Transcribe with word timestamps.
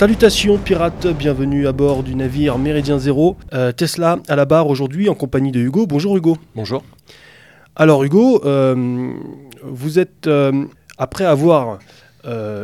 Salutations 0.00 0.56
pirates, 0.56 1.08
bienvenue 1.08 1.66
à 1.66 1.72
bord 1.72 2.02
du 2.02 2.14
navire 2.14 2.56
Méridien 2.56 2.98
Zéro. 2.98 3.36
Euh, 3.52 3.70
Tesla 3.70 4.18
à 4.28 4.34
la 4.34 4.46
barre 4.46 4.68
aujourd'hui 4.68 5.10
en 5.10 5.14
compagnie 5.14 5.52
de 5.52 5.60
Hugo. 5.60 5.86
Bonjour 5.86 6.16
Hugo. 6.16 6.38
Bonjour. 6.56 6.82
Alors 7.76 8.02
Hugo, 8.02 8.42
euh, 8.46 9.12
vous 9.62 9.98
êtes, 9.98 10.26
euh, 10.26 10.64
après 10.96 11.26
avoir 11.26 11.80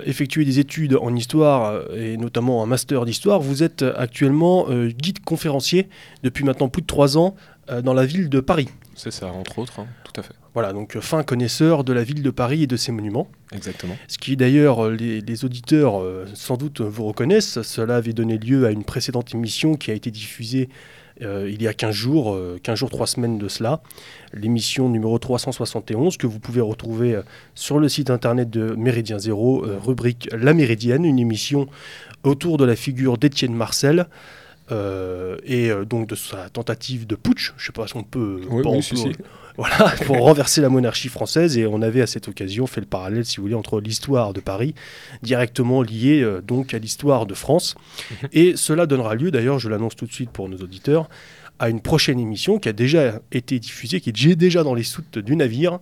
effectué 0.06 0.46
des 0.46 0.60
études 0.60 0.96
en 0.98 1.14
histoire 1.14 1.78
et 1.95 2.16
notamment 2.16 2.62
un 2.62 2.66
master 2.66 3.04
d'histoire, 3.04 3.40
vous 3.40 3.62
êtes 3.62 3.82
actuellement 3.82 4.68
guide 4.70 5.23
conférencier 5.23 5.90
depuis 6.23 6.42
maintenant 6.42 6.70
plus 6.70 6.80
de 6.80 6.87
trois 6.87 7.18
ans 7.18 7.34
dans 7.82 7.92
la 7.92 8.06
ville 8.06 8.30
de 8.30 8.40
Paris. 8.40 8.68
C'est 8.95 9.12
ça, 9.12 9.26
entre 9.26 9.59
autres, 9.59 9.80
hein, 9.80 9.87
tout 10.04 10.18
à 10.18 10.23
fait. 10.23 10.34
Voilà, 10.56 10.73
donc 10.73 10.96
euh, 10.96 11.02
fin 11.02 11.23
connaisseur 11.23 11.84
de 11.84 11.92
la 11.92 12.02
ville 12.02 12.23
de 12.23 12.30
Paris 12.30 12.62
et 12.62 12.66
de 12.66 12.77
ses 12.78 12.91
monuments. 12.91 13.28
Exactement. 13.52 13.95
Ce 14.09 14.16
qui 14.16 14.38
d'ailleurs, 14.38 14.87
euh, 14.87 14.91
les, 14.96 15.20
les 15.20 15.45
auditeurs 15.45 16.01
euh, 16.01 16.24
sans 16.32 16.56
doute 16.56 16.80
vous 16.80 17.05
reconnaissent, 17.05 17.60
cela 17.60 17.96
avait 17.96 18.15
donné 18.15 18.38
lieu 18.38 18.65
à 18.65 18.70
une 18.70 18.82
précédente 18.82 19.34
émission 19.34 19.74
qui 19.74 19.91
a 19.91 19.95
été 19.95 20.10
diffusée 20.10 20.71
euh, 21.21 21.46
il 21.52 21.60
y 21.63 21.68
a 21.68 21.74
15 21.74 21.95
jours, 21.95 22.32
euh, 22.35 22.59
15 22.63 22.79
jours, 22.79 22.88
3 22.88 23.07
semaines 23.07 23.37
de 23.37 23.48
cela, 23.48 23.82
l'émission 24.32 24.88
numéro 24.88 25.18
371 25.18 26.16
que 26.16 26.26
vous 26.26 26.38
pouvez 26.40 26.63
retrouver 26.63 27.15
euh, 27.16 27.23
sur 27.54 27.79
le 27.79 27.91
site 27.91 28.09
internet 28.09 28.48
de 28.48 28.74
Méridien 28.76 29.18
Zéro, 29.18 29.63
rubrique 29.85 30.26
La 30.32 30.54
Méridienne, 30.54 31.04
une 31.04 31.18
émission 31.18 31.68
autour 32.24 32.57
de 32.57 32.65
la 32.65 32.76
figure 32.76 33.18
d'Étienne 33.18 33.54
Marcel. 33.54 34.07
et 34.70 35.70
donc 35.88 36.09
de 36.09 36.15
sa 36.15 36.48
tentative 36.48 37.07
de 37.07 37.15
putsch, 37.15 37.52
je 37.57 37.63
ne 37.63 37.66
sais 37.66 37.73
pas 37.73 37.87
si 37.87 37.96
on 37.96 38.02
peut, 38.02 38.41
Oui, 38.51 38.63
pas- 38.63 38.70
oui, 38.70 38.76
on 38.79 38.82
si, 38.82 38.95
peut- 38.95 39.13
si. 39.13 39.16
Voilà, 39.57 39.93
pour 40.07 40.18
renverser 40.18 40.60
la 40.60 40.68
monarchie 40.68 41.09
française. 41.09 41.57
Et 41.59 41.66
on 41.66 41.82
avait 41.82 42.02
à 42.02 42.07
cette 42.07 42.29
occasion 42.29 42.66
fait 42.66 42.80
le 42.80 42.87
parallèle, 42.87 43.24
si 43.24 43.37
vous 43.37 43.43
voulez, 43.45 43.54
entre 43.54 43.80
l'histoire 43.80 44.32
de 44.32 44.40
Paris, 44.40 44.74
directement 45.23 45.82
liée 45.82 46.23
euh, 46.23 46.40
donc 46.43 46.74
à 46.74 46.79
l'histoire 46.79 47.26
de 47.26 47.35
France. 47.35 47.74
Mhm. 48.23 48.29
Et 48.32 48.57
cela 48.57 48.87
donnera 48.87 49.15
lieu, 49.15 49.30
d'ailleurs, 49.30 49.59
je 49.59 49.68
l'annonce 49.68 49.96
tout 49.96 50.07
de 50.07 50.13
suite 50.13 50.30
pour 50.30 50.48
nos 50.48 50.59
auditeurs, 50.59 51.09
à 51.59 51.71
une 51.71 51.80
prochaine 51.80 52.18
émission 52.21 52.59
qui 52.59 52.68
a 52.68 52.73
déjà 52.74 53.21
été 53.32 53.59
diffusée, 53.59 54.01
qui 54.01 54.10
est 54.10 54.37
déjà- 54.37 54.63
dans 54.63 54.74
les 54.74 54.82
soutes 54.82 55.18
du 55.18 55.37
navire. 55.37 55.79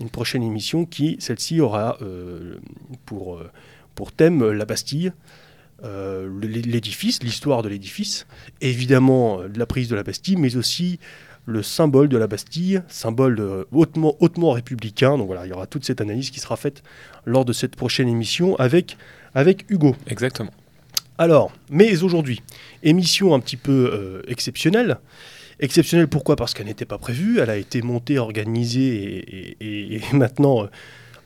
Une 0.00 0.10
prochaine 0.10 0.42
émission 0.42 0.84
qui, 0.84 1.16
celle-ci, 1.20 1.60
aura 1.60 1.96
euh, 2.02 2.56
pour, 3.06 3.36
euh, 3.36 3.50
pour 3.94 4.12
thème 4.12 4.50
la 4.50 4.64
Bastille. 4.64 5.12
euh, 5.82 6.28
l'édifice, 6.42 7.22
l'histoire 7.22 7.62
de 7.62 7.68
l'édifice, 7.68 8.26
évidemment 8.62 9.40
de 9.48 9.58
la 9.58 9.66
prise 9.66 9.88
de 9.88 9.94
la 9.96 10.02
Bastille, 10.02 10.36
mais 10.36 10.56
aussi 10.56 10.98
le 11.46 11.62
symbole 11.62 12.08
de 12.08 12.16
la 12.16 12.26
Bastille, 12.26 12.82
symbole 12.88 13.38
euh, 13.40 13.64
hautement, 13.72 14.16
hautement 14.20 14.52
républicain. 14.52 15.18
Donc 15.18 15.26
voilà, 15.26 15.46
il 15.46 15.50
y 15.50 15.52
aura 15.52 15.66
toute 15.66 15.84
cette 15.84 16.00
analyse 16.00 16.30
qui 16.30 16.40
sera 16.40 16.56
faite 16.56 16.82
lors 17.26 17.44
de 17.44 17.52
cette 17.52 17.76
prochaine 17.76 18.08
émission 18.08 18.56
avec, 18.56 18.96
avec 19.34 19.66
Hugo. 19.68 19.94
Exactement. 20.08 20.52
Alors, 21.18 21.52
mais 21.70 22.02
aujourd'hui, 22.02 22.42
émission 22.82 23.34
un 23.34 23.40
petit 23.40 23.56
peu 23.56 23.90
euh, 23.92 24.22
exceptionnelle. 24.26 24.98
Exceptionnelle 25.60 26.08
pourquoi? 26.08 26.34
Parce 26.34 26.54
qu'elle 26.54 26.66
n'était 26.66 26.84
pas 26.86 26.98
prévue, 26.98 27.38
elle 27.38 27.50
a 27.50 27.56
été 27.56 27.82
montée, 27.82 28.18
organisée 28.18 28.96
et, 29.18 29.36
et- 29.36 29.56
et- 29.60 29.94
et 29.96 30.00
maintenant 30.16 30.64
euh, 30.64 30.66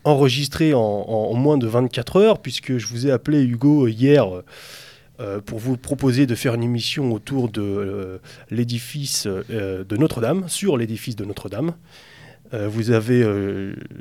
enregistrée 0.05 0.75
en, 0.75 0.81
en- 0.81 1.31
en 1.31 1.35
moins 1.35 1.57
de 1.59 1.67
24 1.67 2.17
heures, 2.17 2.39
puisque 2.43 2.77
je 2.77 2.87
vous 2.89 3.07
ai 3.07 3.11
appelé 3.11 3.43
Hugo 3.43 3.87
hier 3.89 4.27
euh, 4.35 4.45
euh, 5.21 5.41
pour 5.41 5.59
vous 5.59 5.77
proposer 5.77 6.27
de 6.27 6.37
faire 6.37 6.55
une 6.55 6.63
émission 6.63 7.13
autour 7.13 7.49
de 7.49 7.61
euh, 7.61 8.19
l'édifice 8.53 9.27
euh, 9.27 9.83
de 9.83 9.97
Notre-Dame, 9.97 10.45
sur 10.47 10.77
l'édifice 10.77 11.17
de 11.17 11.25
Notre-Dame. 11.25 11.75
Vous 12.53 12.93
avez 12.93 13.27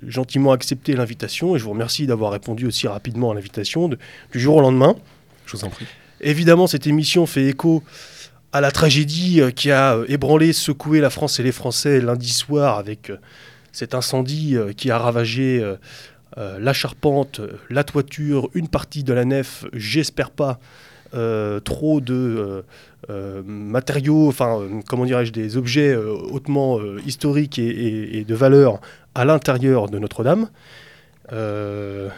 gentiment 0.06 0.54
accepté 0.54 0.94
l'invitation 0.94 1.58
et 1.58 1.60
je 1.60 1.66
vous 1.66 1.72
remercie 1.72 2.08
d'avoir 2.08 2.32
répondu 2.32 2.66
aussi 2.66 2.88
rapidement 2.88 3.32
à 3.32 3.34
l'invitation 3.34 3.90
du 3.90 4.00
jour 4.40 4.56
au 4.56 4.62
lendemain. 4.62 4.96
Je 5.46 5.58
vous 5.58 5.66
en 5.66 5.70
prie. 5.70 5.86
Évidemment, 6.22 6.66
cette 6.66 6.88
émission 6.88 7.26
fait 7.26 7.46
écho 7.48 7.84
à 8.54 8.62
la 8.62 8.72
tragédie 8.72 9.42
qui 9.54 9.70
a 9.70 10.00
ébranlé, 10.08 10.54
secoué 10.54 11.02
la 11.02 11.10
France 11.10 11.42
et 11.42 11.44
les 11.44 11.52
Français 11.52 12.00
lundi 12.00 12.30
soir 12.30 12.78
avec 12.78 13.12
cet 13.74 13.94
incendie 13.94 14.56
qui 14.78 14.92
a 14.92 14.98
ravagé 14.98 15.62
la 16.38 16.72
charpente, 16.72 17.42
la 17.70 17.84
toiture, 17.84 18.50
une 18.54 18.70
partie 18.70 19.04
de 19.04 19.12
la 19.12 19.26
nef, 19.26 19.66
j'espère 19.74 20.32
pas 20.32 20.58
trop 21.60 22.02
de 22.02 22.14
euh, 22.14 22.62
euh, 23.10 23.42
matériaux, 23.46 24.28
enfin, 24.28 24.60
euh, 24.60 24.82
comment 24.88 25.06
dirais-je, 25.06 25.32
des 25.32 25.58
objets 25.58 25.94
euh, 25.94 26.14
hautement 26.32 26.80
euh, 26.80 27.00
historiques 27.06 27.60
et, 27.60 28.24
de 28.28 28.36
valeur 28.36 28.82
à 29.16 29.26
l'intérieur 29.26 29.90
de 29.90 30.00
Notre-Dame. 30.00 30.50
Euh, 31.32 32.10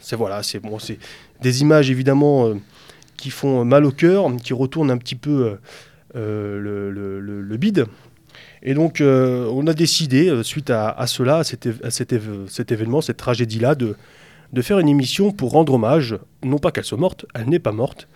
c'est 0.00 0.16
voilà, 0.16 0.42
c'est 0.42 0.60
bon, 0.60 0.78
c'est 0.78 0.98
des 1.40 1.62
images 1.62 1.90
évidemment 1.90 2.48
euh, 2.48 2.54
qui 3.16 3.30
font 3.30 3.64
mal 3.64 3.84
au 3.84 3.90
cœur, 3.90 4.30
qui 4.42 4.52
retournent 4.52 4.90
un 4.90 4.98
petit 4.98 5.14
peu 5.16 5.30
euh, 5.30 5.54
euh, 6.16 6.90
le, 6.90 7.20
le- 7.20 7.56
bide. 7.56 7.86
Et 8.62 8.74
donc, 8.74 9.00
euh, 9.00 9.46
on 9.52 9.66
a 9.66 9.74
décidé, 9.74 10.28
euh, 10.28 10.42
suite 10.42 10.70
à, 10.70 11.06
cela, 11.06 11.38
à 11.38 11.90
cet 11.90 12.72
événement, 12.72 13.00
cette 13.00 13.18
tragédie-là, 13.18 13.74
de, 13.74 13.94
de 14.52 14.62
faire 14.62 14.78
une 14.78 14.88
émission 14.88 15.30
pour 15.32 15.50
rendre 15.52 15.74
hommage, 15.74 16.16
non 16.44 16.58
pas 16.58 16.70
qu'elle 16.70 16.84
soit 16.84 16.98
morte, 16.98 17.26
elle 17.34 17.48
n'est 17.48 17.58
pas 17.58 17.72
morte, 17.72 18.06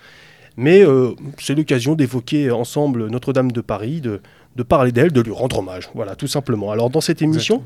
mais 0.56 0.84
euh, 0.84 1.12
c'est 1.38 1.54
l'occasion 1.54 1.94
d'évoquer 1.94 2.50
ensemble 2.50 3.08
Notre-Dame 3.08 3.52
de 3.52 3.60
Paris, 3.60 4.00
de, 4.00 4.20
de 4.56 4.62
parler 4.62 4.92
d'elle, 4.92 5.12
de 5.12 5.20
lui 5.20 5.32
rendre 5.32 5.58
hommage. 5.58 5.88
Voilà, 5.94 6.14
tout 6.16 6.26
simplement. 6.26 6.70
Alors, 6.70 6.90
dans 6.90 7.00
cette 7.00 7.22
émission, 7.22 7.62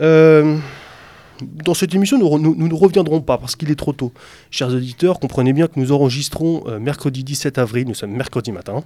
euh, 0.00 0.56
dans 1.42 1.74
cette 1.74 1.94
émission, 1.94 2.18
nous, 2.18 2.26
re- 2.28 2.40
nous- 2.40 2.54
nous 2.56 2.68
ne 2.68 2.74
reviendrons 2.74 3.20
pas 3.20 3.38
parce 3.38 3.56
qu'il 3.56 3.70
est 3.70 3.74
trop 3.78 3.92
tôt. 3.92 4.12
Chers 4.50 4.68
auditeurs, 4.68 5.18
comprenez 5.20 5.52
bien 5.52 5.66
que 5.66 5.78
nous 5.78 5.92
enregistrons 5.92 6.62
euh, 6.68 6.78
mercredi 6.78 7.24
17 7.24 7.58
avril, 7.58 7.86
nous 7.88 7.94
sommes 7.94 8.12
mercredi 8.12 8.52
matin, 8.52 8.84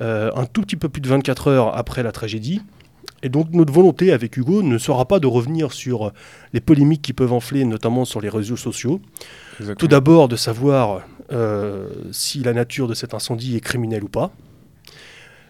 un 0.00 0.46
tout 0.46 0.62
petit 0.62 0.76
peu 0.76 0.88
plus 0.88 1.00
de 1.02 1.08
24 1.08 1.48
heures 1.48 1.76
après 1.76 2.02
la 2.02 2.10
tragédie. 2.12 2.62
Et 3.22 3.28
donc 3.28 3.50
notre 3.52 3.72
volonté 3.72 4.12
avec 4.12 4.36
Hugo 4.36 4.62
ne 4.62 4.78
sera 4.78 5.04
pas 5.06 5.20
de 5.20 5.26
revenir 5.26 5.72
sur 5.72 6.12
les 6.52 6.60
polémiques 6.60 7.02
qui 7.02 7.12
peuvent 7.12 7.32
enfler, 7.34 7.64
notamment 7.64 8.04
sur 8.04 8.20
les 8.20 8.28
réseaux 8.30 8.56
sociaux. 8.56 9.00
Tout 9.78 9.88
d'abord 9.88 10.28
de 10.28 10.36
savoir 10.36 11.02
euh, 11.32 11.88
si 12.12 12.42
la 12.42 12.52
nature 12.54 12.88
de 12.88 12.94
cet 12.94 13.12
incendie 13.14 13.56
est 13.56 13.60
criminelle 13.60 14.04
ou 14.04 14.08
pas. 14.08 14.30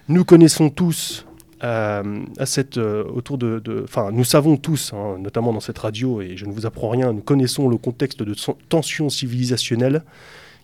Nous 0.09 0.25
connaissons 0.25 0.71
tous 0.71 1.25
euh, 1.63 2.25
à 2.39 2.47
cette, 2.47 2.79
euh, 2.79 3.05
autour 3.05 3.39
de, 3.39 3.63
enfin, 3.85 4.11
nous 4.13 4.25
savons 4.25 4.57
tous, 4.57 4.93
hein, 4.93 5.19
notamment 5.21 5.53
dans 5.53 5.61
cette 5.61 5.79
radio, 5.79 6.21
et 6.21 6.37
je 6.37 6.47
ne 6.47 6.53
vous 6.53 6.67
apprends 6.67 6.89
rien, 6.89 7.13
nous 7.13 7.21
connaissons 7.21 7.69
le 7.69 7.77
contexte 7.77 8.23
de 8.23 8.35
tension 8.69 9.09
civilisationnelle 9.11 10.03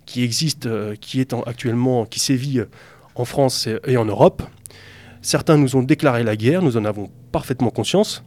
qui 0.07 0.25
existe, 0.25 0.67
euh, 0.67 0.97
qui 1.01 1.21
est 1.21 1.33
en- 1.35 1.43
actuellement, 1.43 2.05
qui 2.07 2.19
sévit 2.19 2.61
en 3.15 3.25
France 3.25 3.67
et, 3.69 3.79
et 3.87 3.97
en 3.97 4.07
Europe. 4.07 4.43
Certains 5.27 5.57
nous 5.59 5.75
ont 5.75 5.83
déclaré 5.83 6.23
la 6.23 6.37
guerre, 6.37 6.63
nous 6.63 6.77
en 6.77 6.85
avons 6.85 7.11
parfaitement 7.33 7.71
conscience. 7.71 8.23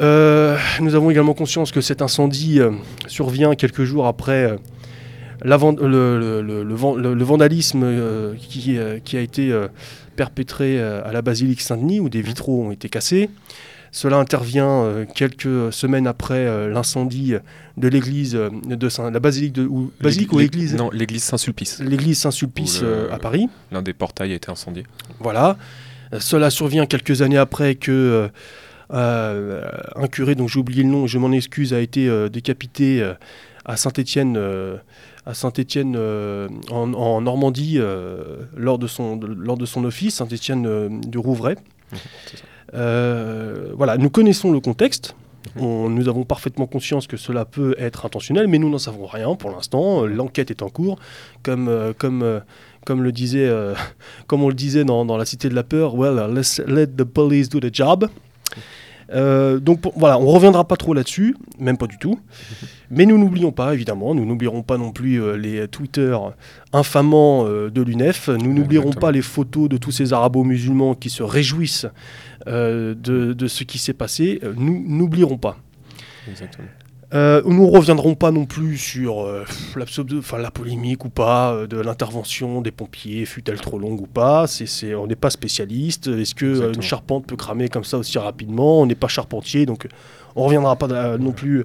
Euh, 0.00 0.56
nous 0.80 0.94
avons 0.94 1.10
également 1.10 1.34
conscience 1.34 1.72
que 1.72 1.80
cet 1.80 2.02
incendie 2.02 2.60
euh, 2.60 2.70
survient 3.08 3.56
quelques 3.56 3.82
jours 3.82 4.06
après 4.06 4.44
euh, 4.44 4.56
le, 5.42 5.56
le- 5.88 6.40
le- 6.40 6.62
le 6.62 6.74
van- 6.76 6.94
le- 6.94 7.14
le 7.14 7.24
vandalisme 7.24 7.84
qui, 8.38 8.78
qui 9.04 9.16
a 9.16 9.20
été 9.20 9.52
perpétré 10.14 10.80
à 10.80 11.10
la 11.12 11.20
basilique 11.20 11.60
Saint-Denis 11.60 11.98
où 11.98 12.08
des 12.08 12.22
vitraux 12.22 12.66
ont 12.66 12.70
été 12.70 12.88
cassés. 12.88 13.28
Cela 13.90 14.18
intervient 14.18 15.04
quelques 15.16 15.72
semaines 15.72 16.06
après 16.06 16.68
l'incendie 16.68 17.34
de 17.76 17.88
l'église 17.88 18.34
de 18.36 18.88
Saint, 18.88 19.10
la 19.10 19.18
basilique 19.18 19.54
de 19.54 19.64
ou, 19.66 19.90
basilique 20.00 20.32
ou 20.32 20.38
L'ég- 20.38 20.46
église? 20.54 20.74
Non, 20.76 20.90
l'église 20.92 21.24
Saint-Sulpice. 21.24 21.80
l'église 21.80 22.18
Saint-Sulpice 22.20 22.84
à 23.10 23.18
Paris. 23.18 23.48
L'un 23.72 23.82
des 23.82 23.94
portails 23.94 24.30
a 24.32 24.36
été 24.36 24.48
incendié. 24.50 24.84
Voilà. 25.18 25.56
Euh, 26.12 26.20
Cela 26.20 26.50
survient 26.50 26.86
quelques 26.86 27.22
années 27.22 27.36
après 27.38 27.74
que 27.74 27.90
euh, 27.92 28.28
euh, 28.92 29.68
un 29.96 30.06
curé, 30.08 30.34
dont 30.34 30.48
j'ai 30.48 30.58
oublié 30.60 30.82
le 30.82 30.88
nom, 30.88 31.06
je 31.06 31.18
m'en 31.18 31.32
excuse, 31.32 31.74
a 31.74 31.80
été 31.80 32.08
décapité 32.30 33.06
à 33.64 33.76
Saint-Étienne, 33.76 34.38
à 35.26 35.34
Saint-Étienne 35.34 35.94
en, 36.70 36.94
en 36.94 37.20
Normandie 37.20 37.74
euh, 37.78 38.38
lors, 38.56 38.78
de 38.78 38.86
son, 38.86 39.16
de- 39.16 39.26
lors 39.26 39.58
de 39.58 39.66
son 39.66 39.84
office, 39.84 40.16
Saint-Étienne 40.16 41.00
du 41.02 41.18
Rouvray. 41.18 41.56
Euh, 42.74 43.72
voilà, 43.76 43.96
nous 43.96 44.10
connaissons 44.10 44.50
le 44.52 44.60
contexte. 44.60 45.14
Mhm. 45.56 45.62
On- 45.62 45.88
nous 45.88 46.08
avons 46.08 46.24
parfaitement 46.24 46.66
conscience 46.66 47.06
que 47.06 47.16
cela 47.16 47.44
peut 47.44 47.74
être 47.78 48.04
intentionnel, 48.06 48.48
mais 48.48 48.58
nous 48.58 48.68
n'en 48.70 48.78
savons 48.78 49.06
rien 49.06 49.34
pour 49.34 49.50
l'instant. 49.50 50.04
Euh, 50.04 50.06
L'enquête 50.06 50.50
est 50.50 50.62
en 50.62 50.68
cours, 50.68 50.98
comme, 51.42 51.94
comme, 51.98 52.40
comme 52.88 53.02
le 53.02 53.12
disait, 53.12 53.46
euh, 53.46 53.74
comme 54.26 54.42
on 54.42 54.48
le 54.48 54.54
disait 54.54 54.84
dans, 54.84 55.04
dans 55.04 55.18
la 55.18 55.26
Cité 55.26 55.50
de 55.50 55.54
la 55.54 55.62
peur. 55.62 55.94
Well, 55.94 56.14
uh, 56.18 56.34
let's 56.34 56.58
let 56.66 56.86
the 56.86 57.04
police 57.04 57.50
do 57.50 57.60
the 57.60 57.68
job. 57.72 58.08
Euh, 59.10 59.58
donc 59.58 59.82
pour- 59.82 59.92
voilà, 59.98 60.18
on 60.18 60.26
reviendra 60.26 60.66
pas 60.66 60.76
trop 60.76 60.94
là-dessus, 60.94 61.36
même 61.58 61.76
pas 61.76 61.86
du 61.86 61.98
tout. 61.98 62.18
Mais 62.90 63.04
nous 63.04 63.18
n'oublions 63.18 63.52
pas, 63.52 63.74
évidemment, 63.74 64.14
nous 64.14 64.24
n'oublierons 64.24 64.62
pas 64.62 64.78
non 64.78 64.90
plus 64.90 65.22
euh, 65.22 65.36
les 65.36 65.68
Twitter 65.68 66.16
infamants 66.72 67.44
euh, 67.46 67.70
de 67.70 67.82
l'UNEF. 67.82 68.30
Nous 68.30 68.54
n'oublierons 68.54 68.92
pas 68.92 69.12
les 69.12 69.20
photos 69.22 69.68
de 69.68 69.76
tous 69.76 69.90
ces 69.90 70.14
arabo-musulmans 70.14 70.94
qui 70.94 71.10
se 71.10 71.22
réjouissent 71.22 71.86
de, 72.46 72.94
de 72.94 73.46
ce 73.48 73.64
qui 73.64 73.76
s'est 73.76 73.92
passé. 73.92 74.40
Nous 74.56 74.82
n'oublierons 74.86 75.36
pas. 75.36 75.58
Exactement. 76.26 76.68
Euh, 77.14 77.40
nous 77.46 77.66
ne 77.66 77.70
reviendrons 77.70 78.14
pas 78.14 78.30
non 78.30 78.44
plus 78.44 78.76
sur 78.76 79.22
euh, 79.22 79.46
la 80.38 80.50
polémique 80.50 81.06
ou 81.06 81.08
pas 81.08 81.54
euh, 81.54 81.66
de 81.66 81.78
l'intervention 81.78 82.60
des 82.60 82.70
pompiers, 82.70 83.24
fut-elle 83.24 83.60
trop 83.60 83.78
longue 83.78 84.02
ou 84.02 84.06
pas. 84.06 84.44
On 84.94 85.06
n'est 85.06 85.16
pas 85.16 85.30
spécialiste. 85.30 86.08
Est-ce 86.08 86.34
que 86.34 86.74
une 86.74 86.82
charpente 86.82 87.26
peut 87.26 87.36
cramer 87.36 87.70
comme 87.70 87.84
ça 87.84 87.96
aussi 87.96 88.18
rapidement 88.18 88.82
On 88.82 88.86
n'est 88.86 88.94
pas 88.94 89.08
charpentier, 89.08 89.64
donc 89.64 89.88
on 90.36 90.42
ne 90.42 90.46
reviendra 90.46 90.76
pas 90.76 91.16
non 91.16 91.32
plus 91.32 91.64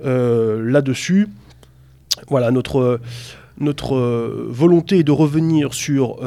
là-dessus. 0.00 1.28
Voilà, 2.28 2.50
notre, 2.50 3.00
notre 3.58 3.96
volonté 4.48 5.00
est 5.00 5.04
de 5.04 5.12
revenir 5.12 5.74
sur 5.74 6.18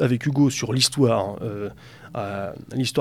avec 0.00 0.26
Hugo 0.26 0.50
sur 0.50 0.72
l'histoire 0.72 1.38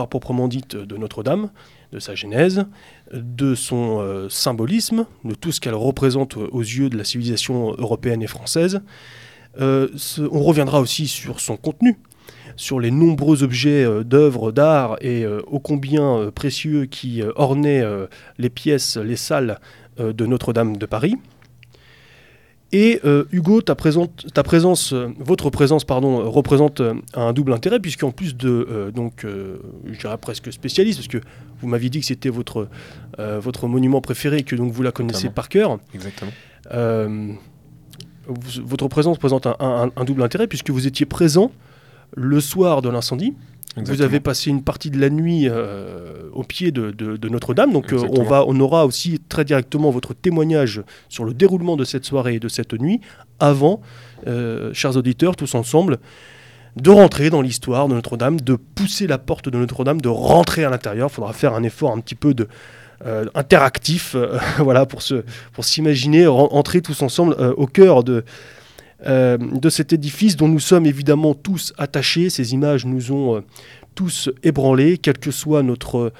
proprement 0.10 0.48
dite 0.48 0.76
de 0.76 0.98
Notre-Dame, 0.98 1.50
de 1.94 2.00
sa 2.00 2.16
genèse, 2.16 2.66
de 3.14 3.54
son 3.56 4.00
euh, 4.02 4.28
symbolisme, 4.28 5.06
de 5.24 5.36
tout 5.36 5.52
ce 5.52 5.62
qu'elle 5.62 5.76
représente 5.76 6.36
aux 6.38 6.62
yeux 6.62 6.90
de 6.90 6.98
la 6.98 7.04
civilisation 7.04 7.74
européenne 7.78 8.24
et 8.24 8.28
française. 8.28 8.82
Euh, 9.62 9.88
on 10.32 10.42
reviendra 10.42 10.82
aussi 10.82 11.08
sur 11.08 11.40
son 11.40 11.56
contenu, 11.56 11.98
sur 12.56 12.80
les 12.80 12.90
nombreux 12.90 13.44
objets 13.44 13.84
euh, 13.84 14.04
d'œuvres 14.04 14.52
d'art 14.52 14.98
et 15.02 15.24
euh, 15.24 15.42
ô 15.46 15.60
combien 15.60 16.18
euh, 16.18 16.32
précieux 16.32 16.86
qui 16.86 17.22
euh, 17.22 17.32
ornaient 17.36 17.82
euh, 17.82 18.08
les 18.40 18.50
pièces, 18.50 18.98
les 18.98 19.16
salles 19.16 19.60
euh, 20.00 20.14
de 20.14 20.26
Notre-Dame 20.26 20.78
de 20.78 20.86
Paris. 20.88 21.16
Et 22.76 23.00
euh, 23.06 23.26
Hugo, 23.32 23.62
ta, 23.62 23.76
présence, 23.76 24.94
euh, 24.94 25.08
votre 25.20 25.50
présence, 25.52 25.86
pardon, 25.86 26.20
euh, 26.22 26.24
représente 26.28 26.82
euh, 26.82 26.96
un 27.14 27.32
double 27.32 27.54
intérêt 27.54 27.80
puisqu'en 27.80 28.10
plus 28.12 28.36
de 28.36 28.92
donc, 28.94 29.26
je 29.26 30.00
dirais 30.00 30.18
presque 30.18 30.52
spécialiste, 30.52 30.98
parce 31.00 31.08
que 31.08 31.20
vous 31.62 31.68
m'aviez 31.68 31.90
dit 31.92 32.00
que 32.00 32.06
c'était 32.08 32.30
votre 32.30 32.68
votre 33.18 33.68
monument 33.68 34.02
préféré 34.02 34.38
et 34.40 34.44
que 34.44 34.56
donc 34.56 34.72
vous 34.72 34.82
la 34.84 34.92
connaissez 34.92 35.30
par 35.30 35.50
cœur. 35.50 35.78
Exactement. 35.94 36.32
Votre 38.28 38.88
présence 38.88 39.18
présente 39.18 39.48
un, 39.48 39.56
un- 39.60 39.92
un 39.96 40.04
double 40.06 40.24
intérêt 40.24 40.48
puisque 40.48 40.70
vous 40.70 40.88
étiez 40.88 41.06
présent 41.06 41.52
le 42.16 42.40
soir 42.40 42.82
de 42.82 42.90
l'incendie. 42.90 43.34
Vous 43.76 44.02
avez 44.04 44.20
passé 44.20 44.50
une 44.52 44.64
partie 44.64 44.92
de 44.92 45.00
la 45.00 45.10
nuit 45.10 45.48
euh, 45.50 46.30
au 46.34 46.44
pied 46.44 46.72
de, 46.72 46.92
de- 46.92 47.18
de 47.18 47.30
Notre-Dame, 47.30 47.72
donc 47.74 47.92
euh, 47.92 47.98
on, 48.20 48.24
va, 48.24 48.46
on 48.48 48.60
aura 48.60 48.86
aussi 48.86 49.20
très 49.30 49.44
directement 49.46 49.90
votre 49.90 50.14
témoignage 50.14 50.84
sur 51.10 51.26
le 51.26 51.34
déroulement 51.34 51.76
de 51.76 51.84
cette 51.84 52.06
soirée 52.06 52.36
et 52.36 52.40
de 52.40 52.48
cette 52.50 52.74
nuit, 52.74 53.02
avant, 53.40 53.82
euh, 54.28 54.72
chers 54.74 54.96
auditeurs, 54.96 55.36
tous 55.36 55.56
ensemble, 55.56 55.98
de 56.76 56.90
rentrer 56.92 57.30
dans 57.32 57.42
l'histoire 57.42 57.88
de 57.88 57.96
Notre-Dame, 57.96 58.40
de 58.42 58.56
pousser 58.56 59.08
la 59.08 59.18
porte 59.18 59.50
de 59.50 59.58
Notre-Dame, 59.58 60.02
de 60.02 60.10
rentrer 60.10 60.64
à 60.64 60.70
l'intérieur. 60.70 61.10
Il 61.12 61.14
faudra 61.14 61.34
faire 61.34 61.54
un 61.56 61.64
effort 61.64 61.92
un 61.92 62.00
petit 62.00 62.16
peu 62.16 62.34
de, 62.36 62.48
euh, 63.06 63.26
interactif, 63.36 64.14
euh, 64.16 64.38
voilà, 64.60 64.86
pour 64.86 65.02
se, 65.02 65.24
pour 65.52 65.66
s'imaginer 65.66 66.26
entrer 66.28 66.82
tous 66.82 67.02
ensemble 67.02 67.36
euh, 67.40 67.54
au 67.58 67.66
cœur 67.68 68.04
de, 68.04 68.24
euh, 69.06 69.38
de 69.38 69.70
cet 69.70 69.94
édifice 69.94 70.36
dont 70.36 70.48
nous 70.48 70.60
sommes 70.60 70.86
évidemment 70.86 71.34
tous 71.34 71.74
attachés. 71.78 72.30
Ces 72.30 72.54
images 72.54 72.86
nous 72.86 73.12
ont 73.12 73.38
euh, 73.38 73.42
tous 73.96 74.30
ébranlés, 74.44 74.98
quelle 74.98 75.18
que 75.20 75.32
soit 75.32 75.64
notre, 75.64 76.12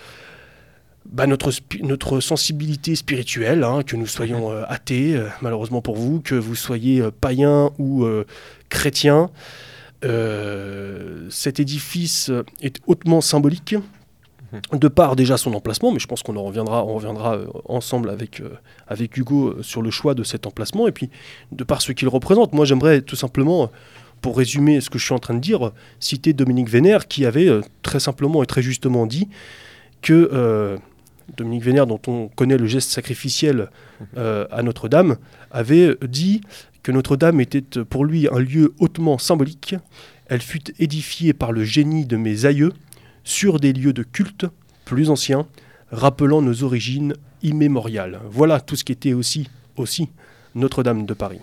bah, 1.06 1.26
spi- 1.26 1.82
notre 1.84 2.20
sensibilité 2.20 2.96
spirituelle, 2.96 3.64
hein, 3.64 3.82
que 3.86 3.96
nous 3.96 4.08
soyons 4.08 4.52
euh, 4.52 4.64
athées, 4.68 5.16
euh, 5.16 5.28
malheureusement 5.42 5.82
pour 5.82 5.96
vous, 5.96 6.20
que 6.22 6.36
vous 6.36 6.56
soyez 6.56 7.02
euh, 7.02 7.12
païens 7.12 7.72
ou 7.80 8.04
euh, 8.06 8.26
chrétiens. 8.70 9.30
Euh, 10.06 11.28
cet 11.30 11.60
édifice 11.60 12.30
est 12.62 12.80
hautement 12.88 13.22
symbolique 13.22 13.76
de 14.72 14.88
par 14.88 15.16
déjà 15.16 15.38
son 15.38 15.54
emplacement, 15.54 15.92
mais 15.92 16.00
je 16.00 16.08
pense 16.08 16.24
qu'on 16.24 16.36
en 16.36 16.44
reviendra, 16.44 16.86
euh, 17.36 17.46
ensemble 17.66 18.10
avec, 18.10 18.40
euh, 18.40 18.50
avec 18.88 19.18
Hugo 19.18 19.50
euh, 19.50 19.64
sur 19.64 19.82
le 19.82 19.90
choix 19.90 20.14
de 20.14 20.24
cet 20.24 20.46
emplacement, 20.46 20.88
et 20.88 20.92
puis 20.92 21.10
de 21.52 21.64
par 21.64 21.82
ce 21.82 21.92
qu'il 21.92 22.08
représente. 22.08 22.54
Moi, 22.54 22.66
j'aimerais 22.66 23.02
tout 23.02 23.16
simplement, 23.16 23.72
pour 24.22 24.38
résumer 24.38 24.80
ce 24.82 24.90
que 24.90 25.00
je 25.00 25.06
suis 25.06 25.14
en 25.14 25.20
train 25.20 25.34
de 25.34 25.40
dire, 25.40 25.72
citer 26.00 26.34
Dominique 26.34 26.70
Vénère, 26.70 27.08
qui 27.08 27.26
avait 27.26 27.50
très 27.82 28.00
simplement 28.00 28.44
et 28.44 28.46
très 28.46 28.62
justement 28.62 29.06
dit 29.06 29.28
que 30.02 30.80
Dominique 31.36 31.64
Vénère, 31.64 31.88
dont 31.88 32.00
on 32.08 32.30
connaît 32.30 32.58
le 32.58 32.66
geste 32.66 32.90
sacrificiel 32.90 33.70
à 34.16 34.64
Notre-Dame, 34.64 35.18
avait 35.52 35.98
dit 36.08 36.40
que 36.84 36.94
Notre-Dame 36.94 37.42
était 37.42 37.62
pour 37.62 38.06
lui 38.06 38.30
un 38.32 38.40
lieu 38.40 38.74
hautement 38.80 39.18
symbolique. 39.18 39.76
Elle 40.28 40.42
fut 40.42 40.72
édifiée 40.80 41.34
par 41.34 41.52
le 41.52 41.66
génie 41.66 42.06
de 42.06 42.16
mes 42.16 42.46
aïeux 42.46 42.72
sur 43.24 43.60
des 43.60 43.74
lieux 43.74 43.94
de 43.94 44.04
culte 44.04 44.46
plus 44.86 45.10
anciens, 45.10 45.48
rappelant 45.92 46.42
nos 46.42 46.64
origines 46.64 47.14
immémoriales. 47.42 48.20
Voilà 48.30 48.60
tout 48.60 48.76
ce 48.76 48.84
qui 48.84 48.92
était 48.92 49.14
aussi, 49.14 49.50
aussi 49.78 50.10
Notre-Dame 50.56 51.06
de 51.06 51.14
Paris. 51.14 51.40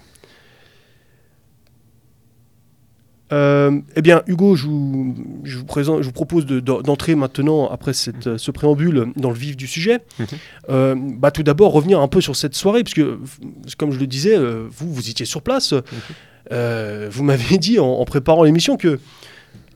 Euh, 3.33 3.81
eh 3.95 4.03
bien, 4.03 4.23
Hugo, 4.27 4.57
je 4.57 4.67
vous, 4.67 5.15
je 5.45 5.59
vous 5.59 5.65
présente, 5.65 6.01
je 6.03 6.07
vous 6.07 6.13
propose 6.13 6.47
de- 6.47 6.59
de- 6.59 6.83
d'entrer 6.83 7.15
maintenant, 7.15 7.69
après 7.69 7.93
cette, 7.93 8.27
euh, 8.27 8.39
ce 8.39 8.51
préambule, 8.51 9.13
dans 9.15 9.31
le 9.31 9.37
vif 9.37 9.57
du 9.57 9.69
sujet. 9.69 10.01
Mhm. 10.19 10.27
Euh, 10.71 10.95
bah, 10.99 11.31
tout 11.31 11.45
d'abord, 11.45 11.71
revenir 11.73 12.01
un 12.01 12.09
peu 12.09 12.21
sur 12.21 12.35
cette 12.35 12.57
soirée, 12.57 12.83
puisque, 12.83 13.03
comme 13.79 13.93
je 13.93 14.01
le 14.01 14.09
disais, 14.09 14.37
euh, 14.37 14.67
vous, 14.69 14.93
vous 14.93 15.09
étiez 15.11 15.27
sur 15.27 15.43
place. 15.43 15.75
Euh, 16.51 17.09
vous 17.13 17.23
m'avez 17.23 17.57
dit, 17.59 17.79
en, 17.79 17.87
en 17.87 18.05
préparant 18.05 18.43
l'émission, 18.43 18.77
que 18.77 18.99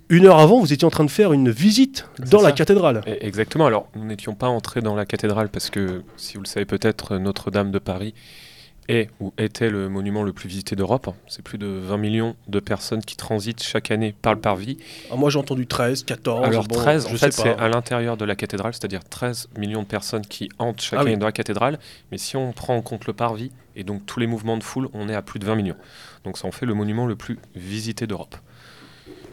une 0.08 0.26
heure 0.26 0.38
avant, 0.38 0.60
vous 0.60 0.72
étiez 0.72 0.86
en 0.86 0.90
train 0.90 1.04
de 1.04 1.10
faire 1.10 1.32
une 1.32 1.50
visite 1.50 2.08
dans 2.30 2.42
la 2.42 2.52
cathédrale. 2.52 3.02
Exactement. 3.20 3.66
Alors, 3.66 3.88
nous 3.94 4.04
n'étions 4.04 4.34
pas 4.34 4.48
entrés 4.48 4.80
dans 4.80 4.94
la 4.94 5.06
cathédrale 5.06 5.48
parce 5.48 5.70
que, 5.70 6.02
si 6.16 6.34
vous 6.36 6.42
le 6.42 6.48
savez 6.48 6.66
peut-être, 6.66 7.16
Notre-Dame 7.16 7.70
de 7.70 7.78
Paris 7.78 8.14
est 8.88 9.08
ou 9.18 9.32
était 9.38 9.70
le 9.70 9.88
monument 9.88 10.22
le 10.22 10.34
plus 10.34 10.46
visité 10.48 10.76
d'Europe. 10.76 11.08
C'est 11.26 11.40
plus 11.42 11.56
de 11.56 11.66
20 11.66 11.96
millions 11.96 12.36
de 12.48 12.60
personnes 12.60 13.02
qui 13.02 13.16
transitent 13.16 13.62
chaque 13.62 13.90
année 13.90 14.14
par 14.20 14.34
le 14.34 14.40
parvis. 14.40 14.76
Ah, 15.10 15.16
moi, 15.16 15.30
j'ai 15.30 15.38
entendu 15.38 15.66
13, 15.66 16.04
14. 16.04 16.46
Alors 16.46 16.64
bon, 16.64 16.74
13, 16.74 17.06
en 17.06 17.08
je 17.08 17.16
fait, 17.16 17.32
c'est 17.32 17.56
à 17.56 17.68
l'intérieur 17.68 18.18
de 18.18 18.26
la 18.26 18.36
cathédrale, 18.36 18.74
c'est-à-dire 18.74 19.02
13 19.04 19.48
millions 19.56 19.82
de 19.82 19.86
personnes 19.86 20.26
qui 20.26 20.50
entrent 20.58 20.82
chaque 20.82 20.98
Ah 21.00 21.02
oui. 21.04 21.10
année 21.12 21.16
dans 21.18 21.26
la 21.26 21.32
cathédrale. 21.32 21.78
Mais 22.12 22.18
si 22.18 22.36
on 22.36 22.52
prend 22.52 22.76
en 22.76 22.82
compte 22.82 23.06
le 23.06 23.14
parvis 23.14 23.52
et 23.74 23.84
donc 23.84 24.04
tous 24.04 24.20
les 24.20 24.26
mouvements 24.26 24.58
de 24.58 24.62
foule, 24.62 24.88
on 24.92 25.08
est 25.08 25.14
à 25.14 25.22
plus 25.22 25.38
de 25.38 25.46
20 25.46 25.54
millions. 25.56 25.76
Donc 26.24 26.36
ça 26.36 26.46
en 26.46 26.52
fait 26.52 26.66
le 26.66 26.74
monument 26.74 27.06
le 27.06 27.16
plus 27.16 27.38
visité 27.54 28.06
d'Europe 28.06 28.36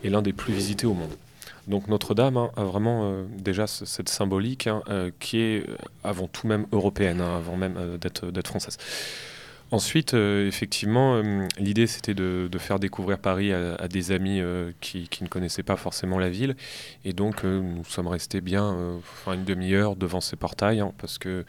et 0.04 0.10
l'un 0.10 0.22
des 0.22 0.34
plus 0.34 0.54
visités 0.54 0.88
au 0.88 0.94
monde. 0.94 1.12
Donc 1.68 1.88
Notre-Dame 1.88 2.38
hein, 2.38 2.52
a 2.58 2.64
vraiment 2.64 3.04
euh, 3.04 3.24
déjà 3.38 3.68
ce- 3.68 3.86
cette 3.86 4.10
symbolique 4.10 4.68
hein, 4.68 4.82
euh, 4.90 5.12
qui 5.20 5.40
est 5.40 5.70
euh, 5.70 5.76
avant 6.04 6.28
tout 6.28 6.48
même 6.48 6.66
européenne, 6.72 7.22
hein, 7.22 7.38
avant 7.38 7.56
même 7.56 7.98
d'être 8.00 8.48
française. 8.48 8.78
Ensuite, 9.70 10.14
effectivement, 10.14 11.22
l'idée 11.58 11.88
c'était 11.88 12.14
de, 12.14 12.50
faire 12.60 12.78
découvrir 12.78 13.18
Paris 13.18 13.54
à, 13.54 13.88
des 13.88 14.12
amis 14.12 14.42
qui, 14.82 15.08
qui 15.08 15.24
ne 15.24 15.30
connaissaient 15.30 15.64
pas 15.64 15.78
forcément 15.78 16.20
la 16.20 16.30
ville. 16.30 16.58
Et 17.06 17.14
donc, 17.14 17.46
nous 17.46 17.86
sommes 17.86 18.08
restés 18.08 18.42
bien 18.42 19.00
une 19.28 19.46
demi-heure 19.46 19.96
devant 19.96 20.20
ces 20.20 20.36
portails, 20.36 20.84
parce 20.98 21.18
que 21.18 21.46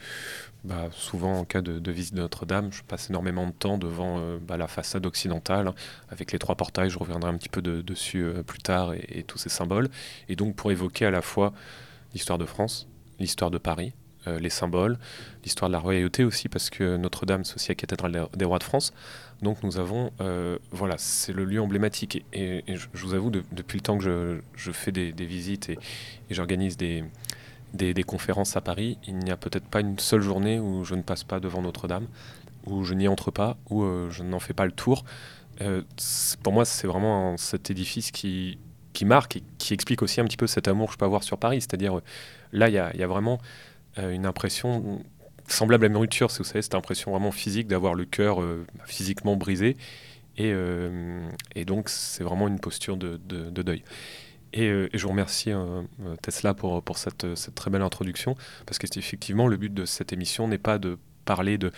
bah, 0.63 0.87
souvent, 0.91 1.39
en 1.39 1.45
cas 1.45 1.61
de, 1.61 1.91
visite 1.91 2.13
de 2.15 2.21
Notre-Dame, 2.21 2.71
je 2.71 2.83
passe 2.83 3.09
énormément 3.09 3.45
de 3.47 3.51
temps 3.51 3.77
devant 3.77 4.17
euh, 4.19 4.37
bah, 4.41 4.55
la 4.55 4.67
façade 4.67 5.05
occidentale, 5.05 5.73
avec 6.09 6.31
les 6.31 6.39
trois 6.39 6.55
portails. 6.55 6.89
Je 6.89 6.97
reviendrai 6.97 7.29
un 7.29 7.37
petit 7.37 7.49
peu 7.49 7.61
de- 7.61 7.81
dessus 7.81 8.23
euh, 8.23 8.43
plus 8.43 8.59
tard 8.59 8.93
et, 8.93 9.23
tous 9.23 9.37
ces 9.37 9.49
symboles. 9.49 9.89
Et 10.29 10.37
donc, 10.37 10.55
pour 10.55 10.71
évoquer 10.71 11.05
à 11.05 11.11
la 11.11 11.21
fois 11.21 11.51
l'histoire 12.13 12.37
de 12.37 12.45
France, 12.45 12.87
l'histoire 13.19 13.51
de 13.51 13.57
Paris, 13.57 13.93
euh, 14.27 14.39
les 14.39 14.49
symboles, 14.49 14.97
l'histoire 15.43 15.67
de 15.69 15.73
la 15.73 15.79
royauté 15.79 16.23
aussi, 16.23 16.47
parce 16.47 16.69
que 16.69 16.95
Notre-Dame, 16.95 17.43
c'est 17.43 17.55
aussi 17.55 17.67
la 17.69 17.75
cathédrale 17.75 18.27
des- 18.33 18.45
rois 18.45 18.59
de 18.59 18.63
France. 18.63 18.93
Donc 19.41 19.61
nous 19.63 19.77
avons, 19.77 20.11
voilà, 20.71 20.95
c'est 20.97 21.33
le 21.33 21.43
lieu 21.43 21.59
emblématique. 21.59 22.23
Et, 22.31 22.63
et- 22.65 22.77
je, 22.77 22.87
vous 22.93 23.13
avoue, 23.13 23.29
de- 23.31 23.43
depuis 23.51 23.75
le 23.79 23.81
temps 23.81 23.97
que 23.97 24.03
je, 24.05 24.39
je 24.55 24.71
fais 24.71 24.93
des, 24.93 25.11
des 25.11 25.25
visites 25.25 25.67
et 25.67 25.77
j'organise 26.29 26.77
des, 26.77 27.03
des, 27.73 28.03
conférences 28.03 28.55
à 28.55 28.61
Paris, 28.61 28.97
il 29.07 29.17
n'y 29.17 29.31
a 29.31 29.37
peut-être 29.37 29.65
pas 29.65 29.79
une 29.81 29.99
seule 29.99 30.21
journée 30.21 30.59
où 30.59 30.83
je 30.83 30.95
ne 30.95 31.01
passe 31.01 31.23
pas 31.23 31.39
devant 31.39 31.61
Notre-Dame, 31.61 32.07
où 32.65 32.83
je 32.83 32.93
n'y 32.93 33.07
entre 33.07 33.31
pas, 33.31 33.57
où 33.69 33.83
euh, 33.83 34.09
je 34.11 34.23
n'en 34.23 34.39
fais 34.39 34.53
pas 34.53 34.65
le 34.65 34.71
tour. 34.71 35.03
Euh, 35.61 35.81
pour 36.43 36.53
moi, 36.53 36.65
c'est 36.65 36.87
vraiment 36.87 37.37
cet 37.37 37.69
édifice 37.71 38.11
qui, 38.11 38.59
qui 38.93 39.05
marque 39.05 39.37
et 39.37 39.43
qui 39.57 39.73
explique 39.73 40.01
aussi 40.01 40.21
un 40.21 40.25
petit 40.25 40.37
peu 40.37 40.47
cet 40.47 40.67
amour 40.67 40.87
que 40.87 40.93
je 40.93 40.97
peux 40.97 41.05
avoir 41.05 41.23
sur 41.23 41.37
Paris. 41.37 41.61
C'est-à-dire, 41.61 41.97
euh, 41.97 42.03
là, 42.51 42.69
il 42.69 42.73
y 42.73 42.99
y 42.99 43.03
a 43.03 43.07
vraiment 43.07 43.39
une 43.95 44.25
impression 44.25 45.03
semblable 45.47 45.85
à 45.85 45.87
une 45.87 45.97
rupture, 45.97 46.31
c'est- 46.31 46.39
vous 46.39 46.49
cette 46.49 46.73
impression 46.73 47.11
vraiment 47.11 47.31
physique 47.31 47.67
d'avoir 47.67 47.93
le 47.93 48.05
cœur 48.05 48.39
physiquement 48.85 49.35
brisé. 49.35 49.77
Et, 50.37 50.51
et 51.53 51.63
donc, 51.63 51.89
c'est 51.89 52.23
vraiment 52.23 52.47
une 52.47 52.59
posture 52.59 52.97
de 52.97 53.17
deuil. 53.61 53.83
Et, 54.53 54.69
euh, 54.69 54.89
et 54.93 54.97
je 54.97 55.03
vous 55.03 55.09
remercie 55.09 55.51
euh, 55.51 55.81
euh, 56.05 56.15
Tesla 56.21 56.53
pour, 56.53 56.97
cette, 56.97 57.25
très 57.55 57.71
belle 57.71 57.81
introduction, 57.81 58.35
parce 58.65 58.77
qu'effectivement, 58.77 59.47
le 59.47 59.57
but 59.57 59.73
de 59.73 59.85
cette 59.85 60.13
émission 60.13 60.47
n'est 60.47 60.59
pas 60.59 60.77
de 60.77 60.97
parler 61.25 61.57
de, 61.57 61.71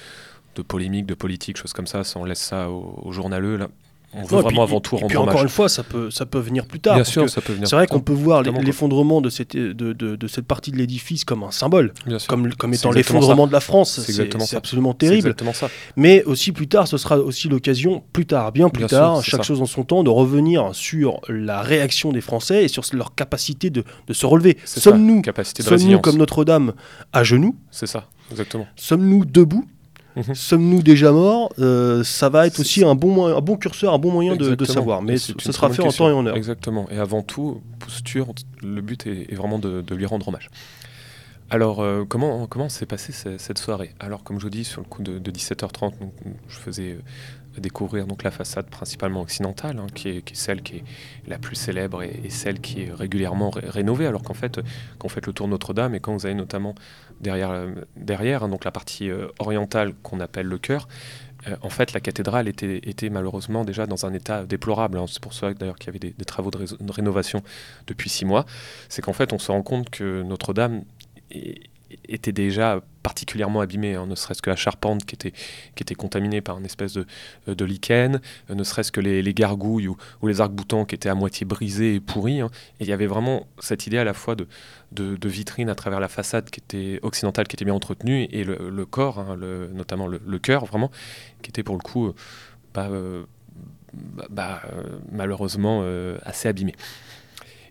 de 0.55 0.61
polémique, 0.61 1.05
de 1.05 1.13
politique, 1.13 1.57
choses 1.57 1.73
comme 1.73 1.87
ça, 1.87 2.03
ça, 2.03 2.19
on 2.19 2.25
laisse 2.25 2.41
ça 2.41 2.69
aux, 2.69 2.99
aux 3.01 3.11
journaleux. 3.11 3.57
Là. 3.57 3.69
On 4.15 4.23
veut 4.23 4.41
vraiment 4.41 4.63
avant 4.63 4.79
tout 4.79 4.95
rendre 4.95 5.05
et 5.05 5.09
puis 5.09 5.17
encore 5.17 5.41
une 5.43 5.49
fois, 5.49 5.69
ça 5.69 5.83
peut, 5.83 6.09
ça 6.09 6.25
peut 6.25 6.39
venir 6.39 6.65
plus 6.65 6.79
tard. 6.79 6.95
Bien 6.95 7.03
sûr, 7.03 7.29
ça 7.29 7.41
peut 7.41 7.53
venir. 7.53 7.67
C'est 7.67 7.75
vrai 7.75 7.87
qu'on 7.87 7.99
peut 7.99 8.13
voir 8.13 8.43
l'effondrement 8.43 9.21
de 9.21 9.29
cette, 9.29 9.55
de, 9.55 9.73
de, 9.73 10.15
de, 10.15 10.27
cette 10.27 10.45
partie 10.45 10.71
de 10.71 10.77
l'édifice 10.77 11.23
comme 11.25 11.43
un 11.43 11.51
symbole, 11.51 11.93
comme, 12.27 12.53
comme 12.55 12.73
étant 12.73 12.91
l'effondrement 12.91 13.47
de 13.47 13.53
la 13.53 13.59
France. 13.59 13.99
C'est 13.99 14.55
absolument 14.55 14.93
terrible. 14.93 15.27
Exactement 15.27 15.53
ça. 15.53 15.69
Mais 15.95 16.23
aussi 16.23 16.51
plus 16.51 16.67
tard, 16.67 16.87
ce 16.87 16.97
sera 16.97 17.17
aussi 17.17 17.49
l'occasion, 17.49 18.03
plus 18.13 18.25
tard, 18.25 18.51
bien 18.51 18.69
plus 18.69 18.85
tard, 18.85 19.23
chaque 19.23 19.43
chose 19.43 19.61
en 19.61 19.65
son 19.65 19.83
temps, 19.83 20.03
de 20.03 20.09
revenir 20.09 20.69
sur 20.73 21.21
la 21.27 21.61
réaction 21.61 22.11
des 22.11 22.21
Français 22.21 22.65
et 22.65 22.67
sur 22.67 22.83
leur 22.93 23.15
capacité 23.15 23.69
de, 23.69 23.83
de 24.07 24.13
se 24.13 24.25
relever. 24.25 24.57
Sommes-nous, 24.65 25.21
sommes-nous 25.59 25.99
comme 25.99 26.17
Notre-Dame 26.17 26.73
à 27.13 27.23
genoux? 27.23 27.55
C'est 27.71 27.87
ça, 27.87 28.07
exactement. 28.31 28.67
Sommes-nous 28.75 29.25
debout. 29.25 29.65
Sommes-nous 30.33 30.81
déjà 30.81 31.11
morts 31.11 31.51
euh, 31.59 32.03
Ça 32.03 32.29
va 32.29 32.47
être 32.47 32.59
aussi 32.59 32.83
un 32.83 32.95
bon, 32.95 33.25
un 33.25 33.41
bon 33.41 33.57
curseur, 33.57 33.93
un 33.93 33.99
bon 33.99 34.11
moyen 34.11 34.35
de, 34.35 34.65
savoir. 34.65 35.01
Mais 35.01 35.17
ce 35.17 35.33
sera 35.51 35.69
fait 35.69 35.81
en 35.81 35.91
temps 35.91 36.09
et 36.09 36.13
en 36.13 36.25
heure. 36.25 36.37
Exactement. 36.37 36.87
Et 36.89 36.97
avant 36.97 37.21
tout, 37.21 37.61
posture, 37.79 38.33
le 38.61 38.81
but 38.81 39.05
est, 39.07 39.33
vraiment 39.35 39.59
de, 39.59 39.95
lui 39.95 40.05
rendre 40.05 40.27
hommage. 40.27 40.49
Alors, 41.51 41.81
euh, 41.81 42.05
comment, 42.07 42.47
comment 42.47 42.69
s'est 42.69 42.87
passée 42.87 43.13
cette 43.37 43.59
soirée? 43.59 43.93
Alors, 43.99 44.23
comme 44.23 44.39
je 44.39 44.43
vous 44.43 44.49
dis, 44.49 44.63
sur 44.63 44.81
le 44.81 44.87
coup 44.87 45.03
de, 45.03 45.19
17h30, 45.31 45.93
je 46.47 46.57
faisais 46.57 46.97
découvrir 47.59 48.07
donc 48.07 48.23
la 48.23 48.31
façade 48.31 48.69
principalement 48.69 49.21
occidentale, 49.21 49.79
hein, 49.79 49.87
qui, 49.93 50.09
est, 50.09 50.35
celle 50.35 50.61
qui 50.61 50.77
est 50.77 50.83
la 51.27 51.37
plus 51.37 51.55
célèbre 51.55 52.03
et, 52.03 52.29
celle 52.29 52.59
qui 52.59 52.83
est 52.83 52.93
régulièrement 52.93 53.51
rénovée, 53.51 54.07
alors 54.07 54.23
qu'en 54.23 54.33
fait, 54.33 54.59
quand 54.97 55.07
vous 55.07 55.13
faites 55.13 55.27
le 55.27 55.33
tour 55.33 55.47
Notre-Dame 55.47 55.95
et 55.95 55.99
quand 55.99 56.13
vous 56.13 56.25
avez 56.25 56.35
notamment 56.35 56.75
derrière, 57.21 57.51
euh, 57.51 57.71
derrière 57.95 58.43
hein, 58.43 58.49
donc 58.49 58.65
la 58.65 58.71
partie 58.71 59.09
euh, 59.09 59.27
orientale 59.39 59.93
qu'on 60.03 60.19
appelle 60.19 60.47
le 60.47 60.57
chœur, 60.57 60.87
euh, 61.47 61.55
en 61.61 61.69
fait, 61.69 61.93
la 61.93 61.99
cathédrale 61.99 62.47
était, 62.47 62.77
était, 62.83 63.09
malheureusement 63.09 63.63
déjà 63.63 63.85
dans 63.85 64.05
un 64.05 64.13
état 64.13 64.45
déplorable. 64.45 64.97
Hein. 64.97 65.05
C'est 65.07 65.21
pour 65.21 65.33
ça 65.33 65.53
d'ailleurs 65.53 65.77
qu'il 65.77 65.87
y 65.87 65.89
avait 65.89 66.13
des, 66.13 66.25
travaux 66.25 66.51
de, 66.51 66.65
de, 66.79 66.91
rénovation 66.91 67.41
depuis 67.87 68.09
six 68.09 68.25
mois. 68.25 68.45
C'est 68.89 69.01
qu'en 69.01 69.13
fait, 69.13 69.33
on 69.33 69.39
se 69.39 69.51
rend 69.51 69.61
compte 69.61 69.89
que 69.89 70.23
Notre-Dame 70.23 70.83
était 72.07 72.31
déjà 72.31 72.81
particulièrement 73.05 73.61
abîmé, 73.61 73.93
hein, 73.93 74.07
ne 74.07 74.15
serait-ce 74.15 74.41
que 74.41 74.49
la 74.49 74.55
charpente 74.55 75.05
qui 75.05 75.13
était, 75.13 75.31
qui 75.31 75.83
était 75.83 75.93
contaminée 75.93 76.41
par 76.41 76.57
une 76.57 76.65
espèce 76.65 76.93
de, 76.93 77.05
de 77.45 77.63
lichen, 77.63 78.19
euh, 78.49 78.55
ne 78.55 78.63
serait-ce 78.63 78.91
que 78.91 78.99
les, 78.99 79.33
gargouilles 79.35 79.87
ou, 79.87 79.97
les 80.23 80.41
arcs-boutants 80.41 80.85
qui 80.85 80.95
étaient 80.95 81.09
à 81.09 81.13
moitié 81.13 81.45
brisés 81.45 81.93
et 81.93 81.99
pourris. 81.99 82.41
Hein. 82.41 82.49
Et 82.79 82.85
il 82.85 82.87
y 82.87 82.93
avait 82.93 83.05
vraiment 83.05 83.45
cette 83.59 83.85
idée 83.85 83.99
à 83.99 84.03
la 84.03 84.15
fois 84.15 84.35
de, 84.35 84.47
de, 84.91 85.29
vitrine 85.29 85.69
à 85.69 85.75
travers 85.75 85.99
la 85.99 86.07
façade 86.07 86.49
qui 86.49 86.59
était 86.59 86.99
occidentale, 87.03 87.47
qui 87.47 87.55
était 87.55 87.65
bien 87.65 87.75
entretenue, 87.75 88.27
et 88.31 88.43
le, 88.43 88.85
corps, 88.87 89.19
hein, 89.19 89.35
le, 89.35 89.69
notamment 89.71 90.07
le, 90.07 90.39
cœur, 90.39 90.65
vraiment, 90.65 90.89
qui 91.43 91.51
était 91.51 91.61
pour 91.61 91.75
le 91.75 91.81
coup 91.81 92.07
euh, 92.07 92.13
bah, 92.73 92.87
euh, 92.89 93.23
bah, 93.93 94.25
bah 94.31 94.61
malheureusement 95.11 95.83
assez 96.23 96.47
abîmé. 96.47 96.73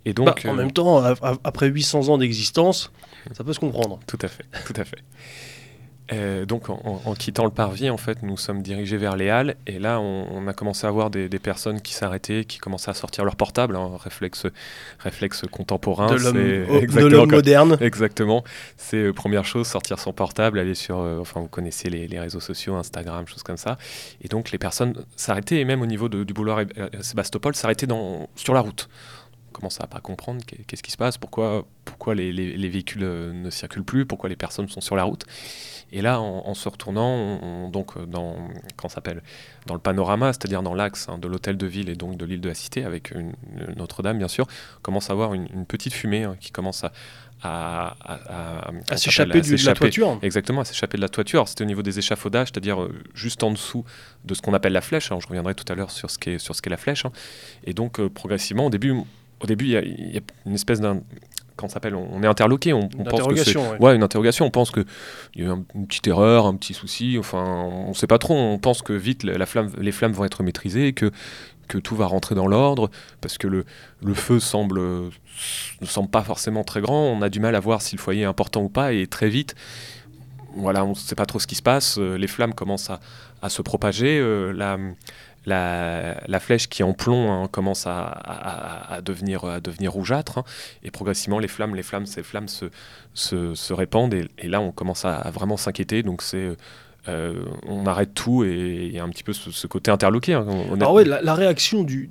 Et 0.04 0.12
donc, 0.12 0.44
en 0.44 0.54
même 0.54 0.70
temps, 0.70 1.02
après 1.42 1.66
800 1.66 2.08
ans 2.10 2.18
d'existence, 2.18 2.92
ça 3.32 3.44
peut 3.44 3.52
se 3.52 3.60
comprendre. 3.60 3.98
Tout 4.06 4.18
à 4.20 4.28
fait, 4.28 4.44
tout 4.66 4.74
à 4.76 4.84
fait. 4.84 5.02
Euh, 6.12 6.44
donc 6.44 6.68
en, 6.68 7.14
quittant 7.14 7.44
le 7.44 7.50
parvis, 7.50 7.88
en 7.88 7.96
fait, 7.96 8.22
nous 8.22 8.36
sommes 8.36 8.60
dirigés 8.60 8.98
vers 8.98 9.16
les 9.16 9.30
Halles 9.30 9.56
et 9.66 9.78
là, 9.78 10.00
on, 10.00 10.46
a 10.46 10.52
commencé 10.52 10.86
à 10.86 10.90
voir 10.90 11.08
des, 11.08 11.28
personnes 11.38 11.80
qui 11.80 11.94
s'arrêtaient, 11.94 12.44
qui 12.44 12.58
commençaient 12.58 12.90
à 12.90 12.94
sortir 12.94 13.24
leur 13.24 13.36
portable, 13.36 13.74
hein, 13.76 13.92
réflexe, 13.98 14.46
réflexe 14.98 15.42
contemporain. 15.50 16.14
De 16.14 17.06
l'homme 17.06 17.30
moderne. 17.30 17.78
Exactement. 17.80 18.44
C'est 18.76 18.98
euh, 18.98 19.12
première 19.12 19.46
chose, 19.46 19.66
sortir 19.66 19.98
son 19.98 20.12
portable, 20.12 20.58
aller 20.58 20.74
sur, 20.74 20.98
euh, 20.98 21.18
enfin, 21.20 21.40
vous 21.40 21.48
connaissez 21.48 21.88
les, 21.88 22.20
réseaux 22.20 22.40
sociaux, 22.40 22.74
Instagram, 22.74 23.26
choses 23.26 23.42
comme 23.42 23.56
ça. 23.56 23.78
Et 24.22 24.28
donc 24.28 24.50
les 24.50 24.58
personnes 24.58 24.94
s'arrêtaient, 25.16 25.60
et 25.60 25.64
même 25.64 25.80
au 25.80 25.86
niveau 25.86 26.08
du 26.08 26.32
boulevard 26.34 26.60
Sébastopol, 27.00 27.54
s'arrêtaient 27.54 27.88
sur 28.36 28.54
la 28.54 28.60
route 28.60 28.88
commence 29.54 29.80
à 29.80 29.86
pas 29.86 30.00
comprendre 30.00 30.42
qu'est-ce 30.44 30.82
qui 30.82 30.90
se 30.90 30.98
passe, 30.98 31.16
pourquoi, 31.16 31.64
pourquoi 31.84 32.14
les, 32.14 32.32
les, 32.32 32.68
véhicules 32.68 33.04
euh, 33.04 33.32
ne 33.32 33.48
circulent 33.48 33.84
plus, 33.84 34.04
pourquoi 34.04 34.28
les 34.28 34.36
personnes 34.36 34.68
sont 34.68 34.82
sur 34.82 34.96
la 34.96 35.04
route. 35.04 35.24
Et 35.92 36.02
là, 36.02 36.20
en, 36.20 36.54
se 36.54 36.68
retournant, 36.68 37.68
donc 37.68 37.96
euh, 37.96 38.04
dans, 38.04 38.36
s'appelle, 38.88 39.22
dans 39.66 39.74
le 39.74 39.80
panorama, 39.80 40.32
c'est-à-dire 40.32 40.62
dans 40.62 40.74
l'axe 40.74 41.08
hein, 41.08 41.18
de 41.18 41.28
l'hôtel 41.28 41.56
de 41.56 41.66
ville 41.66 41.88
et 41.88 41.94
donc 41.94 42.16
de 42.16 42.24
l'île 42.24 42.40
de 42.40 42.48
la 42.48 42.54
Cité, 42.54 42.84
avec 42.84 43.14
Notre-Dame 43.76 44.18
bien 44.18 44.28
sûr, 44.28 44.46
commence 44.82 45.10
à 45.10 45.14
voir 45.14 45.34
une, 45.34 45.66
petite 45.66 45.92
fumée 45.92 46.24
hein, 46.24 46.36
qui 46.40 46.50
commence 46.50 46.82
à, 46.82 46.92
à, 47.44 47.96
à, 48.90 48.96
s'échapper 48.96 49.40
de 49.40 49.66
la 49.66 49.74
toiture. 49.74 50.18
Exactement, 50.22 50.62
à 50.62 50.64
s'échapper 50.64 50.96
de 50.96 51.02
la 51.02 51.08
toiture. 51.08 51.46
C'était 51.48 51.62
au 51.62 51.66
niveau 51.66 51.82
des 51.82 51.98
échafaudages, 51.98 52.48
c'est-à-dire 52.48 52.82
euh, 52.82 52.92
juste 53.14 53.42
en 53.42 53.50
dessous 53.50 53.84
de 54.24 54.34
ce 54.34 54.42
qu'on 54.42 54.54
appelle 54.54 54.72
la 54.72 54.80
flèche. 54.80 55.10
Alors, 55.10 55.20
je 55.20 55.28
reviendrai 55.28 55.54
tout 55.54 55.70
à 55.70 55.76
l'heure 55.76 55.90
sur 55.90 56.10
ce 56.10 56.18
qu'est 56.18 56.38
qu'est 56.38 56.70
la 56.70 56.76
flèche. 56.76 57.04
Hein. 57.04 57.12
Et 57.64 57.74
donc, 57.74 58.04
progressivement, 58.08 58.66
au 58.66 58.70
début, 58.70 58.94
au 59.42 59.46
début, 59.46 59.66
il 59.66 59.70
y, 59.70 60.18
a 60.18 60.20
une 60.46 60.54
espèce 60.54 60.80
d'un 60.80 61.00
quand 61.56 61.68
s'appelle, 61.68 61.94
on, 61.94 62.20
est 62.22 62.26
interloqué, 62.26 62.72
on, 62.72 62.88
pense 62.88 63.28
que 63.28 63.36
c'est 63.36 63.56
ouais. 63.56 63.94
une 63.94 64.02
interrogation, 64.02 64.44
on 64.44 64.50
pense 64.50 64.72
que 64.72 64.84
il 65.36 65.44
y 65.44 65.46
a 65.46 65.50
eu 65.50 65.56
une 65.76 65.86
petite 65.86 66.06
erreur, 66.08 66.46
un 66.46 66.56
petit 66.56 66.74
souci, 66.74 67.16
enfin, 67.16 67.44
on 67.44 67.90
ne 67.90 67.94
sait 67.94 68.08
pas 68.08 68.18
trop, 68.18 68.34
on 68.34 68.58
pense 68.58 68.82
que 68.82 68.92
vite 68.92 69.22
la 69.22 69.46
flamme, 69.46 69.70
les 69.78 69.92
flammes 69.92 70.12
vont 70.12 70.24
être 70.24 70.42
maîtrisées, 70.42 70.92
que 70.94 71.12
que 71.68 71.78
tout 71.78 71.96
va 71.96 72.06
rentrer 72.06 72.34
dans 72.34 72.46
l'ordre, 72.46 72.90
parce 73.20 73.38
que 73.38 73.46
le, 73.46 73.64
le 74.02 74.14
feu 74.14 74.38
semble 74.38 74.80
ne 74.80 75.86
semble 75.86 76.10
pas 76.10 76.22
forcément 76.22 76.64
très 76.64 76.80
grand, 76.80 77.06
on 77.06 77.22
a 77.22 77.28
du 77.28 77.40
mal 77.40 77.54
à 77.54 77.60
voir 77.60 77.82
si 77.82 77.96
le 77.96 78.00
foyer 78.00 78.22
est 78.22 78.26
important 78.26 78.62
ou 78.62 78.68
pas, 78.68 78.92
et 78.92 79.06
très 79.06 79.28
vite, 79.28 79.54
voilà, 80.56 80.84
on 80.84 80.90
ne 80.90 80.94
sait 80.94 81.14
pas 81.14 81.26
trop 81.26 81.38
ce 81.38 81.46
qui 81.46 81.54
se 81.54 81.62
passe, 81.62 81.96
euh, 81.98 82.16
les 82.16 82.26
flammes 82.26 82.54
commencent 82.54 82.90
à, 82.90 83.00
à 83.42 83.48
se 83.48 83.62
propager, 83.62 84.18
euh, 84.18 84.52
la 84.52 84.78
la, 85.46 86.40
flèche 86.40 86.68
qui 86.68 86.82
en 86.82 86.92
plomb 86.92 87.30
hein, 87.30 87.48
commence 87.48 87.86
à, 87.86 89.00
devenir, 89.04 89.44
à 89.44 89.60
devenir 89.60 89.92
rougeâtre, 89.92 90.38
hein. 90.38 90.44
et 90.82 90.90
progressivement 90.90 91.38
les 91.38 91.48
flammes, 91.48 91.74
les 91.74 91.82
flammes, 91.82 92.06
ces 92.06 92.22
flammes 92.22 92.48
se, 92.48 92.66
se, 93.14 93.72
répandent, 93.72 94.14
et, 94.14 94.48
là 94.48 94.60
on 94.60 94.72
commence 94.72 95.04
à, 95.04 95.30
vraiment 95.30 95.56
s'inquiéter, 95.56 96.02
donc 96.02 96.22
c'est... 96.22 96.56
Euh, 97.06 97.44
on 97.66 97.84
arrête 97.84 98.14
tout 98.14 98.44
et 98.44 98.86
il 98.86 98.94
y 98.94 98.98
a 98.98 99.04
un 99.04 99.10
petit 99.10 99.24
peu 99.24 99.34
ce, 99.34 99.66
côté 99.66 99.90
interloqué. 99.90 100.32
Hein, 100.32 100.46
ouais, 100.46 101.04
la 101.04 101.34
réaction 101.34 101.84
du, 101.84 102.08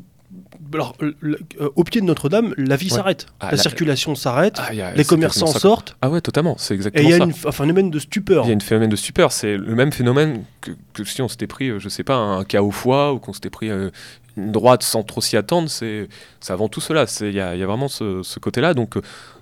alors, 0.74 0.96
euh, 1.02 1.36
au 1.76 1.84
pied 1.84 2.02
de 2.02 2.06
Notre-Dame, 2.06 2.54
la 2.58 2.76
vie 2.76 2.90
s'arrête. 2.90 3.28
Ah, 3.40 3.52
la, 3.52 3.58
circulation 3.58 4.16
s'arrête, 4.16 4.58
ah, 4.58 4.94
les 4.96 5.04
commerçants 5.04 5.48
sortent. 5.48 5.96
Ah 6.02 6.10
ouais, 6.10 6.22
totalement, 6.22 6.56
c'est 6.58 6.74
exactement 6.74 7.04
Et 7.04 7.12
il 7.12 7.18
y 7.18 7.20
a 7.20 7.24
un 7.24 7.52
phénomène 7.52 7.90
de 7.90 8.00
stupeur. 8.00 8.46
Il 8.46 8.50
y 8.50 8.54
a 8.54 8.56
un 8.56 8.60
phénomène 8.60 8.90
de 8.90 8.96
stupeur, 8.96 9.32
c'est 9.32 9.58
le 9.58 9.76
même 9.76 9.92
phénomène 9.92 10.44
que, 10.62 11.04
si 11.04 11.22
on 11.22 11.28
s'était 11.28 11.48
pris, 11.48 11.70
euh, 11.70 11.80
je 11.80 11.90
sais 11.90 12.04
pas, 12.04 12.16
un 12.16 12.44
cas 12.44 12.62
au 12.62 12.72
foie 12.72 13.14
ou 13.14 13.20
qu'on 13.20 13.34
s'était 13.34 13.50
pris 13.50 13.70
euh, 13.70 13.90
une 14.38 14.52
droite 14.52 14.84
sans 14.84 15.04
trop 15.04 15.22
s'y 15.22 15.38
attendre, 15.38 15.70
c'est 15.70 16.08
avant 16.48 16.70
tout 16.70 16.82
cela. 16.82 17.06
Il 17.22 17.30
y, 17.30 17.34
y 17.34 17.40
a, 17.40 17.66
vraiment 17.66 17.88
ce, 17.88 18.40
côté-là, 18.40 18.74
donc 18.74 18.96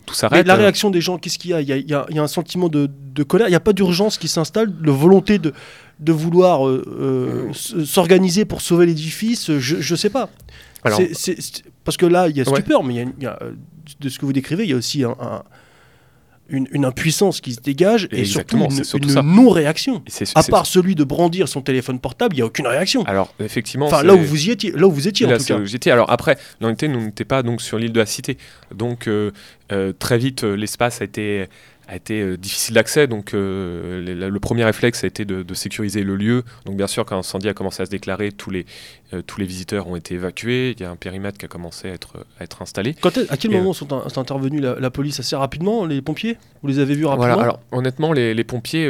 tout 0.06 0.16
s'arrête. 0.16 0.46
La 0.46 0.56
réaction 0.56 0.90
des 0.90 1.02
gens, 1.02 1.18
qu'est-ce 1.18 1.40
qu'il 1.40 1.52
y 1.52 1.54
a? 1.54 1.62
Il 1.62 1.70
y, 1.70 1.92
y, 1.92 1.94
a 1.94 2.24
un 2.24 2.28
sentiment 2.28 2.68
de, 2.68 2.90
de 3.14 3.24
colère, 3.24 3.48
il 3.48 3.52
n'y 3.52 3.56
a 3.56 3.62
pas 3.62 3.74
d'urgence 3.74 4.18
qui 4.18 4.28
s'installe, 4.28 4.70
de 4.82 4.92
volonté 4.92 5.40
de, 5.40 5.54
de 6.00 6.12
vouloir 6.12 6.70
s'organiser 7.54 8.44
pour 8.44 8.60
sauver 8.60 8.86
l'édifice, 8.86 9.58
je 9.60 9.94
ne 9.94 9.98
sais 9.98 10.10
pas 10.10 10.30
parce 10.84 11.98
que 11.98 12.06
là, 12.06 12.28
il 12.28 12.38
y 12.38 12.42
a 12.42 12.46
stupeur, 12.46 12.84
mais 12.84 12.96
il 12.96 13.24
y 13.24 13.26
a, 13.26 13.38
euh, 13.42 13.54
de 14.00 14.10
ce 14.10 14.20
que 14.20 14.26
vous 14.26 14.34
décrivez, 14.34 14.64
il 14.64 14.70
y 14.70 14.74
a 14.74 14.78
aussi 14.78 15.04
un, 15.04 15.44
une, 16.52 16.86
impuissance 16.86 17.42
qui 17.42 17.54
se 17.54 17.62
dégage 17.62 18.08
et, 18.12 18.26
surtout 18.26 18.58
une, 18.58 19.22
non-réaction. 19.22 20.04
À 20.36 20.44
part 20.44 20.66
celui 20.66 20.96
de 20.96 21.04
brandir 21.04 21.48
son 21.48 21.62
téléphone 21.62 22.00
portable, 22.00 22.36
il 22.36 22.40
n'y 22.40 22.42
a 22.44 22.46
aucune 22.46 22.68
réaction. 22.68 23.04
Alors, 23.06 23.34
effectivement. 23.40 23.88
Enfin, 23.88 24.04
là 24.04 24.14
où 24.16 24.22
vous 24.22 24.48
y 24.48 24.52
étiez, 24.52 24.72
là 24.72 24.88
où 24.88 24.92
vous 24.92 25.08
étiez 25.08 25.26
en 25.26 25.38
tout 25.38 25.44
cas. 25.44 25.64
J'étais. 25.64 25.92
Alors 25.92 26.10
après, 26.12 26.38
nous 26.60 26.70
n'étions 26.70 27.26
pas 27.28 27.44
donc 27.44 27.62
sur 27.62 27.78
l'île 27.78 27.94
de 27.94 28.00
la 28.00 28.06
Cité, 28.06 28.38
donc 28.74 29.08
euh, 29.08 29.32
euh, 29.72 29.94
très 29.98 30.18
vite 30.18 30.44
l'espace 30.44 31.02
a 31.02 31.06
été 31.06 31.48
a 31.92 31.96
été 31.98 32.22
euh, 32.22 32.38
difficile 32.38 32.76
d'accès. 32.76 33.06
Donc 33.06 33.34
euh, 33.34 34.02
le 34.02 34.40
premier 34.40 34.64
réflexe 34.64 35.04
a 35.04 35.08
été 35.08 35.26
de, 35.26 35.54
sécuriser 35.54 36.04
le 36.04 36.16
lieu. 36.16 36.44
Donc 36.66 36.78
bien 36.78 36.88
sûr, 36.88 37.06
quand 37.06 37.18
l'incendie 37.18 37.50
a 37.50 37.54
commencé 37.54 37.84
à 37.84 37.86
se 37.86 37.92
déclarer, 37.92 38.32
tous 38.32 38.50
les, 38.50 38.66
euh, 39.14 39.22
tous 39.22 39.40
les 39.40 39.46
visiteurs 39.46 39.88
ont 39.88 39.98
été 39.98 40.16
évacués. 40.16 40.72
Il 40.72 40.82
y 40.82 40.86
a 40.86 40.90
un 40.90 40.96
périmètre 40.96 41.38
qui 41.38 41.46
a 41.46 41.50
commencé 41.50 41.90
à 41.90 41.94
être, 41.94 42.26
à 42.40 42.44
être 42.46 42.62
installé. 42.62 42.96
Quand 43.02 43.18
à 43.30 43.38
quel 43.38 43.52
moment 43.52 43.74
sont, 43.74 43.92
intervenus 44.18 44.62
la, 44.62 44.90
police? 44.90 45.20
Assez 45.20 45.36
rapidement, 45.36 45.86
les 45.86 46.02
pompiers? 46.02 46.38
Vous 46.62 46.70
les 46.70 46.80
avez 46.80 46.96
vus 46.96 47.06
rapidement? 47.06 47.40
Alors 47.40 47.60
honnêtement, 47.72 48.14
les, 48.14 48.34
les 48.34 48.44
pompiers... 48.46 48.90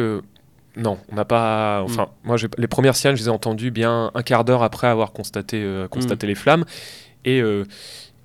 non, 0.78 1.00
on 1.12 1.16
n'a 1.16 1.26
pas. 1.26 1.82
Enfin, 1.84 2.04
mm. 2.04 2.28
moi, 2.28 2.38
les 2.58 2.68
premières 2.68 2.96
siennes, 2.96 3.16
je 3.16 3.24
les 3.24 3.28
ai 3.28 3.32
entendues 3.32 3.72
bien 3.72 4.12
un 4.14 4.22
quart 4.22 4.46
d'heure 4.46 4.62
après 4.62 4.88
avoir 4.88 5.12
constaté, 5.12 5.66
constaté 5.90 6.28
mm. 6.28 6.30
les 6.30 6.36
flammes. 6.36 6.66
Et 7.26 7.42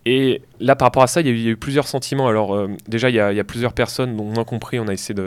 et 0.08 0.40
là, 0.60 0.76
par 0.76 0.86
rapport 0.86 1.02
à 1.02 1.08
ça, 1.08 1.20
il 1.20 1.26
y 1.26 1.48
a 1.48 1.50
eu, 1.50 1.56
plusieurs 1.56 1.88
sentiments. 1.88 2.28
Alors, 2.28 2.54
euh, 2.54 2.68
déjà, 2.86 3.10
il 3.10 3.16
y, 3.16 3.20
a, 3.20 3.44
plusieurs 3.44 3.72
personnes, 3.72 4.16
dont 4.16 4.32
on 4.36 4.40
a 4.40 4.44
compris, 4.44 4.78
on 4.78 4.86
a 4.86 4.92
essayé 4.92 5.20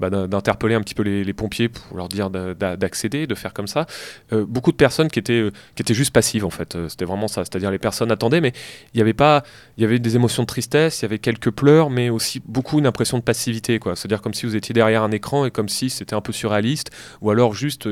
bah, 0.00 0.08
d'interpeller 0.08 0.74
un 0.74 0.80
petit 0.80 0.94
peu 0.94 1.02
les, 1.02 1.32
pompiers 1.34 1.68
pour 1.68 1.98
leur 1.98 2.08
dire 2.08 2.30
d'accéder, 2.30 3.26
de 3.26 3.34
faire 3.34 3.52
comme 3.52 3.66
ça. 3.66 3.84
beaucoup 4.30 4.72
de 4.72 4.76
personnes 4.76 5.10
qui 5.10 5.18
étaient, 5.18 5.50
qui 5.74 5.82
étaient 5.82 5.94
juste 5.94 6.14
passives 6.14 6.46
en 6.46 6.50
fait. 6.50 6.78
C'était 6.88 7.04
vraiment 7.04 7.28
ça. 7.28 7.44
C'est-à-dire 7.44 7.70
les 7.70 7.78
personnes 7.78 8.10
attendaient, 8.10 8.40
mais 8.40 8.52
il 8.94 8.98
y 8.98 9.00
avait 9.02 9.12
pas, 9.12 9.42
il 9.76 9.82
y 9.82 9.84
avait 9.84 9.98
des 9.98 10.16
émotions 10.16 10.44
de 10.44 10.46
tristesse, 10.46 11.00
il 11.00 11.02
y 11.02 11.06
avait 11.06 11.18
quelques 11.18 11.50
pleurs, 11.50 11.90
mais 11.90 12.08
aussi 12.08 12.40
beaucoup 12.46 12.78
une 12.78 12.86
impression 12.86 13.18
de 13.18 13.22
passivité. 13.22 13.78
C'est-à-dire 13.94 14.22
comme 14.22 14.32
si 14.32 14.46
vous 14.46 14.56
étiez 14.56 14.72
derrière 14.72 15.02
un 15.02 15.10
écran 15.10 15.44
et 15.44 15.50
comme 15.50 15.68
si 15.68 15.90
c'était 15.90 16.14
un 16.14 16.22
peu 16.22 16.32
surréaliste, 16.32 16.90
ou 17.20 17.30
alors 17.30 17.52
juste 17.52 17.86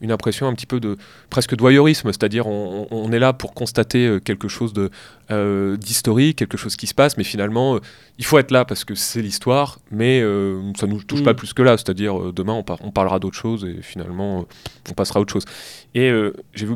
une 0.00 0.10
impression 0.10 0.48
un 0.48 0.54
petit 0.54 0.66
peu 0.66 0.80
de 0.80 0.96
presque 1.28 1.54
de 1.54 1.60
voyeurisme. 1.60 2.10
C'est-à-dire 2.12 2.46
on, 2.46 2.86
on, 2.90 3.12
est 3.12 3.18
là 3.18 3.34
pour 3.34 3.52
constater 3.52 4.18
quelque 4.24 4.48
chose 4.48 4.72
de 4.72 4.90
d'historique, 5.30 6.38
quelque 6.38 6.56
chose 6.56 6.76
qui 6.76 6.86
se 6.86 6.94
passe, 6.94 7.16
mais 7.16 7.24
finalement 7.24 7.80
il 8.18 8.24
faut 8.24 8.38
être 8.38 8.50
là 8.50 8.64
parce 8.64 8.84
que 8.84 8.94
c'est 8.94 9.20
l'histoire, 9.20 9.78
mais 9.90 10.20
euh, 10.20 10.72
ça 10.78 10.86
ne 10.86 10.92
nous 10.92 11.02
touche 11.02 11.22
pas 11.22 11.32
mm. 11.32 11.36
plus 11.36 11.52
que 11.52 11.62
là. 11.62 11.76
C'est-à-dire, 11.76 12.18
euh, 12.18 12.32
demain, 12.32 12.54
on, 12.54 12.90
parlera 12.90 13.18
d'autre 13.18 13.36
chose 13.36 13.64
et 13.64 13.82
finalement, 13.82 14.40
euh, 14.40 14.90
on 14.90 14.94
passera 14.94 15.18
à 15.18 15.22
autre 15.22 15.32
chose. 15.32 15.44
Et 15.94 16.10
j'ai 16.54 16.66
vu 16.66 16.74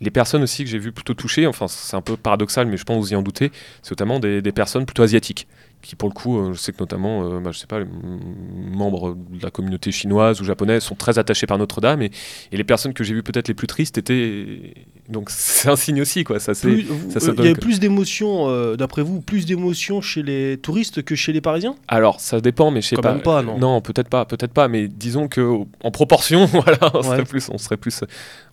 les 0.00 0.10
personnes 0.10 0.42
aussi 0.42 0.64
que 0.64 0.70
j'ai 0.70 0.78
vu 0.78 0.90
plutôt 0.92 1.14
touchées, 1.14 1.46
enfin, 1.46 1.68
c'est 1.68 1.96
un 1.96 2.00
peu 2.00 2.16
paradoxal, 2.16 2.66
mais 2.66 2.76
je 2.76 2.84
pense 2.84 2.96
que 2.96 3.00
vous 3.02 3.12
y 3.12 3.16
en 3.16 3.22
doutez, 3.22 3.52
c'est 3.82 3.92
notamment 3.92 4.18
des, 4.18 4.42
des 4.42 4.52
personnes 4.52 4.84
plutôt 4.84 5.02
asiatiques 5.02 5.46
qui 5.82 5.96
pour 5.96 6.08
le 6.08 6.14
coup, 6.14 6.38
euh, 6.38 6.52
je 6.54 6.58
sais 6.58 6.72
que 6.72 6.78
notamment, 6.78 7.24
euh, 7.24 7.40
bah, 7.40 7.50
je 7.52 7.58
sais 7.58 7.66
pas, 7.66 7.80
les 7.80 7.86
membres 7.86 9.14
de 9.14 9.42
la 9.42 9.50
communauté 9.50 9.90
chinoise 9.90 10.40
ou 10.40 10.44
japonaise 10.44 10.82
sont 10.82 10.94
très 10.94 11.18
attachés 11.18 11.46
par 11.46 11.58
Notre-Dame 11.58 12.02
et, 12.02 12.10
les 12.52 12.64
personnes 12.64 12.94
que 12.94 13.02
j'ai 13.02 13.14
vues 13.14 13.22
peut-être 13.22 13.48
les 13.48 13.54
plus 13.54 13.66
tristes 13.66 13.98
étaient 13.98 14.74
donc 15.08 15.30
c'est 15.30 15.68
un 15.68 15.76
signe 15.76 16.00
aussi 16.00 16.24
quoi. 16.24 16.38
Ça, 16.40 16.52
il 16.64 17.44
y 17.44 17.48
a 17.48 17.54
plus 17.54 17.80
d'émotions, 17.80 18.48
euh, 18.48 18.76
d'après 18.76 19.02
vous, 19.02 19.20
plus 19.20 19.46
d'émotions 19.46 20.00
chez 20.00 20.22
les 20.22 20.58
touristes 20.58 21.02
que 21.02 21.14
chez 21.14 21.32
les 21.32 21.40
Parisiens? 21.40 21.74
Alors 21.88 22.20
ça 22.20 22.40
dépend, 22.40 22.70
mais 22.70 22.82
je 22.82 22.88
sais 22.88 22.96
pas. 22.96 23.14
pas. 23.14 23.42
non, 23.42 23.58
non 23.58 23.80
peut-être 23.80 24.08
pas, 24.08 24.24
peut-être 24.24 24.52
pas, 24.52 24.68
mais 24.68 24.88
disons 24.88 25.28
que 25.28 25.58
en 25.82 25.90
proportion, 25.90 26.46
voilà, 26.52 26.78
on 26.94 27.02
serait 27.02 27.24
plus, 27.24 27.48
on 27.50 27.58
serait 27.58 27.76
plus, 27.76 28.02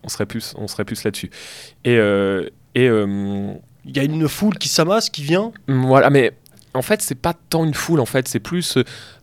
on 0.03 0.09
serait 0.09 0.25
plus, 0.25 0.53
on 0.57 0.67
serait 0.67 0.85
plus 0.85 1.03
là-dessus. 1.03 1.29
Et 1.85 1.97
et 2.75 2.89
il 3.85 3.95
y 3.95 3.99
a 3.99 4.03
une 4.03 4.27
foule 4.27 4.57
qui 4.57 4.69
s'amasse, 4.69 5.09
qui 5.09 5.23
vient? 5.23 5.51
Voilà, 5.67 6.09
mais 6.09 6.33
en 6.73 6.81
fait, 6.81 7.01
c'est 7.01 7.15
pas 7.15 7.33
tant 7.33 7.65
une 7.65 7.73
foule, 7.73 7.99
en 7.99 8.05
fait, 8.05 8.27
c'est 8.27 8.39
plus. 8.39 8.77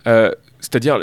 Euh, 0.06 0.30
c'est-à-dire. 0.60 0.98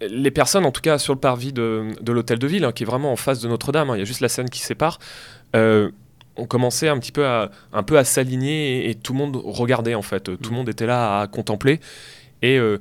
Les, 0.00 0.30
personnes, 0.30 0.64
en 0.64 0.70
tout 0.70 0.80
cas 0.80 0.96
sur 0.96 1.12
le 1.12 1.18
parvis 1.18 1.52
de, 1.52 1.88
l'hôtel 2.06 2.38
de 2.38 2.46
ville, 2.46 2.64
hein, 2.64 2.70
qui 2.70 2.84
est 2.84 2.86
vraiment 2.86 3.10
en 3.10 3.16
face 3.16 3.40
de 3.40 3.48
Notre-Dame, 3.48 3.90
hein, 3.90 3.96
il 3.96 3.98
y 3.98 4.02
a 4.02 4.04
juste 4.04 4.20
la 4.20 4.28
scène 4.28 4.48
qui 4.48 4.60
sépare, 4.60 5.00
euh, 5.56 5.90
ont 6.36 6.46
commencé 6.46 6.88
un 6.88 6.98
petit 6.98 7.12
peu 7.12 7.26
à, 7.26 7.50
un 7.72 7.82
peu 7.82 7.98
à 7.98 8.04
s'aligner 8.04 8.88
et, 8.88 8.94
tout 8.94 9.12
le 9.12 9.18
monde 9.18 9.36
regardait 9.36 9.94
en 9.94 10.02
fait. 10.02 10.24
Tout 10.24 10.50
le 10.50 10.56
monde 10.56 10.68
était 10.68 10.86
là 10.86 11.20
à 11.20 11.26
contempler. 11.26 11.80
Et, 12.42 12.58
euh, 12.58 12.78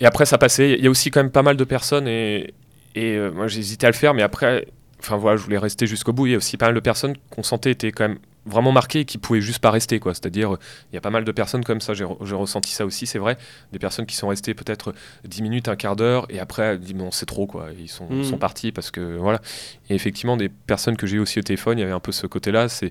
et 0.00 0.06
après, 0.06 0.26
ça 0.26 0.38
passait. 0.38 0.72
Il 0.72 0.84
y 0.84 0.86
a 0.86 0.90
aussi 0.90 1.10
quand 1.10 1.20
même 1.20 1.30
pas 1.30 1.42
mal 1.42 1.56
de 1.56 1.64
personnes 1.64 2.08
et, 2.08 2.54
et 2.94 3.18
moi 3.34 3.48
j'ai 3.48 3.60
hésité 3.60 3.86
à 3.86 3.90
le 3.90 3.96
faire, 3.96 4.14
mais 4.14 4.22
après, 4.22 4.66
enfin 5.00 5.16
voilà, 5.16 5.36
je 5.36 5.42
voulais 5.42 5.58
rester 5.58 5.86
jusqu'au 5.86 6.12
bout. 6.12 6.26
Il 6.26 6.32
y 6.32 6.34
a 6.34 6.38
aussi 6.38 6.56
pas 6.56 6.66
mal 6.66 6.74
de 6.74 6.80
personnes 6.80 7.14
qu'on 7.30 7.42
sentait 7.42 7.70
étaient 7.72 7.92
quand 7.92 8.08
même 8.08 8.18
vraiment 8.46 8.72
marqué 8.72 9.00
et 9.00 9.04
qui 9.04 9.18
pouvaient 9.18 9.40
juste 9.40 9.58
pas 9.58 9.70
rester 9.70 9.98
quoi. 9.98 10.14
C'est 10.14 10.26
à 10.26 10.30
dire 10.30 10.56
il 10.92 10.94
y 10.94 10.98
a 10.98 11.00
pas 11.00 11.10
mal 11.10 11.24
de 11.24 11.32
personnes 11.32 11.64
comme 11.64 11.80
ça. 11.80 11.94
J'ai 11.94 12.04
ressenti 12.04 12.72
ça 12.72 12.84
aussi 12.84 13.06
c'est 13.06 13.18
vrai. 13.18 13.36
Des 13.72 13.78
personnes 13.78 14.06
qui 14.06 14.16
sont 14.16 14.28
restées 14.28 14.54
peut-être 14.54 14.94
10 15.24 15.42
minutes 15.42 15.68
un 15.68 15.76
quart 15.76 15.96
d'heure 15.96 16.26
et 16.28 16.38
après 16.38 16.78
dit 16.78 16.94
bon 16.94 17.10
c'est 17.10 17.26
trop 17.26 17.46
quoi. 17.46 17.68
Ils 17.78 17.88
sont, 17.88 18.08
mmh. 18.08 18.24
sont 18.24 18.38
partis 18.38 18.72
parce 18.72 18.90
que 18.90 19.16
voilà. 19.16 19.40
Et 19.88 19.94
effectivement 19.94 20.36
des 20.36 20.48
personnes 20.48 20.96
que 20.96 21.06
j'ai 21.06 21.16
eu 21.16 21.20
aussi 21.20 21.38
au 21.38 21.42
téléphone 21.42 21.78
il 21.78 21.82
y 21.82 21.84
avait 21.84 21.92
un 21.92 22.00
peu 22.00 22.12
ce 22.12 22.26
côté 22.26 22.52
là 22.52 22.68
c'est 22.68 22.90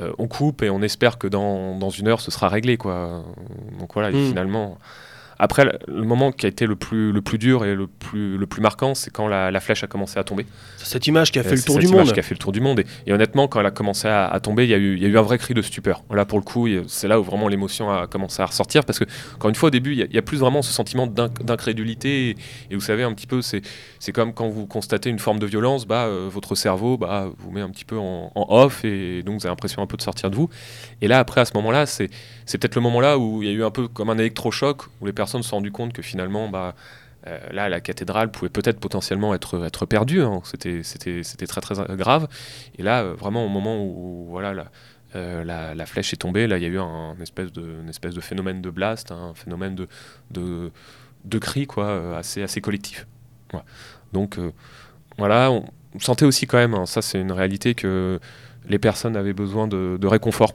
euh, 0.00 0.12
on 0.18 0.28
coupe 0.28 0.62
et 0.62 0.70
on 0.70 0.80
espère 0.80 1.18
que 1.18 1.26
dans, 1.26 1.76
dans, 1.76 1.90
une 1.90 2.06
heure 2.06 2.20
ce 2.20 2.30
sera 2.30 2.48
réglé 2.48 2.76
quoi. 2.76 3.24
Donc 3.78 3.94
voilà 3.94 4.10
et 4.10 4.14
mmh. 4.14 4.28
finalement 4.28 4.78
après, 5.38 5.78
le 5.86 6.02
moment 6.02 6.32
qui 6.32 6.46
a 6.46 6.48
été 6.48 6.66
le 6.66 6.74
plus, 6.74 7.12
le 7.12 7.22
plus 7.22 7.38
dur 7.38 7.64
et 7.64 7.74
le 7.74 7.86
plus, 7.86 8.36
le 8.36 8.46
plus 8.46 8.60
marquant, 8.60 8.94
c'est 8.94 9.10
quand 9.10 9.28
la, 9.28 9.60
flèche 9.60 9.84
a 9.84 9.86
commencé 9.86 10.18
à 10.18 10.24
tomber. 10.24 10.46
Cette 10.78 11.06
image 11.06 11.30
qui 11.30 11.38
a 11.38 11.44
fait 11.44 11.54
le 11.54 11.62
tour 11.62 11.78
du 11.78 11.86
monde. 11.86 12.12
qui 12.12 12.18
a 12.18 12.22
fait 12.22 12.34
le 12.34 12.38
tour 12.38 12.50
du 12.50 12.60
monde. 12.60 12.82
Et, 13.06 13.12
honnêtement, 13.12 13.46
quand 13.46 13.60
elle 13.60 13.66
a 13.66 13.70
commencé 13.70 14.08
à, 14.08 14.38
tomber, 14.42 14.64
il 14.64 14.70
y, 14.70 14.74
a 14.74 14.78
eu, 14.78 14.98
y, 14.98 15.04
a 15.04 15.08
eu 15.08 15.16
un 15.16 15.22
vrai 15.22 15.38
cri 15.38 15.54
de 15.54 15.62
stupeur. 15.62 16.02
Là, 16.12 16.24
pour 16.24 16.38
le 16.38 16.44
coup, 16.44 16.66
c'est 16.88 17.06
là 17.06 17.20
où 17.20 17.22
vraiment 17.22 17.46
l'émotion 17.46 17.90
a 17.90 18.08
commencé 18.08 18.42
à 18.42 18.46
ressortir. 18.46 18.84
Parce 18.84 18.98
que, 18.98 19.04
encore 19.36 19.48
une 19.48 19.54
fois, 19.54 19.68
au 19.68 19.70
début, 19.70 19.92
il 19.92 20.12
y, 20.12 20.18
a 20.18 20.22
plus 20.22 20.38
vraiment 20.38 20.62
ce 20.62 20.72
sentiment 20.72 21.06
d'incrédulité. 21.06 22.36
Et, 22.70 22.74
vous 22.74 22.80
savez, 22.80 23.04
un 23.04 23.12
petit 23.12 23.28
peu, 23.28 23.40
c'est 23.40 23.62
comme 24.12 24.34
quand 24.34 24.48
vous 24.48 24.66
constatez 24.66 25.08
une 25.08 25.20
forme 25.20 25.38
de 25.38 25.46
violence, 25.46 25.86
bah, 25.86 26.06
euh, 26.06 26.28
votre 26.28 26.56
cerveau 26.56 26.96
bah, 26.96 27.28
vous 27.38 27.52
met 27.52 27.60
un 27.60 27.70
petit 27.70 27.84
peu 27.84 27.98
en, 27.98 28.32
en, 28.34 28.46
off. 28.48 28.84
Et 28.84 29.22
donc, 29.22 29.38
vous 29.38 29.46
avez 29.46 29.52
l'impression 29.52 29.82
un 29.82 29.86
peu 29.86 29.96
de 29.96 30.02
sortir 30.02 30.30
de 30.30 30.34
vous. 30.34 30.48
Et 31.00 31.06
là, 31.06 31.20
après, 31.20 31.40
à 31.40 31.44
ce 31.44 31.52
moment-là, 31.54 31.86
c'est 31.86 32.08
peut-être 32.50 32.74
le 32.74 32.80
moment 32.80 33.00
là 33.00 33.18
où 33.18 33.42
il 33.42 33.48
y 33.48 33.52
a 33.52 33.54
eu 33.54 33.62
un 33.62 33.70
peu 33.70 33.86
comme 33.86 34.10
un 34.10 34.18
électrochoc, 34.18 34.82
où 35.00 35.06
les 35.06 35.12
personnes 35.12 35.27
se 35.28 35.40
sont 35.42 35.56
rendues 35.56 35.72
compte 35.72 35.92
que 35.92 36.02
finalement, 36.02 36.48
bah, 36.48 36.74
euh, 37.26 37.38
là, 37.50 37.68
la 37.68 37.80
cathédrale 37.80 38.30
pouvait 38.30 38.48
peut-être 38.48 38.78
potentiellement 38.78 39.34
être, 39.34 39.86
perdue. 39.86 40.22
Hein. 40.22 40.40
C'était, 40.44 41.22
très 41.46 41.60
très 41.60 41.74
grave. 41.96 42.28
Et 42.78 42.82
là, 42.82 43.02
euh, 43.02 43.14
vraiment, 43.14 43.44
au 43.44 43.48
moment 43.48 43.82
où 43.84 44.38
la, 44.40 44.70
euh, 45.16 45.86
flèche 45.86 46.12
est 46.12 46.18
tombée, 46.18 46.46
là, 46.46 46.58
il 46.58 46.62
y 46.62 46.66
a 46.66 46.68
eu 46.68 46.78
un, 46.78 47.14
une 47.14 47.22
espèce 47.88 48.14
de 48.14 48.20
phénomène 48.20 48.62
de 48.62 48.70
blast, 48.70 49.10
hein, 49.10 49.30
un 49.30 49.34
phénomène 49.34 49.74
de, 49.74 49.88
de, 50.30 51.38
cri 51.38 51.66
quoi, 51.66 52.16
assez, 52.16 52.60
collectif. 52.60 53.06
Donc, 54.12 54.38
voilà, 55.18 55.50
on, 55.50 55.64
sentait 55.98 56.26
aussi 56.26 56.46
quand 56.46 56.58
même, 56.58 56.74
hein, 56.74 56.86
ça 56.86 57.02
c'est 57.02 57.20
une 57.20 57.32
réalité, 57.32 57.74
que 57.74 58.20
les 58.68 58.78
personnes 58.78 59.16
avaient 59.16 59.32
besoin 59.32 59.66
de 59.66 60.06
réconfort. 60.06 60.52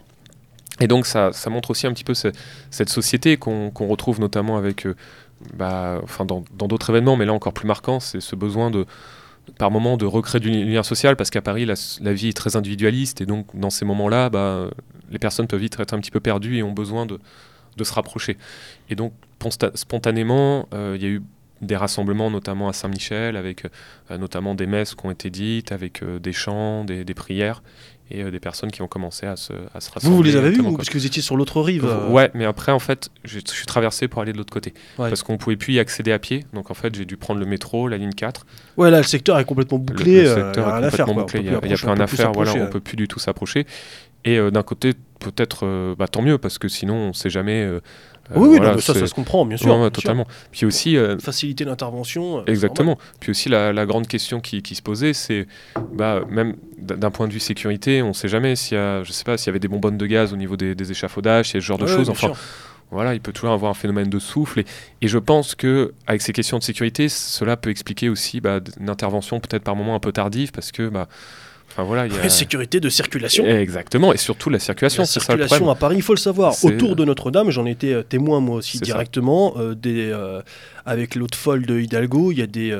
Et 0.83 0.87
donc 0.87 1.05
ça, 1.05 1.31
montre 1.49 1.71
aussi 1.71 1.87
un 1.87 1.93
petit 1.93 2.03
peu 2.03 2.13
cette 2.13 2.89
société 2.89 3.37
qu'on 3.37 3.71
retrouve 3.87 4.19
notamment 4.19 4.57
avec, 4.57 4.85
euh, 4.85 4.97
bah, 5.55 6.01
enfin 6.03 6.25
dans 6.25 6.43
d'autres 6.67 6.89
événements, 6.89 7.15
mais 7.15 7.23
là 7.25 7.31
encore 7.31 7.53
plus 7.53 7.67
marquant, 7.67 8.01
c'est 8.01 8.19
ce 8.19 8.35
besoin 8.35 8.69
de, 8.69 8.85
par 9.57 9.71
moment 9.71 9.95
de 9.95 10.05
recréer 10.05 10.41
du 10.41 10.49
lien 10.49 10.83
social, 10.83 11.15
parce 11.15 11.29
qu'à 11.29 11.41
Paris, 11.41 11.65
la, 11.65 12.13
vie 12.13 12.27
est 12.27 12.35
très 12.35 12.57
individualiste, 12.57 13.21
et 13.21 13.25
donc 13.25 13.47
dans 13.57 13.69
ces 13.69 13.85
moments-là, 13.85 14.29
bah, 14.29 14.71
les 15.09 15.19
personnes 15.19 15.47
peuvent 15.47 15.61
vite 15.61 15.79
être 15.79 15.93
un 15.93 15.99
petit 15.99 16.11
peu 16.11 16.19
perdues 16.19 16.57
et 16.57 16.63
ont 16.63 16.73
besoin 16.73 17.05
de, 17.05 17.17
de 17.77 17.83
se 17.85 17.93
rapprocher. 17.93 18.37
Et 18.89 18.95
donc 18.95 19.13
spontanément, 19.75 20.67
euh, 20.73 20.97
il 20.97 21.01
y 21.01 21.05
a 21.05 21.09
eu 21.09 21.21
des 21.61 21.77
rassemblements, 21.77 22.29
notamment 22.29 22.67
à 22.67 22.73
Saint-Michel, 22.73 23.37
avec 23.37 23.63
euh, 24.11 24.17
notamment 24.17 24.53
des 24.53 24.67
messes 24.67 24.95
qui 24.95 25.05
ont 25.05 25.11
été 25.11 25.29
dites, 25.29 25.71
avec 25.71 26.03
des 26.03 26.33
chants, 26.33 26.83
des 26.83 27.05
prières 27.13 27.63
et 28.11 28.21
euh, 28.21 28.31
des 28.31 28.39
personnes 28.39 28.71
qui 28.71 28.81
ont 28.81 28.87
commencé 28.87 29.25
à 29.25 29.35
se, 29.35 29.53
à 29.73 29.79
se 29.79 29.89
rassembler. 29.91 30.09
Vous, 30.09 30.17
vous 30.17 30.23
les 30.23 30.35
avez 30.35 30.51
vus 30.51 30.61
ou 30.61 30.75
parce 30.75 30.89
que 30.89 30.97
vous 30.97 31.05
étiez 31.05 31.21
sur 31.21 31.37
l'autre 31.37 31.61
rive 31.61 31.85
euh 31.85 32.09
Ouais, 32.09 32.29
mais 32.33 32.45
après, 32.45 32.71
en 32.71 32.79
fait, 32.79 33.09
je 33.23 33.39
suis 33.45 33.65
traversé 33.65 34.07
pour 34.07 34.21
aller 34.21 34.33
de 34.33 34.37
l'autre 34.37 34.53
côté. 34.53 34.73
Parce 34.97 35.23
qu'on 35.23 35.37
pouvait 35.37 35.55
plus 35.55 35.73
y 35.73 35.79
accéder 35.79 36.11
à 36.11 36.19
pied. 36.19 36.45
Donc, 36.53 36.69
en 36.71 36.73
fait, 36.73 36.93
j'ai 36.95 37.05
dû 37.05 37.17
prendre 37.17 37.39
le 37.39 37.45
métro, 37.45 37.87
la 37.87 37.97
ligne 37.97 38.13
4. 38.13 38.45
Ouais, 38.77 38.91
là, 38.91 38.97
le 38.97 39.03
secteur 39.03 39.39
est 39.39 39.45
complètement 39.45 39.79
bouclé. 39.79 40.23
Le, 40.23 40.29
euh, 40.29 40.35
secteur 40.35 40.67
est 40.67 40.81
complètement 40.81 41.13
bouclé. 41.15 41.39
Il 41.39 41.49
n'y 41.49 41.55
a, 41.55 41.59
plus 41.59 41.85
rien 41.85 41.99
à 41.99 42.07
faire. 42.07 42.31
Voilà, 42.33 42.53
on 42.55 42.67
peut 42.67 42.81
plus 42.81 42.97
du 42.97 43.07
tout 43.07 43.19
s'approcher. 43.19 43.65
Et 44.25 44.39
d'un 44.51 44.63
côté, 44.63 44.93
peut-être, 45.19 45.95
bah, 45.97 46.07
tant 46.07 46.21
mieux, 46.21 46.37
parce 46.37 46.57
que 46.57 46.67
sinon, 46.67 46.95
on 46.95 47.07
ne 47.09 47.13
sait 47.13 47.29
jamais 47.29 47.67
euh, 48.31 48.35
oui, 48.37 48.57
oui 48.57 48.81
ça, 48.81 48.93
ça 48.93 49.05
se 49.05 49.13
comprend, 49.13 49.45
bien 49.45 49.57
sûr. 49.57 49.91
totalement. 49.91 50.25
Puis 50.51 50.65
aussi. 50.65 50.95
Euh, 50.95 51.17
Faciliter 51.19 51.65
l'intervention. 51.65 52.39
Euh, 52.39 52.43
exactement. 52.47 52.97
Puis 53.19 53.31
aussi, 53.31 53.49
la, 53.49 53.85
grande 53.85 54.07
question 54.07 54.39
qui, 54.39 54.61
se 54.75 54.81
posait, 54.81 55.13
c'est 55.13 55.47
bah, 55.93 56.21
même 56.29 56.55
d'un 56.77 57.11
point 57.11 57.27
de 57.27 57.33
vue 57.33 57.39
sécurité, 57.39 58.01
on 58.01 58.09
ne 58.09 58.13
sait 58.13 58.27
jamais 58.27 58.55
s'il 58.55 58.77
y 58.77 58.79
a, 58.79 59.03
je 59.03 59.11
sais 59.11 59.23
pas, 59.23 59.37
s'il 59.37 59.47
y 59.47 59.49
avait 59.49 59.59
des 59.59 59.67
bonbonnes 59.67 59.97
de 59.97 60.05
gaz 60.05 60.33
au 60.33 60.37
niveau 60.37 60.55
des, 60.55 60.91
échafaudages, 60.91 61.47
s'il 61.47 61.55
y 61.55 61.57
a 61.57 61.61
ce 61.61 61.65
genre 61.65 61.77
de 61.77 61.87
choses. 61.87 62.09
Enfin, 62.09 62.31
voilà, 62.91 63.13
il 63.15 63.21
peut 63.21 63.33
toujours 63.33 63.51
avoir 63.51 63.71
un 63.71 63.75
phénomène 63.75 64.09
de 64.09 64.19
souffle. 64.19 64.59
Et, 64.59 64.65
et, 65.01 65.07
je 65.07 65.17
pense 65.17 65.55
que 65.55 65.93
avec 66.05 66.21
ces 66.21 66.31
questions 66.31 66.59
de 66.59 66.63
sécurité, 66.63 67.09
cela 67.09 67.57
peut 67.57 67.71
expliquer 67.71 68.07
aussi 68.07 68.39
bah, 68.39 68.59
une 68.79 68.89
intervention 68.89 69.39
peut-être 69.39 69.63
par 69.63 69.75
moment 69.75 69.95
un 69.95 69.99
peu 69.99 70.11
tardive, 70.11 70.51
parce 70.51 70.71
que 70.71 70.89
bah, 70.89 71.07
Enfin, 71.73 71.83
voilà, 71.83 72.05
y 72.05 72.15
a... 72.15 72.29
Sécurité 72.29 72.79
de 72.79 72.89
circulation. 72.89 73.45
Exactement, 73.45 74.13
et 74.13 74.17
surtout 74.17 74.51
la 74.51 74.59
circulation. 74.59 75.01
La 75.01 75.07
circulation 75.07 75.69
à 75.71 75.75
Paris, 75.75 75.95
il 75.97 76.01
faut 76.03 76.13
le 76.13 76.19
savoir. 76.19 76.53
Autour 76.63 76.95
de 76.95 77.03
Notre-Dame, 77.03 77.49
j'en 77.49 77.65
étais 77.65 77.93
euh, 77.93 78.03
témoin 78.03 78.39
moi 78.39 78.57
aussi 78.57 78.79
directement. 78.79 79.55
Euh, 79.57 79.73
des, 79.73 80.11
euh, 80.11 80.41
avec 80.85 81.15
l'autre 81.15 81.37
folle 81.37 81.65
de 81.65 81.79
Hidalgo, 81.79 82.31
il 82.31 82.39
y 82.39 82.41
a 82.41 82.47
des. 82.47 82.77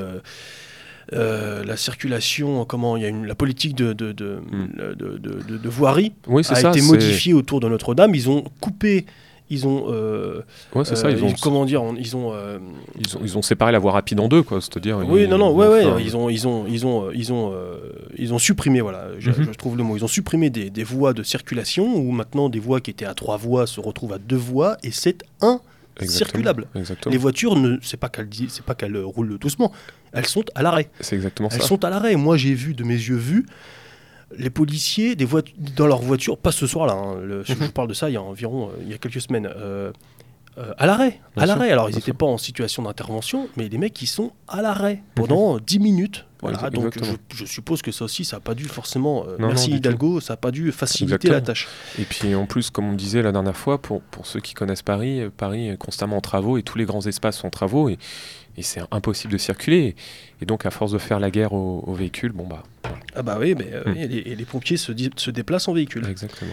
la 1.12 1.76
circulation, 1.76 2.64
comment 2.64 2.96
il 2.96 3.02
y 3.02 3.06
a 3.06 3.08
une, 3.08 3.26
la 3.26 3.34
politique 3.34 3.74
de, 3.74 3.92
de, 3.92 4.12
de, 4.12 4.36
hmm. 4.36 5.58
de 5.58 5.68
voirie 5.68 6.12
a 6.28 6.60
été 6.60 6.80
modifiée 6.82 7.34
autour 7.34 7.58
de 7.60 7.68
Notre-Dame. 7.68 8.14
Ils 8.14 8.28
ont 8.30 8.44
coupé 8.60 9.06
ils 9.50 9.66
ont 9.66 9.86
euh, 9.88 10.42
ouais 10.74 10.84
c'est 10.84 10.96
ça 10.96 11.10
ils, 11.10 11.22
ont 11.22 11.32
comment 11.42 11.66
dire 11.66 11.82
ils 11.98 12.16
ont, 12.16 12.32
euh, 12.32 12.58
ils 12.98 13.16
ont 13.16 13.20
ils 13.22 13.38
ont 13.38 13.42
séparé 13.42 13.72
la 13.72 13.78
voie 13.78 13.92
rapide 13.92 14.20
en 14.20 14.28
deux 14.28 14.42
quoi 14.42 14.60
c'est-à-dire 14.60 14.98
oui 15.06 15.28
non 15.28 15.36
non 15.36 15.52
ouais 15.54 15.68
ouais 15.68 16.02
ils 16.02 16.16
ont 16.16 16.30
ils 16.30 16.48
ont 16.48 16.66
ils 16.66 16.86
ont 16.86 17.10
ils 17.12 17.32
ont 17.32 17.52
euh, 17.52 17.76
ils 18.16 18.32
ont 18.32 18.38
supprimé 18.38 18.80
voilà 18.80 19.08
je, 19.18 19.30
mhm. 19.30 19.48
je, 19.52 19.58
trouve 19.58 19.76
le 19.76 19.82
mot 19.82 19.96
ils 19.96 20.04
ont 20.04 20.08
supprimé 20.08 20.48
des, 20.48 20.70
des, 20.70 20.84
voies 20.84 21.12
de 21.12 21.22
circulation 21.22 21.94
où 21.94 22.10
maintenant 22.10 22.48
des 22.48 22.58
voies 22.58 22.80
qui 22.80 22.90
étaient 22.90 23.04
à 23.04 23.14
trois 23.14 23.36
voies 23.36 23.66
se 23.66 23.80
retrouvent 23.80 24.14
à 24.14 24.18
deux 24.18 24.36
voies 24.36 24.78
et 24.82 24.90
c'est 24.90 25.22
un 25.42 25.60
circulable. 26.02 26.66
Exactement. 26.74 27.12
Les 27.12 27.18
voitures, 27.18 27.56
ne, 27.56 27.76
c'est 27.82 27.96
pas 27.96 28.08
qu'elles 28.08 28.28
c'est 28.48 28.64
pas 28.64 28.74
qu'elles 28.74 28.96
roulent 28.98 29.38
doucement, 29.38 29.72
elles 30.12 30.26
sont 30.26 30.44
à 30.54 30.62
l'arrêt. 30.62 30.88
C'est 31.00 31.16
exactement 31.16 31.48
elles 31.50 31.58
ça. 31.58 31.62
Elles 31.62 31.68
sont 31.68 31.84
à 31.84 31.90
l'arrêt. 31.90 32.16
Moi, 32.16 32.36
j'ai 32.36 32.54
vu 32.54 32.74
de 32.74 32.82
mes 32.84 32.94
yeux 32.94 33.16
vus 33.16 33.46
les 34.38 34.50
policiers 34.50 35.16
des 35.16 35.26
dans 35.76 35.86
leur 35.86 36.00
voiture, 36.00 36.38
pas 36.38 36.52
ce 36.52 36.66
soir-là, 36.66 36.94
hein, 36.94 37.42
je, 37.44 37.54
parle 37.70 37.88
de 37.88 37.94
ça 37.94 38.10
il 38.10 38.14
y 38.14 38.16
a 38.16 38.22
environ 38.22 38.68
euh, 38.68 38.82
il 38.82 38.90
y 38.90 38.94
a 38.94 38.98
quelques 38.98 39.20
semaines, 39.20 39.46
euh, 39.46 39.92
euh, 40.56 40.72
à 40.78 40.86
l'arrêt. 40.86 41.20
À 41.36 41.46
l'arrêt. 41.46 41.70
Alors, 41.70 41.90
ils 41.90 41.96
n'étaient 41.96 42.12
pas 42.12 42.26
en 42.26 42.38
situation 42.38 42.84
d'intervention, 42.84 43.48
mais 43.56 43.68
les 43.68 43.78
mecs, 43.78 44.00
ils 44.00 44.06
sont 44.06 44.32
à 44.46 44.62
l'arrêt 44.62 45.02
pendant 45.16 45.58
10 45.58 45.80
minutes. 45.80 46.26
Voilà, 46.40 46.68
donc 46.68 46.94
je, 47.34 47.44
suppose 47.46 47.80
que 47.80 47.90
ça 47.90 48.04
aussi, 48.04 48.24
ça 48.24 48.36
n'a 48.36 48.40
pas 48.40 48.54
dû 48.54 48.64
forcément. 48.64 49.24
euh, 49.26 49.36
Non, 49.38 49.48
merci 49.48 49.70
non, 49.70 49.76
Hidalgo, 49.76 50.20
ça 50.20 50.34
n'a 50.34 50.36
pas 50.36 50.50
dû 50.50 50.70
faciliter 50.72 51.14
Exactement. 51.14 51.34
la 51.34 51.40
tâche. 51.40 51.68
Et 51.98 52.04
puis 52.04 52.34
en 52.34 52.44
plus, 52.44 52.68
comme 52.70 52.90
on 52.90 52.92
disait 52.92 53.22
la 53.22 53.32
dernière 53.32 53.56
fois, 53.56 53.80
pour, 53.80 54.02
pour 54.02 54.26
ceux 54.26 54.40
qui 54.40 54.52
connaissent 54.52 54.82
Paris, 54.82 55.22
Paris 55.36 55.70
est 55.70 55.78
constamment 55.78 56.18
en 56.18 56.20
travaux 56.20 56.58
et 56.58 56.62
tous 56.62 56.76
les 56.76 56.84
grands 56.84 57.06
espaces 57.06 57.38
sont 57.38 57.46
en 57.46 57.50
travaux 57.50 57.88
et, 57.88 57.98
et 58.58 58.62
c'est 58.62 58.82
impossible 58.90 59.32
de 59.32 59.38
circuler. 59.38 59.78
Et, 59.78 59.96
donc 60.46 60.66
à 60.66 60.70
force 60.70 60.92
de 60.92 60.98
faire 60.98 61.20
la 61.20 61.30
guerre 61.30 61.52
aux, 61.52 61.82
aux 61.86 61.94
véhicules, 61.94 62.32
bon 62.32 62.46
bah 62.46 62.62
Ah 63.14 63.22
bah 63.22 63.36
oui, 63.40 63.54
mais 63.56 63.68
euh, 63.72 63.82
Hmm. 63.86 63.96
et 63.96 64.06
les, 64.08 64.18
et 64.18 64.34
les 64.36 64.44
pompiers 64.44 64.76
se, 64.76 64.92
déplacent 65.30 65.68
en 65.68 65.72
véhicule. 65.74 66.06
exactement. 66.08 66.52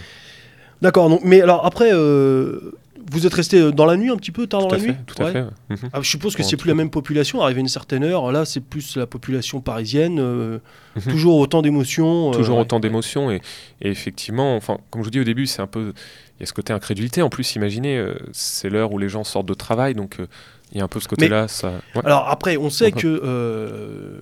D'accord, 0.81 1.09
donc, 1.09 1.21
mais 1.23 1.41
alors 1.41 1.65
après, 1.65 1.89
euh, 1.93 2.71
vous 3.11 3.25
êtes 3.27 3.33
resté 3.33 3.71
dans 3.71 3.85
la 3.85 3.97
nuit 3.97 4.09
un 4.09 4.15
petit 4.17 4.31
peu, 4.31 4.47
tard 4.47 4.61
Tout 4.61 4.67
dans 4.67 4.73
à 4.73 4.77
la 4.77 4.83
fait, 4.83 4.89
nuit 4.91 4.97
tout 5.05 5.21
à 5.23 5.31
fait. 5.31 5.41
Mhm. 5.69 5.77
Ah, 5.93 5.99
je 6.01 6.09
suppose 6.09 6.35
que 6.35 6.41
c'est 6.43 6.57
plus 6.57 6.69
la 6.69 6.73
même 6.75 6.89
population, 6.89 7.41
arrivé 7.41 7.59
à 7.59 7.61
une 7.61 7.67
certaine 7.67 8.03
heure, 8.03 8.31
là 8.31 8.45
c'est 8.45 8.61
plus 8.61 8.95
la 8.95 9.05
population 9.05 9.61
parisienne, 9.61 10.17
euh, 10.19 10.59
Mhm. 10.95 11.11
toujours 11.13 11.37
autant 11.37 11.61
d'émotions. 11.61 12.29
euh, 12.31 12.33
Toujours 12.33 12.55
ouais. 12.57 12.61
autant 12.63 12.79
d'émotions 12.79 13.29
et, 13.31 13.41
et 13.81 13.89
effectivement, 13.89 14.55
enfin, 14.55 14.77
comme 14.89 15.01
je 15.01 15.05
vous 15.05 15.11
dis 15.11 15.19
au 15.19 15.23
début, 15.23 15.45
c'est 15.45 15.61
un 15.61 15.67
peu, 15.67 15.93
il 16.37 16.41
y 16.41 16.43
a 16.43 16.45
ce 16.47 16.53
côté 16.53 16.73
incrédulité. 16.73 17.21
En 17.21 17.29
plus, 17.29 17.55
imaginez, 17.55 17.97
euh, 17.97 18.15
c'est 18.33 18.69
l'heure 18.69 18.91
où 18.91 18.97
les 18.97 19.09
gens 19.09 19.23
sortent 19.23 19.47
de 19.47 19.53
travail, 19.53 19.93
donc 19.93 20.17
euh, 20.19 20.27
il 20.71 20.77
y 20.77 20.81
a 20.81 20.83
un 20.83 20.87
peu 20.87 20.99
ce 20.99 21.07
côté-là. 21.07 21.47
Ça, 21.47 21.71
ouais. 21.95 22.01
Alors 22.05 22.29
après, 22.29 22.57
on 22.57 22.69
sait 22.69 22.91
Mhm. 22.91 22.95
que, 23.01 23.21
euh, 23.23 24.21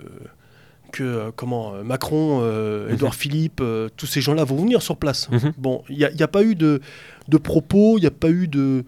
que 0.91 1.03
euh, 1.03 1.31
comment, 1.35 1.73
euh, 1.75 1.83
Macron, 1.83 2.39
euh, 2.41 2.89
Édouard 2.93 3.15
Philippe, 3.15 3.59
euh, 3.61 3.89
tous 3.95 4.05
ces 4.07 4.21
gens-là 4.21 4.43
vont 4.43 4.55
venir 4.57 4.81
sur 4.81 4.97
place. 4.97 5.29
Mhm. 5.31 5.53
Bon, 5.57 5.83
il 5.89 5.97
n'y 5.97 6.23
a 6.23 6.27
pas 6.27 6.43
eu 6.43 6.55
de, 6.55 6.81
de 7.27 7.37
propos, 7.37 7.97
il 7.97 8.01
n'y 8.01 8.07
a 8.07 8.11
pas 8.11 8.29
eu 8.29 8.47
de, 8.47 8.83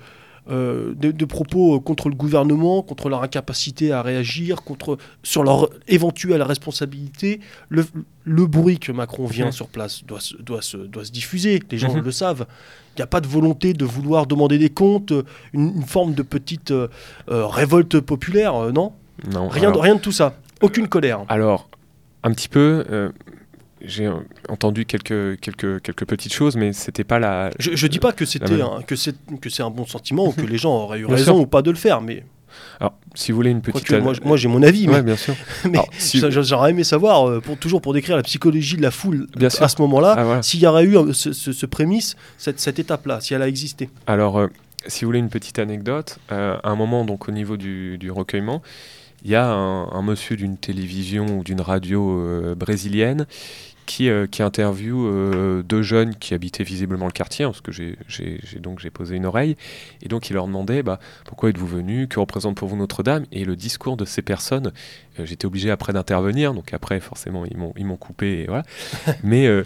euh, 0.49 0.93
de, 0.95 1.11
de 1.11 1.25
propos 1.25 1.75
euh, 1.75 1.79
contre 1.79 2.09
le 2.09 2.15
gouvernement, 2.15 2.81
contre 2.81 3.09
leur 3.09 3.21
incapacité 3.23 3.91
à 3.91 4.01
réagir, 4.01 4.63
contre, 4.63 4.97
sur 5.23 5.43
leur 5.43 5.69
éventuelle 5.87 6.41
responsabilité. 6.41 7.39
Le, 7.69 7.85
le 8.23 8.45
bruit 8.47 8.79
que 8.79 8.91
Macron 8.91 9.25
vient 9.27 9.51
sur 9.51 9.67
place 9.67 10.03
doit, 10.05 10.19
se- 10.19 10.35
doit, 10.37 10.61
se, 10.61 10.77
doit 10.77 11.05
se 11.05 11.11
diffuser, 11.11 11.61
les 11.71 11.77
gens 11.77 11.93
Mhm. 11.93 12.01
le 12.03 12.11
savent. 12.11 12.45
Il 12.95 12.99
n'y 12.99 13.03
a 13.03 13.07
pas 13.07 13.21
de 13.21 13.27
volonté 13.27 13.73
de 13.73 13.85
vouloir 13.85 14.25
demander 14.27 14.57
des 14.57 14.69
comptes, 14.69 15.11
euh, 15.11 15.23
une, 15.53 15.73
une 15.75 15.85
forme 15.85 16.13
de 16.13 16.23
petite 16.23 16.71
euh, 16.71 16.87
euh, 17.29 17.45
révolte 17.45 17.99
populaire, 17.99 18.53
non? 18.73 18.93
Non, 19.31 19.47
rien, 19.47 19.63
alors- 19.69 19.75
de, 19.75 19.79
rien 19.79 19.95
de 19.95 19.99
tout 20.01 20.11
ça. 20.11 20.33
Aucune 20.61 20.87
colère. 20.87 21.23
Alors, 21.29 21.69
un 22.23 22.31
petit 22.33 22.49
peu, 22.49 22.83
j'ai 23.85 24.09
entendu 24.49 24.85
quelques, 24.85 25.39
quelques, 25.39 25.81
quelques 25.81 26.05
petites 26.05 26.33
choses, 26.33 26.55
mais 26.55 26.73
c'était 26.73 27.03
pas 27.03 27.19
la. 27.19 27.49
Je, 27.59 27.75
je 27.75 27.87
dis 27.87 27.99
pas 27.99 28.11
que 28.11 28.25
c'était 28.25 28.61
un- 28.61 28.81
que 28.81 28.95
c'est 28.95 29.15
que 29.39 29.49
c'est 29.49 29.63
un 29.63 29.69
bon 29.69 29.85
sentiment 29.85 30.27
ou 30.27 30.31
que 30.31 30.41
les 30.41 30.57
gens 30.57 30.73
auraient 30.73 30.99
eu 30.99 31.05
Bien 31.07 31.15
raison 31.15 31.33
sûr. 31.33 31.41
ou 31.41 31.45
pas 31.47 31.61
de 31.61 31.71
le 31.71 31.77
faire, 31.77 32.01
mais 32.01 32.23
Alors, 32.79 32.93
si 33.15 33.31
vous 33.31 33.37
voulez 33.37 33.49
une 33.51 33.61
petite. 33.61 33.89
moi, 34.01 34.13
moi 34.25 34.37
j'ai 34.37 34.47
mon 34.49 34.61
avis, 34.63 34.87
mais, 34.87 34.95
Ouais, 34.95 35.03
bien 35.03 35.15
sûr. 35.15 35.35
mais 35.69 35.79
si- 35.97 36.21
j'aurais 36.29 36.71
aimé 36.71 36.83
savoir 36.83 37.27
euh, 37.27 37.39
pour 37.39 37.57
toujours 37.57 37.81
pour 37.81 37.93
décrire 37.93 38.15
la 38.17 38.23
psychologie 38.23 38.77
de 38.77 38.81
la 38.81 38.91
foule 38.91 39.27
Bien 39.35 39.49
sûr. 39.49 39.63
à 39.63 39.67
ce 39.69 39.81
moment-là, 39.81 40.15
Ah, 40.17 40.23
voilà. 40.23 40.43
s'il 40.43 40.59
y 40.59 40.67
aurait 40.67 40.85
eu 40.85 40.95
ce, 41.13 41.33
ce- 41.33 41.51
ce 41.53 41.65
prémisse, 41.65 42.15
cette, 42.37 42.59
cette 42.59 42.77
étape-là, 42.79 43.21
si 43.21 43.33
elle 43.33 43.41
a 43.41 43.47
existé. 43.47 43.89
Alors, 44.07 44.37
euh, 44.39 44.47
si 44.87 45.05
vous 45.05 45.09
voulez 45.09 45.19
une 45.19 45.29
petite 45.29 45.59
anecdote, 45.59 46.19
euh, 46.31 46.57
à 46.63 46.69
un 46.69 46.75
moment, 46.75 47.05
donc 47.05 47.27
au 47.29 47.31
niveau 47.31 47.55
du, 47.57 47.97
du 47.97 48.11
recueillement, 48.11 48.61
il 49.23 49.29
y 49.29 49.35
a 49.35 49.45
un, 49.47 49.87
un 49.91 50.01
monsieur 50.01 50.35
d'une 50.35 50.57
télévision 50.57 51.27
ou 51.37 51.43
d'une 51.43 51.61
radio 51.61 52.19
euh, 52.19 52.55
brésilienne 52.55 53.27
qui, 53.85 54.09
euh, 54.09 54.27
qui 54.27 54.43
interviewe 54.43 55.05
euh, 55.05 55.63
deux 55.63 55.81
jeunes 55.81 56.15
qui 56.15 56.33
habitaient 56.33 56.63
visiblement 56.63 57.05
le 57.05 57.11
quartier, 57.11 57.45
hein, 57.45 57.49
parce 57.49 57.61
que 57.61 57.71
j'ai 57.71 57.97
donc 58.59 58.79
j'ai 58.79 58.89
posé 58.89 59.15
une 59.15 59.25
oreille, 59.25 59.57
et 60.01 60.07
donc 60.07 60.29
il 60.29 60.33
leur 60.33 60.47
demandait 60.47 60.83
bah, 60.83 60.99
pourquoi 61.25 61.49
êtes-vous 61.49 61.67
venus, 61.67 62.07
que 62.09 62.19
représente 62.19 62.55
pour 62.55 62.67
vous 62.67 62.75
Notre-Dame, 62.77 63.25
et 63.31 63.45
le 63.45 63.55
discours 63.55 63.97
de 63.97 64.05
ces 64.05 64.21
personnes, 64.21 64.71
euh, 65.19 65.25
j'étais 65.25 65.45
obligé 65.45 65.71
après 65.71 65.93
d'intervenir, 65.93 66.53
donc 66.53 66.73
après 66.73 66.99
forcément 66.99 67.45
ils 67.45 67.57
m'ont 67.57 67.73
ils 67.75 67.85
m'ont 67.85 67.97
coupé, 67.97 68.43
et 68.43 68.45
voilà. 68.47 68.63
mais 69.23 69.47
euh, 69.47 69.63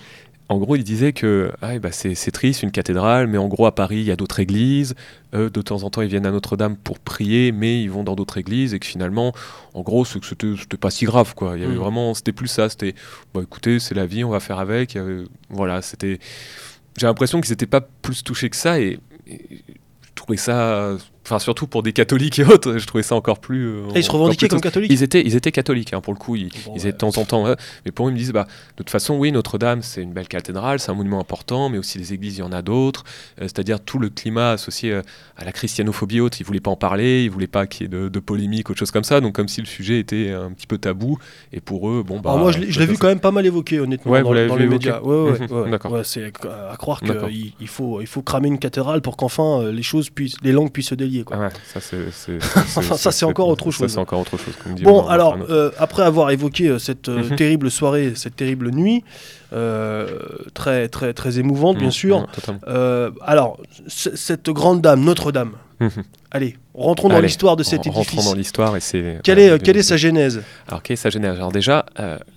en 0.47 0.57
gros, 0.59 0.75
il 0.75 0.83
disait 0.83 1.11
que 1.13 1.51
ah, 1.61 1.79
bah, 1.79 1.91
c'est 1.91 2.13
c'est 2.15 2.31
triste, 2.31 2.61
une 2.63 2.71
cathédrale, 2.71 3.27
mais 3.27 3.37
en 3.39 3.47
gros, 3.47 3.65
à 3.65 3.73
Paris, 3.73 3.97
il 3.97 4.03
y 4.05 4.11
a 4.11 4.15
d'autres 4.15 4.39
églises. 4.39 4.93
Euh, 5.33 5.49
de 5.49 5.61
temps 5.61 5.83
en 5.83 5.89
temps, 5.89 6.01
ils 6.01 6.07
viennent 6.07 6.25
à 6.27 6.31
Notre-Dame 6.31 6.75
pour 6.77 6.99
prier, 6.99 7.51
mais 7.51 7.81
ils 7.81 7.89
vont 7.89 8.03
dans 8.03 8.15
d'autres 8.15 8.37
églises. 8.37 8.73
Et 8.73 8.79
que 8.79 8.85
finalement, 8.85 9.33
en 9.73 9.81
gros, 9.81 10.05
c'était 10.05 10.77
pas 10.79 10.91
si 10.91 11.05
grave. 11.05 11.33
Quoi. 11.35 11.53
Il 11.57 11.61
y 11.61 11.65
avait 11.65 11.73
Mhm. 11.73 11.79
vraiment, 11.79 12.13
c'était 12.13 12.31
plus 12.31 12.47
ça. 12.47 12.69
C'était, 12.69 12.93
bah, 13.33 13.41
écoutez, 13.43 13.79
c'est 13.79 13.95
la 13.95 14.05
vie, 14.05 14.23
on 14.23 14.29
va 14.29 14.39
faire 14.39 14.59
avec. 14.59 14.95
Avait- 14.95 15.23
voilà, 15.49 15.81
c'était. 15.81 16.19
J'ai 16.97 17.07
l'impression 17.07 17.41
qu'ils 17.41 17.51
n'étaient 17.51 17.65
pas 17.65 17.81
plus 17.81 18.23
touchés 18.23 18.49
que 18.49 18.55
ça. 18.55 18.79
Et, 18.79 18.99
et 19.27 19.39
je 20.03 20.09
trouvais 20.13 20.37
ça. 20.37 20.95
Enfin, 21.25 21.39
surtout 21.39 21.65
pour 21.65 21.81
des 21.81 21.91
catholiques 21.91 22.37
et 22.37 22.43
autres, 22.45 22.77
je 22.77 22.85
trouvais 22.85 23.01
ça 23.03 23.15
encore 23.15 23.39
plus. 23.39 23.65
euh, 23.67 23.81
Et 23.95 23.99
ils 23.99 24.03
se 24.03 24.11
revendiquaient 24.11 24.47
comme 24.47 24.61
catholiques. 24.61 24.91
Ils 24.91 25.01
étaient, 25.01 25.21
ils 25.25 25.35
étaient 25.35 25.51
catholiques, 25.51 25.91
hein, 25.93 25.99
pour 25.99 26.13
le 26.13 26.19
coup. 26.19 26.35
Ils, 26.35 26.49
Bon, 26.49 26.51
ils 26.67 26.69
ouais. 26.73 26.77
étaient 26.77 26.91
de 26.91 26.97
temps 26.97 27.17
en 27.17 27.25
temps. 27.25 27.43
ouais. 27.45 27.55
Mais 27.83 27.91
pour 27.91 28.07
eux, 28.07 28.11
ils 28.11 28.13
me 28.13 28.17
disent, 28.19 28.31
bah, 28.31 28.43
de 28.45 28.75
toute 28.75 28.91
façon, 28.91 29.15
oui, 29.17 29.31
Notre-Dame, 29.31 29.81
c'est 29.81 30.03
une 30.03 30.13
belle 30.13 30.27
cathédrale, 30.27 30.79
c'est 30.79 30.91
un 30.91 30.93
monument 30.93 31.19
important, 31.19 31.69
mais 31.69 31.79
aussi 31.79 31.97
les 31.97 32.13
églises, 32.13 32.37
il 32.37 32.41
y 32.41 32.43
en 32.43 32.51
a 32.51 32.61
d'autres. 32.61 33.03
Euh, 33.41 33.45
C'est-à-dire 33.45 33.79
tout 33.79 33.97
le 33.97 34.09
climat 34.09 34.51
associé 34.51 34.91
euh, 34.91 35.01
à 35.35 35.45
la 35.45 35.51
christianophobie 35.51 36.19
haute, 36.19 36.39
ils 36.39 36.43
voulaient 36.45 36.59
pas 36.59 36.69
en 36.71 36.75
parler, 36.75 37.23
ils 37.23 37.31
voulaient 37.31 37.47
pas 37.47 37.65
qu'il 37.65 37.81
y 37.81 37.85
ait 37.85 37.87
de, 37.89 38.07
de 38.07 38.19
polémique, 38.19 38.69
autre 38.69 38.77
chose 38.79 38.91
comme 38.91 39.03
ça. 39.03 39.19
Donc, 39.19 39.33
comme 39.33 39.47
si 39.47 39.61
le 39.61 39.67
sujet 39.67 39.97
était 39.99 40.29
un 40.31 40.51
petit 40.51 40.67
peu 40.67 40.77
tabou. 40.77 41.17
Et 41.51 41.59
pour 41.59 41.89
eux, 41.89 42.03
bon, 42.05 42.19
bah. 42.19 42.29
Alors 42.33 42.39
moi, 42.43 42.51
je 42.51 42.59
l'ai 42.79 42.85
vu 42.85 42.97
quand 42.99 43.07
même 43.07 43.19
pas 43.19 43.31
mal 43.31 43.45
évoqué, 43.47 43.79
honnêtement, 43.79 44.11
Ouais, 44.11 44.21
dans, 44.21 44.29
vous 44.29 44.57
les 44.57 44.67
médias. 44.67 45.01
Ouais, 45.01 45.31
ouais, 45.31 45.51
ouais. 45.51 45.71
d'accord. 45.71 46.05
C'est 46.05 46.25
à 46.25 46.75
croire 46.77 47.01
qu'il 47.01 47.53
il 47.59 47.67
faut, 47.67 47.99
il 48.01 48.07
faut 48.07 48.21
cramer 48.21 48.47
une 48.49 48.59
cathédrale 48.59 49.01
pour 49.01 49.17
qu'enfin 49.17 49.61
euh, 49.61 49.71
les 49.71 49.81
choses 49.81 50.11
puissent, 50.11 50.35
les 50.43 50.51
langues 50.51 50.71
puissent 50.71 50.89
se 50.89 50.95
délier. 50.95 51.14
Quoi. 51.23 51.37
Ah 51.39 51.43
ouais, 51.45 51.49
ça, 51.73 51.79
c'est. 51.79 52.11
c'est- 52.11 52.37
Enfin, 52.77 52.97
ça, 52.97 53.11
c'est 53.11 53.25
encore 53.25 53.47
autre 53.47 53.71
chose. 53.71 53.89
Ça, 53.89 53.95
c'est 53.95 53.99
encore 54.01 54.19
autre 54.19 54.37
chose. 54.37 54.53
dit 54.75 54.83
Bon, 54.83 55.07
alors, 55.07 55.37
euh, 55.49 55.71
après 55.77 56.03
avoir 56.03 56.31
évoqué 56.31 56.67
euh, 56.67 56.79
cette 56.79 57.09
euh, 57.09 57.29
Mhm. 57.29 57.35
terrible 57.35 57.71
soirée, 57.71 58.13
cette 58.15 58.35
terrible 58.35 58.71
nuit, 58.71 59.03
euh, 59.53 60.19
très, 60.53 60.87
très, 60.89 61.13
très 61.13 61.39
émouvante, 61.39 61.77
bien 61.77 61.85
Mhm, 61.87 61.91
sûr. 61.91 62.27
mhm, 62.67 63.11
alors, 63.21 63.59
cette 63.87 64.49
grande 64.49 64.81
dame, 64.81 65.03
Notre-Dame, 65.03 65.53
allez, 66.31 66.57
rentrons 66.73 67.09
dans 67.09 67.19
l'histoire 67.19 67.55
de 67.55 67.63
cet 67.63 67.83
Rentrons 67.85 68.01
édifice. 68.01 68.25
dans 68.25 68.33
l'histoire 68.33 68.75
et 68.75 68.79
c'est. 68.79 69.19
Quelle 69.23 69.39
est, 69.39 69.61
quelle 69.61 69.77
est 69.77 69.83
sa 69.83 69.97
genèse? 69.97 70.41
Alors, 70.67 70.81
quelle 70.81 70.93
est 70.95 70.97
sa 70.97 71.09
genèse? 71.09 71.35
Alors, 71.35 71.51
déjà, 71.51 71.85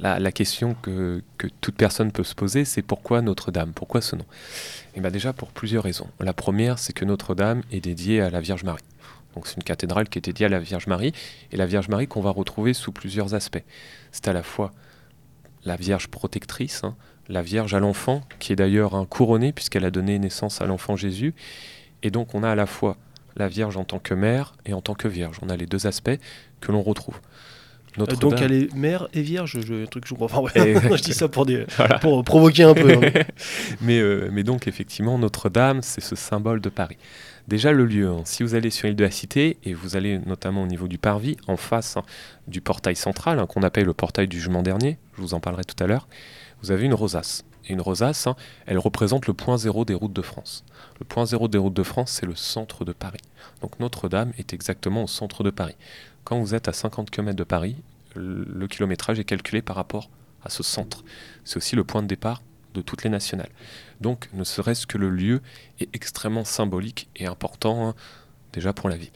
la, 0.01 0.19
la 0.19 0.33
question 0.33 0.75
que, 0.83 1.23
que 1.38 1.47
toute 1.61 1.77
personne 1.77 2.12
peut 2.12 2.25
se 2.25 2.35
poser, 2.35 2.64
c'est 2.64 2.83
pourquoi 2.83 3.23
Notre-Dame? 3.23 3.73
Pourquoi 3.75 4.01
ce 4.01 4.17
nom? 4.17 4.25
Et 4.98 5.00
bien, 5.00 5.12
déjà, 5.12 5.32
pour 5.32 5.52
plusieurs 5.52 5.84
raisons. 5.84 6.08
La 6.18 6.32
première, 6.32 6.80
c'est 6.80 6.92
que 6.92 7.04
Notre-Dame 7.04 7.62
est 7.70 7.78
dédiée 7.78 8.20
à 8.20 8.30
la 8.30 8.40
Vierge 8.40 8.64
Marie. 8.64 8.82
Donc, 9.37 9.46
c'est 9.46 9.54
une 9.54 9.62
cathédrale 9.62 10.08
qui 10.08 10.18
est 10.18 10.22
dédiée 10.22 10.46
à 10.46 10.48
la 10.48 10.58
Vierge 10.58 10.88
Marie, 10.88 11.12
et 11.52 11.56
la 11.56 11.66
Vierge 11.66 11.87
Marie 11.87 12.08
qu'on 12.08 12.20
va 12.20 12.30
retrouver 12.30 12.74
sous 12.74 12.90
plusieurs 12.90 13.32
aspects. 13.32 13.62
C'est 14.11 14.26
à 14.26 14.32
la 14.32 14.42
fois 14.42 14.72
la 15.64 15.76
Vierge 15.76 16.08
protectrice, 16.08 16.82
hein, 16.82 16.96
la 17.28 17.42
Vierge 17.42 17.74
à 17.74 17.78
l'enfant, 17.78 18.22
qui 18.40 18.52
est 18.52 18.56
d'ailleurs 18.56 18.96
un 18.96 19.06
couronné, 19.06 19.52
puisqu'elle 19.52 19.84
a 19.84 19.92
donné 19.92 20.18
naissance 20.18 20.61
à 20.62 20.66
l'enfant 20.66 20.96
Jésus. 20.96 21.32
Et 22.02 22.11
donc, 22.11 22.34
on 22.34 22.42
a 22.42 22.50
à 22.50 22.56
la 22.56 22.66
fois 22.66 22.96
la 23.37 23.46
Vierge 23.46 23.76
en 23.76 23.84
tant 23.84 24.00
que 24.00 24.14
mère 24.14 24.56
et 24.66 24.74
en 24.74 24.80
tant 24.80 24.94
que 24.94 25.06
Vierge. 25.06 25.38
On 25.42 25.48
a 25.48 25.56
les 25.56 25.66
deux 25.66 25.87
aspects 25.87 26.18
que 26.61 26.72
l'on 26.72 26.82
retrouve. 26.82 27.20
Euh, 27.98 28.07
Donc 28.16 28.40
elle 28.40 28.53
est 28.53 28.74
mère 28.74 29.09
et 29.14 29.22
vierge, 29.22 29.59
je, 29.64 29.85
un 29.85 29.87
truc 29.87 30.05
que 30.05 30.09
je 30.09 30.14
comprends. 30.14 30.42
Enfin, 30.44 30.61
ouais, 30.62 30.74
je 30.96 31.03
dis 31.03 31.14
ça 31.14 31.29
pour, 31.29 31.46
des, 31.46 31.64
Voilà. 31.77 31.98
pour 31.98 32.22
provoquer 32.24 32.64
un 32.64 32.74
peu. 32.74 32.92
hein. 32.92 33.22
mais, 33.81 33.98
euh, 33.98 34.29
mais 34.33 34.42
donc 34.44 34.68
effectivement, 34.68 35.18
Notre-Dame, 35.18 35.81
c'est 35.83 36.01
ce 36.03 36.16
symbole 36.16 36.61
de 36.61 36.68
Paris. 36.68 36.96
Déjà 37.48 37.72
le 37.72 37.87
lieu, 37.87 38.07
hein, 38.09 38.20
si 38.24 38.42
vous 38.42 38.55
allez 38.55 38.68
sur 38.70 38.87
l'île 38.88 38.96
de 38.96 39.05
la 39.05 39.11
Cité, 39.11 39.57
et 39.64 39.72
vous 39.72 39.96
allez 39.96 40.18
notamment 40.18 40.62
au 40.62 40.66
niveau 40.66 40.87
du 40.87 40.98
parvis, 40.98 41.37
en 41.46 41.57
face 41.57 41.96
hein, 41.96 42.03
du 42.46 42.61
portail 42.61 42.94
central, 42.94 43.44
qu'on 43.46 43.62
appelle 43.62 43.87
le 43.87 43.94
portail 43.94 44.29
du 44.29 44.37
jugement 44.38 44.62
dernier, 44.62 44.98
je 45.16 45.22
vous 45.22 45.33
en 45.35 45.40
parlerai 45.40 45.64
tout 45.64 45.83
à 45.83 45.87
l'heure, 45.87 46.09
vous 46.62 46.70
avez 46.70 46.85
une 46.85 46.94
rosace. 46.94 47.44
Et 47.66 47.72
une 47.72 47.81
rosace, 47.81 48.29
elle 48.66 48.79
représente 48.79 49.27
le 49.27 49.35
point 49.35 49.57
zéro 49.59 49.85
des 49.85 49.94
routes 49.94 50.12
de 50.12 50.22
France. 50.22 50.64
Le 51.01 51.05
point 51.07 51.24
zéro 51.27 51.48
des 51.48 51.59
routes 51.59 51.74
de 51.74 51.83
France, 51.83 52.12
c'est 52.20 52.27
le 52.27 52.35
centre 52.35 52.85
de 52.85 52.92
Paris. 52.92 53.20
Donc 53.62 53.79
Notre-Dame 53.81 54.33
est 54.38 54.53
exactement 54.53 55.05
au 55.05 55.07
centre 55.07 55.42
de 55.42 55.51
Paris. 55.51 55.74
Quand 56.29 56.41
vous 56.41 56.55
êtes 56.55 56.69
à 56.69 56.75
50 56.75 57.09
km 57.09 57.35
de 57.35 57.43
Paris, 57.43 57.75
le 58.14 58.67
kilométrage 58.67 59.19
est 59.19 59.25
calculé 59.25 59.62
par 59.62 59.77
rapport 59.77 60.11
à 60.45 60.51
ce 60.51 60.62
centre. 60.62 61.03
C'est 61.43 61.57
aussi 61.57 61.75
le 61.75 61.85
point 61.85 62.03
de 62.03 62.07
départ 62.07 62.43
de 62.75 62.83
toutes 62.83 63.03
les 63.03 63.09
nationales. 63.09 63.49
Donc, 64.03 64.29
ne 64.35 64.45
serait-ce 64.45 64.87
que 64.87 64.99
le 64.99 65.09
lieu 65.09 65.41
est 65.81 65.88
extrêmement 65.97 66.45
symbolique 66.45 67.09
et 67.17 67.25
important 67.25 67.88
hein, 67.88 67.95
déjà 68.53 68.75
pour 68.75 68.91
la 68.91 68.97
ville. 68.99 69.09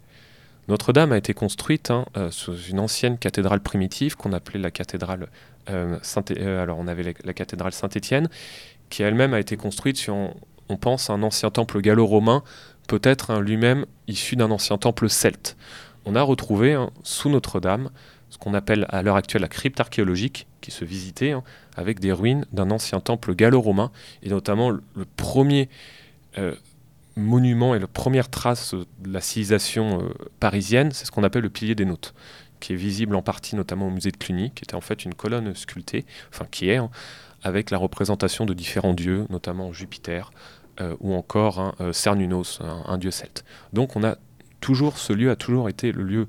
Notre-Dame 0.68 1.12
a 1.12 1.18
été 1.18 1.34
construite 1.34 1.90
hein, 1.90 2.06
euh, 2.16 2.30
sous 2.30 2.56
une 2.56 2.80
ancienne 2.80 3.18
cathédrale 3.18 3.60
primitive 3.60 4.16
qu'on 4.16 4.32
appelait 4.32 4.58
la 4.58 4.70
cathédrale 4.70 5.28
euh, 5.68 5.98
Saint 6.00 6.24
euh, 6.30 6.62
alors 6.62 6.78
on 6.78 6.88
avait 6.88 7.14
la, 7.24 7.34
cathédrale 7.34 7.72
Saint-Étienne 7.72 8.30
qui 8.88 9.02
elle-même 9.02 9.34
a 9.34 9.38
été 9.38 9.58
construite 9.58 9.98
sur 9.98 10.14
on, 10.14 10.34
on 10.70 10.78
pense 10.78 11.10
à 11.10 11.12
un 11.12 11.22
ancien 11.22 11.50
temple 11.50 11.82
gallo-romain 11.82 12.42
peut-être 12.88 13.32
hein, 13.32 13.40
lui-même 13.40 13.84
issu 14.08 14.36
d'un 14.36 14.50
ancien 14.50 14.78
temple 14.78 15.10
celte. 15.10 15.56
On 16.04 16.14
a 16.16 16.22
retrouvé 16.22 16.74
hein, 16.74 16.90
sous 17.02 17.28
Notre-Dame 17.28 17.90
ce 18.30 18.38
qu'on 18.38 18.54
appelle 18.54 18.86
à 18.88 19.02
l'heure 19.02 19.16
actuelle 19.16 19.42
la 19.42 19.48
crypte 19.48 19.78
archéologique 19.78 20.46
qui 20.62 20.70
se 20.70 20.84
visitait 20.84 21.32
hein, 21.32 21.42
avec 21.76 22.00
des 22.00 22.12
ruines 22.12 22.46
d'un 22.52 22.70
ancien 22.70 22.98
temple 23.00 23.34
gallo-romain 23.34 23.90
et 24.22 24.30
notamment 24.30 24.70
le, 24.70 24.82
premier 25.16 25.68
euh, 26.38 26.54
monument 27.14 27.74
et 27.74 27.78
la 27.78 27.86
première 27.86 28.30
trace 28.30 28.74
de 28.74 29.12
la 29.12 29.20
civilisation 29.20 30.08
parisienne, 30.40 30.92
c'est 30.92 31.04
ce 31.04 31.10
qu'on 31.10 31.24
appelle 31.24 31.42
le 31.42 31.50
pilier 31.50 31.74
des 31.74 31.84
Notes, 31.84 32.14
qui 32.58 32.72
est 32.72 32.76
visible 32.76 33.14
en 33.16 33.22
partie 33.22 33.54
notamment 33.54 33.88
au 33.88 33.90
musée 33.90 34.10
de 34.10 34.16
Cluny, 34.16 34.50
qui 34.50 34.64
était 34.64 34.74
en 34.74 34.80
fait 34.80 35.04
une 35.04 35.12
colonne 35.12 35.54
sculptée, 35.54 36.06
enfin 36.30 36.46
qui 36.50 36.70
est, 36.70 36.76
hein, 36.76 36.88
avec 37.42 37.70
la 37.70 37.76
représentation 37.76 38.46
de 38.46 38.54
différents 38.54 38.94
dieux, 38.94 39.26
notamment 39.28 39.74
Jupiter, 39.74 40.30
ou 41.00 41.14
encore 41.14 41.60
hein, 41.60 41.74
Cernunnos, 41.92 42.60
un, 42.60 42.98
dieu 42.98 43.10
celte. 43.10 43.44
Donc 43.72 43.94
on 43.94 44.02
a 44.02 44.16
toujours, 44.62 44.96
ce 44.96 45.12
lieu 45.12 45.30
a 45.30 45.36
toujours 45.36 45.68
été 45.68 45.92
le 45.92 46.04
lieu 46.04 46.26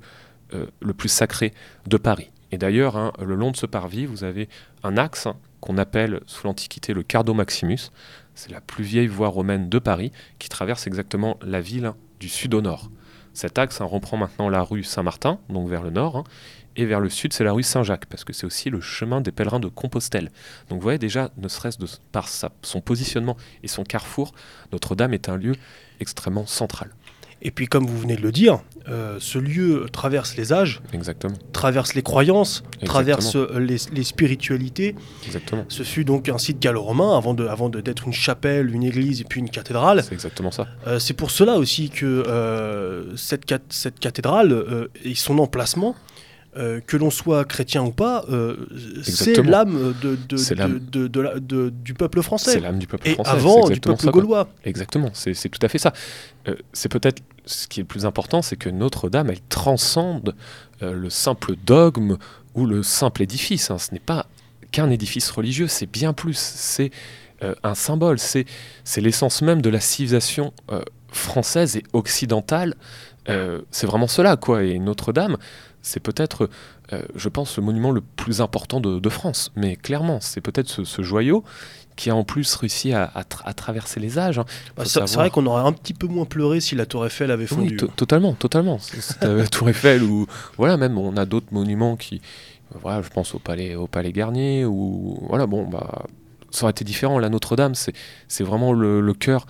le 0.52 0.92
plus 0.92 1.08
sacré 1.08 1.54
de 1.86 1.96
Paris. 1.96 2.30
Et 2.52 2.58
d'ailleurs, 2.58 2.96
hein, 2.96 3.12
le 3.24 3.34
long 3.34 3.50
de 3.50 3.56
ce 3.56 3.66
parvis, 3.66 4.06
vous 4.06 4.22
avez 4.22 4.48
un 4.84 4.96
axe 4.96 5.26
qu'on 5.60 5.78
appelle 5.78 6.20
sous 6.26 6.46
l'Antiquité 6.46 6.92
le 6.92 7.02
Cardo 7.02 7.34
Maximus. 7.34 7.90
C'est 8.36 8.52
la 8.52 8.60
plus 8.60 8.84
vieille 8.84 9.08
voie 9.08 9.28
romaine 9.28 9.68
de 9.68 9.78
Paris 9.80 10.12
qui 10.38 10.48
traverse 10.48 10.86
exactement 10.86 11.38
la 11.42 11.60
ville 11.60 11.92
du 12.20 12.28
sud 12.28 12.54
au 12.54 12.60
nord. 12.60 12.90
Cet 13.32 13.58
axe 13.58 13.80
hein, 13.80 13.86
reprend 13.86 14.16
maintenant 14.16 14.48
la 14.48 14.62
rue 14.62 14.84
Saint-Martin, 14.84 15.40
donc 15.48 15.68
vers 15.68 15.82
le 15.82 15.90
nord, 15.90 16.18
hein, 16.18 16.24
et 16.76 16.84
vers 16.84 17.00
le 17.00 17.08
sud, 17.08 17.32
c'est 17.32 17.44
la 17.44 17.52
rue 17.52 17.62
Saint-Jacques, 17.62 18.06
parce 18.06 18.22
que 18.22 18.32
c'est 18.32 18.46
aussi 18.46 18.70
le 18.70 18.80
chemin 18.80 19.20
des 19.20 19.32
pèlerins 19.32 19.60
de 19.60 19.68
Compostelle. 19.68 20.30
Donc 20.68 20.78
vous 20.78 20.82
voyez 20.82 20.98
déjà, 20.98 21.30
ne 21.36 21.48
serait-ce 21.48 21.78
par 22.12 22.28
son 22.28 22.80
positionnement 22.80 23.36
et 23.62 23.68
son 23.68 23.82
carrefour, 23.82 24.32
Notre-Dame 24.72 25.14
est 25.14 25.28
un 25.28 25.36
lieu 25.36 25.54
extrêmement 25.98 26.46
central. 26.46 26.90
Et 27.42 27.50
puis, 27.50 27.66
comme 27.66 27.86
vous 27.86 27.98
venez 27.98 28.16
de 28.16 28.22
le 28.22 28.32
dire, 28.32 28.60
euh, 28.88 29.16
ce 29.18 29.38
lieu 29.38 29.86
traverse 29.92 30.36
les 30.36 30.52
âges, 30.52 30.80
Exactement. 30.92 31.34
traverse 31.52 31.94
les 31.94 32.02
croyances, 32.02 32.64
traverse 32.84 33.36
euh, 33.36 33.58
les, 33.58 34.04
spiritualités. 34.04 34.94
Exactement. 35.26 35.64
Ce 35.68 35.82
fut 35.82 36.04
donc 36.04 36.28
un 36.28 36.38
site 36.38 36.58
gallo-romain 36.58 37.16
avant 37.16 37.34
de, 37.34 37.46
avant 37.46 37.68
d'être 37.68 38.06
une 38.06 38.12
chapelle, 38.12 38.74
une 38.74 38.82
église 38.82 39.20
et 39.20 39.24
puis 39.24 39.40
une 39.40 39.50
cathédrale. 39.50 40.02
C'est 40.02 40.12
exactement 40.12 40.50
ça. 40.50 40.66
Euh, 40.86 40.98
c'est 40.98 41.14
pour 41.14 41.30
cela 41.30 41.56
aussi 41.56 41.90
que 41.90 43.12
cette, 43.16 43.54
cette 43.70 43.98
cathédrale 43.98 44.88
et 45.04 45.14
son 45.14 45.38
emplacement 45.38 45.96
euh, 46.56 46.80
que 46.86 46.96
l'on 46.96 47.10
soit 47.10 47.44
chrétien 47.44 47.82
ou 47.82 47.90
pas, 47.90 48.24
euh, 48.30 48.54
c'est 49.02 49.42
l'âme 49.42 49.92
de, 50.00 50.16
de, 50.28 51.70
du 51.70 51.94
peuple 51.94 52.22
français. 52.22 52.52
C'est 52.52 52.60
l'âme 52.60 52.78
du 52.78 52.86
peuple 52.86 53.08
et 53.08 53.14
français. 53.14 53.30
avant 53.30 53.68
du 53.68 53.80
peuple 53.80 54.08
gaulois. 54.10 54.48
Exactement, 54.64 55.10
c'est 55.14 55.34
tout 55.48 55.66
à 55.66 55.68
fait 55.68 55.78
ça. 55.78 55.92
Euh, 56.46 56.54
c'est 56.72 56.88
peut-être 56.88 57.22
ce 57.44 57.66
qui 57.66 57.80
est 57.80 57.82
le 57.82 57.88
plus 57.88 58.06
important, 58.06 58.40
c'est 58.40 58.54
que 58.54 58.68
Notre-Dame, 58.68 59.30
elle 59.30 59.40
transcende 59.48 60.36
le 60.80 61.10
simple 61.10 61.56
dogme 61.66 62.18
ou 62.54 62.66
le 62.66 62.84
simple 62.84 63.22
édifice. 63.22 63.72
Hein. 63.72 63.78
Ce 63.78 63.92
n'est 63.92 63.98
pas 63.98 64.26
qu'un 64.70 64.90
édifice 64.90 65.30
religieux, 65.30 65.66
c'est 65.66 65.90
bien 65.90 66.12
plus. 66.12 66.38
C'est 66.38 66.90
un 67.64 67.74
symbole, 67.74 68.18
c'est 68.20 68.46
l'essence 68.98 69.42
même 69.42 69.60
de 69.60 69.70
la 69.70 69.80
civilisation 69.80 70.52
française 71.10 71.76
et 71.76 71.82
occidentale. 71.92 72.76
c'est 73.26 73.86
vraiment 73.86 74.08
cela, 74.08 74.36
quoi. 74.36 74.62
Et 74.62 74.78
Notre-Dame, 74.78 75.36
c'est 75.84 76.00
peut-être, 76.00 76.48
euh, 76.92 77.02
je 77.14 77.28
pense, 77.28 77.56
le 77.58 77.62
monument 77.62 77.90
le 77.90 78.00
plus 78.00 78.40
important 78.40 78.80
de, 78.80 79.08
France. 79.08 79.52
Mais 79.54 79.76
clairement, 79.76 80.18
c'est 80.20 80.40
peut-être 80.40 80.84
ce, 80.84 81.02
joyau 81.02 81.44
qui 81.94 82.10
a 82.10 82.16
en 82.16 82.24
plus 82.24 82.52
réussi 82.56 82.92
à, 82.92 83.24
traverser 83.54 84.00
les 84.00 84.18
âges. 84.18 84.38
Hein. 84.38 84.46
Bah, 84.76 84.84
c'est 84.86 85.14
vrai 85.14 85.30
qu'on 85.30 85.46
aurait 85.46 85.62
un 85.62 85.72
petit 85.72 85.94
peu 85.94 86.06
moins 86.06 86.24
pleuré 86.24 86.60
si 86.60 86.74
la 86.74 86.86
Tour 86.86 87.06
Eiffel 87.06 87.30
avait 87.30 87.46
fondu. 87.46 87.78
Oui, 87.80 87.88
totalement, 87.94 88.32
totalement. 88.32 88.80
la 89.20 89.46
Tour 89.46 89.68
Eiffel 89.68 90.02
ou 90.02 90.26
voilà, 90.56 90.76
même 90.76 90.98
on 90.98 91.16
a 91.16 91.26
d'autres 91.26 91.52
monuments 91.52 91.96
qui, 91.96 92.22
voilà, 92.80 93.02
je 93.02 93.10
pense 93.10 93.34
au 93.34 93.38
palais, 93.38 93.76
au 93.76 93.86
palais 93.86 94.12
Garnier 94.12 94.64
ou 94.64 95.18
voilà, 95.28 95.46
bon 95.46 95.68
bah, 95.68 96.06
ça 96.50 96.64
aurait 96.64 96.70
été 96.70 96.84
différent. 96.84 97.18
La 97.18 97.28
Notre-Dame, 97.28 97.74
c'est 97.74 98.44
vraiment 98.44 98.72
le, 98.72 99.00
le 99.02 99.14
cœur 99.14 99.46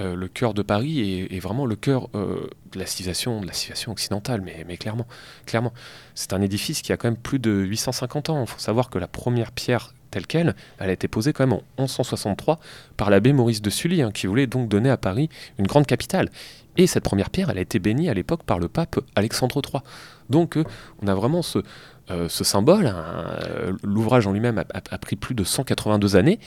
euh, 0.00 0.14
le 0.14 0.28
cœur 0.28 0.54
de 0.54 0.62
Paris 0.62 1.26
est, 1.30 1.38
vraiment 1.38 1.66
le 1.66 1.76
cœur 1.76 2.08
euh, 2.14 2.48
de 2.72 2.78
la 2.78 2.86
civilisation, 2.86 3.40
occidentale, 3.88 4.42
mais, 4.42 4.64
mais 4.66 4.76
clairement, 4.76 5.06
clairement, 5.46 5.72
c'est 6.14 6.32
un 6.32 6.42
édifice 6.42 6.82
qui 6.82 6.92
a 6.92 6.96
quand 6.96 7.08
même 7.08 7.16
plus 7.16 7.38
de 7.38 7.50
850 7.50 8.30
ans. 8.30 8.42
Il 8.42 8.46
faut 8.48 8.58
savoir 8.58 8.90
que 8.90 8.98
la 8.98 9.08
première 9.08 9.52
pierre 9.52 9.94
telle 10.10 10.26
qu'elle, 10.26 10.54
elle 10.78 10.90
a 10.90 10.92
été 10.92 11.08
posée 11.08 11.32
quand 11.32 11.46
même 11.46 11.58
en 11.76 11.82
1163 11.82 12.58
par 12.96 13.10
l'abbé 13.10 13.32
Maurice 13.32 13.60
de 13.60 13.70
Sully, 13.70 14.02
hein, 14.02 14.10
qui 14.12 14.26
voulait 14.26 14.46
donc 14.46 14.68
donner 14.68 14.90
à 14.90 14.96
Paris 14.96 15.28
une 15.58 15.66
grande 15.66 15.86
capitale. 15.86 16.30
Et 16.76 16.86
cette 16.86 17.04
première 17.04 17.30
pierre, 17.30 17.50
elle 17.50 17.58
a 17.58 17.62
été 17.62 17.78
bénie 17.78 18.08
à 18.08 18.14
l'époque 18.14 18.42
par 18.42 18.58
le 18.58 18.68
pape 18.68 19.00
Alexandre 19.14 19.60
III. 19.64 19.82
Donc, 20.28 20.56
euh, 20.56 20.64
on 21.02 21.08
a 21.08 21.14
vraiment 21.14 21.42
ce, 21.42 21.60
euh, 22.10 22.28
ce 22.28 22.44
symbole. 22.44 22.86
Hein, 22.86 23.04
euh, 23.42 23.72
l'ouvrage 23.82 24.28
en 24.28 24.32
lui-même 24.32 24.62
a, 24.72 24.98
pris 24.98 25.16
plus 25.16 25.34
de 25.34 25.42
182 25.42 26.14
années 26.14 26.38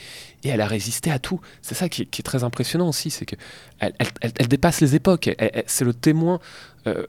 et 0.43 0.49
elle 0.49 0.61
a 0.61 0.67
résisté 0.67 1.11
à 1.11 1.19
tout. 1.19 1.41
C'est 1.61 1.75
ça 1.75 1.89
qui 1.89 2.03
est, 2.03 2.23
très 2.23 2.45
impressionnant 2.45 2.87
aussi, 2.87 3.09
c'est 3.09 3.25
qu'elle 3.25 3.39
elle, 3.79 4.47
dépasse 4.47 4.79
les 4.79 4.95
époques. 4.95 5.29
C'est 5.67 5.83
le 5.83 5.93
témoin. 5.93 6.39
Euh, 6.87 7.05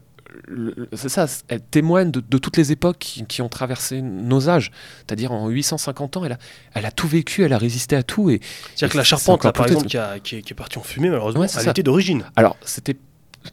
c'est 0.93 1.09
ça, 1.09 1.27
elle 1.47 1.61
témoigne 1.61 2.11
de, 2.11 2.37
toutes 2.37 2.57
les 2.57 2.71
époques 2.71 2.97
qui, 2.99 3.41
ont 3.41 3.49
traversé 3.49 4.01
nos 4.01 4.49
âges. 4.49 4.71
C'est-à-dire 4.97 5.31
en 5.31 5.47
850 5.47 6.17
ans, 6.17 6.25
elle 6.25 6.33
a, 6.33 6.37
elle 6.73 6.85
a 6.85 6.91
tout 6.91 7.07
vécu, 7.07 7.43
elle 7.43 7.53
a 7.53 7.57
résisté 7.57 7.95
à 7.95 8.03
tout. 8.03 8.29
C'est-à-dire 8.29 8.89
que 8.89 8.97
la 8.97 9.03
charpente, 9.03 9.41
par 9.51 9.67
exemple, 9.67 9.87
qui, 10.23 10.35
est, 10.35 10.53
partie 10.53 10.77
en 10.77 10.83
fumée, 10.83 11.09
malheureusement, 11.09 11.43
elle 11.43 11.69
était 11.69 11.83
d'origine. 11.83 12.25
Alors, 12.35 12.57
c'était 12.63 12.97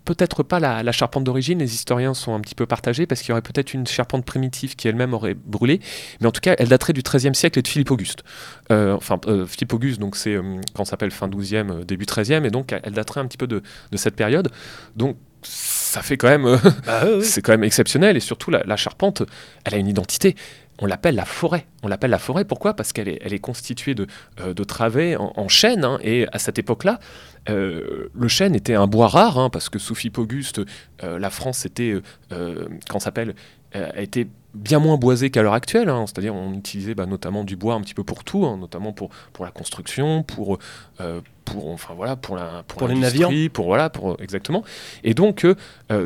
peut-être 0.05 0.43
pas 0.43 0.61
la, 0.61 0.93
charpente 0.93 1.25
d'origine, 1.25 1.59
les 1.59 1.75
historiens 1.75 2.15
sont 2.15 2.35
un 2.35 2.41
petit 2.41 2.55
peu 2.55 2.67
partagés 2.67 3.07
parce 3.07 3.21
qu'il 3.21 3.31
y 3.31 3.33
aurait 3.33 3.43
peut-être 3.43 3.75
une 3.75 3.87
charpente 3.87 4.25
primitive 4.25 4.77
qui 4.77 4.89
elle-même 4.89 5.15
aurait 5.15 5.35
brûlé, 5.35 5.81
mais 6.21 6.27
en 6.27 6.33
tout 6.33 6.41
cas 6.41 6.55
elle 6.59 6.69
daterait 6.69 6.93
du 6.93 7.03
XIIIe 7.03 7.35
siècle 7.35 7.59
et 7.59 7.63
de 7.63 7.69
Philippe 7.69 7.91
Auguste. 7.91 8.25
Euh, 8.71 8.95
enfin, 8.95 9.21
euh, 9.27 9.47
Philippe 9.47 9.73
Auguste, 9.73 10.01
donc 10.01 10.17
c'est 10.17 10.35
euh, 10.35 10.61
quand 10.75 10.85
s'appelle 10.85 11.11
fin 11.11 11.29
XIIe, 11.29 11.85
début 11.87 12.07
XIIIe, 12.07 12.45
et 12.45 12.51
donc 12.51 12.73
elle 12.83 12.93
daterait 12.93 13.21
un 13.21 13.27
petit 13.27 13.39
peu 13.39 13.47
de, 13.47 13.63
cette 13.95 14.17
période. 14.17 14.51
Donc 14.97 15.17
ça 15.89 16.03
fait 16.03 16.17
quand 16.17 16.29
même, 16.29 16.59
bah 16.87 17.03
c'est 17.23 17.43
quand 17.43 17.53
même 17.53 17.65
exceptionnel 17.65 18.17
et 18.17 18.21
surtout 18.21 18.51
la, 18.51 18.77
charpente, 18.77 19.23
elle 19.65 19.75
a 19.75 19.79
une 19.79 19.89
identité 19.89 20.37
on 20.81 20.87
l'appelle 20.87 21.17
la 21.17 21.25
forêt. 21.25 21.67
On 21.83 21.89
l'appelle 21.89 22.13
la 22.13 22.21
forêt, 22.21 22.45
pourquoi? 22.45 22.75
Parce 22.75 22.93
qu'elle 22.93 23.09
est, 23.09 23.19
elle 23.25 23.35
est 23.35 23.41
constituée 23.41 23.97
de, 23.97 24.07
de 24.39 24.63
travées 24.63 25.17
en, 25.19 25.49
chêne, 25.49 25.85
hein, 25.85 25.99
et 26.03 26.29
à 26.31 26.39
cette 26.39 26.57
époque-là, 26.57 27.01
euh, 27.49 28.09
le 28.15 28.29
chêne 28.29 28.55
était 28.55 28.75
un 28.75 28.87
bois 28.87 29.09
rare, 29.09 29.39
hein, 29.39 29.51
parce 29.51 29.69
que 29.69 29.79
sous 29.79 29.95
Philippe 29.95 30.19
Auguste, 30.19 30.61
euh, 31.03 31.19
la 31.19 31.31
France 31.31 31.65
était, 31.67 32.01
euh, 32.33 32.69
s'appelle, 32.99 33.35
a 33.75 34.01
été 34.01 34.29
bien 34.55 34.79
moins 34.79 34.97
boisée 34.97 35.31
qu'à 35.31 35.43
l'heure 35.43 35.53
actuelle. 35.53 35.89
Hein. 35.89 36.05
C'est-à-dire, 36.07 36.35
on 36.35 36.55
utilisait 36.55 36.95
bah, 36.95 37.07
notamment 37.07 37.45
du 37.45 37.57
bois 37.57 37.75
un 37.75 37.81
petit 37.81 37.95
peu 37.95 38.05
pour 38.05 38.25
tout, 38.25 38.45
notamment 38.57 38.93
pour, 38.93 39.11
pour 39.33 39.45
la 39.45 39.51
construction, 39.51 40.23
pour, 40.23 40.59
pour, 41.51 41.71
enfin, 41.71 41.95
voilà, 41.95 42.17
pour, 42.17 42.37
la, 42.37 42.63
pour, 42.67 42.89
les 42.89 42.95
navires. 42.95 43.31
Pour, 43.53 43.67
voilà, 43.67 43.91
pour, 43.91 44.21
exactement. 44.21 44.65
Et 45.05 45.15
donc, 45.15 45.47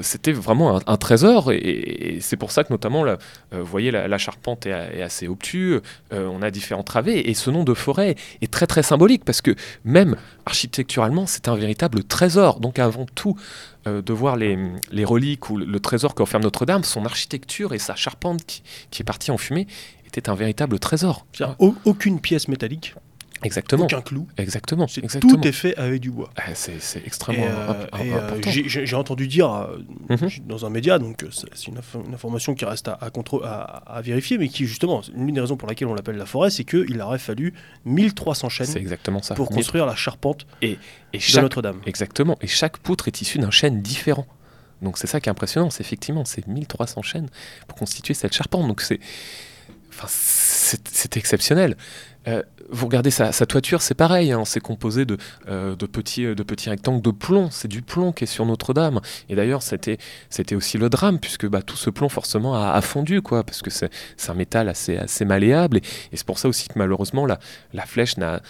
c'était 0.00 0.32
vraiment 0.32 0.80
un, 0.86 0.96
trésor. 0.96 1.52
Et, 1.52 2.18
c'est 2.20 2.36
pour 2.36 2.50
ça 2.50 2.64
que, 2.64 2.72
notamment, 2.72 3.04
là, 3.04 3.18
vous 3.52 3.64
voyez, 3.64 3.90
la, 3.90 4.18
charpente 4.18 4.66
est, 4.66 5.02
assez 5.02 5.28
obtuse. 5.28 5.80
on 6.10 6.42
a 6.42 6.50
différents 6.50 6.82
travées. 6.82 7.30
Et 7.30 7.34
ce 7.34 7.50
nom 7.50 7.64
de 7.64 7.74
forêt 7.74 8.16
est 8.40 8.52
très, 8.52 8.66
très 8.66 8.82
symbolique, 8.82 9.24
parce 9.24 9.40
que 9.40 9.54
même 9.84 10.16
architecturalement, 10.46 11.26
c'est 11.26 11.48
un 11.48 11.56
véritable 11.56 12.04
trésor. 12.04 12.60
Donc 12.60 12.78
avant 12.78 13.06
tout, 13.06 13.36
euh, 13.86 14.00
de 14.00 14.12
voir 14.12 14.36
les, 14.36 14.56
reliques 15.04 15.50
ou 15.50 15.56
le 15.56 15.80
trésor 15.80 16.14
qu'enferme 16.14 16.44
Notre-Dame, 16.44 16.84
son 16.84 17.04
architecture 17.04 17.74
et 17.74 17.78
sa 17.78 17.96
charpente 17.96 18.44
qui, 18.46 18.62
qui, 18.90 19.02
est 19.02 19.04
partie 19.04 19.32
en 19.32 19.38
fumée 19.38 19.66
était 20.06 20.28
un 20.28 20.34
véritable 20.34 20.78
trésor. 20.78 21.26
Aucune 21.58 22.20
pièce 22.20 22.46
métallique 22.46 22.94
Exactement. 23.44 23.84
Aucun 23.84 24.00
clou. 24.00 24.26
Exactement. 24.36 24.86
Tout 24.86 25.46
est 25.46 25.52
fait 25.52 25.76
avec 25.76 26.00
du 26.00 26.10
bois. 26.10 26.30
Ah, 26.36 26.54
c'est 26.54 27.04
extrêmement 27.04 27.44
euh, 27.44 27.86
euh, 27.94 28.16
important. 28.16 28.50
J'ai 28.50 28.96
entendu 28.96 29.26
dire 29.26 29.52
euh, 29.52 29.78
mhm. 30.10 30.28
dans 30.46 30.66
un 30.66 30.70
média, 30.70 30.98
donc 30.98 31.24
c'est 31.30 31.66
une, 31.66 31.78
information 32.12 32.54
qui 32.54 32.64
reste 32.64 32.88
à, 32.88 32.98
à, 33.00 34.02
vérifier, 34.02 34.38
mais 34.38 34.48
qui 34.48 34.66
justement, 34.66 35.02
l'une 35.14 35.34
des 35.34 35.40
raisons 35.40 35.56
pour 35.56 35.68
laquelle 35.68 35.88
on 35.88 35.94
l'appelle 35.94 36.16
la 36.16 36.26
forêt, 36.26 36.50
c'est 36.50 36.64
qu'il 36.64 37.00
aurait 37.00 37.18
fallu 37.18 37.54
1300 37.84 38.48
chaînes 38.48 38.76
exactement 38.76 39.22
ça. 39.22 39.34
pour 39.34 39.48
construire 39.48 39.86
la 39.86 39.94
charpente 39.94 40.46
et, 40.60 40.78
et 41.12 41.18
de 41.18 41.40
Notre-Dame. 41.40 41.80
Exactement. 41.86 42.36
Et 42.40 42.46
chaque 42.46 42.78
poutre 42.78 43.08
est 43.08 43.20
issue 43.20 43.38
d'un 43.38 43.50
chêne 43.50 43.82
différent. 43.82 44.26
Donc 44.82 44.98
c'est 44.98 45.06
ça 45.06 45.20
qui 45.20 45.28
est 45.28 45.30
impressionnant, 45.30 45.70
c'est 45.70 45.82
effectivement, 45.82 46.24
c'est 46.24 46.46
1300 46.46 47.02
chênes 47.02 47.28
pour 47.68 47.78
constituer 47.78 48.14
cette 48.14 48.34
charpente. 48.34 48.66
Donc 48.66 48.80
c'est 48.80 48.98
enfin, 49.90 50.08
exceptionnel. 51.14 51.76
Euh, 52.28 52.42
vous 52.70 52.86
regardez 52.86 53.10
sa, 53.10 53.32
toiture, 53.32 53.82
c'est 53.82 53.94
pareil, 53.94 54.32
hein, 54.32 54.44
c'est 54.44 54.60
composé 54.60 55.04
de, 55.04 55.18
euh, 55.48 55.76
de, 55.76 55.86
petits, 55.86 56.26
rectangles 56.70 57.02
de 57.02 57.10
plomb, 57.10 57.48
c'est 57.50 57.68
du 57.68 57.82
plomb 57.82 58.12
qui 58.12 58.24
est 58.24 58.26
sur 58.26 58.46
Notre-Dame. 58.46 59.00
Et 59.28 59.34
d'ailleurs, 59.34 59.62
c'était, 59.62 59.98
aussi 60.54 60.78
le 60.78 60.88
drame, 60.88 61.18
puisque 61.18 61.46
bah, 61.46 61.62
tout 61.62 61.76
ce 61.76 61.90
plomb 61.90 62.08
forcément 62.08 62.54
a, 62.54 62.80
fondu, 62.80 63.20
parce 63.20 63.62
que 63.62 63.70
c'est, 63.70 63.90
un 64.28 64.34
métal 64.34 64.68
assez, 64.68 65.24
malléable. 65.24 65.78
Et, 66.12 66.16
c'est 66.16 66.26
pour 66.26 66.38
ça 66.38 66.48
aussi 66.48 66.68
que 66.68 66.78
malheureusement, 66.78 67.26
la, 67.26 67.38
flèche 67.86 68.16
n'a, 68.16 68.40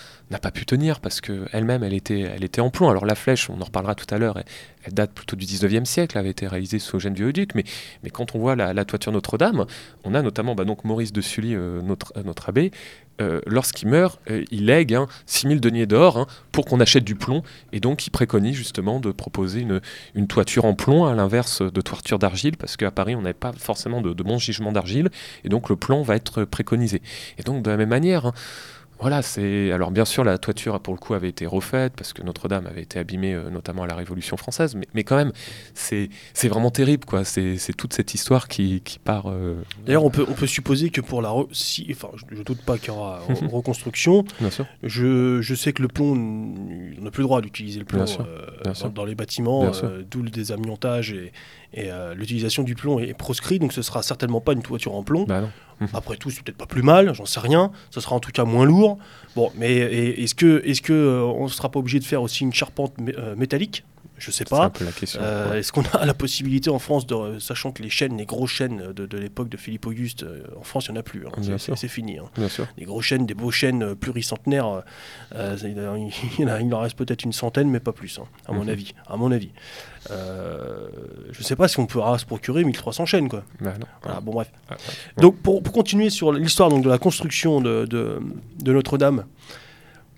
pas 0.41 0.51
pu 0.51 0.67
tenir, 0.67 1.01
parce 1.01 1.21
qu'elle-même, 1.21 1.83
elle 1.83 1.95
était, 1.95 2.61
en 2.61 2.71
plomb. 2.71 2.91
Alors 2.91 3.07
la 3.07 3.15
flèche, 3.15 3.51
on 3.51 3.61
en 3.61 3.65
reparlera 3.65 3.95
tout 3.95 4.13
à 4.15 4.19
l'heure, 4.19 4.39
elle, 4.85 4.95
date 4.95 5.13
plutôt 5.13 5.37
du 5.37 5.47
19e 5.47 5.85
siècle, 5.85 6.19
avait 6.19 6.31
été 6.31 6.47
réalisée 6.47 6.79
sous 6.79 6.97
Eugène 6.97 7.15
Vieuduc, 7.15 7.55
mais, 7.55 7.65
quand 8.13 8.35
on 8.35 8.39
voit 8.39 8.55
la, 8.55 8.85
toiture 8.85 9.11
Notre-Dame, 9.11 9.67
on 10.05 10.15
a 10.15 10.23
notamment 10.23 10.55
bah, 10.55 10.65
donc 10.65 10.85
Maurice 10.85 11.13
de 11.13 11.21
Sully, 11.21 11.55
euh, 11.55 11.81
notre 11.83 12.49
abbé, 12.49 12.71
euh, 13.21 13.41
lorsqu'il 13.47 13.89
meurt, 13.89 14.19
euh, 14.31 14.45
il 14.51 14.67
lègue 14.67 14.95
hein, 14.95 15.07
6000 15.27 15.61
deniers 15.61 15.87
d'or 15.87 16.17
hein, 16.17 16.27
pour 16.51 16.65
qu'on 16.65 16.81
achète 16.81 17.05
du 17.05 17.15
plomb. 17.15 17.43
Et 17.73 17.81
donc, 17.81 18.07
il 18.07 18.11
préconise 18.11 18.55
justement 18.55 19.01
de 19.01 19.13
proposer 19.13 19.67
une, 20.15 20.27
toiture 20.27 20.65
en 20.65 20.75
plomb, 20.75 21.05
à 21.05 21.15
l'inverse 21.15 21.63
de 21.63 21.81
toiture 21.81 22.19
d'argile, 22.19 22.57
parce 22.57 22.77
qu'à 22.77 22.91
Paris, 22.91 23.15
on 23.15 23.23
n'avait 23.23 23.35
pas 23.35 23.53
forcément 23.53 24.01
de, 24.01 24.13
de 24.13 24.23
bons 24.23 24.39
gisements 24.39 24.73
d'argile. 24.73 25.11
Et 25.45 25.49
donc, 25.49 25.69
le 25.69 25.77
plomb 25.77 26.03
va 26.03 26.17
être 26.17 26.45
préconisé. 26.45 27.03
Et 27.39 27.43
donc, 27.43 27.63
de 27.63 27.71
la 27.71 27.77
même 27.77 27.91
manière, 27.91 28.27
hein, 28.27 28.33
voilà, 29.03 29.21
c'est. 29.21 29.71
Alors, 29.73 29.91
bien 29.91 30.07
sûr, 30.07 30.25
la 30.25 30.39
toiture, 30.39 30.81
pour 30.81 30.95
le 30.95 30.99
coup, 30.99 31.13
avait 31.13 31.29
été 31.29 31.45
refaite 31.45 31.93
parce 31.97 32.15
que 32.15 32.23
Notre-Dame 32.23 32.67
avait 32.67 32.81
été 32.83 32.99
abîmée, 32.99 33.35
euh, 33.35 33.51
notamment 33.51 33.83
à 33.83 33.87
la 33.87 33.95
Révolution 33.95 34.37
française. 34.39 34.75
Mais, 34.75 34.87
mais 34.95 35.05
quand 35.05 35.17
même, 35.17 35.33
c'est 35.75 36.09
vraiment 36.49 36.71
terrible, 36.71 37.05
quoi. 37.05 37.25
C'est 37.25 37.59
toute 37.77 37.93
cette 37.93 38.15
histoire 38.15 38.49
qui, 38.49 38.81
qui 38.83 38.99
part. 38.99 39.27
euh, 39.31 39.63
D'ailleurs, 39.85 40.05
on 40.05 40.11
peut, 40.11 40.25
on 40.29 40.33
peut 40.33 40.47
supposer 40.47 40.89
que 40.91 41.01
pour 41.01 41.21
la. 41.21 41.29
re- 41.31 41.49
Si, 41.53 41.87
enfin, 41.91 42.09
je 42.31 42.37
ne 42.37 42.43
doute 42.43 42.63
pas 42.63 42.79
qu'il 42.79 42.89
y 42.89 42.91
aura 42.97 43.21
reconstruction. 43.53 44.25
Bien 44.41 44.51
sûr. 44.51 44.67
Je, 44.83 45.41
je 45.43 45.55
sais 45.55 45.73
que 45.73 45.83
le 45.83 45.89
plomb, 45.89 46.13
on 46.13 47.03
n'a 47.03 47.11
plus 47.11 47.23
le 47.23 47.27
droit 47.27 47.41
d'utiliser 47.43 47.79
le 47.81 47.85
plomb 47.85 47.99
Bien 48.05 48.07
sûr, 48.07 48.25
euh, 48.27 48.47
bien 48.63 48.73
dans, 48.73 48.75
sûr. 48.75 48.91
dans 48.91 49.05
les 49.05 49.15
bâtiments, 49.15 49.71
d'où 50.11 50.23
le 50.23 50.31
désamiantage 50.31 51.13
et, 51.13 51.33
et, 51.75 51.91
euh, 51.91 52.15
l'utilisation 52.15 52.63
du 52.63 52.75
plomb 52.75 52.99
est 52.99 53.15
proscrit, 53.15 53.59
donc 53.59 53.73
ce 53.73 53.83
sera 53.83 54.03
certainement 54.03 54.41
pas 54.41 54.53
une 54.53 54.63
toiture 54.63 54.95
en 54.95 55.03
plomb. 55.03 55.25
Bah 55.25 55.41
non. 55.41 55.51
Après 55.95 56.17
tout, 56.17 56.31
c'est 56.31 56.43
peut-être 56.45 56.57
pas 56.59 56.67
plus 56.67 56.83
mal, 56.83 57.13
j'en 57.13 57.27
sais 57.27 57.41
rien. 57.41 57.73
Ce 57.91 58.01
sera 58.01 58.15
en 58.15 58.21
tout 58.21 58.31
cas 58.31 58.45
moins 58.45 58.65
lourd. 58.65 58.99
Bon, 59.35 59.51
mais 59.57 59.75
est-ce 59.79 60.35
que, 60.37 60.63
est-ce 60.65 60.81
que 60.81 60.93
euh, 60.93 61.23
on 61.25 61.45
ne 61.45 61.49
sera 61.49 61.71
pas 61.73 61.81
obligé 61.81 61.99
de 61.99 62.05
faire 62.05 62.23
aussi 62.23 62.45
une 62.45 62.53
charpente 62.53 62.97
mé- 62.99 63.15
euh, 63.19 63.35
métallique? 63.35 63.85
Je 64.19 64.31
sais 64.31 64.45
C'est 64.49 64.55
un 64.55 64.71
pas. 64.71 64.73
Euh, 65.17 65.51
ouais. 65.51 65.59
Est-ce 65.59 65.73
qu'on 65.73 65.83
a 65.95 66.07
la 66.07 66.15
possibilité 66.15 66.71
en 66.71 66.79
France, 66.79 67.09
de, 67.09 67.41
sachant 67.41 67.73
que 67.73 67.83
les 67.83 67.91
chaînes, 67.91 68.17
les 68.17 68.27
grosses 68.27 68.53
chaînes 68.53 68.93
de, 68.93 69.07
de 69.07 69.19
l'époque 69.19 69.49
de 69.49 69.57
Philippe 69.57 69.85
Auguste, 69.87 70.23
euh, 70.23 70.45
en 70.57 70.63
France, 70.63 70.87
il 70.87 70.93
n'y 70.93 70.99
en 70.99 71.01
a 71.01 71.03
plus. 71.03 71.27
hein. 71.27 71.57
C'est- 71.59 71.89
fini. 71.89 72.19
hein. 72.19 72.27
Bien 72.37 72.49
sûr. 72.49 72.69
Des 72.79 72.85
grosses 72.85 73.07
chaînes, 73.07 73.27
des 73.27 73.35
beaux 73.35 73.51
chaînes 73.51 73.97
pluricentenaires, 73.97 74.83
euh, 75.35 75.57
il, 75.65 76.13
il 76.41 76.75
en- 76.75 76.79
reste 76.81 76.97
peut-être 76.97 77.25
une 77.25 77.33
centaine, 77.33 77.69
mais 77.69 77.81
pas 77.81 77.93
plus, 77.93 78.21
hein, 78.21 78.27
à 78.47 78.53
mon 78.53 78.63
Mhm. 78.63 78.69
avis. 78.69 78.95
À 79.09 79.17
mon 79.17 79.33
avis. 79.33 79.51
Euh, 80.11 80.89
je 81.31 81.39
ne 81.39 81.45
sais 81.45 81.57
pas 81.57 81.69
si 81.69 81.79
on 81.79 81.87
pourra 81.87 82.19
se 82.19 82.27
procurer 82.27 82.65
1300 82.65 83.07
chaînes, 83.07 83.29
quoi. 83.29 83.43
Bah 83.61 83.75
non. 83.79 83.87
Voilà, 84.03 84.21
bon 84.21 84.33
bref. 84.33 84.51
Ouais, 84.71 84.77
Donc 85.19 85.37
pour, 85.39 85.63
pour 85.63 85.73
continuer 85.73 86.11
sur 86.11 86.33
l'histoire 86.33 86.69
donc, 86.71 86.83
de 86.83 86.89
la 86.89 86.99
construction 86.99 87.61
de, 87.61 87.85
de- 87.87 88.19
de 88.63 88.73
Notre-Dame, 88.73 89.25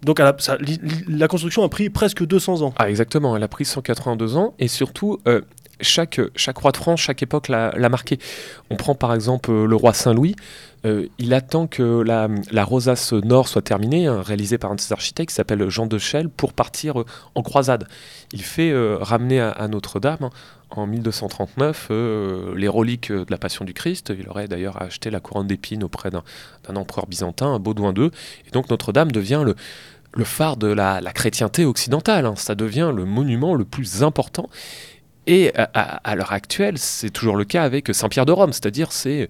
donc 0.02 0.20
à 0.20 0.24
la, 0.24 0.36
ça- 0.38 0.56
li- 0.56 0.80
li- 0.82 1.04
la 1.08 1.28
construction 1.28 1.62
a 1.64 1.68
pris 1.68 1.90
presque 1.90 2.24
200 2.24 2.62
ans. 2.62 2.74
Ah, 2.78 2.88
exactement. 2.90 3.36
Elle 3.36 3.42
a 3.42 3.48
pris 3.48 3.64
182 3.64 4.36
ans 4.36 4.54
et 4.58 4.68
surtout. 4.68 5.20
euh, 5.28 5.42
chaque, 5.84 6.20
roi 6.56 6.72
de 6.72 6.76
France, 6.76 7.00
chaque 7.00 7.22
époque 7.22 7.48
l'a 7.48 7.88
marqué. 7.88 8.18
On 8.70 8.76
prend 8.76 8.94
par 8.94 9.14
exemple 9.14 9.50
euh, 9.50 9.66
le 9.66 9.76
roi 9.76 9.92
Saint-Louis. 9.92 10.34
euh, 10.84 11.06
il 11.18 11.32
attend 11.32 11.66
que 11.66 12.02
la, 12.02 12.64
rosace 12.64 13.12
nord 13.12 13.48
soit 13.48 13.62
terminée, 13.62 14.06
hein, 14.06 14.20
réalisée 14.22 14.58
par 14.58 14.72
un 14.72 14.74
de 14.74 14.80
ses 14.80 14.92
architectes 14.92 15.30
qui 15.30 15.34
s'appelle 15.34 15.68
Jean 15.70 15.86
de 15.86 15.98
Chelles, 15.98 16.28
pour 16.28 16.52
partir 16.52 17.00
euh, 17.00 17.06
en 17.34 17.42
croisade. 17.42 17.88
Il 18.32 18.42
fait 18.42 18.72
ramener 19.00 19.40
à, 19.40 19.68
Notre-Dame 19.68 20.18
hein, 20.22 20.30
en 20.70 20.86
1239 20.86 21.88
euh, 21.90 22.54
les 22.56 22.68
reliques 22.68 23.12
de 23.12 23.26
la 23.28 23.38
Passion 23.38 23.64
du 23.64 23.74
Christ. 23.74 24.12
Il 24.18 24.28
aurait 24.28 24.48
d'ailleurs 24.48 24.80
acheté 24.82 25.10
la 25.10 25.20
couronne 25.20 25.46
d'épines 25.46 25.84
auprès 25.84 26.10
d'un 26.10 26.22
empereur 26.76 27.06
byzantin, 27.06 27.58
Baudouin 27.58 27.94
II. 27.96 28.10
Et 28.46 28.50
donc 28.50 28.70
Notre-Dame 28.70 29.12
devient 29.12 29.44
le, 29.44 30.24
phare 30.24 30.56
de 30.56 30.66
la, 30.66 31.00
la 31.00 31.12
chrétienté 31.12 31.64
occidentale. 31.64 32.26
hein. 32.26 32.34
Ça 32.36 32.54
devient 32.54 32.92
le 32.94 33.04
monument 33.04 33.54
le 33.54 33.64
plus 33.64 34.02
important. 34.02 34.48
Et 35.26 35.54
à, 35.56 35.68
à- 35.74 35.96
à 36.10 36.14
l'heure 36.16 36.32
actuelle, 36.32 36.78
c'est 36.78 37.10
toujours 37.10 37.36
le 37.36 37.44
cas 37.44 37.62
avec 37.62 37.94
Saint-Pierre 37.94 38.26
de 38.26 38.32
Rome, 38.32 38.52
c'est-à-dire 38.52 38.92
c'est 38.92 39.28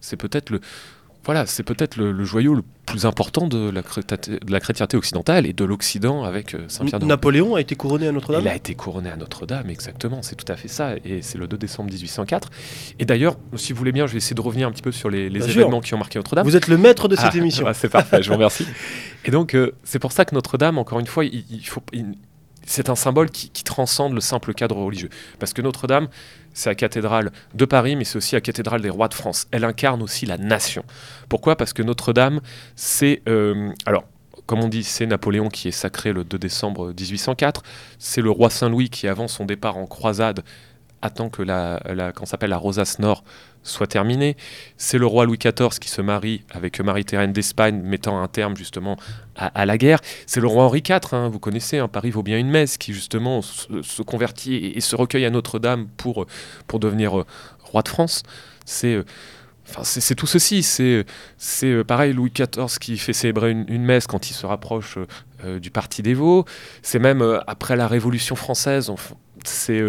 c'est 0.00 0.16
peut-être 0.16 0.50
le 0.50 0.60
voilà, 1.24 1.44
c'est 1.44 1.64
peut-être 1.64 1.96
le, 1.96 2.12
le 2.12 2.24
joyau 2.24 2.54
le 2.54 2.62
plus 2.86 3.04
important 3.04 3.48
de 3.48 3.68
la, 3.68 3.82
chrétienté- 3.82 4.38
de 4.38 4.52
la 4.52 4.60
chrétienté 4.60 4.96
occidentale 4.96 5.44
et 5.44 5.52
de 5.52 5.64
l'Occident 5.64 6.22
avec 6.22 6.54
euh, 6.54 6.58
Saint-Pierre 6.68 7.00
de 7.00 7.04
Rome. 7.04 7.08
Napoléon 7.08 7.56
a 7.56 7.60
été 7.60 7.74
couronné 7.74 8.06
à 8.06 8.12
Notre-Dame? 8.12 8.42
Il 8.42 8.48
a 8.48 8.54
été 8.54 8.76
couronné 8.76 9.10
à 9.10 9.16
Notre-Dame, 9.16 9.68
exactement, 9.68 10.22
c'est 10.22 10.36
tout 10.36 10.44
à 10.52 10.54
fait 10.54 10.68
ça, 10.68 10.94
et 11.04 11.22
c'est 11.22 11.36
le 11.36 11.48
2 11.48 11.58
décembre 11.58 11.90
1804. 11.90 12.48
Et 13.00 13.04
d'ailleurs, 13.06 13.38
si 13.56 13.72
vous 13.72 13.78
voulez 13.80 13.90
bien, 13.90 14.06
je 14.06 14.12
vais 14.12 14.18
essayer 14.18 14.36
de 14.36 14.40
revenir 14.40 14.68
un 14.68 14.70
petit 14.70 14.82
peu 14.82 14.92
sur 14.92 15.10
les, 15.10 15.28
les 15.28 15.40
Bien 15.40 15.48
sûr. 15.48 15.62
événements 15.62 15.80
qui 15.80 15.94
ont 15.94 15.98
marqué 15.98 16.16
Notre-Dame. 16.20 16.46
Vous 16.46 16.54
êtes 16.54 16.68
le 16.68 16.78
maître 16.78 17.08
de 17.08 17.16
cette 17.16 17.30
Ah, 17.32 17.36
émission. 17.36 17.66
ah, 17.68 17.74
c'est 17.74 17.88
parfait, 17.88 18.22
je 18.22 18.28
vous 18.28 18.34
remercie. 18.36 18.68
Et 19.24 19.32
donc, 19.32 19.54
euh, 19.56 19.72
c'est 19.82 19.98
pour 19.98 20.12
ça 20.12 20.24
que 20.24 20.32
Notre-Dame, 20.32 20.78
encore 20.78 21.00
une 21.00 21.06
fois, 21.06 21.24
il, 21.24 21.44
il 21.50 21.66
faut, 21.66 21.82
il- 21.92 22.14
c'est 22.66 22.90
un 22.90 22.96
symbole 22.96 23.30
qui, 23.30 23.50
transcende 23.64 24.12
le 24.12 24.20
simple 24.20 24.54
cadre 24.54 24.76
religieux. 24.76 25.08
Parce 25.38 25.52
que 25.52 25.62
Notre-Dame, 25.62 26.08
c'est 26.52 26.70
la 26.70 26.74
cathédrale 26.74 27.32
de 27.54 27.64
Paris, 27.64 27.96
mais 27.96 28.04
c'est 28.04 28.16
aussi 28.16 28.34
la 28.34 28.40
cathédrale 28.40 28.80
des 28.80 28.90
rois 28.90 29.08
de 29.08 29.14
France. 29.14 29.46
Elle 29.50 29.64
incarne 29.64 30.02
aussi 30.02 30.26
la 30.26 30.38
nation. 30.38 30.84
Pourquoi? 31.28 31.56
Parce 31.56 31.72
que 31.72 31.82
Notre-Dame, 31.82 32.40
c'est... 32.74 33.22
euh, 33.28 33.72
alors, 33.86 34.04
comme 34.46 34.60
on 34.60 34.68
dit, 34.68 34.84
c'est 34.84 35.06
Napoléon 35.06 35.48
qui 35.48 35.68
est 35.68 35.72
sacré 35.72 36.12
le 36.12 36.22
2 36.22 36.38
décembre 36.38 36.88
1804. 36.88 37.62
C'est 37.98 38.22
le 38.22 38.30
roi 38.30 38.50
Saint-Louis 38.50 38.90
qui, 38.90 39.08
avant 39.08 39.26
son 39.28 39.44
départ 39.44 39.76
en 39.76 39.86
croisade, 39.86 40.44
attend 41.06 41.30
que 41.30 41.42
la, 41.42 41.80
la 41.86 42.12
s'appelle 42.24 42.50
la 42.50 42.58
rosace 42.58 42.98
nord 42.98 43.24
soit 43.66 43.86
terminée. 43.86 44.36
C'est 44.76 44.98
le 44.98 45.06
roi 45.06 45.26
Louis 45.26 45.38
XIV 45.38 45.78
qui 45.80 45.88
se 45.88 46.00
marie 46.00 46.44
avec 46.50 46.80
Marie-Thérèse 46.80 47.30
d'Espagne, 47.30 47.80
mettant 47.82 48.22
un 48.22 48.28
terme 48.28 48.56
justement 48.56 48.96
à, 49.36 49.66
la 49.66 49.76
guerre. 49.76 50.00
C'est 50.26 50.40
le 50.40 50.46
roi 50.46 50.64
Henri 50.64 50.82
IV, 50.88 51.00
hein, 51.12 51.28
vous 51.28 51.38
connaissez, 51.38 51.78
hein, 51.78 51.88
Paris 51.88 52.10
vaut 52.10 52.22
bien 52.22 52.38
une 52.38 52.50
messe, 52.50 52.78
qui 52.78 52.92
justement 52.94 53.42
se, 53.42 54.02
convertit 54.02 54.54
et, 54.54 54.80
se 54.80 54.96
recueille 54.96 55.26
à 55.26 55.30
Notre-Dame 55.30 55.88
pour, 55.96 56.26
pour 56.66 56.80
devenir 56.80 57.18
euh, 57.18 57.26
roi 57.62 57.82
de 57.82 57.88
France. 57.88 58.22
C'est 58.64 58.94
euh, 58.94 60.14
tout 60.16 60.26
ceci. 60.26 60.62
C'est 60.62 61.04
euh, 61.64 61.84
pareil, 61.84 62.12
Louis 62.12 62.30
XIV 62.30 62.78
qui 62.80 62.96
fait 62.98 63.12
célébrer 63.12 63.50
une, 63.50 63.84
messe 63.84 64.06
quand 64.06 64.30
il 64.30 64.34
se 64.34 64.46
rapproche 64.46 64.98
du 65.60 65.70
parti 65.70 66.02
des 66.02 66.14
Vaux. 66.14 66.44
C'est 66.82 66.98
même 66.98 67.40
après 67.46 67.76
la 67.76 67.86
Révolution 67.88 68.36
française. 68.36 68.90
C'est 69.44 69.82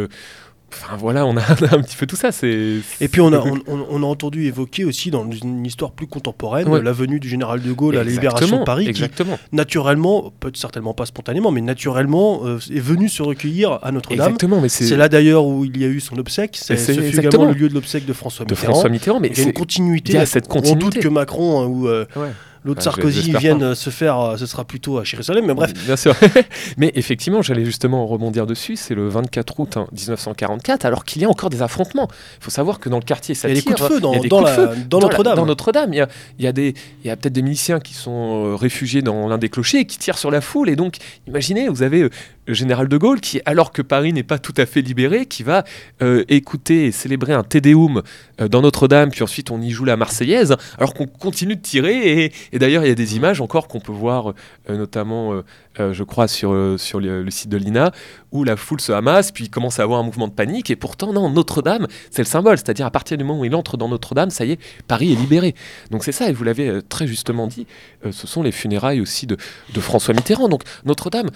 Enfin 0.74 0.98
voilà, 0.98 1.26
on 1.28 1.38
a, 1.38 1.42
un 1.42 1.82
petit 1.82 1.96
peu 1.98 2.06
tout 2.06 2.16
ça. 2.16 2.32
C'est 2.32 2.76
Et 3.00 3.08
puis 3.08 3.22
on 3.22 3.32
a, 3.34 3.40
on, 3.40 3.58
on- 3.68 3.86
on 3.90 4.04
a 4.04 4.06
entendu 4.06 4.46
évoquer 4.46 4.84
aussi 4.86 5.12
dans 5.12 5.30
une 5.32 5.66
histoire 5.66 5.92
plus 5.92 6.08
contemporaine 6.08 6.68
Ouais. 6.68 6.82
la 6.84 6.92
venue 6.92 7.20
du 7.20 7.30
général 7.30 7.62
de 7.62 7.72
Gaulle 7.72 7.96
à 7.98 8.04
la 8.04 8.10
libération 8.10 8.60
de 8.60 8.64
Paris, 8.64 8.92
qui 8.92 9.04
naturellement, 9.52 10.32
peut 10.40 10.52
certainement 10.54 10.94
pas 10.94 11.06
spontanément, 11.06 11.52
mais 11.52 11.62
naturellement 11.62 12.42
euh, 12.46 12.60
est 12.74 12.80
venu 12.80 13.10
se 13.10 13.24
recueillir 13.24 13.80
à 13.82 13.92
Notre-Dame. 13.92 14.20
Exactement, 14.28 14.62
mais 14.62 14.70
C'est 14.70 14.98
là 14.98 15.10
d'ailleurs 15.10 15.46
où 15.46 15.66
il 15.66 15.78
y 15.78 15.86
a 15.86 15.88
eu 15.88 16.00
son 16.00 16.18
obsèque. 16.18 16.58
C'est 16.62 16.76
ce 16.78 16.92
également 16.92 17.46
le 17.46 17.54
lieu 17.54 17.70
de 17.70 17.74
l'obsèque 17.74 18.06
de 18.06 18.14
François 18.14 18.46
de 18.46 18.52
Mitterrand. 18.54 18.74
François 18.74 18.90
Mitterrand, 18.90 19.20
mais 19.20 19.30
il 19.30 19.38
y 19.38 19.42
a 19.42 19.44
une 19.46 19.54
continuité. 19.54 20.14
il 20.14 20.16
y 20.16 20.20
a 20.20 20.26
cette 20.26 20.46
On 20.50 20.56
doute 20.56 20.64
continuité. 20.64 21.00
que 21.00 21.08
Macron 21.08 21.62
hein, 21.62 21.66
ou 21.68 21.88
euh, 21.88 22.06
Ouais. 22.16 22.30
L'autre 22.68 22.82
Enfin, 22.82 22.92
Sarkozy 22.92 23.32
pas. 23.32 23.40
euh, 23.64 23.76
se 23.76 23.90
faire, 23.90 24.20
euh, 24.20 24.38
ce 24.38 24.46
sera 24.46 24.64
plutôt 24.66 25.00
à 25.00 25.04
Jérusalem. 25.04 25.46
Mais 25.46 25.54
bref, 25.54 25.74
Bien 25.86 25.96
sûr. 25.96 26.14
Mais 26.78 26.92
effectivement, 26.96 27.42
j'allais 27.42 27.66
justement 27.66 28.06
rebondir 28.06 28.46
dessus. 28.46 28.76
C'est 28.76 28.94
le 28.96 29.08
24 29.10 29.60
août 29.60 29.78
hein, 29.78 29.88
1944, 29.92 30.86
alors 30.86 31.06
qu'il 31.06 31.22
y 31.22 31.26
a 31.26 31.30
encore 31.30 31.50
des 31.50 31.62
affrontements. 31.62 32.08
Il 32.40 32.44
faut 32.44 32.52
savoir 32.52 32.80
que 32.80 32.90
dans 32.90 32.98
le 32.98 33.04
quartier 33.04 33.36
il 33.36 33.48
y 33.48 33.52
a 33.52 33.56
des 33.56 33.62
coups 33.62 33.82
de 33.82 33.88
feu 33.88 34.00
dans, 34.00 34.12
il 34.14 34.16
y 34.18 34.20
a 34.20 34.22
des 34.24 34.30
dans 34.30 34.40
coups 34.40 34.52
de 34.56 34.58
la- 34.62 34.68
feu 34.76 34.78
dans 34.90 35.00
Notre-Dame. 35.00 35.36
Dans 35.36 35.46
Notre-Dame, 35.46 35.94
il 35.94 35.98
y 35.98 36.02
a, 36.02 36.08
il 36.40 36.46
y 36.46 36.48
a 36.48 36.52
des, 36.52 36.74
il 37.04 37.08
y 37.08 37.10
a 37.10 37.16
peut-être 37.16 37.34
des 37.34 37.42
miliciens 37.42 37.80
qui 37.80 37.94
sont 37.94 38.46
euh, 38.52 38.56
réfugiés 38.56 39.02
dans 39.02 39.28
l'un 39.28 39.38
des 39.38 39.50
clochers 39.50 39.80
et 39.80 39.86
qui 39.86 39.98
tirent 39.98 40.18
sur 40.18 40.32
la 40.32 40.42
foule. 40.42 40.70
Et 40.70 40.76
donc, 40.76 40.98
imaginez, 41.28 41.70
vous 41.70 41.82
avez 41.84 42.10
général 42.54 42.88
de 42.88 42.98
Gaulle 42.98 43.22
qui, 43.22 43.42
alors 43.46 43.72
que 43.72 43.82
Paris 43.82 44.14
n'est 44.14 44.24
pas 44.24 44.40
tout 44.40 44.54
à 44.58 44.66
fait 44.66 44.82
libéré, 44.82 45.26
qui 45.26 45.44
va 45.44 45.64
euh, 46.02 46.24
écouter 46.30 46.86
et 46.86 46.92
célébrer 46.92 47.34
un 47.34 47.44
Te 47.44 47.58
Deum 47.58 48.02
euh, 48.42 48.48
dans 48.48 48.62
Notre-Dame, 48.62 49.12
puis 49.12 49.24
ensuite 49.24 49.52
on 49.52 49.62
y 49.62 49.72
joue 49.72 49.86
la 49.86 49.98
Marseillaise, 49.98 50.56
alors 50.78 50.94
qu'on 50.94 51.08
continue 51.08 51.56
de 51.56 51.62
tirer. 51.62 52.32
Et, 52.52 52.60
d'ailleurs, 52.60 52.84
il 52.84 52.90
y 52.90 52.92
a 52.92 52.96
des 52.96 53.16
images 53.16 53.42
encore 53.42 53.68
qu'on 53.68 53.80
peut 53.80 53.92
voir, 53.92 54.34
euh, 54.70 54.78
notamment, 54.78 55.42
je 55.80 56.04
crois, 56.04 56.28
sur, 56.28 56.76
sur 56.78 57.00
le, 57.00 57.24
le 57.24 57.32
site 57.32 57.50
de 57.50 57.58
l'INA, 57.58 57.92
où 58.32 58.44
la 58.44 58.56
foule 58.56 58.82
se 58.82 58.92
amasse, 58.92 59.32
puis 59.32 59.50
commence 59.50 59.80
à 59.80 59.84
avoir 59.84 60.00
un 60.00 60.04
mouvement 60.04 60.28
de 60.28 60.34
panique. 60.34 60.72
Et 60.72 60.76
pourtant, 60.76 61.14
non, 61.14 61.30
Notre-Dame, 61.30 61.88
c'est 62.10 62.22
le 62.22 62.28
symbole. 62.28 62.58
C'est-à-dire, 62.58 62.86
à 62.86 62.92
partir 62.92 63.18
du 63.18 63.24
moment 63.24 63.42
où 63.42 63.46
il 63.46 63.56
entre 63.56 63.78
dans 63.78 63.88
Notre-Dame, 63.88 64.30
ça 64.30 64.46
y 64.46 64.54
est, 64.54 64.60
Paris 64.88 65.12
est 65.14 65.16
libéré. 65.16 65.54
Donc 65.92 66.04
c'est 66.04 66.12
ça, 66.12 66.30
et 66.30 66.34
vous 66.34 66.44
l'avez 66.44 66.82
très 66.90 67.08
justement 67.08 67.48
dit, 67.48 67.68
ce 68.10 68.28
sont 68.28 68.42
les 68.42 68.52
funérailles 68.52 69.02
aussi 69.02 69.28
de, 69.28 69.38
de 69.74 69.80
François 69.80 70.14
Mitterrand. 70.14 70.50
Donc 70.50 70.64
Notre-Dame, 70.86 71.30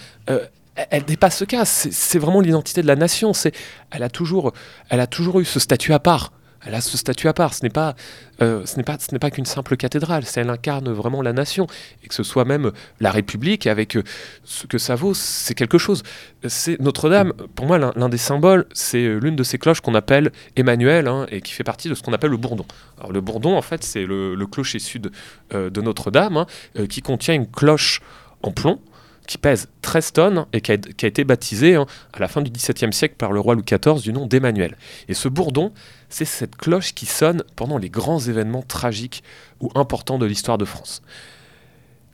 elle, 0.90 1.04
dépasse 1.04 1.38
ce 1.38 1.46
cas. 1.46 1.66
C'est 1.66 2.20
vraiment 2.20 2.42
l'identité 2.42 2.82
de 2.82 2.88
la 2.88 2.96
nation. 2.96 3.34
C'est, 3.34 3.56
elle 3.92 4.04
a 4.04 4.10
toujours, 4.10 4.54
elle 4.90 5.00
a 5.00 5.08
toujours 5.08 5.40
eu 5.40 5.46
ce 5.46 5.60
statut 5.60 5.94
à 5.94 6.00
part. 6.00 6.32
Elle 6.64 6.76
a 6.76 6.82
ce 6.82 6.96
statut 6.96 7.28
à 7.28 7.34
part. 7.34 7.54
Ce 7.54 7.64
n'est 7.64 7.72
pas, 7.72 7.96
euh, 8.42 8.66
ce 8.66 8.78
n'est 8.78 8.84
pas, 8.84 8.98
ce 9.00 9.12
n'est 9.12 9.20
pas 9.20 9.32
qu'une 9.32 9.46
simple 9.46 9.76
cathédrale. 9.78 10.26
C'est 10.26 10.42
elle 10.42 10.50
incarne 10.50 10.92
vraiment 10.92 11.22
la 11.22 11.34
nation 11.34 11.68
et 12.04 12.08
que 12.08 12.14
ce 12.14 12.24
soit 12.24 12.46
même 12.46 12.72
la 13.00 13.12
République 13.12 13.66
avec 13.68 13.98
euh, 13.98 14.04
ce 14.44 14.68
que 14.68 14.78
ça 14.78 14.96
vaut, 14.96 15.14
c'est 15.14 15.56
quelque 15.56 15.78
chose. 15.78 16.04
C'est 16.48 16.80
Notre-Dame. 16.80 17.34
Pour 17.56 17.66
moi, 17.66 17.78
l'un 17.78 18.10
des 18.10 18.18
symboles, 18.18 18.66
c'est 18.74 19.04
euh, 19.04 19.18
l'une 19.18 19.36
de 19.36 19.44
ces 19.44 19.58
cloches 19.58 19.82
qu'on 19.82 19.96
appelle 19.96 20.32
Emmanuel 20.56 21.08
hein, 21.08 21.26
et 21.30 21.42
qui 21.42 21.54
fait 21.54 21.64
partie 21.64 21.90
de 21.90 21.96
ce 21.96 22.04
qu'on 22.04 22.14
appelle 22.14 22.32
le 22.32 22.38
bourdon. 22.38 22.66
Le 23.10 23.22
bourdon, 23.22 23.58
en 23.58 23.62
fait, 23.64 23.84
c'est 23.84 24.06
le, 24.06 24.36
clocher 24.46 24.80
sud 24.80 25.12
de 25.52 25.82
Notre-Dame 25.82 26.38
hein, 26.38 26.46
qui 26.88 27.02
contient 27.02 27.34
une 27.34 27.48
cloche 27.48 28.02
en 28.44 28.52
plomb 28.52 28.80
qui 29.28 29.38
pèse 29.38 29.68
13 29.82 30.14
tonnes 30.14 30.46
et 30.54 30.62
qui 30.62 30.72
a, 30.72 30.76
été 30.76 31.24
baptisée 31.24 31.76
hein, 31.76 31.86
à 32.14 32.20
la 32.20 32.28
fin 32.28 32.42
du 32.42 32.52
XVIIe 32.52 32.94
siècle 32.94 33.16
par 33.18 33.32
le 33.32 33.40
roi 33.40 33.56
Louis 33.56 33.64
XIV 33.64 34.02
du 34.02 34.14
nom 34.14 34.26
d'Emmanuel. 34.26 34.78
Et 35.08 35.14
ce 35.14 35.28
bourdon, 35.28 35.72
c'est 36.10 36.26
cette 36.26 36.56
cloche 36.56 36.94
qui 36.94 37.06
sonne 37.06 37.44
pendant 37.56 37.78
les 37.78 37.90
grands 37.90 38.20
événements 38.20 38.64
tragiques 38.64 39.24
ou 39.60 39.72
importants 39.76 40.18
de 40.18 40.26
l'histoire 40.26 40.58
de 40.58 40.66
France. 40.66 41.02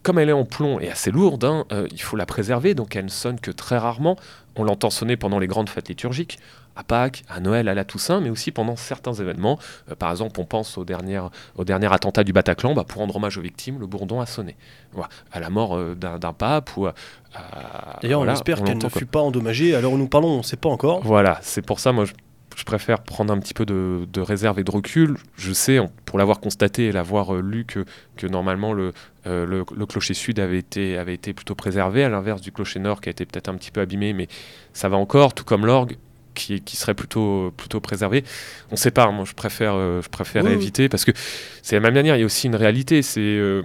comme 0.04 0.20
elle 0.20 0.30
est 0.30 0.34
en 0.34 0.46
plomb 0.46 0.80
et 0.80 0.90
assez 0.90 1.12
lourde, 1.12 1.44
hein, 1.44 1.66
euh, 1.74 1.86
il 1.92 2.02
faut 2.02 2.16
la 2.16 2.26
préserver, 2.26 2.76
donc 2.76 2.96
elle 2.96 3.06
ne 3.06 3.10
sonne 3.10 3.42
que 3.42 3.52
très 3.52 3.78
rarement. 3.78 4.16
On 4.58 4.64
l'entend 4.64 4.90
sonner 4.90 5.18
pendant 5.18 5.40
les 5.40 5.48
grandes 5.48 5.70
fêtes 5.70 5.88
liturgiques, 5.90 6.40
à 6.76 6.84
Pâques, 6.84 7.24
à 7.30 7.40
Noël, 7.40 7.68
à 7.70 7.74
la 7.74 7.86
Toussaint, 7.86 8.20
mais 8.20 8.30
aussi 8.30 8.52
pendant 8.52 8.76
certains 8.76 9.14
événements. 9.14 9.58
Euh, 9.92 9.96
par 9.96 10.12
exemple, 10.12 10.40
on 10.40 10.46
pense 10.46 10.78
au 10.78 10.86
dernier, 10.86 11.22
au 11.56 11.64
dernier 11.64 11.92
attentat 11.92 12.24
du 12.24 12.34
Bataclan, 12.34 12.74
bah, 12.74 12.84
pour 12.88 13.02
rendre 13.02 13.16
hommage 13.16 13.38
aux 13.38 13.42
victimes, 13.42 13.80
le 13.80 13.88
bourdon 13.88 14.20
a 14.22 14.26
sonné. 14.26 14.56
Voilà. 14.94 15.10
À 15.32 15.40
la 15.40 15.50
mort 15.50 15.76
euh, 15.78 15.96
d'un 15.96 16.34
pape 16.34 16.76
ou 16.78 16.88
à- 16.88 16.94
D'ailleurs, 18.02 18.20
voilà, 18.20 18.32
on 18.32 18.36
espère 18.36 18.64
qu'elle 18.64 18.78
ne 18.78 18.90
fut 18.90 19.06
pas 19.06 19.22
endommagée. 19.22 19.76
Où 19.78 19.98
nous 19.98 20.08
parlons, 20.08 20.30
on 20.30 20.38
ne 20.40 20.44
sait 20.44 20.58
pas 20.58 20.70
encore. 20.70 21.02
Voilà, 21.04 21.40
c'est 21.42 21.62
pour 21.62 21.80
ça, 21.80 21.92
moi, 21.92 22.06
je, 22.06 22.14
je 22.58 22.64
préfère 22.64 23.04
prendre 23.04 23.32
un 23.32 23.40
petit 23.40 23.54
peu 23.54 23.66
de, 23.66 24.08
de 24.12 24.20
réserve 24.20 24.60
et 24.60 24.64
de 24.64 24.72
recul. 24.72 25.18
Je 25.38 25.54
sais, 25.54 25.80
pour 26.06 26.18
l'avoir 26.18 26.40
constaté 26.40 26.88
et 26.88 26.92
l'avoir 26.92 27.36
euh, 27.36 27.42
lu, 27.42 27.66
que, 27.66 27.86
que 28.18 28.26
normalement 28.26 28.74
le, 28.74 28.94
euh, 29.28 29.46
le, 29.46 29.64
le 29.76 29.86
clocher 29.86 30.16
sud 30.16 30.40
avait 30.40 30.58
été, 30.58 30.98
avait 30.98 31.14
été 31.14 31.34
plutôt 31.34 31.54
préservé, 31.54 32.04
à 32.04 32.10
l'inverse 32.10 32.42
du 32.42 32.52
clocher 32.52 32.80
nord 32.80 33.00
qui 33.00 33.10
a 33.10 33.12
été 33.12 33.26
peut-être 33.26 33.48
un 33.48 33.56
petit 33.56 33.70
peu 33.70 33.80
abîmé, 33.80 34.14
mais 34.14 34.28
ça 34.74 34.90
va 34.90 34.98
encore, 34.98 35.34
tout 35.34 35.46
comme 35.46 35.66
l'orgue. 35.66 35.98
Qui, 36.34 36.62
qui 36.62 36.78
serait 36.78 36.94
plutôt, 36.94 37.52
plutôt 37.58 37.80
préservé. 37.80 38.24
On 38.70 38.74
ne 38.74 38.78
sait 38.78 38.92
pas, 38.92 39.10
moi 39.10 39.26
je 39.26 39.34
préfère, 39.34 39.74
euh, 39.74 40.04
je 40.04 40.10
préfère 40.10 40.46
oui. 40.46 40.52
éviter 40.52 40.88
parce 40.88 41.04
que 41.04 41.10
c'est 41.64 41.76
la 41.76 41.80
même 41.80 41.96
manière, 41.96 42.16
il 42.16 42.20
y 42.20 42.22
a 42.22 42.26
aussi 42.28 42.46
une 42.46 42.56
réalité. 42.56 43.02
C'est 43.02 43.22
euh, 43.22 43.64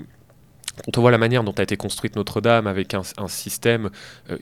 quand 0.83 0.97
on 0.97 1.03
voit 1.03 1.11
la 1.11 1.19
manière 1.19 1.45
dont 1.45 1.53
a 1.53 1.63
été 1.63 1.77
construite 1.77 2.17
Notre-Dame 2.17 2.67
avec 2.67 2.95
un, 2.95 3.03
un 3.19 3.29
système 3.29 3.91
euh, 4.31 4.39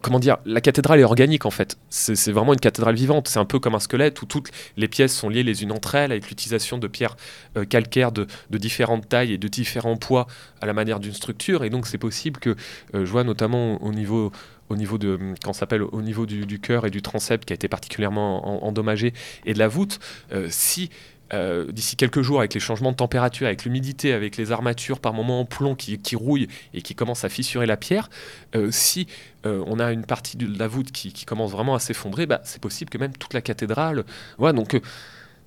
comment 0.00 0.18
dire, 0.18 0.38
la 0.44 0.60
cathédrale 0.60 1.00
est 1.00 1.04
organique 1.04 1.46
en 1.46 1.50
fait. 1.50 1.76
C'est 1.88 2.32
vraiment 2.32 2.52
une 2.52 2.60
cathédrale 2.60 2.94
vivante. 2.94 3.28
C'est 3.28 3.38
un 3.38 3.44
peu 3.44 3.58
comme 3.58 3.74
un 3.74 3.80
squelette 3.80 4.20
où 4.22 4.26
toutes 4.26 4.50
les 4.76 4.88
pièces 4.88 5.14
sont 5.14 5.28
liées 5.28 5.42
les 5.42 5.62
unes 5.62 5.72
entre 5.72 5.94
elles 5.94 6.12
avec 6.12 6.28
l'utilisation 6.28 6.78
de 6.78 6.86
pierres 6.86 7.16
euh, 7.56 7.64
calcaires 7.64 8.12
de, 8.12 8.26
différentes 8.50 9.08
tailles 9.08 9.32
et 9.32 9.38
de 9.38 9.48
différents 9.48 9.96
poids 9.96 10.26
à 10.60 10.66
la 10.66 10.72
manière 10.72 11.00
d'une 11.00 11.12
structure. 11.12 11.64
Et 11.64 11.70
donc 11.70 11.86
c'est 11.86 11.98
possible 11.98 12.40
que 12.40 12.50
euh, 12.94 13.04
je 13.04 13.10
vois 13.10 13.24
notamment 13.24 13.82
au 13.82 13.92
niveau 13.92 14.32
au 14.68 14.76
niveau 14.76 14.96
de 14.96 15.18
quand 15.44 15.52
s'appelle 15.52 15.82
au 15.82 16.00
niveau 16.00 16.24
du, 16.24 16.58
cœur 16.58 16.86
et 16.86 16.90
du 16.90 17.02
transept 17.02 17.44
qui 17.44 17.52
a 17.52 17.56
été 17.56 17.68
particulièrement 17.68 18.64
en- 18.64 18.66
endommagé 18.66 19.12
et 19.44 19.52
de 19.52 19.58
la 19.58 19.68
voûte 19.68 19.98
euh, 20.32 20.46
si 20.50 20.88
euh, 21.34 21.70
d'ici 21.72 21.96
quelques 21.96 22.22
jours, 22.22 22.40
avec 22.40 22.54
les 22.54 22.60
changements 22.60 22.92
de 22.92 22.96
température, 22.96 23.46
avec 23.46 23.64
l'humidité, 23.64 24.12
avec 24.12 24.36
les 24.36 24.52
armatures 24.52 25.00
par 25.00 25.14
moments 25.14 25.40
en 25.40 25.44
plomb 25.44 25.74
qui, 25.74 25.98
qui 25.98 26.16
rouillent 26.16 26.48
et 26.74 26.82
qui 26.82 26.94
commencent 26.94 27.24
à 27.24 27.28
fissurer 27.28 27.66
la 27.66 27.76
pierre, 27.76 28.10
euh, 28.54 28.68
si 28.70 29.06
euh, 29.46 29.62
on 29.66 29.78
a 29.78 29.92
une 29.92 30.04
partie 30.04 30.36
de 30.36 30.58
la 30.58 30.68
voûte 30.68 30.92
qui, 30.92 31.12
commence 31.24 31.52
vraiment 31.52 31.74
à 31.74 31.78
s'effondrer, 31.78 32.26
bah, 32.26 32.40
c'est 32.44 32.60
possible 32.60 32.90
que 32.90 32.98
même 32.98 33.16
toute 33.16 33.32
la 33.32 33.40
cathédrale. 33.40 34.04
Voilà, 34.38 34.52
donc 34.52 34.78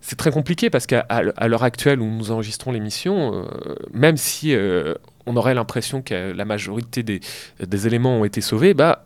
c'est 0.02 0.16
très 0.16 0.32
compliqué 0.32 0.70
parce 0.70 0.88
qu'à 0.88 1.02
à 1.02 1.48
l'heure 1.48 1.64
actuelle 1.64 2.00
où 2.00 2.06
nous 2.06 2.32
enregistrons 2.32 2.72
l'émission, 2.72 3.48
même 3.94 4.18
si 4.18 4.56
on 5.26 5.36
aurait 5.36 5.54
l'impression 5.54 6.02
que 6.02 6.32
la 6.32 6.46
majorité 6.46 7.04
des, 7.04 7.20
des 7.60 7.88
éléments 7.88 8.20
ont 8.20 8.26
été 8.26 8.42
sauvés, 8.42 8.74
bah, 8.74 9.06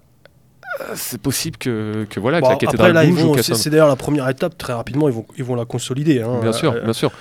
c'est 0.96 1.22
possible 1.22 1.58
que, 1.58 2.06
que 2.10 2.20
voilà, 2.20 2.40
Bon, 2.42 2.48
que 2.48 2.50
la 2.50 2.54
après, 2.56 2.66
cathédrale 2.68 2.94
là, 2.94 3.06
bouge 3.06 3.42
c'est 3.42 3.70
d'ailleurs 3.70 3.88
la 3.88 3.96
première 3.96 4.28
étape. 4.30 4.58
Très 4.58 4.74
rapidement, 4.74 5.10
ils 5.10 5.16
vont, 5.16 5.26
ils 5.38 5.44
vont 5.44 5.56
la 5.56 5.66
consolider. 5.66 6.22
hein. 6.22 6.40
Bien 6.42 6.54
sûr, 6.54 6.74
bien 6.84 6.94
sûr. 6.94 7.12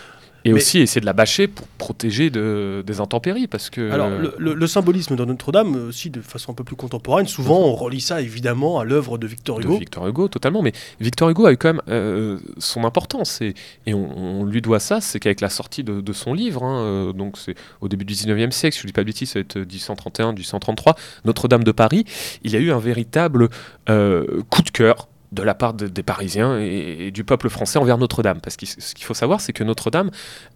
Et 0.48 0.52
mais- 0.52 0.58
aussi 0.58 0.78
essayer 0.80 1.00
de 1.00 1.06
la 1.06 1.12
bâcher 1.12 1.46
pour 1.48 1.66
protéger 1.78 2.30
de, 2.30 2.82
des 2.86 3.00
intempéries 3.00 3.46
parce 3.46 3.70
que. 3.70 3.90
Alors, 3.90 4.08
le, 4.10 4.34
le- 4.38 4.54
le 4.54 4.66
symbolisme 4.66 5.16
de 5.16 5.24
Notre-Dame, 5.24 5.74
euh, 5.76 5.88
aussi 5.88 6.10
de 6.10 6.20
façon 6.20 6.52
un 6.52 6.54
peu 6.54 6.64
plus 6.64 6.76
contemporaine, 6.76 7.26
souvent 7.26 7.60
on 7.60 7.74
relie 7.74 8.00
ça 8.00 8.20
évidemment 8.20 8.78
à 8.80 8.84
l'œuvre 8.84 9.18
de 9.18 9.26
Victor 9.26 9.58
de 9.58 9.64
Hugo. 9.64 9.78
Victor 9.78 10.06
Hugo, 10.08 10.28
totalement. 10.28 10.62
Mais 10.62 10.72
Victor 11.00 11.30
Hugo 11.30 11.46
a 11.46 11.52
eu 11.52 11.56
quand 11.56 11.68
même 11.72 11.82
euh, 11.88 12.38
son 12.58 12.84
importance. 12.84 13.40
Et, 13.40 13.54
et 13.86 13.94
on, 13.94 14.40
on 14.40 14.44
lui 14.44 14.60
doit 14.62 14.80
ça, 14.80 15.00
c'est 15.00 15.20
qu'avec 15.20 15.40
la 15.40 15.50
sortie 15.50 15.84
de, 15.84 16.00
de 16.00 16.12
son 16.12 16.34
livre, 16.34 16.62
hein, 16.64 16.80
euh, 16.82 17.12
donc 17.12 17.36
c'est 17.38 17.54
au 17.80 17.88
début 17.88 18.04
du 18.04 18.14
19e 18.14 18.50
siècle, 18.50 18.74
si 18.74 18.80
je 18.82 18.86
ne 18.86 18.88
dis 18.88 18.92
pas 18.92 19.02
de 19.02 19.06
bêtises, 19.06 19.30
ça 19.30 19.38
va 19.38 19.42
être 19.42 19.58
1831, 19.58 20.32
1833, 20.32 20.96
Notre-Dame 21.24 21.64
de 21.64 21.72
Paris, 21.72 22.04
il 22.42 22.52
y 22.52 22.56
a 22.56 22.60
eu 22.60 22.70
un 22.72 22.78
véritable 22.78 23.48
euh, 23.88 24.42
coup 24.50 24.62
de 24.62 24.70
cœur 24.70 25.08
de 25.32 25.42
la 25.42 25.54
part 25.54 25.74
de- 25.74 25.88
des 25.88 26.02
Parisiens 26.02 26.58
et, 26.58 27.10
du 27.10 27.24
peuple 27.24 27.48
français 27.48 27.78
envers 27.78 27.98
Notre-Dame. 27.98 28.40
Parce 28.40 28.56
que 28.56 28.66
ce 28.66 28.94
qu'il 28.94 29.04
faut 29.04 29.14
savoir, 29.14 29.40
c'est 29.40 29.52
que 29.52 29.64
Notre-Dame, 29.64 30.10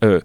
euh, 0.05 0.21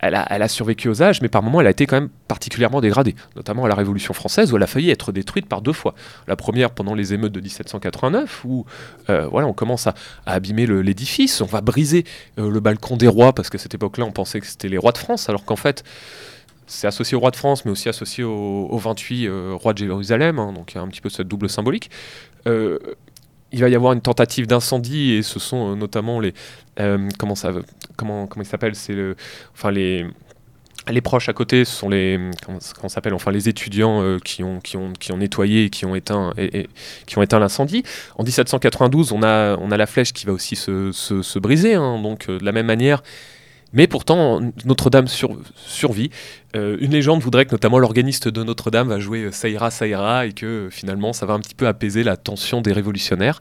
elle 0.00 0.14
a, 0.14 0.48
survécu 0.48 0.88
aux 0.88 1.02
âges, 1.02 1.20
mais 1.22 1.28
par 1.28 1.42
moments, 1.42 1.60
elle 1.60 1.66
a 1.66 1.70
été 1.70 1.86
quand 1.86 1.96
même 1.96 2.08
particulièrement 2.28 2.80
dégradée, 2.80 3.16
notamment 3.34 3.64
à 3.64 3.68
la 3.68 3.74
Révolution 3.74 4.14
française, 4.14 4.52
où 4.52 4.56
elle 4.56 4.62
a 4.62 4.68
failli 4.68 4.90
être 4.90 5.10
détruite 5.10 5.46
par 5.46 5.60
deux 5.60 5.72
fois. 5.72 5.94
La 6.28 6.36
première 6.36 6.70
pendant 6.70 6.94
les 6.94 7.14
émeutes 7.14 7.32
de 7.32 7.40
1789, 7.40 8.44
où 8.44 8.64
euh, 9.10 9.26
voilà, 9.26 9.48
on 9.48 9.52
commence 9.52 9.86
à, 9.88 9.94
à 10.24 10.34
abîmer 10.34 10.66
l'édifice, 10.66 11.40
on 11.40 11.46
va 11.46 11.60
briser 11.62 12.04
euh, 12.38 12.48
le 12.48 12.60
balcon 12.60 12.96
des 12.96 13.08
rois, 13.08 13.32
parce 13.32 13.50
qu'à 13.50 13.58
cette 13.58 13.74
époque-là, 13.74 14.04
on 14.04 14.12
pensait 14.12 14.40
que 14.40 14.46
c'était 14.46 14.68
les 14.68 14.78
rois 14.78 14.92
de 14.92 14.98
France, 14.98 15.28
alors 15.28 15.44
qu'en 15.44 15.56
fait, 15.56 15.82
c'est 16.68 16.86
associé 16.86 17.16
au 17.16 17.20
roi 17.20 17.30
de 17.32 17.36
France, 17.36 17.64
mais 17.64 17.72
aussi 17.72 17.88
associé 17.88 18.22
au, 18.22 18.68
au 18.70 18.78
28 18.78 19.26
euh, 19.26 19.54
roi 19.54 19.72
de 19.72 19.78
Jérusalem, 19.78 20.38
hein, 20.38 20.52
donc 20.52 20.72
il 20.72 20.74
y 20.76 20.78
a 20.78 20.82
un 20.82 20.88
petit 20.88 21.00
peu 21.00 21.08
cette 21.08 21.26
double 21.26 21.48
symbolique. 21.48 21.90
Il 23.52 23.60
va 23.60 23.68
y 23.68 23.74
avoir 23.74 23.92
une 23.92 24.00
tentative 24.00 24.46
d'incendie 24.46 25.12
et 25.12 25.22
ce 25.22 25.38
sont 25.38 25.72
euh, 25.72 25.74
notamment 25.74 26.20
les 26.20 26.34
euh, 26.80 27.08
comment 27.18 27.34
ça 27.34 27.52
comment 27.96 28.26
comment 28.26 28.42
il 28.42 28.48
s'appelle 28.48 28.74
c'est 28.74 28.92
le 28.92 29.16
enfin 29.54 29.70
les 29.70 30.06
les 30.90 31.02
proches 31.02 31.28
à 31.28 31.34
côté, 31.34 31.66
ce 31.66 31.74
sont 31.74 31.90
les 31.90 32.18
comment, 32.46 32.88
s'appelle 32.88 33.12
enfin 33.12 33.30
les 33.30 33.48
étudiants 33.48 34.00
euh, 34.02 34.18
qui 34.18 34.42
ont 34.42 34.58
qui 34.60 34.78
ont 34.78 34.92
qui 34.98 35.12
ont 35.12 35.18
nettoyé 35.18 35.64
et 35.64 35.70
qui 35.70 35.84
ont 35.84 35.94
éteint 35.94 36.32
et, 36.38 36.68
qui 37.06 37.18
ont 37.18 37.22
éteint 37.22 37.38
l'incendie. 37.38 37.82
En 38.16 38.22
1792, 38.22 39.12
on 39.12 39.22
a 39.22 39.56
on 39.58 39.70
a 39.70 39.76
la 39.76 39.86
flèche 39.86 40.14
qui 40.14 40.24
va 40.24 40.32
aussi 40.32 40.56
se, 40.56 40.90
se, 40.92 41.20
se 41.20 41.38
briser, 41.38 41.74
hein, 41.74 42.00
donc 42.00 42.28
de 42.28 42.42
la 42.42 42.52
même 42.52 42.66
manière. 42.66 43.02
Mais 43.72 43.86
pourtant, 43.86 44.40
Notre-Dame 44.64 45.08
sur- 45.08 45.36
survit. 45.54 46.10
Euh, 46.56 46.78
une 46.80 46.92
légende 46.92 47.20
voudrait 47.20 47.44
que 47.44 47.52
notamment 47.52 47.78
l'organiste 47.78 48.28
de 48.28 48.42
Notre-Dame 48.42 48.88
va 48.88 48.98
jouer 48.98 49.24
euh, 49.24 49.32
ça 49.32 49.48
ira, 49.48 50.26
et 50.26 50.32
que 50.32 50.46
euh, 50.46 50.70
finalement 50.70 51.12
ça 51.12 51.26
va 51.26 51.34
un 51.34 51.40
petit 51.40 51.54
peu 51.54 51.66
apaiser 51.66 52.02
la 52.02 52.16
tension 52.16 52.60
des 52.60 52.72
révolutionnaires. 52.72 53.40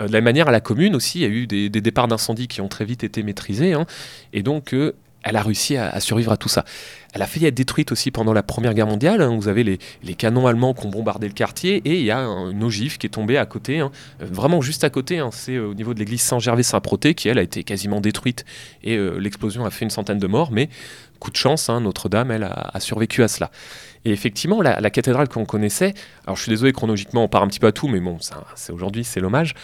De 0.00 0.06
la 0.06 0.12
même 0.12 0.24
manière, 0.24 0.48
à 0.48 0.50
la 0.50 0.62
commune 0.62 0.96
aussi, 0.96 1.18
il 1.18 1.22
y 1.22 1.24
a 1.26 1.28
eu 1.28 1.46
des, 1.46 1.68
départs 1.68 2.08
d'incendie 2.08 2.48
qui 2.48 2.62
ont 2.62 2.68
très 2.68 2.86
vite 2.86 3.04
été 3.04 3.22
maîtrisés, 3.22 3.74
hein, 3.74 3.84
et 4.32 4.42
donc 4.42 4.74
elle 5.22 5.36
a 5.36 5.42
réussi 5.42 5.76
à, 5.76 6.00
survivre 6.00 6.32
à 6.32 6.36
tout 6.36 6.48
ça. 6.48 6.64
Elle 7.12 7.22
a 7.22 7.26
failli 7.26 7.46
être 7.46 7.54
détruite 7.54 7.92
aussi 7.92 8.10
pendant 8.10 8.32
la 8.32 8.42
Première 8.42 8.72
Guerre 8.72 8.86
mondiale. 8.86 9.20
hein. 9.20 9.36
Vous 9.36 9.48
avez 9.48 9.64
les, 9.64 9.78
canons 10.14 10.46
allemands 10.46 10.74
qui 10.74 10.86
ont 10.86 10.90
bombardé 10.90 11.26
le 11.26 11.34
quartier 11.34 11.76
et 11.84 11.98
il 11.98 12.04
y 12.04 12.10
a 12.10 12.18
un- 12.18 12.50
une 12.50 12.62
ogive 12.62 12.98
qui 12.98 13.06
est 13.06 13.10
tombée 13.10 13.36
à 13.36 13.46
côté, 13.46 13.80
hein, 13.80 13.90
euh, 14.22 14.26
vraiment 14.30 14.60
juste 14.60 14.84
à 14.84 14.90
côté. 14.90 15.18
hein. 15.18 15.30
C'est 15.32 15.56
euh, 15.56 15.68
au 15.70 15.74
niveau 15.74 15.94
de 15.94 15.98
l'église 15.98 16.22
Saint-Gervais-Saint-Proté 16.22 17.14
qui, 17.14 17.28
elle, 17.28 17.38
a 17.38 17.42
été 17.42 17.64
quasiment 17.64 18.00
détruite 18.00 18.44
et 18.82 18.96
euh, 18.96 19.18
l'explosion 19.18 19.64
a 19.64 19.70
fait 19.70 19.84
une 19.84 19.90
centaine 19.90 20.18
de 20.18 20.26
morts. 20.26 20.52
Mais 20.52 20.68
coup 21.18 21.30
de 21.30 21.36
chance, 21.36 21.68
hein, 21.68 21.80
Notre-Dame, 21.80 22.30
elle, 22.30 22.44
a, 22.44 22.78
survécu 22.80 23.22
à 23.22 23.28
cela. 23.28 23.50
Et 24.06 24.12
effectivement, 24.12 24.62
la, 24.62 24.80
la 24.80 24.90
cathédrale 24.90 25.28
qu'on 25.28 25.44
connaissait, 25.44 25.92
alors 26.24 26.36
je 26.36 26.42
suis 26.42 26.50
désolé, 26.50 26.72
chronologiquement, 26.72 27.24
on 27.24 27.28
part 27.28 27.42
un 27.42 27.48
petit 27.48 27.60
peu 27.60 27.66
à 27.66 27.72
tout, 27.72 27.88
mais 27.88 28.00
bon, 28.00 28.16
c'est 28.54 28.72
aujourd'hui, 28.72 29.04
c'est 29.04 29.20
l'hommage. 29.20 29.54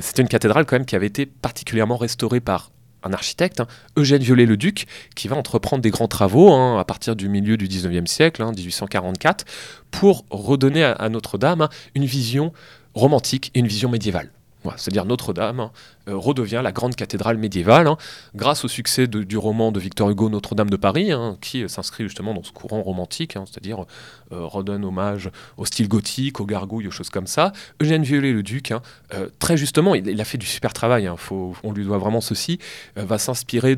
C'était 0.00 0.20
une 0.20 0.28
cathédrale 0.28 0.66
quand 0.66 0.76
même 0.76 0.84
qui 0.84 0.94
avait 0.94 1.06
été 1.06 1.24
particulièrement 1.24 1.96
restaurée 1.96 2.40
par 2.40 2.70
un 3.02 3.12
architecte, 3.12 3.60
hein, 3.60 3.66
Eugène 3.96 4.22
Viollet-le-Duc, 4.22 4.86
qui 5.14 5.28
va 5.28 5.36
entreprendre 5.36 5.82
des 5.82 5.90
grands 5.90 6.08
travaux 6.08 6.52
hein, 6.52 6.78
à 6.78 6.84
partir 6.84 7.16
du 7.16 7.28
milieu 7.28 7.56
du 7.56 7.68
19e 7.68 8.06
siècle, 8.06 8.42
hein, 8.42 8.52
1844, 8.52 9.44
pour 9.90 10.24
redonner 10.30 10.84
à, 10.84 11.08
Notre-Dame 11.08 11.62
hein, 11.62 11.68
une 11.94 12.04
vision 12.04 12.52
romantique 12.94 13.50
et 13.54 13.60
une 13.60 13.68
vision 13.68 13.88
médiévale. 13.88 14.30
C'est-à-dire 14.76 15.06
Notre-Dame 15.06 15.60
hein, 15.60 15.70
redevient 16.14 16.60
la 16.62 16.72
grande 16.72 16.96
cathédrale 16.96 17.38
médiévale, 17.38 17.86
hein, 17.86 17.96
grâce 18.34 18.64
au 18.64 18.68
succès 18.68 19.06
du 19.06 19.36
roman 19.36 19.72
de 19.72 19.80
Victor 19.80 20.10
Hugo 20.10 20.28
Notre-Dame 20.28 20.70
de 20.70 20.76
Paris, 20.76 21.12
hein, 21.12 21.36
qui 21.40 21.62
euh, 21.62 21.68
s'inscrit 21.68 22.04
justement 22.04 22.34
dans 22.34 22.42
ce 22.42 22.52
courant 22.52 22.82
romantique, 22.82 23.36
hein, 23.36 23.44
c'est-à-dire 23.50 23.84
euh, 24.32 24.44
redonne 24.44 24.84
hommage 24.84 25.30
au 25.56 25.64
style 25.64 25.88
gothique, 25.88 26.40
aux 26.40 26.46
gargouilles, 26.46 26.86
aux 26.88 26.92
choses 26.92 27.10
comme 27.10 27.26
ça. 27.26 27.52
Eugène 27.82 28.02
Viollet-le-Duc, 28.02 28.70
hein, 28.70 28.82
euh, 29.14 29.28
très 29.38 29.56
justement, 29.56 29.94
il, 29.94 30.20
a 30.20 30.24
fait 30.24 30.38
du 30.38 30.46
super 30.46 30.72
travail, 30.72 31.10
faut- 31.16 31.54
on 31.64 31.72
lui 31.72 31.84
doit 31.84 31.98
vraiment 31.98 32.20
ceci, 32.20 32.58
euh, 32.98 33.04
va 33.04 33.18
s'inspirer 33.18 33.76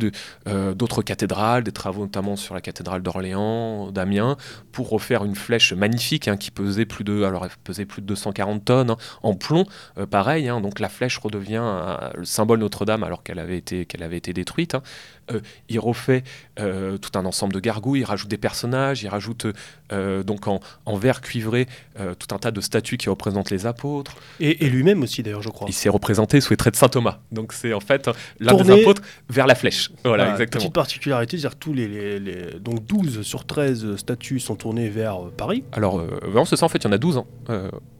euh, 0.48 0.74
d'autres 0.74 1.02
cathédrales, 1.02 1.62
des 1.64 1.72
travaux 1.72 2.02
notamment 2.02 2.36
sur 2.36 2.54
la 2.54 2.60
cathédrale 2.60 3.02
d'Orléans, 3.02 3.90
d'Amiens, 3.90 4.36
pour 4.72 4.88
refaire 4.90 5.24
une 5.24 5.34
flèche 5.34 5.72
magnifique 5.72 6.28
qui 6.38 6.50
pesait 6.50 6.86
plus 6.86 7.04
de, 7.04 7.22
alors 7.22 7.46
pesait 7.64 7.84
plus 7.84 8.02
de 8.02 8.06
240 8.06 8.64
tonnes 8.64 8.96
en 9.22 9.34
plomb, 9.34 9.64
euh, 9.98 10.06
pareil. 10.06 10.46
donc 10.62 10.80
la 10.80 10.88
flèche 10.88 11.18
redevient 11.18 11.62
euh, 11.62 12.21
le 12.22 12.26
symbole 12.26 12.60
Notre-Dame 12.60 13.02
alors 13.04 13.22
qu'elle 13.22 13.38
avait 13.38 13.58
été 13.58 14.32
détruite. 14.32 14.74
hein. 14.74 14.82
Euh, 15.30 15.40
il 15.68 15.78
refait 15.78 16.24
euh, 16.58 16.98
tout 16.98 17.16
un 17.16 17.24
ensemble 17.24 17.52
de 17.54 17.60
gargouilles, 17.60 18.00
il 18.00 18.04
rajoute 18.04 18.28
des 18.28 18.36
personnages, 18.38 19.02
il 19.02 19.08
rajoute 19.08 19.46
euh, 19.92 20.22
donc 20.24 20.48
en, 20.48 20.58
en 20.84 20.96
verre 20.96 21.20
cuivré 21.20 21.68
euh, 22.00 22.14
tout 22.14 22.34
un 22.34 22.38
tas 22.38 22.50
de 22.50 22.60
statues 22.60 22.96
qui 22.96 23.08
représentent 23.08 23.50
les 23.50 23.66
apôtres. 23.66 24.16
Et, 24.40 24.64
et 24.66 24.68
lui-même 24.70 25.02
aussi, 25.02 25.22
d'ailleurs, 25.22 25.42
je 25.42 25.48
crois. 25.48 25.68
Il 25.68 25.74
s'est 25.74 25.88
représenté 25.88 26.40
sous 26.40 26.52
les 26.52 26.56
traits 26.56 26.74
de 26.74 26.78
saint 26.78 26.88
Thomas. 26.88 27.20
Donc 27.30 27.52
c'est 27.52 27.72
en 27.72 27.80
fait 27.80 28.08
l'un 28.40 28.52
des 28.54 28.58
Tourné- 28.64 28.80
apôtres 28.82 29.02
vers 29.30 29.46
la 29.46 29.54
flèche. 29.54 29.90
Voilà, 30.04 30.24
Voilà, 30.24 30.32
exactement. 30.32 30.60
Petite 30.62 30.74
particularité, 30.74 31.38
c'est-à-dire 31.38 31.58
tous 31.58 31.72
les, 31.72 31.86
les- 31.88 32.18
les- 32.20 32.58
donc 32.60 32.84
12 32.86 33.22
sur 33.22 33.44
13 33.46 33.96
statues 33.96 34.40
sont 34.40 34.56
tournées 34.56 34.88
vers 34.88 35.26
euh, 35.26 35.32
Paris. 35.36 35.62
Alors, 35.72 36.00
euh, 36.00 36.44
c'est 36.46 36.56
ça, 36.56 36.66
en 36.66 36.68
fait, 36.68 36.78
il 36.78 36.84
y 36.84 36.88
en 36.88 36.92
a 36.92 36.98
12. 36.98 37.18
hein. 37.18 37.24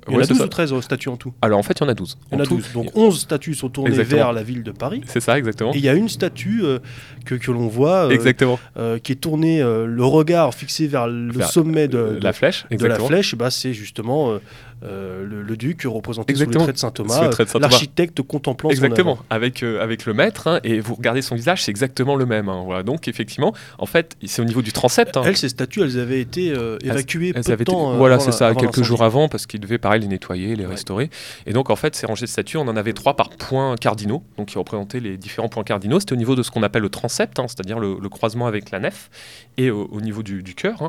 Il 0.09 0.11
y 0.11 0.15
en 0.15 0.17
ouais, 0.17 0.25
a 0.25 0.27
c'est 0.27 0.31
12 0.33 0.39
ça. 0.39 0.45
ou 0.47 0.49
13 0.49 0.81
statues 0.81 1.09
en 1.11 1.17
tout 1.17 1.33
Alors, 1.43 1.61
en 1.61 1.63
fait, 1.63 1.75
il 1.79 1.83
y 1.83 1.87
en 1.87 1.89
a 1.89 1.95
12. 1.95 2.19
Il 2.33 2.35
y 2.35 2.41
en 2.41 2.41
a 2.43 2.47
tout. 2.47 2.57
12. 2.57 2.73
Donc 2.73 2.91
11 2.97 3.21
statues 3.21 3.55
sont 3.55 3.69
tournées 3.69 3.91
vers 3.91 4.01
exactement. 4.01 4.25
vers 4.25 4.33
la 4.33 4.43
ville 4.43 4.65
de 4.65 4.73
Paris. 4.73 5.01
C'est 5.07 5.21
ça, 5.21 5.39
exactement. 5.39 5.73
Et 5.75 5.79
il 5.79 5.85
y 5.85 5.89
a 5.89 5.95
une 5.95 6.09
statue 6.09 6.63
euh, 6.65 6.81
que, 7.25 7.35
que 7.35 7.51
l'on 7.51 7.69
voit 7.69 8.07
euh, 8.07 8.11
exactement. 8.11 8.59
euh, 8.77 8.99
qui 8.99 9.13
est 9.13 9.17
tournée, 9.17 9.61
euh, 9.63 9.87
le 9.87 10.05
regard 10.05 10.55
fixé 10.55 10.87
vers 10.87 11.07
le 11.07 11.33
Vers, 11.33 11.49
sommet 11.49 11.89
de, 11.89 11.99
Euh, 11.99 12.19
la 12.21 12.33
flèche, 12.33 12.67
de 12.71 12.87
la 12.87 12.99
flèche. 12.99 13.35
Bah, 13.35 13.51
c'est 13.51 13.73
justement 13.73 14.39
euh, 14.85 15.25
le, 15.27 15.43
le 15.43 15.57
duc 15.57 15.83
représenté 15.85 16.35
sous 16.35 16.43
Exactement. 16.43 16.65
le 16.65 16.67
trait 16.67 16.73
de 16.73 16.79
saint 16.79 16.91
Thomas, 16.91 17.23
le 17.25 17.31
trait 17.31 17.45
de 17.45 17.49
saint 17.49 17.59
Thomas. 17.59 17.69
l'architecte 17.71 18.23
contemplant 18.23 18.71
son 18.71 18.75
Exactement, 18.75 19.13
œuvre. 19.13 19.25
avec, 19.31 19.63
euh, 19.63 19.83
avec 19.83 20.07
le 20.07 20.15
maître, 20.15 20.49
hein, 20.49 20.61
et 20.65 20.81
vous 20.81 20.95
regardez 20.95 21.23
son 21.23 21.35
visage, 21.37 21.63
c'est 21.63 21.71
exactement 21.71 22.17
le 22.17 22.27
même. 22.27 22.49
hein, 22.49 22.63
voilà. 22.65 22.83
Donc 22.83 23.09
effectivement, 23.09 23.55
en 23.79 23.87
fait, 23.87 24.17
c'est 24.27 24.43
au 24.43 24.45
niveau 24.45 24.63
du 24.63 24.73
transept. 24.73 25.17
hein. 25.17 25.23
Elles, 25.25 25.37
ces 25.37 25.49
statues, 25.51 25.83
elles 25.83 25.99
avaient 25.99 26.21
été 26.21 26.51
euh, 26.53 26.79
évacuées 26.83 27.29
Elles 27.29 27.35
peu 27.35 27.41
de 27.43 27.53
avaient 27.53 27.63
été- 27.63 27.73
euh, 27.75 27.97
voilà, 27.97 28.19
c'est 28.19 28.33
ça, 28.33 28.55
quelques 28.55 28.83
jours 28.83 29.03
avant, 29.03 29.29
parce 29.29 29.47
qu'ils 29.47 29.61
devaient 29.61 29.79
pareil 29.79 30.01
les 30.01 30.09
nettoyer, 30.09 30.57
les 30.57 30.65
Ouais. 30.65 30.71
restaurer. 30.73 31.11
Et 31.47 31.53
donc 31.53 31.71
en 31.71 31.77
fait, 31.77 31.95
ces 31.95 32.07
rangées 32.07 32.27
de 32.27 32.31
statues, 32.31 32.57
on 32.57 32.63
en 32.69 32.77
avait 32.77 32.93
trois 32.93 33.15
par 33.17 33.31
points 33.31 33.77
cardinaux, 33.77 34.23
donc 34.39 34.49
qui 34.49 34.59
représentaient 34.59 35.01
les 35.01 35.17
différents 35.17 35.49
points 35.49 35.65
cardinaux. 35.65 36.01
C'était 36.01 36.13
au 36.15 36.17
niveau 36.17 36.35
de 36.35 36.43
ce 36.43 36.51
qu'on 36.51 36.63
appelle 36.63 36.83
le 36.83 36.89
transept, 36.89 37.39
hein, 37.39 37.47
c'est-à-dire 37.49 37.79
le, 37.79 37.97
le 38.01 38.09
croisement 38.09 38.47
avec 38.47 38.71
la 38.71 38.79
nef, 38.81 39.11
et 39.59 39.71
au, 39.71 39.89
au 39.93 40.01
niveau 40.01 40.23
du, 40.23 40.43
du 40.43 40.55
cœur. 40.55 40.89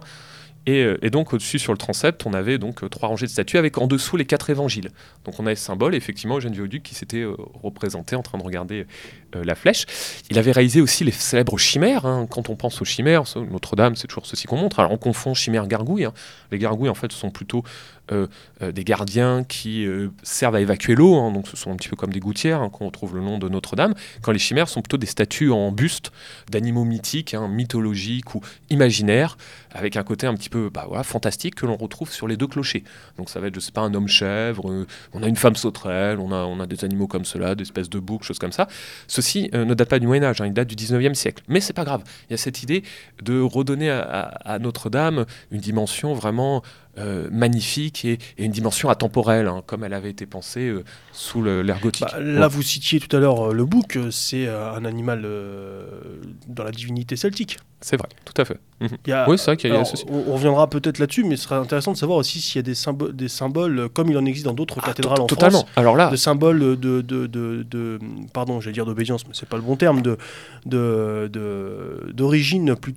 Et, 0.66 0.84
euh, 0.84 0.98
et 1.02 1.10
donc 1.10 1.34
au-dessus 1.34 1.60
sur 1.60 1.74
le 1.74 1.78
transept, 1.78 2.26
on 2.26 2.34
avait 2.34 2.58
donc 2.58 2.84
euh, 2.84 2.90
trois 2.90 3.10
rangées 3.10 3.26
de 3.26 3.32
statues 3.32 3.58
avec 3.58 3.78
en 3.78 3.88
dessous 3.88 4.16
les 4.16 4.26
quatre 4.26 4.50
évangiles. 4.50 4.92
Donc 5.26 5.38
on 5.40 5.46
a 5.46 5.56
ce 5.56 5.64
symbole, 5.64 5.94
effectivement, 5.94 6.38
Eugène 6.38 6.54
Viaduc 6.54 6.84
qui 6.84 6.96
s'était 6.96 7.18
euh, 7.18 7.36
représenté 7.62 8.16
en 8.16 8.22
train 8.22 8.38
de 8.38 8.44
regarder 8.44 8.86
la 9.34 9.56
flèche. 9.56 9.86
Il 10.30 10.38
avait 10.38 10.52
réalisé 10.52 10.80
aussi 10.80 11.04
les 11.04 11.12
célèbres 11.12 11.58
chimères. 11.58 12.06
hein. 12.06 12.28
Quand 12.30 12.50
on 12.50 12.56
pense 12.56 12.82
aux 12.82 12.86
chimères, 12.86 13.24
Notre-Dame, 13.36 13.96
c'est 13.96 14.08
toujours 14.08 14.28
ceci 14.28 14.46
qu'on 14.46 14.58
montre. 14.58 14.80
Alors 14.80 14.92
on 14.92 14.98
confond 14.98 15.34
chimère 15.34 15.68
gargouille. 15.68 16.06
hein. 16.06 16.14
Les 16.52 16.60
gargouilles, 16.60 16.90
en 16.90 16.94
fait, 16.94 17.12
sont 17.12 17.32
plutôt 17.32 17.64
des 18.10 18.84
gardiens 18.84 19.44
qui 19.44 19.86
euh, 19.86 20.10
servent 20.24 20.56
à 20.56 20.62
évacuer 20.62 20.96
l'eau. 20.96 21.16
hein. 21.16 21.32
Donc 21.32 21.48
ce 21.48 21.58
sont 21.58 21.72
un 21.72 21.76
petit 21.76 21.90
peu 21.90 21.96
comme 21.96 22.12
des 22.12 22.20
gouttières 22.20 22.62
hein, 22.62 22.70
qu'on 22.70 22.86
retrouve 22.86 23.16
le 23.16 23.22
nom 23.22 23.38
de 23.38 23.50
Notre-Dame. 23.50 23.94
Quand 24.22 24.32
les 24.32 24.40
chimères 24.40 24.70
sont 24.70 24.82
plutôt 24.82 24.98
des 24.98 25.08
statues 25.08 25.52
en 25.52 25.72
buste 25.72 26.12
d'animaux 26.50 26.86
mythiques, 26.86 27.34
hein, 27.34 27.48
mythologiques 27.48 28.36
ou 28.36 28.42
imaginaires, 28.70 29.38
avec 29.72 29.98
un 29.98 30.04
côté 30.04 30.28
un 30.28 30.36
petit 30.36 30.50
peu 30.50 30.70
bah, 30.70 30.88
fantastique 31.04 31.56
que 31.56 31.66
l'on 31.66 31.76
retrouve 31.76 32.12
sur 32.12 32.28
les 32.28 32.38
deux 32.38 32.48
clochers. 32.48 32.84
Donc 33.18 33.30
ça 33.30 33.40
va 33.40 33.48
être, 33.48 33.56
je 33.56 33.60
sais 33.60 33.72
pas, 33.72 33.82
un 33.82 33.94
homme 33.94 34.08
chèvre, 34.08 34.70
euh, 34.70 34.88
on 35.14 35.24
a 35.24 35.28
une 35.28 35.36
femme 35.36 35.56
sauterelle, 35.56 36.20
on 36.20 36.32
a, 36.32 36.68
des 36.68 36.86
animaux 36.86 37.08
comme 37.08 37.26
cela, 37.26 37.56
des 37.56 37.64
espèces 37.64 37.90
de 37.90 38.00
boucs, 38.00 38.24
choses 38.24 38.40
comme 38.40 38.52
ça. 38.52 38.68
Ceci 39.08 39.50
euh, 39.54 39.66
ne 39.66 39.74
date 39.74 39.90
pas 39.90 40.00
du 40.00 40.08
Moyen 40.08 40.24
Âge, 40.24 40.42
il 40.46 40.54
date 40.54 40.68
du 40.68 40.76
19e 40.76 41.14
siècle. 41.14 41.44
Mais 41.48 41.60
c'est 41.60 41.74
pas 41.74 41.84
grave. 41.84 42.04
Il 42.30 42.32
y 42.32 42.36
a 42.36 42.38
cette 42.38 42.64
idée 42.64 42.84
de 43.22 43.40
redonner 43.40 43.90
à 43.90 44.60
Notre-Dame 44.60 45.26
une 45.52 45.60
dimension 45.60 46.14
vraiment 46.14 46.64
euh, 46.98 47.28
magnifique 47.32 48.06
et, 48.06 48.20
et 48.38 48.46
une 48.46 48.52
dimension 48.52 48.90
atemporelle, 48.90 49.48
hein, 49.48 49.64
comme 49.66 49.84
elle 49.84 49.94
avait 49.94 50.12
été 50.12 50.26
pensée 50.26 50.68
euh, 50.70 50.84
sous 51.12 51.44
l'ère 51.44 51.80
gothique. 51.80 52.06
Bah, 52.12 52.20
là, 52.20 52.48
vous 52.48 52.62
citiez 52.62 53.00
tout 53.00 53.16
à 53.16 53.20
l'heure 53.20 53.50
euh, 53.50 53.54
le 53.54 53.66
bouc, 53.66 53.98
c'est 54.12 54.48
un 54.48 54.86
animal 54.86 55.26
dans 56.48 56.64
la 56.64 56.72
divinité 56.72 57.16
celtique. 57.16 57.58
C'est 57.82 57.98
vrai, 57.98 58.08
tout 58.24 58.42
à 58.42 58.46
fait. 58.46 58.60
Y 59.08 59.12
a- 59.12 59.30
Oui, 59.30 59.38
c'est 59.38 59.46
vrai 59.46 59.58
qu'il 59.58 59.70
y 59.70 59.76
a 59.76 59.84
on, 60.10 60.24
on 60.30 60.34
reviendra 60.36 60.70
peut-être 60.70 61.00
là-dessus, 61.00 61.26
mais 61.26 61.36
ce 61.36 61.44
serait 61.44 61.56
intéressant 61.56 61.92
de 61.92 61.98
savoir 61.98 62.18
aussi 62.20 62.40
s'il 62.40 62.56
y 62.58 62.60
a 62.60 62.62
des, 62.62 62.76
symbo- 62.76 63.12
des 63.12 63.28
symboles, 63.28 63.90
comme 63.90 64.10
il 64.10 64.18
en 64.18 64.26
existe 64.26 64.46
dans 64.46 64.54
d'autres 64.54 64.78
Ah, 64.82 64.86
cathédrales 64.88 65.20
en 65.20 65.26
totalement. 65.26 65.60
France, 65.60 65.72
Alors 65.76 65.98
là, 65.98 66.10
de 66.10 66.16
symboles 66.16 66.60
de, 66.60 67.02
de, 67.02 67.02
de, 67.28 67.64
de- 67.64 68.00
pardon, 68.34 68.62
j'allais 68.62 68.74
dire 68.74 68.86
d'obédience, 68.86 69.28
mais 69.28 69.34
c'est 69.34 69.50
pas 69.50 69.58
le 69.58 69.64
bon 69.64 69.76
terme, 69.76 70.02
de 70.02 70.18
de- 70.66 71.30
de- 71.32 72.12
d'origine 72.14 72.76
plus 72.78 72.94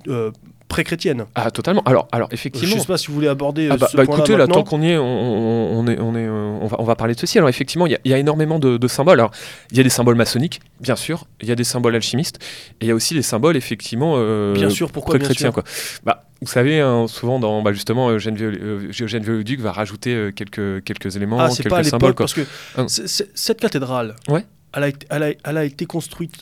pré-chrétienne. 0.67 1.25
ah, 1.35 1.49
totalement. 1.51 1.81
Alors, 1.85 2.07
alors 2.11 2.27
Je 2.29 2.35
effectivement. 2.35 2.77
sais 2.77 2.85
pas 2.87 2.97
si 2.97 3.07
vous 3.07 3.13
voulez 3.13 3.27
aborder 3.29 3.67
euh, 3.67 3.71
Ah 3.73 3.77
bah, 3.77 3.87
ce 3.91 3.95
bah, 3.97 4.03
écoutez, 4.03 4.35
là, 4.35 4.47
tant 4.47 4.63
qu'on 4.63 4.81
y 4.81 4.91
est, 4.91 4.97
on, 4.97 5.87
est, 5.87 5.97
on, 5.99 6.15
est, 6.15 6.27
euh, 6.27 6.57
on, 6.61 6.67
va, 6.67 6.77
on 6.79 6.83
va 6.83 6.95
parler 6.95 7.13
de 7.15 7.19
ceci. 7.19 7.37
Alors 7.37 7.49
effectivement, 7.49 7.85
il 7.87 7.91
y, 7.93 7.95
a- 7.95 7.99
il 8.03 8.11
y 8.11 8.13
a 8.13 8.17
énormément 8.17 8.59
de, 8.59 8.77
de 8.77 8.87
symboles. 8.87 9.19
Alors, 9.19 9.31
il 9.71 9.77
y 9.77 9.79
a 9.79 9.83
des 9.83 9.89
symboles 9.89 10.15
maçonniques, 10.15 10.59
bien 10.81 10.95
sûr. 10.95 11.25
Il 11.41 11.47
y 11.47 11.51
a 11.51 11.55
des 11.55 11.63
symboles 11.63 11.95
alchimistes. 11.95 12.39
Et 12.81 12.85
il 12.85 12.87
y 12.87 12.91
a 12.91 12.95
aussi 12.95 13.13
des 13.13 13.21
symboles, 13.21 13.55
effectivement, 13.57 14.15
euh, 14.17 14.53
Bien 14.53 14.69
sûr, 14.69 14.91
pourquoi 14.91 15.17
sûr. 15.33 15.53
Quoi. 15.53 15.63
Bah, 16.03 16.25
vous 16.41 16.47
savez, 16.47 16.81
hein, 16.81 17.05
souvent, 17.07 17.39
dans, 17.39 17.61
bah, 17.61 17.71
justement, 17.73 18.09
Eugène 18.11 18.37
euh, 18.39 18.89
Eugène 18.99 19.23
Viollet-le-Duc 19.23 19.59
va 19.61 19.71
rajouter 19.71 20.13
euh, 20.13 20.31
quelques, 20.31 20.83
quelques 20.83 21.15
éléments, 21.15 21.39
Ah, 21.39 21.49
c'est 21.49 21.63
quelques 21.63 21.69
pas 21.73 21.79
à 21.79 21.83
symboles. 21.83 22.13
Quoi. 22.13 22.25
parce 22.25 22.33
que 22.33 22.41
c'est- 22.87 23.29
cette 23.33 23.59
cathédrale, 23.59 24.15
Ouais. 24.27 24.45
elle, 24.73 24.83
a, 24.83 24.87
été- 24.89 25.07
elle, 25.09 25.23
a, 25.23 25.29
elle 25.45 25.57
a 25.57 25.63
été 25.63 25.85
construite 25.85 26.33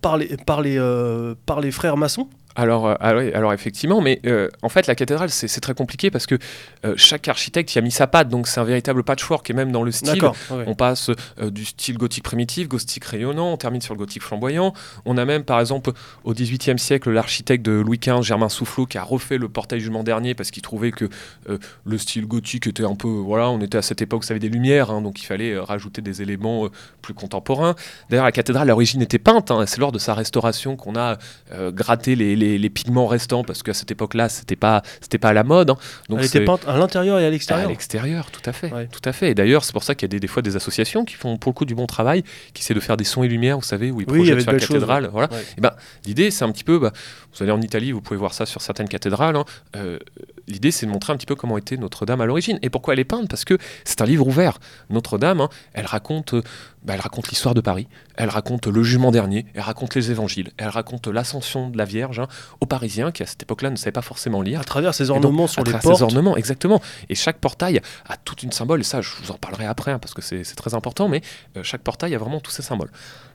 par 0.00 0.16
les, 0.16 0.36
par 0.46 0.62
les, 0.62 0.76
euh, 0.78 1.34
par 1.46 1.60
les 1.60 1.70
frères 1.70 1.96
maçons 1.96 2.28
Alors, 2.54 2.86
euh, 2.86 2.94
ah 3.00 3.08
alors 3.34 3.52
effectivement, 3.52 4.00
mais 4.00 4.20
euh, 4.26 4.48
en 4.62 4.68
fait, 4.68 4.86
la 4.86 4.94
cathédrale, 4.94 5.30
c'est 5.30 5.60
très 5.60 5.74
compliqué 5.74 6.10
parce 6.10 6.26
que 6.26 6.36
euh, 6.84 6.94
chaque 6.96 7.28
architecte 7.28 7.74
y 7.74 7.78
a 7.78 7.82
mis 7.82 7.90
sa 7.90 8.06
patte, 8.06 8.28
donc 8.28 8.46
c'est 8.46 8.60
un 8.60 8.64
véritable 8.64 9.02
patchwork, 9.04 9.48
et 9.48 9.52
même 9.52 9.72
dans 9.72 9.82
le 9.82 9.90
style, 9.90 10.24
ouais. 10.24 10.64
On 10.66 10.74
passe 10.74 11.10
euh, 11.40 11.50
du 11.50 11.64
style 11.64 11.96
gothique 11.96 12.24
primitif, 12.24 12.68
gothique 12.68 13.04
rayonnant, 13.04 13.52
on 13.52 13.56
termine 13.56 13.80
sur 13.80 13.94
le 13.94 13.98
gothique 13.98 14.22
flamboyant. 14.22 14.74
On 15.04 15.16
a 15.16 15.24
même, 15.24 15.44
par 15.44 15.60
exemple, 15.60 15.92
au 16.24 16.34
XVIIIe 16.34 16.78
siècle, 16.78 17.10
l'architecte 17.10 17.64
de 17.64 17.72
Louis 17.72 17.98
XV, 17.98 18.22
Germain 18.22 18.48
Soufflot, 18.48 18.86
qui 18.86 18.98
a 18.98 19.02
refait 19.02 19.38
le 19.38 19.48
portail 19.48 19.80
jugement 19.80 20.02
dernier 20.02 20.34
parce 20.34 20.50
qu'il 20.50 20.62
trouvait 20.62 20.92
que 20.92 21.08
le 21.84 21.98
style 21.98 22.26
gothique 22.26 22.66
était 22.66 22.84
un 22.84 22.94
peu. 22.94 23.08
Voilà, 23.08 23.50
on 23.50 23.60
était 23.60 23.78
à 23.78 23.82
cette 23.82 24.02
époque, 24.02 24.24
ça 24.24 24.32
avait 24.32 24.40
des 24.40 24.48
lumières, 24.48 24.90
hein, 24.90 25.00
donc 25.00 25.22
il 25.22 25.26
fallait 25.26 25.58
rajouter 25.58 26.02
des 26.02 26.22
éléments 26.22 26.68
plus 27.00 27.14
contemporains. 27.14 27.74
D'ailleurs, 28.10 28.24
la 28.24 28.32
cathédrale, 28.32 28.68
à 28.68 28.72
l'origine, 28.72 29.02
était 29.02 29.18
peinte. 29.18 29.50
hein, 29.50 29.64
c'est 29.66 29.78
lors 29.78 29.92
de 29.92 29.98
sa 29.98 30.14
restauration 30.14 30.76
qu'on 30.76 30.96
a 30.96 31.18
gratté 31.70 32.14
les, 32.16 32.36
les- 32.42 32.58
les 32.58 32.70
pigments 32.70 33.06
restants 33.06 33.44
parce 33.44 33.62
qu'à 33.62 33.74
cette 33.74 33.90
époque-là, 33.90 34.28
c'était 34.28 34.56
pas, 34.56 34.82
c'était 35.00 35.18
pas 35.18 35.28
à 35.30 35.32
la 35.32 35.44
mode. 35.44 35.70
hein. 35.70 35.76
Donc 36.08 36.18
elle 36.20 36.26
était 36.26 36.44
peinte 36.44 36.66
à 36.66 36.76
l'intérieur 36.76 37.18
et 37.18 37.24
à 37.24 37.26
à 37.28 37.30
l'extérieur. 37.30 37.68
l'extérieur, 37.68 38.30
tout 38.30 38.40
à 38.44 38.52
fait. 38.52 38.72
Ouais. 38.72 38.88
Tout 38.90 39.00
à 39.04 39.12
fait. 39.12 39.30
Et 39.30 39.34
d'ailleurs, 39.34 39.64
c'est 39.64 39.72
pour 39.72 39.84
ça 39.84 39.94
qu'il 39.94 40.06
y 40.06 40.10
a 40.10 40.12
des, 40.12 40.20
des 40.20 40.26
fois 40.26 40.42
des 40.42 40.56
associations 40.56 41.04
qui 41.04 41.14
font 41.14 41.36
pour 41.38 41.50
le 41.50 41.54
coup 41.54 41.64
du 41.64 41.74
bon 41.74 41.86
travail, 41.86 42.24
qui 42.54 42.62
essaient 42.62 42.74
de 42.74 42.80
faire 42.80 42.96
des 42.96 43.04
sons 43.04 43.22
et 43.22 43.28
lumières, 43.28 43.56
vous 43.58 43.64
savez, 43.64 43.90
où 43.90 44.00
ils 44.00 44.06
Oui, 44.10 44.18
projettent 44.18 44.40
sur 44.42 44.52
la 44.52 44.58
cathédrale. 44.58 45.08
Voilà. 45.12 45.28
Ouais. 45.32 45.44
Et 45.56 45.60
ben, 45.60 45.72
l'idée, 46.06 46.30
c'est 46.30 46.44
un 46.44 46.50
petit 46.52 46.64
peu, 46.64 46.78
bah, 46.78 46.92
vous 47.34 47.42
allez 47.42 47.52
en 47.52 47.60
Italie, 47.62 47.92
vous 47.92 48.00
pouvez 48.02 48.18
voir 48.18 48.34
ça 48.34 48.44
sur 48.46 48.60
certaines 48.60 48.88
cathédrales. 48.88 49.36
hein, 49.36 49.44
euh, 49.76 49.98
l'idée, 50.48 50.70
c'est 50.70 50.86
de 50.86 50.90
montrer 50.90 51.12
un 51.12 51.16
petit 51.16 51.26
peu 51.26 51.34
comment 51.36 51.56
était 51.58 51.76
Notre-Dame 51.76 52.20
à 52.20 52.26
l'origine. 52.26 52.58
Et 52.62 52.70
pourquoi 52.70 52.94
elle 52.94 53.00
est 53.00 53.04
peinte? 53.04 53.28
Parce 53.28 53.44
que 53.44 53.56
c'est 53.84 54.00
un 54.02 54.06
livre 54.06 54.26
ouvert. 54.26 54.58
Notre-Dame, 54.90 55.40
hein, 55.40 55.48
elle 55.74 55.86
raconte, 55.86 56.34
euh, 56.34 56.42
bah, 56.84 56.94
elle 56.94 57.00
raconte 57.00 57.28
l'histoire 57.28 57.54
de 57.54 57.60
Paris. 57.60 57.86
Elle 58.16 58.28
raconte 58.28 58.66
le 58.66 58.82
jugement 58.82 59.10
dernier. 59.10 59.46
Elle 59.54 59.62
raconte 59.62 59.94
les 59.94 60.10
évangiles. 60.10 60.50
Elle 60.56 60.68
raconte 60.68 61.06
l'ascension 61.06 61.70
de 61.70 61.78
la 61.78 61.84
Vierge 61.84 62.18
hein, 62.18 62.28
aux 62.60 62.66
Parisiens 62.66 63.12
qui 63.12 63.22
à 63.22 63.26
cette 63.26 63.42
époque-là 63.42 63.70
ne 63.70 63.76
savaient 63.76 63.92
pas 63.92 64.02
forcément 64.02 64.42
lire 64.42 64.60
À 64.60 64.64
travers 64.64 64.94
ces 64.94 65.06
donc, 65.06 65.24
ornements 65.24 65.46
sur 65.46 65.62
à 65.62 65.64
les 65.64 65.72
portes. 65.72 65.96
ces 65.96 66.02
ornements, 66.02 66.36
exactement. 66.36 66.80
Et 67.08 67.14
chaque 67.14 67.38
portail 67.38 67.80
a 68.08 68.16
toute 68.16 68.42
une 68.42 68.52
symbole, 68.52 68.80
et 68.80 68.84
ça, 68.84 69.00
je 69.00 69.10
vous 69.22 69.30
en 69.30 69.36
parlerai 69.36 69.66
après, 69.66 69.92
hein, 69.92 69.98
parce 69.98 70.14
que 70.14 70.22
c'est 70.22 70.42
très 70.56 70.74
important, 70.74 71.08
mais 71.08 71.22
euh, 71.56 71.62
chaque 71.62 71.82
portail 71.82 72.14
a 72.14 72.18
vraiment 72.18 72.40
tous 72.40 72.50
ces 72.50 72.62
symboles. 72.62 72.90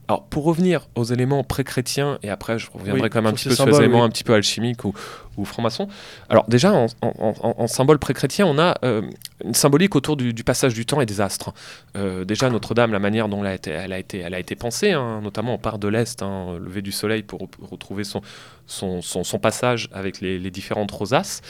Alors, 0.10 0.24
pour 0.24 0.46
revenir 0.46 0.88
aux 0.96 1.04
éléments 1.04 1.44
pré-chrétiens, 1.44 2.18
et 2.24 2.30
après, 2.30 2.58
je 2.58 2.70
reviendrai 2.72 3.02
Oui, 3.04 3.10
quand 3.10 3.22
même 3.22 3.28
un 3.32 3.34
petit 3.34 3.50
peu 3.50 3.56
sur 3.56 3.66
les 3.66 3.76
éléments 3.78 4.00
oui. 4.00 4.06
un 4.06 4.10
petit 4.10 4.24
peu 4.24 4.34
alchimiques 4.34 4.86
ou, 4.86 4.94
ou 5.36 5.44
francs-maçons. 5.44 5.90
Alors, 6.30 6.46
déjà, 6.48 6.72
en, 6.72 6.86
en- 7.02 7.34
en- 7.42 7.56
en 7.58 7.68
symbole 7.68 8.00
pré-chrétien, 8.00 8.46
on 8.46 8.58
a 8.58 8.76
euh, 8.86 9.02
une 9.44 9.54
symbolique 9.54 9.98
autour 9.98 10.16
du, 10.16 10.34
du 10.34 10.46
passage 10.46 10.74
du 10.74 10.86
temps 10.86 11.02
et 11.02 11.06
des 11.06 11.20
astres. 11.20 11.54
Euh, 11.98 12.24
déjà, 12.24 12.50
Notre-Dame, 12.50 12.94
la 12.94 13.00
manière 13.00 13.28
dont 13.28 13.42
elle 13.42 13.48
a 13.48 13.54
été, 13.54 13.72
elle 13.72 13.92
a 13.92 14.00
été, 14.00 14.20
elle 14.20 14.34
a 14.34 14.40
été 14.40 14.56
pensée, 14.56 14.94
hein, 14.94 15.20
notamment 15.22 15.56
on 15.56 15.58
part 15.58 15.78
de 15.78 15.90
l'Est, 15.90 16.22
hein, 16.22 16.58
lever 16.58 16.82
du 16.82 16.94
soleil 16.94 17.24
pour 17.24 17.42
re- 17.42 17.50
retrouver 17.70 18.06
son, 18.06 18.22
son, 18.66 19.02
son- 19.02 19.26
son 19.26 19.40
passage 19.40 19.90
avec 19.92 20.22
les, 20.22 20.40
les 20.40 20.52
différentes 20.52 20.92
rosaces. 20.92 21.42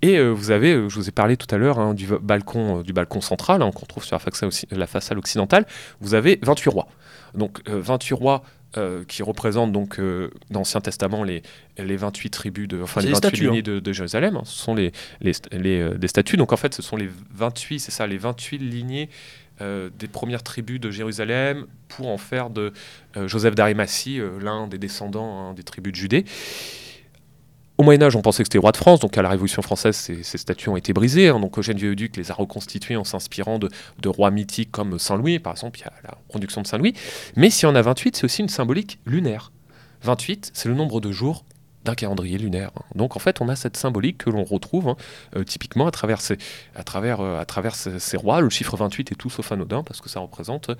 Et 0.00 0.16
euh, 0.16 0.30
vous 0.30 0.50
avez, 0.50 0.72
je 0.88 0.94
vous 0.94 1.10
ai 1.10 1.12
parlé 1.12 1.36
tout 1.36 1.54
à 1.54 1.58
l'heure 1.58 1.78
hein, 1.78 1.92
du 1.92 2.06
balcon, 2.22 2.80
du 2.80 2.94
balcon 2.94 3.20
central 3.20 3.60
hein, 3.60 3.70
qu'on 3.70 3.84
trouve 3.84 4.04
sur 4.04 4.14
la 4.14 4.20
façade, 4.20 4.48
occi- 4.48 4.66
la 4.74 4.86
façade 4.86 5.18
occidentale. 5.18 5.66
Vous 6.00 6.14
avez 6.14 6.38
28 6.42 6.70
rois. 6.70 6.88
Donc 7.34 7.60
euh, 7.68 7.80
28 7.80 8.14
rois 8.14 8.42
euh, 8.76 9.04
qui 9.06 9.22
représentent 9.22 9.72
donc 9.72 9.98
euh, 9.98 10.30
dans 10.50 10.60
l'Ancien 10.60 10.80
Testament 10.82 11.24
les, 11.24 11.42
les 11.78 11.96
28 11.96 12.30
tribus 12.30 12.68
de, 12.68 12.82
enfin 12.82 13.00
les 13.00 13.06
les 13.08 13.12
28 13.14 13.28
statues, 13.28 13.44
lignées 13.44 13.62
de, 13.62 13.80
de 13.80 13.92
Jérusalem. 13.92 14.36
hein. 14.36 14.42
Ce 14.44 14.58
sont 14.58 14.74
les, 14.74 14.92
les, 15.20 15.32
les, 15.52 15.80
euh, 15.80 15.94
des 15.96 16.08
statues. 16.08 16.36
Donc 16.36 16.52
en 16.52 16.56
fait, 16.58 16.74
ce 16.74 16.82
sont 16.82 16.96
les 16.96 17.08
28, 17.34 17.80
c'est 17.80 17.90
ça, 17.92 18.06
les 18.06 18.18
28 18.18 18.58
lignées 18.58 19.08
euh, 19.60 19.88
des 19.98 20.06
premières 20.06 20.42
tribus 20.42 20.78
de 20.80 20.90
Jérusalem 20.90 21.66
pour 21.88 22.08
en 22.08 22.18
faire 22.18 22.50
de 22.50 22.72
euh, 23.16 23.26
Joseph 23.26 23.54
d'Arimathie 23.54 24.20
euh, 24.20 24.38
l'un 24.40 24.68
des 24.68 24.78
descendants 24.78 25.48
hein, 25.48 25.54
des 25.54 25.64
tribus 25.64 25.92
de 25.92 25.96
Judée. 25.96 26.24
Au 27.78 27.84
Moyen 27.84 28.02
Âge, 28.02 28.16
on 28.16 28.22
pensait 28.22 28.42
que 28.42 28.48
c'était 28.48 28.58
roi 28.58 28.72
de 28.72 28.76
France, 28.76 28.98
donc 28.98 29.16
à 29.16 29.22
la 29.22 29.28
Révolution 29.28 29.62
française, 29.62 29.94
ces, 29.94 30.24
ces 30.24 30.36
statues 30.36 30.68
ont 30.68 30.76
été 30.76 30.92
brisées. 30.92 31.28
hein. 31.28 31.38
donc 31.38 31.56
Eugène 31.58 31.76
Viollet-le-Duc 31.76 32.16
les 32.16 32.30
a 32.32 32.34
reconstituées 32.34 32.96
en 32.96 33.04
s'inspirant 33.04 33.60
de, 33.60 33.68
de 34.00 34.08
rois 34.08 34.32
mythiques 34.32 34.72
comme 34.72 34.98
Saint-Louis, 34.98 35.38
par 35.38 35.52
exemple, 35.52 35.78
il 35.78 35.82
y 35.82 35.84
a 35.84 35.92
la 36.02 36.18
production 36.28 36.60
de 36.60 36.66
Saint-Louis. 36.66 36.94
Mais 37.36 37.50
si 37.50 37.66
on 37.66 37.74
a 37.76 37.82
28, 37.82 38.16
c'est 38.16 38.24
aussi 38.24 38.42
une 38.42 38.48
symbolique 38.48 38.98
lunaire. 39.06 39.52
28, 40.02 40.50
c'est 40.54 40.68
le 40.68 40.74
nombre 40.74 41.00
de 41.00 41.12
jours 41.12 41.44
d'un 41.84 41.94
calendrier 41.94 42.36
lunaire. 42.36 42.70
hein. 42.76 42.82
Donc 42.96 43.14
en 43.14 43.20
fait, 43.20 43.40
on 43.40 43.48
a 43.48 43.54
cette 43.54 43.76
symbolique 43.76 44.18
que 44.18 44.30
l'on 44.30 44.42
retrouve 44.42 44.88
hein, 44.88 44.96
euh, 45.36 45.44
typiquement 45.44 45.86
à 45.86 45.92
travers, 45.92 46.20
ces, 46.20 46.36
à 46.74 46.82
travers, 46.82 47.20
euh, 47.20 47.38
à 47.38 47.44
travers 47.44 47.76
ces, 47.76 48.00
ces 48.00 48.16
rois. 48.16 48.40
Le 48.40 48.50
chiffre 48.50 48.76
28 48.76 49.12
est 49.12 49.14
tout 49.14 49.30
sauf 49.30 49.52
anodin 49.52 49.84
parce 49.84 50.00
que 50.00 50.08
ça 50.08 50.18
représente 50.18 50.70
euh, 50.70 50.74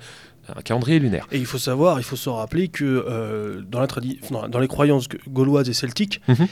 un 0.53 0.61
calendrier 0.61 0.99
lunaire. 0.99 1.27
Et 1.31 1.37
il 1.37 1.45
faut 1.45 1.57
savoir, 1.57 1.97
il 2.01 2.03
faut 2.03 2.17
se 2.17 2.29
rappeler 2.29 2.67
que 2.67 2.83
euh, 2.83 3.61
dans, 3.61 3.79
la 3.79 3.87
les 4.59 4.67
croyances 4.67 5.07
gauloises 5.29 5.69
et 5.69 5.73
celtiques, 5.73 6.21
Mhm. 6.27 6.47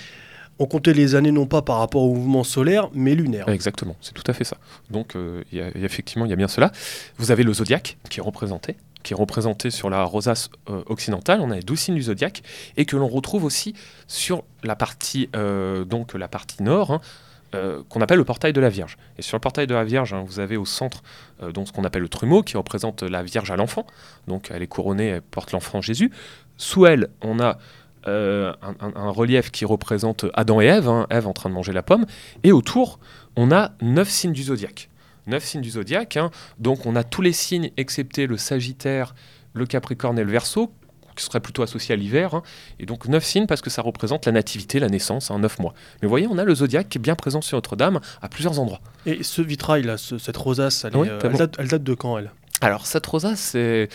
On 0.60 0.66
comptait 0.66 0.94
les 0.94 1.16
années 1.16 1.32
non 1.32 1.46
pas 1.46 1.62
par 1.62 1.78
rapport 1.80 2.04
au 2.04 2.14
mouvement 2.14 2.44
solaire, 2.44 2.90
mais 2.94 3.16
lunaire. 3.16 3.48
Exactement, 3.50 3.96
c'est 4.02 4.14
tout 4.14 4.24
à 4.28 4.34
fait 4.34 4.44
ça. 4.44 4.58
Donc 4.90 5.16
euh, 5.16 5.44
effectivement, 5.52 6.26
il 6.26 6.30
y 6.30 6.34
a 6.34 6.38
bien 6.38 6.48
cela. 6.48 6.72
Vous 7.18 7.32
avez 7.32 7.44
le 7.44 7.54
zodiaque 7.54 7.98
qui 8.10 8.20
est 8.20 8.24
représenté, 8.24 8.76
qui 9.04 9.14
est 9.14 9.16
représenté 9.16 9.70
sur 9.70 9.90
la 9.90 10.04
rosace 10.04 10.50
euh, 10.70 10.84
occidentale, 10.88 11.42
on 11.42 11.52
a 11.52 11.56
les 11.56 11.62
douze 11.62 11.80
signes 11.80 11.96
du 11.96 12.04
zodiaque, 12.04 12.42
et 12.76 12.86
que 12.86 12.96
l'on 12.96 13.08
retrouve 13.08 13.44
aussi 13.44 13.74
sur 14.08 14.44
la 14.64 14.76
partie, 14.76 15.30
euh, 15.36 15.86
donc 15.86 16.14
la 16.14 16.28
partie 16.28 16.64
nord, 16.64 16.92
hein, 16.92 17.02
qu'on 17.90 18.02
appelle 18.02 18.18
le 18.18 18.26
portail 18.26 18.54
de 18.54 18.60
la 18.60 18.70
Vierge. 18.70 18.98
Et 19.18 19.22
sur 19.22 19.36
le 19.36 19.40
portail 19.40 19.68
de 19.68 19.74
la 19.74 19.86
Vierge, 19.86 20.14
hein, 20.14 20.24
vous 20.28 20.40
avez 20.40 20.58
au 20.58 20.66
centre 20.66 21.02
donc 21.54 21.68
ce 21.68 21.72
qu'on 21.72 21.86
appelle 21.86 22.02
le 22.02 22.10
trumeau, 22.10 22.44
qui 22.44 22.58
représente 22.58 23.02
la 23.04 23.24
Vierge 23.24 23.50
à 23.50 23.56
l'enfant. 23.56 23.88
Donc 24.28 24.52
elle 24.54 24.62
est 24.62 24.68
couronnée, 24.68 25.08
elle 25.08 25.22
porte 25.22 25.54
l'enfant 25.54 25.82
Jésus. 25.82 26.12
Sous 26.58 26.86
elle, 26.86 27.08
on 27.22 27.40
a 27.40 27.58
un, 28.06 28.56
un, 28.82 29.10
relief 29.10 29.52
qui 29.52 29.66
représente 29.66 30.26
Adam 30.34 30.62
et 30.62 30.66
Ève, 30.66 30.88
hein, 30.88 31.08
Ève 31.10 31.28
en 31.28 31.34
train 31.34 31.50
de 31.50 31.56
manger 31.56 31.74
la 31.74 31.84
pomme. 31.84 32.06
Et 32.44 32.52
autour, 32.52 33.00
on 33.36 33.52
a 33.52 33.72
neuf 33.82 34.10
signes 34.10 34.34
du 34.34 34.44
zodiaque 34.44 34.90
neuf 35.28 35.44
signes 35.44 35.62
du 35.62 35.70
zodiaque. 35.70 36.18
Hein. 36.18 36.32
Donc 36.58 36.86
on 36.86 36.96
a 36.96 37.04
tous 37.04 37.22
les 37.22 37.34
signes 37.34 37.72
excepté 37.78 38.28
le 38.28 38.38
Sagittaire, 38.38 39.14
le 39.54 39.66
Capricorne 39.66 40.18
et 40.18 40.24
le 40.24 40.32
Verseau 40.32 40.72
qui 41.16 41.26
seraient 41.26 41.40
plutôt 41.40 41.64
associés 41.64 41.94
à 41.94 41.96
l'hiver. 41.96 42.36
Hein. 42.36 42.44
Et 42.80 42.86
donc 42.86 43.08
neuf 43.08 43.24
signes 43.24 43.48
parce 43.48 43.62
que 43.62 43.72
ça 43.72 43.82
représente 43.82 44.28
la 44.28 44.32
nativité, 44.32 44.80
la 44.80 44.88
naissance, 44.88 45.32
hein, 45.32 45.40
neuf 45.40 45.58
mois. 45.58 45.74
Mais 46.02 46.06
vous 46.06 46.12
voyez, 46.12 46.28
on 46.28 46.38
a 46.38 46.44
le 46.44 46.54
zodiaque 46.54 46.90
qui 46.90 47.00
est 47.00 47.02
bien 47.02 47.16
présent 47.16 47.42
sur 47.42 47.58
Notre-Dame 47.58 48.00
à 48.22 48.30
plusieurs 48.30 48.60
endroits. 48.60 48.82
Et 49.08 49.24
ce 49.24 49.42
vitrail, 49.42 49.82
là, 49.82 49.98
cette 49.98 50.38
rosace, 50.38 50.86
elle, 50.86 50.96
euh, 50.96 51.20
date, 51.20 51.84
de 51.84 51.94
quand 51.96 52.20
elle? 52.20 52.32
Alors 52.62 52.86
cette 52.86 53.06
rosace, 53.08 53.56
il 53.56 53.88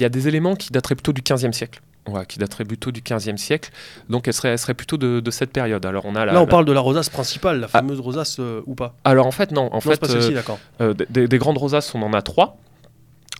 y 0.00 0.04
a 0.04 0.08
des 0.08 0.26
éléments 0.26 0.56
qui 0.56 0.72
dateraient 0.72 0.96
plutôt 0.96 1.12
du 1.12 1.22
15e 1.22 1.52
siècle 1.52 1.80
qui 2.28 2.38
daterait 2.38 2.64
plutôt 2.64 2.92
du 2.92 3.00
15e 3.00 3.36
siècle. 3.36 3.70
Donc 4.08 4.28
elle 4.28 4.34
serait, 4.34 4.56
serait 4.56 4.74
plutôt 4.74 4.96
de, 4.96 5.30
cette 5.30 5.52
période. 5.52 5.84
Alors 5.84 6.04
on 6.06 6.14
a 6.14 6.24
Là, 6.24 6.40
on 6.40 6.46
parle 6.46 6.64
de 6.64 6.72
la 6.72 6.80
rosace 6.80 7.08
principale, 7.08 7.60
la 7.60 7.66
ah. 7.66 7.78
fameuse 7.78 8.00
rosace 8.00 8.36
euh, 8.40 8.62
ou 8.66 8.74
pas? 8.74 8.94
Alors 9.04 9.26
en 9.26 9.30
fait, 9.30 9.52
non. 9.52 9.68
En 9.72 9.80
fait, 9.80 10.02
euh, 10.02 10.42
euh, 10.80 10.94
des, 11.10 11.38
grandes 11.38 11.58
rosaces, 11.58 11.94
on 11.94 12.02
en 12.02 12.12
a 12.12 12.22
trois. 12.22 12.58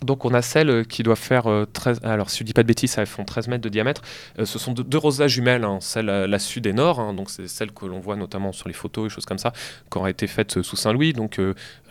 Donc 0.03 0.25
on 0.25 0.33
a 0.35 0.43
celles 0.43 0.85
qui 0.85 1.01
doivent 1.01 1.17
faire 1.17 1.47
13, 1.73 2.01
alors 2.03 2.29
si 2.29 2.39
je 2.39 2.43
dis 2.43 2.53
pas 2.53 2.61
de 2.61 2.67
bêtises, 2.67 2.95
elles 2.99 3.07
font 3.07 3.25
13 3.25 3.47
mètres 3.47 3.63
de 3.63 3.69
diamètre. 3.69 4.03
ce 4.37 4.59
sont 4.59 4.71
deux, 4.73 4.97
rosaces 4.99 5.31
jumelles, 5.31 5.63
hein. 5.63 5.79
celle 5.81 6.05
la 6.05 6.37
sud 6.37 6.67
et 6.67 6.73
nord, 6.73 6.99
hein. 6.99 7.15
donc 7.15 7.31
c'est 7.31 7.47
celle 7.47 7.71
que 7.71 7.87
l'on 7.87 7.99
voit 7.99 8.15
notamment 8.15 8.51
sur 8.51 8.67
les 8.67 8.75
photos 8.75 9.07
et 9.07 9.09
choses 9.09 9.25
comme 9.25 9.39
ça, 9.39 9.53
qui 9.91 9.97
ont 9.97 10.05
été 10.05 10.27
faites 10.27 10.61
sous 10.61 10.75
Saint-Louis, 10.75 11.13
donc 11.13 11.39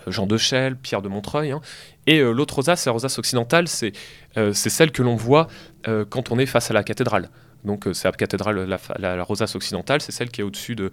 Jean 0.07 0.27
de 0.27 0.37
Chelles, 0.37 0.77
Pierre 0.77 1.03
de 1.03 1.09
Montreuil. 1.09 1.51
Hein. 1.51 1.61
Et 2.07 2.21
euh, 2.21 2.33
l'autre 2.33 2.57
rosace, 2.57 2.85
la 2.87 2.93
rosace 2.93 3.19
occidentale, 3.19 3.69
c'est 3.69 3.93
euh, 4.37 4.53
celle 4.53 4.93
que 4.93 5.03
l'on 5.03 5.17
voit 5.17 5.49
euh, 5.89 6.05
quand 6.09 6.31
on 6.31 6.39
est 6.39 6.47
face 6.47 6.71
à 6.71 6.75
la 6.75 6.85
cathédrale. 6.85 7.31
Donc 7.65 7.89
c'est 7.95 8.07
la 8.07 8.13
cathédrale, 8.13 8.79
la, 8.99 9.25
rosace 9.25 9.57
occidentale, 9.57 10.01
c'est 10.01 10.13
celle 10.13 10.31
qui 10.31 10.41
est 10.41 10.45
au-dessus 10.45 10.77
de, 10.77 10.93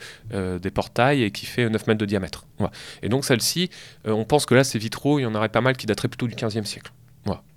des 0.58 0.72
portails 0.72 1.22
et 1.22 1.30
qui 1.30 1.46
fait 1.46 1.70
9 1.70 1.86
mètres 1.86 2.00
de 2.00 2.06
diamètre. 2.06 2.48
Et 3.04 3.10
donc 3.10 3.26
celle-ci, 3.26 3.70
on 4.06 4.24
pense 4.24 4.48
que 4.48 4.56
là, 4.56 4.64
ces 4.64 4.80
vitraux, 4.80 5.20
il 5.20 5.24
y 5.24 5.26
en 5.28 5.36
aurait 5.36 5.50
pas 5.50 5.62
mal 5.62 5.78
qui 5.78 5.86
dateraient 5.86 6.08
plutôt 6.08 6.26
du 6.26 6.34
15e 6.34 6.64
siècle. 6.64 6.92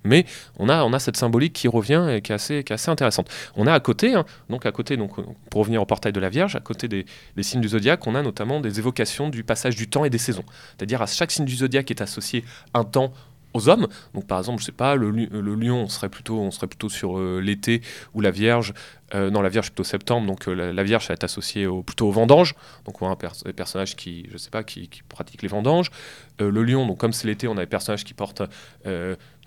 Mais 0.06 0.24
on 0.58 0.68
a, 0.68 0.98
cette 0.98 1.16
symbolique 1.16 1.52
qui 1.52 1.68
revient 1.68 2.06
et 2.10 2.22
qui 2.22 2.32
est 2.32 2.34
assez, 2.34 2.90
intéressante. 2.90 3.28
On 3.56 3.66
a 3.66 3.72
à 3.72 3.80
côté, 3.80 4.14
hein, 4.14 4.24
donc 4.48 4.64
à 4.64 4.72
côté, 4.72 4.96
donc, 4.96 5.16
pour 5.50 5.60
revenir 5.60 5.82
au 5.82 5.86
portail 5.86 6.12
de 6.12 6.20
la 6.20 6.28
Vierge, 6.28 6.56
à 6.56 6.60
côté 6.60 6.88
des, 6.88 7.04
signes 7.42 7.60
du 7.60 7.68
zodiaque, 7.68 8.06
on 8.06 8.14
a 8.14 8.22
notamment 8.22 8.60
des 8.60 8.78
évocations 8.78 9.28
du 9.28 9.44
passage 9.44 9.76
du 9.76 9.88
temps 9.88 10.04
et 10.04 10.10
des 10.10 10.18
saisons. 10.18 10.44
C'est-à-dire 10.76 11.02
à 11.02 11.06
chaque 11.06 11.30
signe 11.30 11.44
du 11.44 11.56
zodiaque 11.56 11.90
est 11.90 12.00
associé 12.00 12.44
un 12.72 12.84
temps 12.84 13.12
aux 13.56 13.68
hommes. 13.68 13.88
Donc 14.14 14.26
par 14.26 14.38
exemple, 14.38 14.60
je 14.60 14.66
sais 14.66 14.72
pas, 14.72 14.94
le, 14.94 15.10
lion, 15.10 15.82
on 15.82 15.88
serait 15.88 16.08
plutôt, 16.08 16.38
on 16.38 16.50
serait 16.50 16.66
plutôt 16.66 16.88
sur 16.88 17.18
euh, 17.18 17.40
l'été 17.40 17.82
ou 18.14 18.20
la 18.20 18.30
Vierge. 18.30 18.74
Euh, 19.14 19.30
non, 19.30 19.40
la 19.40 19.48
Vierge 19.48 19.68
plutôt 19.68 19.84
septembre. 19.84 20.26
Donc 20.26 20.48
euh, 20.48 20.72
la, 20.72 20.82
Vierge, 20.82 21.04
ça 21.04 21.08
va 21.08 21.14
être 21.14 21.24
associée 21.24 21.66
au, 21.66 21.82
plutôt 21.82 22.08
aux 22.08 22.12
vendanges. 22.12 22.54
Donc 22.84 23.02
on 23.02 23.08
a 23.08 23.10
un 23.10 23.52
personnage 23.52 23.96
qui, 23.96 24.28
je 24.30 24.36
sais 24.36 24.50
pas, 24.50 24.62
qui, 24.62 24.88
qui 24.88 25.02
pratique 25.02 25.42
les 25.42 25.48
vendanges. 25.48 25.90
le 26.38 26.62
lion, 26.62 26.86
donc 26.86 26.98
comme 26.98 27.12
c'est 27.12 27.26
l'été, 27.26 27.48
on 27.48 27.56
a 27.56 27.60
des 27.60 27.66
personnages 27.66 28.04
qui 28.04 28.14
portent 28.14 28.42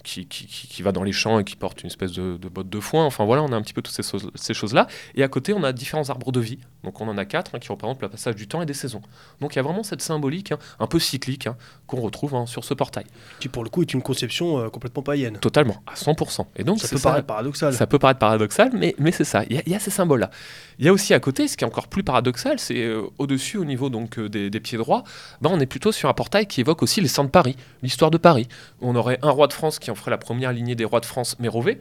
qui, 0.03 0.25
qui, 0.27 0.81
va 0.81 0.91
dans 0.91 1.03
les 1.03 1.11
champs 1.11 1.39
et 1.39 1.43
qui 1.43 1.55
porte 1.55 1.83
une 1.83 1.87
espèce 1.87 2.13
de, 2.13 2.37
de 2.37 2.49
botte 2.49 2.69
de 2.69 2.79
foin. 2.79 3.05
Enfin 3.05 3.25
voilà, 3.25 3.43
on 3.43 3.51
a 3.51 3.55
un 3.55 3.61
petit 3.61 3.73
peu 3.73 3.81
toutes 3.81 3.93
ces, 3.93 4.17
ces 4.35 4.53
choses-là. 4.53 4.87
Et 5.15 5.23
à 5.23 5.27
côté, 5.27 5.53
on 5.53 5.63
a 5.63 5.73
différents 5.73 6.09
arbres 6.09 6.31
de 6.31 6.39
vie. 6.39 6.59
Donc 6.83 7.01
on 7.01 7.07
en 7.07 7.17
a 7.17 7.25
quatre 7.25 7.55
hein, 7.55 7.59
qui 7.59 7.69
représentent 7.69 8.01
le 8.01 8.09
passage 8.09 8.35
du 8.35 8.47
temps 8.47 8.61
et 8.61 8.65
des 8.65 8.73
saisons. 8.73 9.01
Donc 9.41 9.53
il 9.53 9.57
y 9.57 9.59
a 9.59 9.63
vraiment 9.63 9.83
cette 9.83 10.01
symbolique 10.01 10.51
hein, 10.51 10.59
un 10.79 10.87
peu 10.87 10.99
cyclique 10.99 11.47
hein, 11.47 11.57
qu'on 11.87 11.99
retrouve 12.01 12.45
sur 12.45 12.63
ce 12.63 12.73
portail. 12.73 13.05
Qui 13.39 13.49
pour 13.49 13.63
le 13.63 13.69
coup 13.69 13.81
est 13.81 13.93
une 13.93 14.01
conception 14.01 14.59
euh, 14.59 14.69
complètement 14.69 15.03
païenne. 15.03 15.37
Totalement, 15.37 15.83
à 15.87 15.95
100%. 15.95 16.45
Et 16.55 16.63
donc 16.63 16.79
ça 16.79 16.87
peut 16.87 16.99
paraître 16.99 17.27
paradoxal. 17.27 17.73
Ça 17.73 17.87
peut 17.87 17.99
paraître 17.99 18.19
paradoxal, 18.19 18.71
mais, 18.73 18.95
mais 18.97 19.11
c'est 19.11 19.23
ça. 19.23 19.43
Il 19.49 19.61
y, 19.65 19.75
a 19.75 19.79
ces 19.79 19.91
symboles-là. 19.91 20.29
Il 20.77 20.85
y 20.85 20.89
a 20.89 20.93
aussi 20.93 21.13
à 21.13 21.19
côté, 21.19 21.47
ce 21.47 21.57
qui 21.57 21.63
est 21.63 21.67
encore 21.67 21.87
plus 21.87 22.03
paradoxal, 22.03 22.59
c'est 22.59 22.83
euh, 22.83 23.03
au-dessus, 23.17 23.57
au 23.57 23.65
niveau 23.65 23.89
donc 23.89 24.17
euh, 24.17 24.29
des, 24.29 24.59
pieds 24.59 24.77
droits, 24.77 25.03
ben, 25.41 25.49
on 25.53 25.59
est 25.59 25.65
plutôt 25.65 25.91
sur 25.91 26.09
un 26.09 26.13
portail 26.13 26.47
qui 26.47 26.61
évoque 26.61 26.83
aussi 26.83 27.01
les 27.01 27.07
saints 27.07 27.23
de 27.23 27.29
Paris, 27.29 27.55
l'histoire 27.83 28.11
de 28.11 28.17
Paris. 28.17 28.47
On 28.81 28.95
aurait 28.95 29.19
un 29.21 29.31
roi 29.31 29.47
de 29.47 29.53
France 29.53 29.79
qui 29.79 29.91
en 29.91 29.95
ferait 29.95 30.11
la 30.11 30.17
première 30.17 30.53
lignée 30.53 30.75
des 30.75 30.85
rois 30.85 30.99
de 30.99 31.05
France 31.05 31.37
Mérové. 31.39 31.79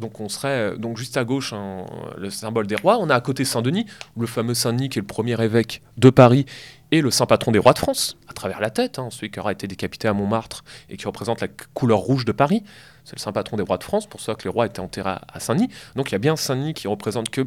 Donc 0.00 0.18
on 0.18 0.28
serait 0.28 0.76
donc 0.78 0.96
juste 0.96 1.16
à 1.16 1.24
gauche 1.24 1.52
hein, 1.52 1.84
le 2.16 2.30
symbole 2.30 2.66
des 2.66 2.76
rois. 2.76 2.98
On 2.98 3.10
a 3.10 3.14
à 3.14 3.20
côté 3.20 3.44
Saint-Denis, 3.44 3.86
le 4.18 4.26
fameux 4.26 4.54
Saint-Denis 4.54 4.88
qui 4.88 4.98
est 4.98 5.02
le 5.02 5.06
premier 5.06 5.40
évêque 5.42 5.82
de 5.98 6.10
Paris 6.10 6.46
et 6.90 7.02
le 7.02 7.10
saint 7.10 7.26
patron 7.26 7.52
des 7.52 7.58
rois 7.58 7.72
de 7.72 7.78
France, 7.78 8.16
à 8.28 8.32
travers 8.32 8.60
la 8.60 8.70
tête, 8.70 8.98
hein, 8.98 9.08
celui 9.10 9.30
qui 9.30 9.38
aura 9.38 9.52
été 9.52 9.68
décapité 9.68 10.08
à 10.08 10.12
Montmartre 10.12 10.64
et 10.88 10.96
qui 10.96 11.06
représente 11.06 11.40
la 11.40 11.48
couleur 11.74 11.98
rouge 11.98 12.24
de 12.24 12.32
Paris. 12.32 12.64
C'est 13.04 13.14
le 13.14 13.20
saint 13.20 13.32
patron 13.32 13.56
des 13.56 13.62
rois 13.62 13.78
de 13.78 13.84
France, 13.84 14.08
pour 14.08 14.20
ça 14.20 14.34
que 14.34 14.42
les 14.44 14.50
rois 14.50 14.66
étaient 14.66 14.80
enterrés 14.80 15.16
à 15.32 15.38
Saint-Denis. 15.38 15.68
Donc 15.94 16.10
il 16.10 16.12
y 16.12 16.16
a 16.16 16.18
bien 16.18 16.34
Saint-Denis 16.34 16.74
qui 16.74 16.88
représente 16.88 17.28
que 17.28 17.46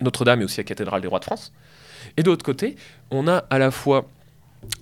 Notre-Dame 0.00 0.42
et 0.42 0.44
aussi 0.44 0.58
la 0.58 0.64
cathédrale 0.64 1.00
des 1.00 1.08
rois 1.08 1.18
de 1.18 1.24
France. 1.24 1.52
Et 2.16 2.22
de 2.22 2.30
l'autre 2.30 2.44
côté, 2.44 2.76
on 3.10 3.26
a 3.26 3.38
à 3.50 3.58
la 3.58 3.70
fois 3.70 4.06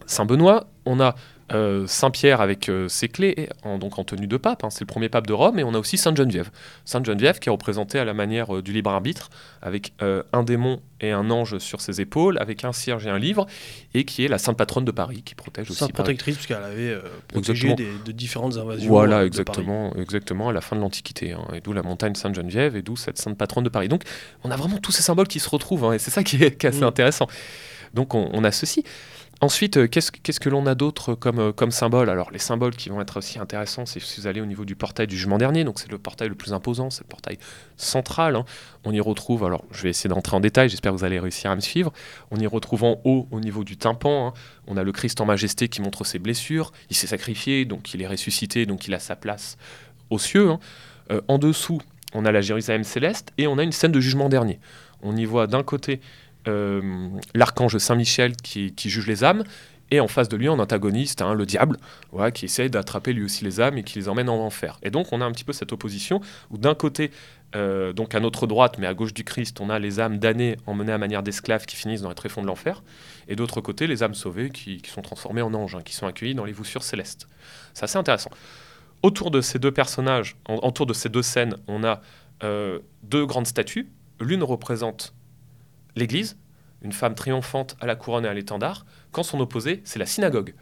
Saint-Benoît, 0.07 0.67
on 0.85 1.01
a 1.01 1.15
euh, 1.53 1.87
Saint-Pierre 1.87 2.41
avec 2.41 2.69
euh, 2.69 2.89
ses 2.89 3.09
clés, 3.09 3.49
en, 3.65 3.79
donc 3.79 3.99
en 3.99 4.05
tenue 4.05 4.27
de 4.27 4.37
pape, 4.37 4.63
hein, 4.63 4.71
c'est 4.71 4.83
le 4.83 4.87
premier 4.87 5.09
pape 5.09 5.27
de 5.27 5.33
Rome, 5.33 5.59
et 5.59 5.65
on 5.65 5.75
a 5.75 5.79
aussi 5.79 5.99
Sainte-Geneviève. 5.99 6.51
Sainte-Geneviève 6.85 7.39
qui 7.39 7.49
est 7.49 7.53
représentée 7.53 7.99
à 7.99 8.05
la 8.05 8.15
manière 8.15 8.55
euh, 8.55 8.63
du 8.63 8.73
libre 8.73 8.91
arbitre, 8.91 9.31
avec 9.63 9.93
un 10.01 10.43
démon 10.43 10.81
et 11.01 11.11
un 11.11 11.31
ange 11.31 11.59
sur 11.59 11.83
ses 11.83 12.01
épaules, 12.01 12.39
avec 12.39 12.65
un 12.65 12.73
cierge 12.73 13.07
et 13.07 13.11
un 13.11 13.19
livre, 13.19 13.47
et 13.93 14.05
qui 14.05 14.25
est 14.25 14.29
la 14.29 14.39
sainte 14.39 14.57
patronne 14.57 14.87
de 14.87 14.91
Paris, 14.91 15.23
qui 15.23 15.35
protège 15.35 15.71
aussi. 15.71 15.81
Sainte 15.81 15.93
protectrice, 15.93 16.37
parce 16.37 16.47
qu'elle 16.47 16.63
avait 16.63 16.97
protégé 17.29 17.75
de 17.75 18.13
différentes 18.13 18.57
invasions. 18.57 18.89
Voilà, 18.89 19.27
exactement, 19.27 19.95
exactement, 19.97 20.49
à 20.49 20.53
la 20.53 20.63
fin 20.63 20.77
de 20.77 20.81
l'Antiquité, 20.81 21.33
hein, 21.33 21.47
et 21.53 21.61
d'où 21.61 21.75
la 21.75 21.83
montagne 21.83 22.15
Sainte-Geneviève, 22.15 22.77
et 22.77 22.83
d'où 22.83 22.97
cette 22.97 23.19
sainte 23.19 23.37
patronne 23.37 23.65
de 23.65 23.69
Paris. 23.69 23.89
Donc 23.89 24.05
on 24.45 24.51
a 24.51 24.57
vraiment 24.57 24.79
tous 24.79 24.93
ces 24.93 25.03
symboles 25.03 25.29
qui 25.29 25.41
se 25.41 25.49
retrouvent, 25.51 25.85
hein, 25.85 25.93
et 25.93 25.99
c'est 25.99 26.11
ça 26.11 26.23
qui 26.23 26.43
est, 26.43 26.65
assez 26.65 26.81
mm. 26.81 26.85
intéressant. 26.85 27.27
Donc 27.93 28.15
on, 28.15 28.31
on 28.33 28.45
a 28.45 28.51
ceci. 28.51 28.85
Ensuite, 29.43 29.79
euh, 29.79 29.87
qu'est-ce, 29.87 30.11
que 30.11 30.49
l'on 30.51 30.67
a 30.67 30.75
d'autre 30.75 31.15
comme, 31.15 31.39
euh, 31.39 31.71
symbole? 31.71 32.11
Alors, 32.11 32.31
les 32.31 32.39
symboles 32.39 32.77
qui 32.77 32.91
vont 32.91 33.01
être 33.01 33.17
aussi 33.17 33.39
intéressants, 33.39 33.87
c'est 33.87 33.99
si 33.99 34.21
vous 34.21 34.27
allez 34.27 34.43
au 34.43 34.47
niveau 34.47 34.67
du 34.67 34.77
portail 34.77 35.07
du 35.07 35.17
jugement 35.17 35.39
dernier, 35.39 35.65
donc 35.65 35.81
c'est 35.81 35.91
le 35.91 35.97
portail 35.97 36.29
le 36.29 36.35
plus 36.35 36.53
imposant, 36.53 36.91
c'est 36.91 37.05
le 37.05 37.09
portail 37.09 37.39
central. 37.79 38.37
Hein. 38.37 38.45
On 38.85 38.93
y 38.93 39.01
retrouve, 39.01 39.45
alors 39.45 39.65
je 39.71 39.83
vais 39.83 39.91
essayer 39.91 40.11
d'entrer 40.11 40.37
en 40.37 40.41
détail, 40.41 40.69
j'espère 40.69 40.93
que 40.93 40.99
vous 40.99 41.05
allez 41.05 41.19
réussir 41.19 41.51
à 41.51 41.57
me 41.57 41.63
suivre. 41.63 41.91
On 42.31 42.37
y 42.37 42.47
retrouve 42.47 42.85
en 42.85 43.01
haut, 43.05 43.29
au 43.31 43.41
niveau 43.41 43.65
du 43.65 43.79
tympan, 43.79 44.29
hein. 44.29 44.33
on 44.67 44.77
a 44.77 44.83
le 44.83 44.93
Christ 44.93 45.23
en 45.23 45.25
majesté 45.25 45.69
qui 45.69 45.81
montre 45.81 46.05
ses 46.05 46.19
blessures. 46.19 46.71
Il 46.91 46.97
s'est 46.97 47.07
sacrifié, 47.07 47.65
donc 47.65 47.95
il 47.95 48.03
est 48.03 48.07
ressuscité, 48.07 48.67
donc 48.67 48.89
il 48.89 48.95
a 48.95 48.99
sa 48.99 49.17
place 49.17 49.57
aux 50.11 50.19
cieux. 50.19 50.51
Hein. 50.51 50.61
Euh, 51.11 51.23
en 51.29 51.39
dessous, 51.39 51.81
on 52.13 52.27
a 52.27 52.33
la 52.33 52.43
Jérusalem 52.43 52.85
céleste 52.85 53.33
et 53.39 53.47
on 53.47 53.57
a 53.57 53.63
une 53.63 53.73
scène 53.73 53.93
de 53.93 54.01
jugement 54.01 54.29
dernier. 54.29 54.61
On 55.03 55.17
y 55.17 55.25
voit 55.25 55.47
d'un 55.47 55.63
côté 55.63 56.03
l'archange 57.35 57.79
Saint-Michel 57.79 58.37
qui, 58.37 58.73
juge 58.77 59.07
les 59.07 59.25
âmes, 59.25 59.45
et 59.91 60.01
en 60.01 60.09
face 60.09 60.29
de 60.29 60.37
lui, 60.37 60.49
en 60.49 60.59
antagoniste, 60.59 61.21
hein, 61.21 61.35
le 61.35 61.47
diable, 61.47 61.77
qui 62.35 62.45
essaie 62.45 62.69
d'attraper 62.69 63.13
lui 63.13 63.25
aussi 63.25 63.45
les 63.45 63.61
âmes 63.61 63.79
et 63.79 63.83
qui 63.83 63.99
les 63.99 64.09
emmène 64.09 64.29
en 64.29 64.39
enfer. 64.39 64.79
Et 64.83 64.91
donc, 64.91 65.09
on 65.13 65.21
a 65.21 65.25
un 65.25 65.33
petit 65.33 65.45
peu 65.45 65.53
cette 65.53 65.73
opposition 65.73 66.21
où 66.51 66.59
d'un 66.59 66.75
côté, 66.75 67.11
euh, 67.57 67.93
donc 67.93 68.15
à 68.15 68.21
notre 68.21 68.47
droite, 68.47 68.77
mais 68.79 68.87
à 68.87 68.95
gauche 68.95 69.13
du 69.13 69.25
Christ, 69.25 69.61
on 69.61 69.69
a 69.69 69.79
les 69.79 69.99
âmes 69.99 70.19
damnées 70.19 70.57
emmenées 70.67 70.93
à 70.93 70.99
manière 70.99 71.23
d'esclaves 71.23 71.67
qui 71.67 71.75
finissent 71.75 72.03
dans 72.03 72.09
les 72.09 72.15
tréfonds 72.15 72.43
de 72.43 72.47
l'enfer, 72.47 72.83
et 73.27 73.35
d'autre 73.35 73.61
côté, 73.61 73.87
les 73.89 74.03
âmes 74.03 74.15
sauvées 74.15 74.51
qui, 74.51 74.81
sont 74.87 75.03
transformées 75.03 75.43
en 75.43 75.53
anges, 75.55 75.75
hein, 75.75 75.83
qui 75.85 75.95
sont 75.95 76.07
accueillies 76.07 76.35
dans 76.35 76.45
les 76.45 76.53
voussures 76.53 76.85
célestes. 76.85 77.27
C'est 77.75 77.85
assez 77.85 77.99
intéressant. 77.99 78.31
Autour 79.03 79.31
de 79.31 79.41
ces 79.41 79.59
deux 79.59 79.73
personnages, 79.73 80.37
autour 80.47 80.87
de 80.87 80.93
ces 80.93 81.09
deux 81.09 81.23
scènes, 81.23 81.57
on 81.67 81.83
a 81.83 82.01
euh, 82.45 82.79
deux 83.03 83.27
grandes 83.27 83.47
statues. 83.47 83.89
L'une 84.21 84.43
représente 84.43 85.15
l'Église, 85.97 86.37
une 86.83 86.93
femme 86.93 87.15
triomphante 87.15 87.77
à 87.81 87.87
la 87.87 87.97
couronne 87.97 88.25
et 88.25 88.29
à 88.29 88.35
l'étendard, 88.35 88.87
quand 89.13 89.23
son 89.23 89.41
opposé, 89.41 89.83
c'est 89.85 89.99
la 89.99 90.07
synagogue. 90.07 90.55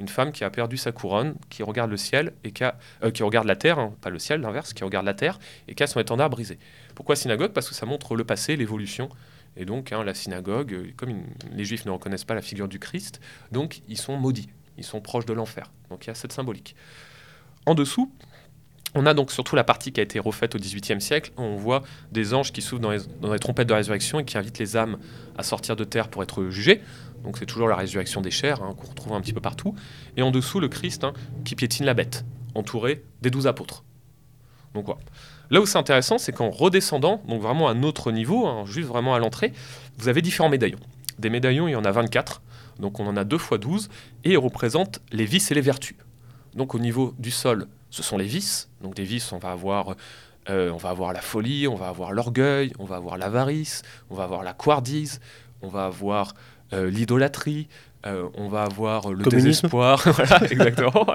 Une 0.00 0.08
femme 0.08 0.32
qui 0.32 0.42
a 0.42 0.50
perdu 0.50 0.76
sa 0.76 0.92
couronne, 0.92 1.36
qui 1.50 1.62
regarde 1.62 1.90
le 1.90 1.96
ciel 1.96 2.32
et 2.42 2.50
qui, 2.50 2.64
euh, 2.64 3.10
regarde 3.20 3.46
la 3.46 3.54
terre, 3.54 3.78
hein, 3.78 3.94
pas 4.00 4.10
le 4.10 4.18
ciel, 4.18 4.40
l'inverse, 4.40 4.72
qui 4.72 4.82
regarde 4.82 5.06
la 5.06 5.14
terre 5.14 5.38
et 5.68 5.74
qui 5.74 5.82
a 5.82 5.86
son 5.86 6.00
étendard 6.00 6.30
brisé. 6.30 6.58
Pourquoi 6.94 7.14
synagogue? 7.14 7.52
Parce 7.52 7.68
que 7.68 7.74
ça 7.74 7.86
montre 7.86 8.16
le 8.16 8.24
passé, 8.24 8.56
l'évolution. 8.56 9.08
Et 9.56 9.64
donc, 9.64 9.92
hein, 9.92 10.02
la 10.02 10.14
synagogue, 10.14 10.92
comme 10.96 11.22
les 11.52 11.64
juifs 11.64 11.86
ne 11.86 11.92
reconnaissent 11.92 12.24
pas 12.24 12.34
la 12.34 12.42
figure 12.42 12.66
du 12.66 12.80
Christ, 12.80 13.20
donc 13.52 13.82
ils 13.88 13.98
sont 13.98 14.16
maudits, 14.16 14.48
ils 14.78 14.84
sont 14.84 15.00
proches 15.00 15.26
de 15.26 15.32
l'enfer. 15.32 15.70
Donc 15.90 16.06
il 16.06 16.08
y 16.08 16.10
a 16.10 16.14
cette 16.14 16.32
symbolique. 16.32 16.74
En 17.66 17.74
dessous, 17.76 18.12
on 18.94 19.06
a 19.06 19.14
donc 19.14 19.32
surtout 19.32 19.56
la 19.56 19.64
partie 19.64 19.92
qui 19.92 20.00
a 20.00 20.02
été 20.02 20.18
refaite 20.18 20.54
au 20.54 20.58
XVIIIe 20.58 21.00
siècle. 21.00 21.32
On 21.36 21.56
voit 21.56 21.82
des 22.12 22.32
anges 22.32 22.52
qui 22.52 22.62
souffrent 22.62 22.82
dans 22.82 22.90
les, 23.32 23.38
trompettes 23.38 23.68
de 23.68 23.74
résurrection 23.74 24.20
et 24.20 24.24
qui 24.24 24.38
invitent 24.38 24.58
les 24.58 24.76
âmes 24.76 24.98
à 25.36 25.42
sortir 25.42 25.74
de 25.74 25.84
terre 25.84 26.08
pour 26.08 26.22
être 26.22 26.48
jugées. 26.48 26.80
Donc 27.24 27.38
c'est 27.38 27.46
toujours 27.46 27.68
la 27.68 27.76
résurrection 27.76 28.20
des 28.20 28.30
chairs 28.30 28.62
hein, 28.62 28.74
qu'on 28.78 28.88
retrouve 28.88 29.12
un 29.14 29.20
petit 29.20 29.32
peu 29.32 29.40
partout. 29.40 29.74
Et 30.16 30.22
en 30.22 30.30
dessous, 30.30 30.60
le 30.60 30.68
Christ 30.68 31.04
hein, 31.04 31.12
qui 31.44 31.56
piétine 31.56 31.86
la 31.86 31.94
bête, 31.94 32.24
entouré 32.54 33.02
des 33.22 33.30
douze 33.30 33.46
apôtres. 33.46 33.82
Donc 34.74 34.86
voilà. 34.86 35.00
Là 35.50 35.60
où 35.60 35.66
c'est 35.66 35.78
intéressant, 35.78 36.18
c'est 36.18 36.32
qu'en 36.32 36.50
redescendant, 36.50 37.22
donc 37.28 37.42
vraiment 37.42 37.68
à 37.68 37.72
un 37.72 37.82
autre 37.82 38.12
niveau, 38.12 38.46
hein, 38.46 38.64
juste 38.66 38.88
vraiment 38.88 39.14
à 39.14 39.18
l'entrée, 39.18 39.52
vous 39.98 40.08
avez 40.08 40.22
différents 40.22 40.48
médaillons. 40.48 40.78
Des 41.18 41.30
médaillons, 41.30 41.68
il 41.68 41.72
y 41.72 41.76
en 41.76 41.84
a 41.84 41.90
24, 41.90 42.42
donc 42.80 42.98
on 42.98 43.06
en 43.06 43.16
a 43.16 43.24
2 43.24 43.38
fois 43.38 43.58
12, 43.58 43.88
et 44.24 44.32
ils 44.32 44.38
représentent 44.38 45.00
les 45.12 45.24
vices 45.24 45.50
et 45.50 45.54
les 45.54 45.60
vertus. 45.60 45.96
Donc 46.54 46.74
au 46.74 46.78
niveau 46.78 47.14
du 47.18 47.30
sol, 47.30 47.66
ce 47.94 48.02
sont 48.02 48.18
les 48.18 48.26
vices. 48.26 48.68
Donc 48.82 48.94
des 48.94 49.04
vices, 49.04 49.32
on 49.32 49.38
va 49.38 49.52
avoir, 49.52 49.94
euh, 50.50 50.70
on 50.70 50.76
va 50.76 50.90
avoir 50.90 51.12
la 51.12 51.20
folie, 51.20 51.68
on 51.68 51.76
va 51.76 51.88
avoir 51.88 52.12
l'orgueil, 52.12 52.72
on 52.78 52.84
va 52.84 52.96
avoir 52.96 53.16
l'avarice, 53.16 53.82
on 54.10 54.16
va 54.16 54.24
avoir 54.24 54.42
la 54.42 54.52
couardise, 54.52 55.20
on 55.62 55.68
va 55.68 55.86
avoir 55.86 56.34
euh, 56.72 56.90
l'idolâtrie, 56.90 57.68
euh, 58.04 58.28
on 58.34 58.48
va 58.48 58.64
avoir 58.64 59.10
le 59.10 59.22
Communisme. 59.22 59.68
désespoir, 59.68 60.02
voilà, 60.06 60.42
exactement. 60.50 61.06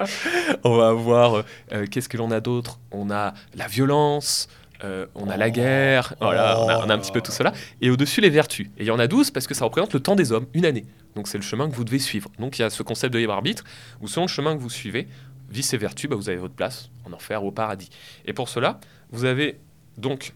on 0.64 0.76
va 0.76 0.88
avoir, 0.88 1.44
qu'est-ce 1.90 2.08
que 2.08 2.16
l'on 2.16 2.30
a 2.30 2.40
d'autre? 2.40 2.80
On 2.90 3.10
a 3.10 3.34
la 3.54 3.66
violence, 3.66 4.48
euh, 4.82 5.06
on 5.14 5.28
a 5.28 5.36
la 5.36 5.50
guerre, 5.50 6.14
voilà, 6.20 6.58
on 6.58 6.68
a, 6.68 6.86
on 6.86 6.88
a 6.88 6.94
un 6.94 6.98
petit 6.98 7.12
peu 7.12 7.20
tout 7.20 7.32
cela. 7.32 7.52
Et 7.82 7.90
au-dessus, 7.90 8.20
les 8.20 8.30
vertus. 8.30 8.68
Et 8.78 8.84
il 8.84 8.86
y 8.86 8.90
en 8.90 8.98
a 8.98 9.06
12 9.06 9.30
parce 9.30 9.46
que 9.46 9.54
ça 9.54 9.64
représente 9.64 9.92
le 9.92 10.00
temps 10.00 10.16
des 10.16 10.32
hommes, 10.32 10.46
une 10.54 10.64
année. 10.64 10.86
Donc 11.14 11.28
c'est 11.28 11.38
le 11.38 11.44
chemin 11.44 11.68
que 11.68 11.74
vous 11.74 11.84
devez 11.84 11.98
suivre. 11.98 12.30
Donc 12.38 12.58
il 12.58 12.62
y 12.62 12.64
a 12.64 12.70
ce 12.70 12.82
concept 12.82 13.12
de 13.12 13.18
libre 13.18 13.32
arbitre, 13.32 13.64
où 14.00 14.08
selon 14.08 14.24
le 14.24 14.30
chemin 14.30 14.56
que 14.56 14.62
vous 14.62 14.70
suivez, 14.70 15.08
vice 15.50 15.74
et 15.74 15.78
vertu, 15.78 16.08
bah, 16.08 16.16
vous 16.16 16.28
avez 16.28 16.38
votre 16.38 16.54
place 16.54 16.90
en 17.04 17.12
enfer 17.12 17.44
ou 17.44 17.48
au 17.48 17.52
paradis. 17.52 17.90
Et 18.24 18.32
pour 18.32 18.48
cela, 18.48 18.80
vous 19.10 19.24
avez 19.24 19.58
donc 19.98 20.32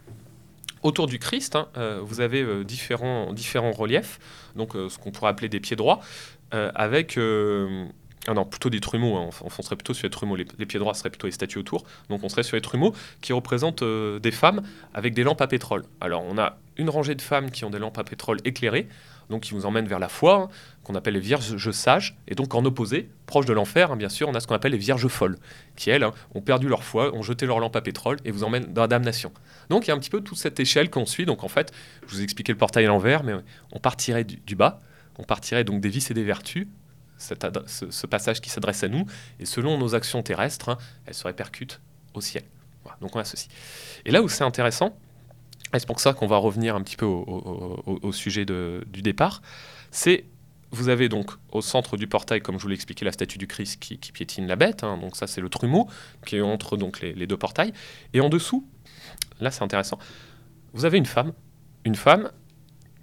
autour 0.83 1.07
du 1.07 1.19
Christ, 1.19 1.57
hein, 1.57 1.69
euh, 1.77 2.01
vous 2.03 2.21
avez 2.21 2.43
euh, 2.43 2.63
différents, 2.63 3.33
différents 3.33 3.73
reliefs, 3.73 4.19
donc 4.55 4.77
euh, 4.77 4.91
ce 4.91 4.99
qu'on 4.99 5.11
pourrait 5.11 5.31
appeler 5.31 5.49
des 5.49 5.61
pieds 5.61 5.77
droits, 5.77 6.01
avec... 6.51 7.19
ah 7.19 8.33
non, 8.33 8.45
plutôt 8.45 8.71
des 8.71 8.79
trumeaux, 8.79 9.17
hein, 9.17 9.29
on, 9.43 9.47
on 9.47 9.63
serait 9.63 9.75
plutôt 9.75 9.93
sur 9.93 10.07
les 10.07 10.11
trumeaux, 10.11 10.37
les, 10.37 10.47
les 10.57 10.67
pieds 10.67 10.79
droits 10.79 10.95
seraient 10.95 11.11
plutôt 11.11 11.27
les 11.27 11.33
statues 11.33 11.59
autour, 11.59 11.85
donc 12.09 12.23
on 12.23 12.29
serait 12.29 12.45
sur 12.45 12.55
les 12.55 12.61
trumeaux 12.61 12.95
qui 13.23 13.33
représentent 13.33 13.83
des 13.83 14.31
femmes 14.31 14.63
avec 14.93 15.15
des 15.15 15.25
lampes 15.25 15.41
à 15.41 15.49
pétrole. 15.49 15.83
Alors 16.01 16.23
on 16.23 16.39
a 16.39 16.59
une 16.77 16.91
rangée 16.91 17.17
de 17.17 17.23
femmes 17.23 17.51
qui 17.51 17.65
ont 17.65 17.71
des 17.71 17.81
lampes 17.81 17.99
à 17.99 18.05
pétrole 18.05 18.39
éclairées, 18.45 18.87
donc 19.31 19.43
qui 19.43 19.55
vous 19.55 19.67
emmènent 19.67 19.87
vers 19.87 19.99
la 19.99 20.09
foi, 20.09 20.35
hein, 20.35 20.49
qu'on 20.83 20.95
appelle 20.95 21.15
les 21.15 21.21
vierges 21.21 21.71
sages, 21.71 22.17
et 22.29 22.35
donc 22.35 22.55
en 22.55 22.65
opposé, 22.65 23.09
proche 23.27 23.47
de 23.47 23.53
l'enfer, 23.53 23.91
hein, 23.91 23.97
bien 23.97 24.09
sûr, 24.09 24.29
on 24.29 24.35
a 24.35 24.41
ce 24.41 24.47
qu'on 24.47 24.55
appelle 24.55 24.73
les 24.73 24.79
vierges 24.79 25.09
folles, 25.09 25.39
qui 25.77 25.91
elles 25.91 26.05
hein, 26.05 26.13
ont 26.35 26.41
perdu 26.41 26.69
leur 26.69 26.85
foi, 26.85 27.15
ont 27.15 27.23
jeté 27.23 27.47
leur 27.47 27.59
lampe 27.59 27.77
à 27.77 27.81
pétrole 27.81 28.19
et 28.25 28.31
vous 28.31 28.45
emmènent 28.45 28.73
dans 28.73 28.83
la 28.83 28.89
damnation. 28.89 29.33
Donc 29.71 29.87
il 29.87 29.89
y 29.89 29.91
a 29.91 29.95
un 29.95 29.99
petit 29.99 30.11
peu 30.11 30.21
toute 30.21 30.39
cette 30.39 30.61
échelle 30.61 30.91
qu'on 30.91 31.07
suit, 31.07 31.27
donc 31.27 31.45
en 31.45 31.49
fait, 31.49 31.73
je 32.07 32.15
vous 32.15 32.21
ai 32.21 32.25
expliqué 32.25 32.53
le 32.53 32.59
portail 32.59 32.85
à 32.85 32.89
l'envers, 32.89 33.25
mais 33.25 33.35
on 33.73 33.79
partirait 33.79 34.25
du, 34.25 34.57
bas, 34.57 34.81
on 35.19 35.25
partirait 35.25 35.65
donc 35.65 35.81
des 35.81 35.89
vices 35.89 36.11
et 36.11 36.15
des 36.15 36.25
vertus, 36.25 36.67
ce, 37.17 38.07
passage 38.07 38.41
qui 38.41 38.51
s'adresse 38.51 38.83
à 38.83 38.89
nous, 38.89 39.07
et 39.41 39.47
selon 39.47 39.79
nos 39.79 39.95
actions 39.95 40.23
terrestres, 40.23 40.77
elles 41.07 41.15
se 41.15 41.25
répercutent 41.25 41.81
au 42.13 42.21
ciel. 42.21 42.45
Voilà, 42.83 42.99
donc 43.01 43.17
on 43.17 43.19
a 43.19 43.25
ceci. 43.25 43.49
Et 44.05 44.11
là 44.11 44.21
où 44.23 44.29
c'est 44.29 44.45
intéressant, 44.45 44.97
et 45.75 45.79
c'est 45.79 45.87
pour 45.87 46.01
ça 46.01 46.13
qu'on 46.13 46.27
va 46.27 46.37
revenir 46.37 46.77
un 46.77 46.83
petit 46.83 46.97
peu 46.97 47.07
au, 47.07 48.13
sujet 48.13 48.45
du 48.45 49.03
départ, 49.03 49.43
c'est 49.91 50.27
vous 50.71 50.89
avez 50.89 51.09
donc 51.09 51.31
au 51.53 51.61
centre 51.61 51.97
du 51.97 52.07
portail, 52.07 52.41
comme 52.41 52.59
je 52.59 52.63
vous 52.63 52.69
l'ai 52.69 52.75
expliqué, 52.75 53.05
la 53.05 53.13
statue 53.13 53.39
du 53.39 53.47
Christ 53.47 53.81
qui, 53.81 53.97
piétine 53.97 54.47
la 54.47 54.57
bête. 54.57 54.83
hein, 54.83 54.99
donc 54.99 55.17
ça, 55.17 55.27
c'est 55.27 55.41
le 55.41 55.49
trumeau 55.49 55.89
qui 56.27 56.37
est 56.37 56.41
entre 56.41 56.77
les 57.03 57.27
deux 57.27 57.37
portails. 57.37 57.73
Et 58.13 58.21
en 58.21 58.29
dessous, 58.29 58.67
là, 59.41 59.51
c'est 59.51 59.63
intéressant. 59.63 59.99
Vous 60.73 60.85
avez 60.85 60.99
une 60.99 61.07
femme, 61.07 61.33
une 61.85 61.95
femme 61.95 62.31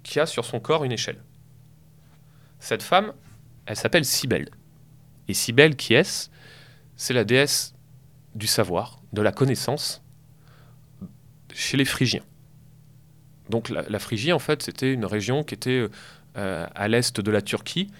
qui 0.02 0.20
a 0.20 0.26
sur 0.26 0.44
son 0.44 0.60
corps 0.60 0.84
une 0.84 0.92
échelle. 0.92 1.22
Cette 2.58 2.82
femme, 2.82 3.12
elle 3.66 3.76
s'appelle 3.76 4.04
Cybèle. 4.04 4.50
Et 5.28 5.34
Cybèle, 5.34 5.76
qui 5.76 5.94
est-ce? 5.94 6.28
C'est 6.96 7.14
la 7.14 7.24
déesse 7.24 7.74
du 8.34 8.46
savoir, 8.46 9.00
de 9.12 9.22
la 9.22 9.32
connaissance 9.32 10.02
chez 11.54 11.76
les 11.76 11.84
Phrygiens. 11.84 12.22
Donc 13.52 13.68
la, 13.68 13.98
Phrygie, 13.98 14.32
en 14.32 14.38
fait, 14.38 14.62
c'était 14.62 14.94
une 14.94 15.04
région 15.04 15.44
qui 15.44 15.54
était 15.54 15.86
euh, 16.38 16.66
à 16.74 16.88
l'est 16.88 17.20
de 17.20 17.30
la 17.30 17.42
Turquie, 17.42 17.90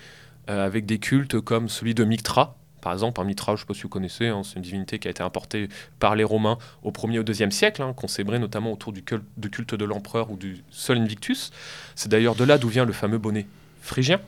euh, 0.48 0.64
avec 0.64 0.86
des 0.86 0.98
cultes 0.98 1.38
comme 1.40 1.68
celui 1.68 1.94
de 1.94 2.04
Mictra. 2.04 2.56
Par 2.80 2.94
exemple, 2.94 3.20
un 3.20 3.24
Mitra, 3.24 3.54
je 3.54 3.58
ne 3.58 3.58
sais 3.60 3.66
pas 3.66 3.74
si 3.74 3.82
vous 3.82 3.90
connaissez, 3.90 4.28
hein, 4.28 4.40
c'est 4.42 4.56
une 4.56 4.62
divinité 4.62 4.98
qui 4.98 5.08
a 5.08 5.10
été 5.10 5.22
importée 5.22 5.68
par 6.00 6.16
les 6.16 6.24
Romains 6.24 6.56
au 6.82 6.90
1er 6.90 7.18
au 7.18 7.22
2e 7.22 7.50
siècle, 7.50 7.82
hein, 7.82 7.92
qu'on 7.92 8.08
célébrait 8.08 8.38
notamment 8.38 8.72
autour 8.72 8.94
du 8.94 9.04
culte, 9.04 9.74
de 9.74 9.84
l'empereur 9.84 10.30
ou 10.30 10.38
du 10.38 10.64
Sol 10.70 10.96
Invictus. 10.96 11.52
C'est 11.96 12.08
d'ailleurs 12.08 12.34
de 12.34 12.44
là 12.44 12.56
d'où 12.56 12.68
vient 12.68 12.86
le 12.86 12.94
fameux 12.94 13.18
bonnet 13.18 13.46
phrygien. 13.82 14.20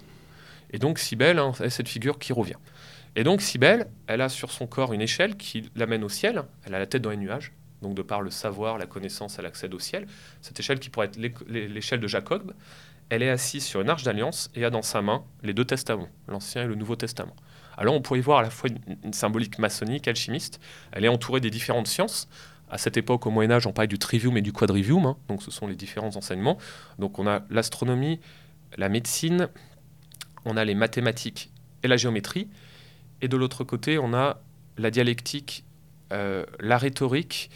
Et 0.73 0.79
donc 0.79 0.99
Cybèle 0.99 1.39
hein, 1.39 1.53
cette 1.71 1.89
figure 1.89 2.19
qui 2.19 2.35
revient. 2.35 2.59
Et 3.17 3.25
donc 3.25 3.41
Cybèle, 3.41 3.89
elle 4.07 4.21
a 4.21 4.29
sur 4.29 4.51
son 4.51 4.67
corps 4.67 4.93
une 4.93 5.01
échelle 5.01 5.37
qui 5.37 5.71
l'amène 5.75 6.05
au 6.05 6.11
ciel. 6.11 6.43
Elle 6.65 6.75
a 6.75 6.79
la 6.79 6.87
tête 6.87 7.01
dans 7.03 7.11
les 7.11 7.17
nuages. 7.17 7.51
Donc 7.83 7.95
de 7.95 8.03
par 8.03 8.23
le 8.23 8.31
savoir, 8.31 8.79
la 8.79 8.87
connaissance, 8.87 9.39
elle 9.39 9.47
accède 9.47 9.75
au 9.75 9.79
ciel. 9.79 10.07
Cette 10.41 10.59
échelle 10.59 10.79
qui 10.81 10.91
pourrait 10.91 11.07
être 11.07 11.17
l'é- 11.17 11.35
l'é- 11.49 11.69
l'échelle 11.69 12.01
de 12.01 12.09
Jacob, 12.09 12.55
elle 13.11 13.23
est 13.23 13.29
assise 13.31 13.65
sur 13.65 13.81
une 13.83 13.91
arche 13.91 14.03
d'alliance 14.05 14.51
et 14.55 14.65
a 14.65 14.71
dans 14.71 14.83
sa 14.83 15.03
main 15.03 15.23
les 15.43 15.53
deux 15.53 15.65
testaments, 15.67 16.09
l'Ancien 16.29 16.65
et 16.65 16.67
le 16.67 16.75
Nouveau 16.75 16.97
Testament. 16.97 17.37
Alors 17.77 17.95
on 17.95 18.01
pourrait 18.01 18.21
y 18.21 18.23
voir 18.23 18.39
à 18.39 18.43
la 18.43 18.51
fois 18.51 18.71
une, 19.03 19.13
symbolique 19.13 19.59
maçonnique, 19.59 20.09
alchimiste. 20.09 20.61
Elle 20.93 21.05
est 21.05 21.09
entourée 21.09 21.41
des 21.41 21.51
différentes 21.51 21.89
sciences. 21.89 22.29
À 22.71 22.79
cette 22.79 22.97
époque, 22.97 23.27
au 23.27 23.31
Moyen 23.31 23.51
Âge, 23.51 23.67
on 23.67 23.73
parlait 23.73 23.89
du 23.89 23.99
trivium 23.99 24.37
et 24.37 24.43
du 24.43 24.53
quadrivium. 24.53 25.05
hein. 25.07 25.17
donc 25.29 25.43
ce 25.43 25.51
sont 25.51 25.67
les 25.67 25.77
différents 25.77 26.17
enseignements. 26.17 26.57
Donc 26.99 27.19
on 27.19 27.27
a 27.27 27.43
l'astronomie, 27.51 28.21
la 28.79 28.89
médecine, 28.89 29.49
on 30.47 30.57
a 30.57 30.65
les 30.65 30.75
mathématiques 30.75 31.51
et 31.83 31.89
la 31.89 31.97
géométrie. 31.97 32.49
Et 33.21 33.29
de 33.29 33.37
l'autre 33.37 33.65
côté, 33.65 33.99
on 33.99 34.15
a 34.15 34.41
la 34.79 34.91
dialectique, 34.91 35.65
la 36.11 36.79
rhétorique, 36.79 37.51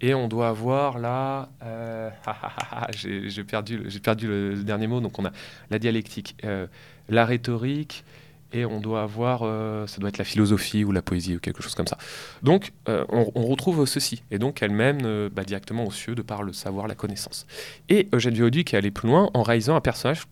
et 0.00 0.14
on 0.14 0.28
doit 0.28 0.48
avoir 0.48 0.98
là... 0.98 1.48
euh, 1.62 2.10
ah, 2.26 2.36
ah, 2.42 2.52
ah, 2.72 2.86
j'ai 2.92 3.44
perdu, 3.44 3.78
perdu 4.02 4.26
le 4.26 4.62
dernier 4.62 4.86
mot, 4.86 5.00
donc 5.00 5.18
on 5.18 5.24
a 5.24 5.32
la 5.70 5.78
dialectique, 5.78 6.36
euh, 6.44 6.66
la 7.08 7.24
rhétorique, 7.24 8.04
et 8.52 8.64
on 8.64 8.80
doit 8.80 9.02
avoir, 9.02 9.40
euh, 9.42 9.86
ça 9.86 9.98
doit 9.98 10.10
être 10.10 10.18
la 10.18 10.24
philosophie 10.24 10.84
ou 10.84 10.92
la 10.92 11.02
poésie 11.02 11.34
ou 11.34 11.40
quelque 11.40 11.62
chose 11.62 11.74
comme 11.74 11.86
ça. 11.86 11.98
Donc 12.42 12.72
euh, 12.88 13.04
on, 13.08 13.46
retrouve 13.46 13.84
ceci, 13.86 14.22
et 14.30 14.38
donc 14.38 14.62
elle 14.62 14.70
mène 14.70 15.02
euh, 15.04 15.28
bah, 15.32 15.42
directement 15.42 15.84
aux 15.84 15.90
cieux 15.90 16.14
de 16.14 16.22
par 16.22 16.42
le 16.42 16.52
savoir, 16.52 16.86
la 16.86 16.94
connaissance. 16.94 17.46
Et 17.88 18.08
Eugène 18.12 18.34
Viauduc 18.34 18.74
est 18.74 18.76
allé 18.76 18.90
plus 18.90 19.08
loin 19.08 19.30
en 19.34 19.42
réalisant 19.42 19.74
un 19.74 19.80
personnage 19.80 20.24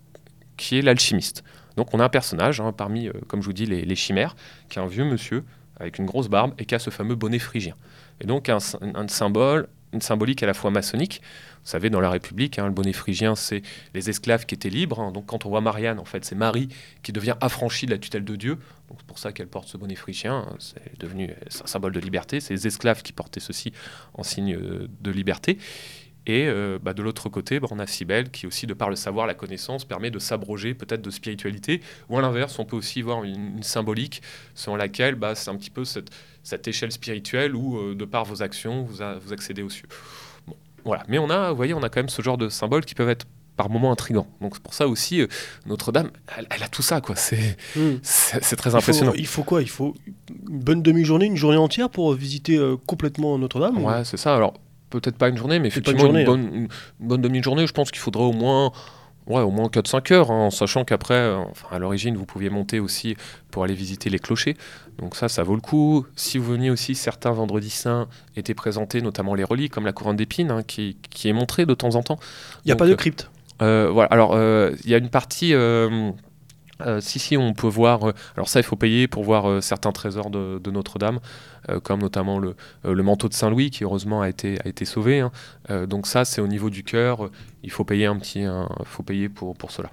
qui 0.56 0.78
est 0.78 0.82
l'alchimiste. 0.82 1.42
Donc 1.76 1.94
on 1.94 2.00
a 2.00 2.04
un 2.04 2.10
personnage 2.10 2.60
hein, 2.60 2.72
parmi, 2.72 3.08
euh, 3.08 3.12
comme 3.26 3.40
je 3.40 3.46
vous 3.46 3.54
dis, 3.54 3.66
les 3.66 3.96
chimères, 3.96 4.36
qui 4.68 4.78
est 4.78 4.82
un 4.82 4.86
vieux 4.86 5.04
monsieur 5.04 5.44
avec 5.76 5.98
une 5.98 6.06
grosse 6.06 6.28
barbe 6.28 6.54
et 6.58 6.64
qui 6.64 6.74
a 6.74 6.78
ce 6.78 6.90
fameux 6.90 7.14
bonnet 7.14 7.38
phrygien. 7.38 7.74
Et 8.20 8.26
donc 8.26 8.48
un, 8.48 8.60
sy- 8.60 8.76
un 8.82 9.08
symbole, 9.08 9.68
une 9.92 10.00
symbolique 10.00 10.42
à 10.42 10.46
la 10.46 10.54
fois 10.54 10.70
maçonnique. 10.70 11.20
Vous 11.64 11.68
savez, 11.68 11.90
dans 11.90 12.00
la 12.00 12.10
République, 12.10 12.58
hein, 12.58 12.66
le 12.66 12.72
bonnet 12.72 12.92
phrygien, 12.92 13.34
c'est 13.34 13.62
les 13.94 14.08
esclaves 14.10 14.46
qui 14.46 14.54
étaient 14.54 14.70
libres. 14.70 15.00
hein. 15.00 15.12
Donc 15.12 15.26
quand 15.26 15.44
on 15.46 15.48
voit 15.48 15.60
Marianne, 15.60 15.98
en 15.98 16.04
fait, 16.04 16.24
c'est 16.24 16.34
Marie 16.34 16.68
qui 17.02 17.12
devient 17.12 17.36
affranchie 17.40 17.86
de 17.86 17.92
la 17.92 17.98
tutelle 17.98 18.24
de 18.24 18.36
Dieu. 18.36 18.56
Donc 18.88 18.98
c'est 18.98 19.06
pour 19.06 19.18
ça 19.18 19.32
qu'elle 19.32 19.48
porte 19.48 19.68
ce 19.68 19.76
bonnet 19.76 19.94
phrygien. 19.94 20.46
hein. 20.48 20.56
C'est 20.58 20.98
devenu 20.98 21.30
un 21.30 21.66
symbole 21.66 21.92
de 21.92 22.00
liberté. 22.00 22.40
C'est 22.40 22.54
les 22.54 22.66
esclaves 22.66 23.02
qui 23.02 23.12
portaient 23.12 23.40
ceci 23.40 23.72
en 24.14 24.22
signe 24.22 24.54
euh, 24.54 24.88
de 25.00 25.10
liberté. 25.10 25.58
Et 26.26 26.46
euh, 26.46 26.78
bah, 26.80 26.94
de 26.94 27.02
l'autre 27.02 27.28
côté, 27.28 27.58
bah, 27.58 27.66
on 27.72 27.78
a 27.80 27.86
Cybèle 27.86 28.30
qui 28.30 28.46
aussi, 28.46 28.66
de 28.68 28.74
par 28.74 28.88
le 28.90 28.94
savoir, 28.96 29.26
la 29.26 29.34
connaissance, 29.34 29.84
permet 29.84 30.10
de 30.12 30.18
s'abroger 30.20 30.72
peut-être 30.74 31.02
de 31.02 31.10
spiritualité. 31.10 31.80
Ou 32.08 32.16
à 32.18 32.22
l'inverse, 32.22 32.58
on 32.60 32.64
peut 32.64 32.76
aussi 32.76 33.02
voir 33.02 33.24
une, 33.24 33.56
une 33.56 33.62
symbolique 33.64 34.22
selon 34.54 34.76
laquelle 34.76 35.16
bah, 35.16 35.34
c'est 35.34 35.50
un 35.50 35.56
petit 35.56 35.70
peu 35.70 35.84
cette, 35.84 36.10
cette 36.44 36.68
échelle 36.68 36.92
spirituelle 36.92 37.56
où, 37.56 37.76
euh, 37.76 37.94
de 37.96 38.04
par 38.04 38.24
vos 38.24 38.42
actions, 38.42 38.84
vous, 38.84 39.02
a- 39.02 39.18
vous 39.18 39.32
accédez 39.32 39.62
aux 39.62 39.70
cieux. 39.70 39.88
Bon, 40.46 40.54
voilà. 40.84 41.02
Mais 41.08 41.18
on 41.18 41.28
a, 41.28 41.50
vous 41.50 41.56
voyez, 41.56 41.74
on 41.74 41.82
a 41.82 41.88
quand 41.88 41.98
même 42.00 42.08
ce 42.08 42.22
genre 42.22 42.38
de 42.38 42.48
symboles 42.48 42.84
qui 42.84 42.94
peuvent 42.94 43.08
être 43.10 43.26
par 43.56 43.68
moments 43.68 43.90
intrigants. 43.92 44.26
Donc 44.40 44.54
c'est 44.54 44.62
pour 44.62 44.74
ça 44.74 44.86
aussi, 44.88 45.20
euh, 45.20 45.26
Notre-Dame, 45.66 46.10
elle, 46.38 46.46
elle 46.50 46.62
a 46.62 46.68
tout 46.68 46.80
ça, 46.82 47.00
quoi. 47.00 47.16
C'est 47.16 47.56
Hmm. 47.76 47.96
c'est- 48.02 48.40
très 48.56 48.70
Il 48.70 48.72
faut- 48.72 48.76
impressionnant. 48.78 49.12
Il 49.16 49.26
faut, 49.26 49.42
quoi? 49.42 49.60
Il 49.60 49.68
faut 49.68 49.94
une 50.48 50.60
bonne 50.60 50.82
demi-journée, 50.82 51.26
une 51.26 51.36
journée 51.36 51.58
entière 51.58 51.90
pour 51.90 52.14
visiter 52.14 52.58
complètement 52.86 53.36
Notre-Dame 53.38 53.78
ou- 53.78 53.88
Ouais, 53.88 54.04
c'est 54.04 54.16
ça. 54.16 54.34
Alors, 54.36 54.54
peut-être 55.01 55.16
pas 55.16 55.28
une 55.28 55.36
journée, 55.36 55.59
mais 55.59 55.68
effectivement, 55.68 56.01
une, 56.01 56.07
journée, 56.07 56.22
hein. 56.22 56.26
bonne, 56.26 56.43
une, 56.55 56.62
une 56.62 56.68
bonne 57.01 57.20
demi-journée, 57.22 57.66
je 57.66 57.72
pense 57.72 57.90
qu'il 57.90 58.01
faudrait 58.01 58.24
au 58.24 58.32
moins, 58.32 58.70
ouais, 59.26 59.40
au 59.40 59.51
moins 59.51 59.66
4-5 59.68 60.12
heures, 60.12 60.30
hein, 60.30 60.47
en 60.47 60.51
sachant 60.51 60.84
qu'après, 60.84 61.14
euh, 61.14 61.36
enfin, 61.51 61.68
à 61.70 61.78
l'origine, 61.78 62.16
vous 62.16 62.26
pouviez 62.26 62.51
monter 62.51 62.80
aussi 62.80 63.16
pour 63.51 63.64
aller 63.64 63.74
visiter 63.74 64.11
les 64.11 64.18
clochers. 64.18 64.57
Donc 64.99 65.16
ça, 65.16 65.28
ça 65.28 65.43
vaut 65.43 65.55
le 65.55 65.61
coup. 65.61 66.07
Si 66.16 66.38
vous 66.38 66.53
veniez 66.53 66.70
aussi, 66.70 66.95
certains 66.95 67.32
vendredis 67.32 67.70
saints 67.70 68.09
étaient 68.36 68.55
présentés, 68.55 69.01
notamment 69.03 69.34
les 69.34 69.45
reliques, 69.45 69.72
comme 69.72 69.86
la 69.86 69.93
couronne 69.93 70.16
d'épines, 70.16 70.51
hein, 70.51 70.62
qui, 70.62 70.97
qui 71.11 71.28
est 71.28 71.32
montrée 71.32 71.66
de 71.66 71.74
temps 71.74 71.95
en 71.97 72.03
temps. 72.03 72.18
Il 72.64 72.68
n'y 72.68 72.72
a 72.72 72.74
Donc, 72.74 72.78
pas 72.80 72.86
de 72.86 72.93
euh, 72.93 72.97
crypte? 72.97 73.30
euh, 73.62 73.90
voilà, 73.93 74.09
alors 74.11 74.36
il 74.38 74.90
y 74.90 74.95
a 74.95 74.99
une 74.99 75.09
partie. 75.11 75.55
Euh, 76.86 77.00
si, 77.00 77.18
si, 77.18 77.36
on 77.36 77.52
peut 77.54 77.66
voir. 77.68 78.08
euh, 78.08 78.12
alors, 78.36 78.48
ça, 78.48 78.60
il 78.60 78.62
faut 78.62 78.76
payer 78.76 79.08
pour 79.08 79.24
voir 79.24 79.48
euh, 79.48 79.60
certains 79.60 79.92
trésors 79.92 80.30
de, 80.30 80.58
de 80.62 80.70
Notre-Dame, 80.70 81.20
comme 81.84 82.00
notamment 82.00 82.40
le, 82.40 82.56
le 82.82 83.02
manteau 83.04 83.28
de 83.28 83.34
Saint-Louis, 83.34 83.70
qui 83.70 83.84
heureusement 83.84 84.20
a 84.20 84.28
été, 84.28 84.58
a 84.64 84.68
été 84.68 84.84
sauvé. 84.84 85.20
hein. 85.20 85.30
Donc, 85.86 86.08
ça, 86.08 86.24
c'est 86.24 86.40
au 86.40 86.48
niveau 86.48 86.70
du 86.70 86.82
cœur. 86.82 87.30
il 87.62 87.70
faut 87.70 87.84
payer 87.84 88.06
un 88.06 88.16
petit. 88.16 88.44
faut 88.84 89.04
payer 89.04 89.28
pour, 89.28 89.54
pour 89.56 89.70
cela. 89.70 89.90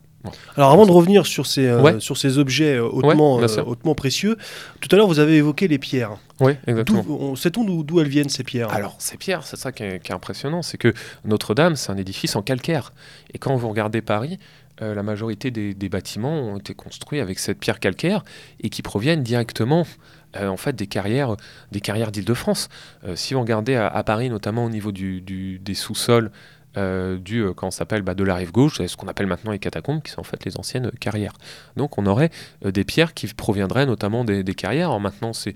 Alors 0.57 0.71
avant 0.71 0.85
de 0.85 0.91
revenir 0.91 1.25
sur 1.25 1.45
ces, 1.45 1.71
sur 1.99 2.17
ces 2.17 2.39
objets 2.39 2.77
hautement, 2.77 3.35
hautement 3.35 3.95
précieux, 3.95 4.37
tout 4.81 4.89
à 4.91 4.97
l'heure 4.97 5.07
vous 5.07 5.19
avez 5.19 5.37
évoqué 5.37 5.69
les 5.69 5.77
pierres. 5.77 6.17
Oui, 6.41 6.53
exactement. 6.67 7.35
Sait-on 7.35 7.63
d'où 7.63 7.99
elles 8.01 8.09
viennent 8.09 8.29
ces 8.29 8.43
pierres? 8.43 8.69
Alors 8.69 8.95
ces 8.99 9.15
pierres, 9.15 9.43
c'est 9.43 9.55
ça 9.57 9.71
qui 9.71 9.83
est, 9.83 10.11
impressionnant, 10.11 10.61
c'est 10.61 10.77
que 10.77 10.93
Notre-Dame, 11.23 11.75
c'est 11.77 11.91
un 11.91 11.97
édifice 11.97 12.35
en 12.35 12.41
calcaire. 12.41 12.91
Et 13.33 13.37
quand 13.37 13.55
vous 13.55 13.69
regardez 13.69 14.01
Paris, 14.01 14.39
la 14.81 15.03
majorité 15.03 15.51
des, 15.51 15.89
bâtiments 15.89 16.39
ont 16.39 16.57
été 16.57 16.73
construits 16.73 17.19
avec 17.19 17.39
cette 17.39 17.59
pierre 17.59 17.79
calcaire 17.79 18.23
et 18.61 18.69
qui 18.69 18.81
proviennent 18.81 19.23
directement 19.23 19.85
euh, 20.35 20.47
en 20.47 20.57
fait 20.57 20.75
des 20.75 20.85
carrières, 20.85 21.35
des 21.71 21.81
carrières 21.81 22.11
d'Île-de-France. 22.11 22.69
Euh, 23.03 23.15
si 23.15 23.33
vous 23.33 23.39
regardez 23.39 23.75
à, 23.75 24.03
Paris, 24.03 24.29
notamment 24.29 24.65
au 24.65 24.69
niveau 24.69 24.91
des 24.91 25.73
sous-sols, 25.73 26.31
euh, 26.77 27.17
du 27.17 27.43
quand 27.55 27.71
s'appelle 27.71 28.03
bah, 28.03 28.13
de 28.13 28.23
la 28.23 28.35
rive 28.35 28.51
gauche, 28.51 28.85
ce 28.85 28.95
qu'on 28.95 29.07
appelle 29.07 29.25
maintenant 29.25 29.51
les 29.51 29.57
catacombes, 29.57 30.03
qui 30.03 30.11
sont 30.11 30.19
en 30.19 30.23
fait 30.23 30.45
les 30.45 30.55
anciennes 30.59 30.91
carrières. 30.99 31.33
Donc 31.77 31.97
on 31.97 32.05
aurait 32.05 32.29
des 32.63 32.83
pierres 32.83 33.15
qui 33.15 33.25
proviendraient 33.25 33.87
notamment 33.87 34.23
des, 34.23 34.43
carrières. 34.53 34.99
Maintenant 34.99 35.33
c'est 35.33 35.55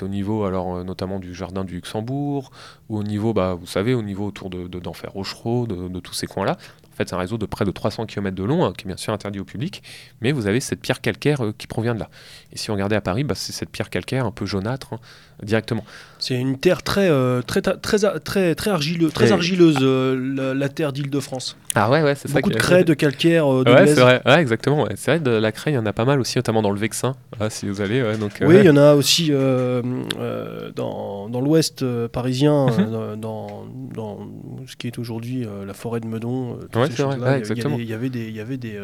au 0.00 0.08
niveau 0.08 0.44
alors 0.44 0.82
notamment 0.82 1.18
du 1.18 1.34
jardin 1.34 1.64
du 1.64 1.74
Luxembourg 1.74 2.50
ou 2.88 2.96
au 2.96 3.02
niveau, 3.02 3.34
bah, 3.34 3.52
vous 3.52 3.66
savez, 3.66 3.92
au 3.92 4.00
niveau 4.00 4.26
autour 4.26 4.48
de 4.48 4.66
d'Enfer 4.66 5.12
Rochereau, 5.12 5.66
de, 5.66 5.88
de, 5.88 6.00
tous 6.00 6.14
ces 6.14 6.26
coins-là. 6.26 6.56
En 6.94 6.96
fait, 6.96 7.08
c'est 7.08 7.16
un 7.16 7.18
réseau 7.18 7.38
de 7.38 7.46
près 7.46 7.64
de 7.64 7.72
300 7.72 8.06
km 8.06 8.36
de 8.36 8.44
long, 8.44 8.64
hein, 8.64 8.72
qui 8.72 8.84
est 8.84 8.88
bien 8.88 8.96
sûr 8.96 9.12
interdit 9.12 9.40
au 9.40 9.44
public, 9.44 9.82
mais 10.20 10.30
vous 10.30 10.46
avez 10.46 10.60
cette 10.60 10.80
pierre 10.80 11.00
calcaire 11.00 11.42
qui 11.58 11.66
provient 11.66 11.94
de 11.94 11.98
là. 11.98 12.08
Et 12.52 12.56
si 12.56 12.70
on 12.70 12.74
regardait 12.74 12.94
à 12.94 13.00
Paris, 13.00 13.24
bah, 13.24 13.34
c'est 13.34 13.52
cette 13.52 13.70
pierre 13.70 13.90
calcaire 13.90 14.24
un 14.26 14.30
peu 14.30 14.46
jaunâtre 14.46 14.92
hein, 14.92 15.00
directement. 15.42 15.84
C'est 16.24 16.36
une 16.36 16.56
terre 16.56 16.82
très, 16.82 17.10
euh, 17.10 17.42
très, 17.42 17.60
très, 17.60 17.76
très, 17.76 18.54
très, 18.54 18.70
argileuse, 18.70 19.12
très 19.12 19.30
argileuse 19.30 19.76
euh, 19.82 20.54
la, 20.54 20.68
terre 20.70 20.94
d'Île-de-France. 20.94 21.58
Ah 21.74 21.90
ouais, 21.90 22.02
ouais 22.02 22.14
c'est 22.14 22.28
ça. 22.28 22.34
Beaucoup 22.36 22.48
de 22.48 22.56
craie, 22.56 22.82
de 22.82 22.94
calcaire, 22.94 23.46
euh, 23.46 23.62
de 23.62 23.70
ouais, 23.70 23.86
c'est 23.86 24.00
vrai. 24.00 24.22
Ouais, 24.24 24.40
exactement. 24.40 24.88
C'est 24.96 25.10
vrai, 25.10 25.20
de 25.20 25.32
la 25.32 25.52
craie, 25.52 25.72
il 25.72 25.74
y 25.74 25.78
en 25.78 25.84
a 25.84 25.92
pas 25.92 26.06
mal 26.06 26.20
aussi, 26.20 26.38
notamment 26.38 26.62
dans 26.62 26.70
le 26.70 26.78
Vexin, 26.78 27.14
ah, 27.40 27.50
si 27.50 27.68
vous 27.68 27.82
allez. 27.82 28.16
donc, 28.16 28.38
oui, 28.40 28.56
il 28.60 28.64
y 28.64 28.70
en 28.70 28.78
a 28.78 28.94
aussi 28.94 29.32
dans, 29.32 31.28
dans 31.28 31.40
l'ouest 31.42 31.84
parisien, 32.06 32.68
mhm. 32.68 33.20
dans, 33.20 33.66
dans, 33.94 34.20
ce 34.66 34.76
qui 34.76 34.86
est 34.86 34.98
aujourd'hui 34.98 35.46
la 35.66 35.74
forêt 35.74 36.00
de 36.00 36.06
Meudon. 36.06 36.58
ouais, 36.74 36.88
c'est 36.90 37.02
vrai. 37.02 37.36
exactement. 37.36 37.76
Il 37.78 37.84
y 37.84 37.92
avait 37.92 38.08
des... 38.08 38.30
Y 38.30 38.40
avait 38.40 38.56
des 38.56 38.80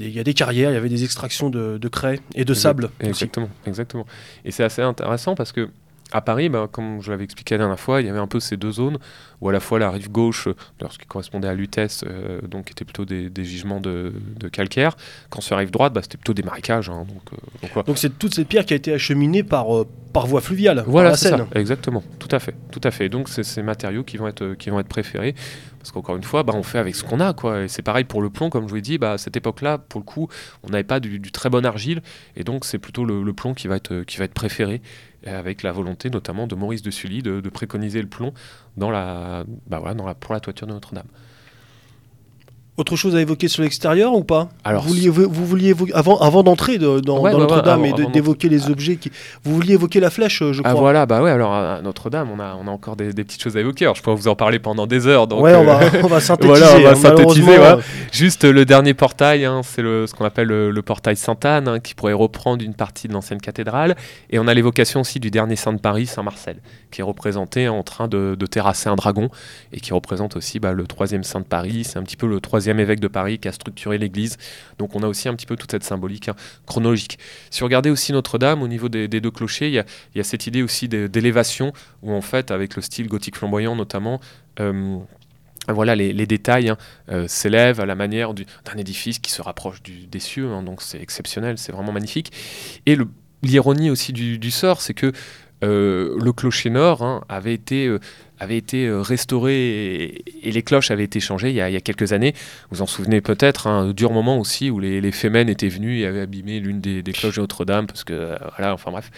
il 0.00 0.10
y 0.10 0.18
a 0.18 0.24
des 0.24 0.34
carrières, 0.34 0.72
il 0.72 0.74
y 0.74 0.76
avait 0.76 0.88
des 0.88 1.04
extractions 1.04 1.50
de, 1.50 1.78
de 1.78 1.88
craie 1.88 2.18
et 2.34 2.44
de 2.44 2.52
sable. 2.52 2.90
Exactement, 2.98 3.48
exactement. 3.64 4.06
Et 4.44 4.50
c'est 4.50 4.64
assez 4.64 4.82
intéressant 4.82 5.36
parce 5.36 5.52
que 5.52 5.68
à 6.12 6.20
Paris, 6.20 6.48
ben, 6.48 6.68
comme 6.70 7.02
je 7.02 7.10
l'avais 7.10 7.24
expliqué 7.24 7.54
la 7.54 7.60
dernière 7.60 7.80
fois, 7.80 8.00
il 8.00 8.06
y 8.06 8.10
avait 8.10 8.18
un 8.18 8.26
peu 8.26 8.40
ces 8.40 8.56
deux 8.56 8.72
zones 8.72 8.98
où 9.40 9.48
à 9.48 9.52
la 9.52 9.60
fois 9.60 9.78
la 9.78 9.90
rive 9.90 10.10
gauche, 10.10 10.48
euh, 10.48 10.88
ce 10.90 10.98
qui 10.98 11.06
correspondait 11.06 11.48
à 11.48 11.54
Lutèce, 11.54 12.04
euh, 12.06 12.40
donc 12.42 12.70
était 12.70 12.84
plutôt 12.84 13.04
des, 13.04 13.30
gisements 13.44 13.80
de, 13.80 14.12
calcaire, 14.52 14.96
quand 15.30 15.40
sur 15.40 15.56
la 15.56 15.60
rive 15.60 15.70
droite, 15.70 15.92
bah, 15.92 16.02
c'était 16.02 16.16
plutôt 16.16 16.34
des 16.34 16.42
marécages. 16.42 16.88
Hein, 16.88 17.06
donc, 17.08 17.76
euh, 17.76 17.82
donc, 17.82 17.98
c'est 17.98 18.18
toute 18.18 18.34
cette 18.34 18.48
pierre 18.48 18.64
qui 18.64 18.74
a 18.74 18.76
été 18.76 18.92
acheminée 18.92 19.42
par, 19.42 19.66
par 20.12 20.26
voie 20.26 20.40
fluviale. 20.40 20.84
Voilà, 20.86 21.10
la 21.10 21.16
Seine. 21.16 21.46
exactement, 21.54 22.02
tout 22.18 22.28
à 22.30 22.38
fait, 22.38 22.54
tout 22.70 22.80
à 22.84 22.90
fait. 22.90 23.08
Donc 23.08 23.28
c'est 23.28 23.42
ces 23.42 23.62
matériaux 23.62 24.04
qui 24.04 24.16
vont 24.16 24.28
être 24.28 24.54
qui 24.54 24.70
vont 24.70 24.80
être 24.80 24.88
préférés 24.88 25.34
parce 25.84 25.92
qu'encore 25.92 26.16
une 26.16 26.22
fois, 26.22 26.44
bah, 26.44 26.54
on 26.56 26.62
fait 26.62 26.78
avec 26.78 26.94
ce 26.94 27.04
qu'on 27.04 27.20
a, 27.20 27.34
quoi. 27.34 27.64
Et 27.64 27.68
c'est 27.68 27.82
pareil 27.82 28.04
pour 28.04 28.22
le 28.22 28.30
plomb, 28.30 28.48
comme 28.48 28.64
je 28.64 28.70
vous 28.70 28.76
l'ai 28.76 28.80
dit, 28.80 28.96
bah, 28.96 29.12
à 29.12 29.18
cette 29.18 29.36
époque-là, 29.36 29.76
pour 29.76 30.00
le 30.00 30.06
coup, 30.06 30.28
on 30.62 30.70
n'avait 30.70 30.82
pas 30.82 30.98
du, 30.98 31.20
très 31.30 31.50
bon 31.50 31.66
argile, 31.66 32.00
et 32.36 32.42
donc 32.42 32.64
c'est 32.64 32.78
plutôt 32.78 33.04
le, 33.04 33.32
plomb 33.34 33.52
qui 33.52 33.68
va 33.68 33.76
être 33.76 33.92
être 33.92 34.32
préféré 34.32 34.80
avec 35.26 35.62
la 35.62 35.72
volonté 35.72 36.08
notamment 36.08 36.46
de 36.46 36.54
Maurice 36.54 36.82
de 36.82 36.90
Sully 36.90 37.22
de, 37.22 37.40
préconiser 37.50 38.00
le 38.00 38.08
plomb 38.08 38.32
dans 38.76 38.90
bah 38.90 39.82
pour 40.20 40.32
la 40.32 40.40
toiture 40.40 40.66
de 40.66 40.72
Notre-Dame. 40.72 41.08
Autre 42.76 42.96
chose 42.96 43.14
à 43.14 43.20
évoquer 43.20 43.46
sur 43.46 43.62
l'extérieur 43.62 44.14
ou 44.14 44.24
pas 44.24 44.48
Alors, 44.64 44.82
vous 44.82 44.88
vouliez, 44.88 45.08
vous, 45.08 45.46
vouliez 45.46 45.74
avant, 45.94 46.18
avant 46.18 46.42
d'entrer 46.42 46.78
dans, 46.78 47.00
Notre-Dame 47.00 47.84
et 47.84 47.92
d'évoquer 48.12 48.48
les 48.48 48.68
objets, 48.68 48.96
qui, 48.96 49.12
vous 49.44 49.54
vouliez 49.54 49.74
évoquer 49.74 50.00
la 50.00 50.10
flèche, 50.10 50.40
je 50.40 50.60
ah, 50.64 50.70
crois. 50.70 50.70
Ah 50.70 50.74
voilà, 50.74 51.06
bah 51.06 51.22
ouais. 51.22 51.30
Alors 51.30 51.52
à 51.52 51.80
Notre-Dame, 51.82 52.30
on 52.34 52.40
a, 52.40 52.58
on 52.60 52.66
a 52.66 52.70
encore 52.72 52.96
des, 52.96 53.12
petites 53.12 53.40
choses 53.40 53.56
à 53.56 53.60
évoquer. 53.60 53.84
Alors 53.84 53.94
je 53.94 54.02
pourrais 54.02 54.16
vous 54.16 54.26
en 54.26 54.34
parler 54.34 54.58
pendant 54.58 54.88
des 54.88 55.06
heures. 55.06 55.28
Donc, 55.28 55.42
ouais, 55.42 55.54
on 55.54 55.64
va, 55.64 55.80
on 56.02 56.08
va 56.08 56.20
synthétiser. 56.20 56.64
on 56.76 56.82
va 56.82 56.90
hein, 56.90 56.94
synthétiser. 56.96 57.58
Euh, 57.58 57.76
Juste 58.10 58.42
le 58.42 58.64
dernier 58.64 58.92
portail, 58.92 59.44
hein, 59.44 59.60
c'est 59.62 59.82
le, 59.82 60.08
ce 60.08 60.14
qu'on 60.14 60.24
appelle 60.24 60.48
le, 60.48 60.82
portail 60.82 61.16
Sainte-Anne, 61.16 61.68
hein, 61.68 61.78
qui 61.78 61.94
pourrait 61.94 62.12
reprendre 62.12 62.64
une 62.64 62.74
partie 62.74 63.06
de 63.06 63.12
l'ancienne 63.12 63.40
cathédrale. 63.40 63.94
Et 64.30 64.40
on 64.40 64.48
a 64.48 64.54
l'évocation 64.54 65.02
aussi 65.02 65.20
du 65.20 65.30
dernier 65.30 65.54
saint 65.54 65.72
de 65.72 65.78
Paris, 65.78 66.06
Saint 66.06 66.24
Marcel, 66.24 66.56
qui 66.94 67.00
est 67.00 67.04
représenté 67.04 67.68
en 67.68 67.82
train 67.82 68.06
de, 68.06 68.36
terrasser 68.48 68.88
un 68.88 68.94
dragon 68.94 69.28
et 69.72 69.80
qui 69.80 69.92
représente 69.92 70.36
aussi 70.36 70.60
bah, 70.60 70.72
le 70.72 70.86
troisième 70.86 71.24
saint 71.24 71.40
de 71.40 71.44
Paris. 71.44 71.82
C'est 71.82 71.98
un 71.98 72.04
petit 72.04 72.16
peu 72.16 72.28
le 72.28 72.38
troisième 72.38 72.78
évêque 72.78 73.00
de 73.00 73.08
Paris 73.08 73.40
qui 73.40 73.48
a 73.48 73.52
structuré 73.52 73.98
l'église. 73.98 74.36
Donc 74.78 74.94
on 74.94 75.02
a 75.02 75.08
aussi 75.08 75.28
un 75.28 75.34
petit 75.34 75.46
peu 75.46 75.56
toute 75.56 75.72
cette 75.72 75.82
symbolique 75.82 76.28
hein, 76.28 76.36
chronologique. 76.66 77.18
Si 77.50 77.60
vous 77.60 77.66
regardez 77.66 77.90
aussi 77.90 78.12
Notre-Dame, 78.12 78.62
au 78.62 78.68
niveau 78.68 78.88
des, 78.88 79.08
deux 79.08 79.30
clochers, 79.32 79.68
il 79.68 79.74
y, 80.14 80.20
a, 80.20 80.24
cette 80.24 80.46
idée 80.46 80.62
aussi 80.62 80.88
d'élévation, 80.88 81.72
où 82.02 82.12
en 82.12 82.20
fait, 82.20 82.52
avec 82.52 82.76
le 82.76 82.82
style 82.82 83.08
gothique 83.08 83.36
flamboyant 83.36 83.74
notamment, 83.74 84.20
euh, 84.60 84.98
voilà, 85.66 85.96
les, 85.96 86.26
détails 86.26 86.68
hein, 86.68 86.76
euh, 87.08 87.26
s'élèvent 87.26 87.80
à 87.80 87.86
la 87.86 87.96
manière 87.96 88.34
d'un 88.34 88.76
édifice 88.76 89.18
qui 89.18 89.32
se 89.32 89.42
rapproche 89.42 89.82
des 89.82 90.20
cieux, 90.20 90.52
hein, 90.52 90.62
donc 90.62 90.80
c'est 90.80 91.00
exceptionnel, 91.00 91.58
c'est 91.58 91.72
vraiment 91.72 91.90
magnifique. 91.90 92.30
Et 92.86 92.96
l'ironie 93.44 93.90
aussi 93.90 94.12
du, 94.12 94.50
sort, 94.50 94.80
c'est 94.80 94.94
que 94.94 95.12
euh, 95.62 96.18
le 96.20 96.32
clocher 96.32 96.70
nord 96.70 97.24
avait 97.28 97.54
été 97.54 97.98
avait 98.38 98.56
été 98.56 98.86
euh, 98.86 99.00
restauré 99.00 100.22
et, 100.42 100.50
les 100.50 100.62
cloches 100.62 100.90
avaient 100.90 101.04
été 101.04 101.20
changées 101.20 101.50
il 101.50 101.56
y 101.56 101.60
a, 101.60 101.80
quelques 101.80 102.12
années. 102.12 102.34
Vous 102.70 102.82
en 102.82 102.86
souvenez 102.86 103.20
peut-être, 103.20 103.66
un 103.66 103.92
dur 103.92 104.12
moment 104.12 104.38
aussi 104.38 104.70
où 104.70 104.78
les, 104.78 105.00
les 105.00 105.12
Femen 105.12 105.48
étaient 105.48 105.68
venus 105.68 106.02
et 106.02 106.06
avaient 106.06 106.20
abîmé 106.20 106.60
l'une 106.60 106.80
des, 106.80 107.02
cloches 107.12 107.36
de 107.36 107.40
Notre-Dame, 107.40 107.86
parce 107.86 108.04
que 108.04 108.12
euh, 108.12 108.36
voilà, 108.56 108.74
enfin 108.74 108.90
bref. 108.90 109.10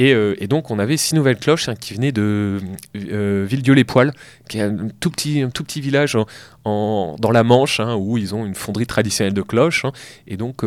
Euh, 0.00 0.34
et, 0.38 0.46
donc 0.48 0.70
on 0.70 0.78
avait 0.78 0.96
six 0.96 1.14
nouvelles 1.14 1.36
cloches 1.38 1.68
hein, 1.68 1.74
qui 1.74 1.94
venaient 1.94 2.12
de 2.12 2.58
Villedieu-les-Poils, 2.94 4.12
qui 4.48 4.58
est 4.58 4.62
un 4.62 4.88
tout 5.00 5.10
petit, 5.10 5.80
village 5.80 6.16
dans 6.64 7.30
la 7.32 7.42
Manche 7.44 7.80
hein, 7.80 7.96
où 7.96 8.18
ils 8.18 8.34
ont 8.34 8.44
une 8.46 8.54
fonderie 8.54 8.86
traditionnelle 8.86 9.34
de 9.34 9.42
cloches. 9.42 9.84
Hein. 9.84 9.92
et 10.26 10.36
donc 10.36 10.64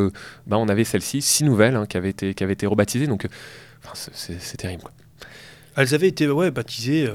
bah, 0.47 0.57
on 0.57 0.67
avait 0.67 0.83
celles-ci, 0.83 1.21
six 1.21 1.43
nouvelles, 1.43 1.79
qui, 1.89 1.97
avaient 1.97 2.09
été, 2.09 2.33
qui 2.33 2.43
avaient 2.43 2.53
été 2.53 2.67
rebaptisées. 2.67 3.07
Donc 3.07 3.27
c'est 3.93 4.57
terrible. 4.57 4.83
Elles 5.75 5.93
avaient 5.93 6.07
été 6.07 6.27
ouais, 6.27 6.51
baptisées. 6.51 7.09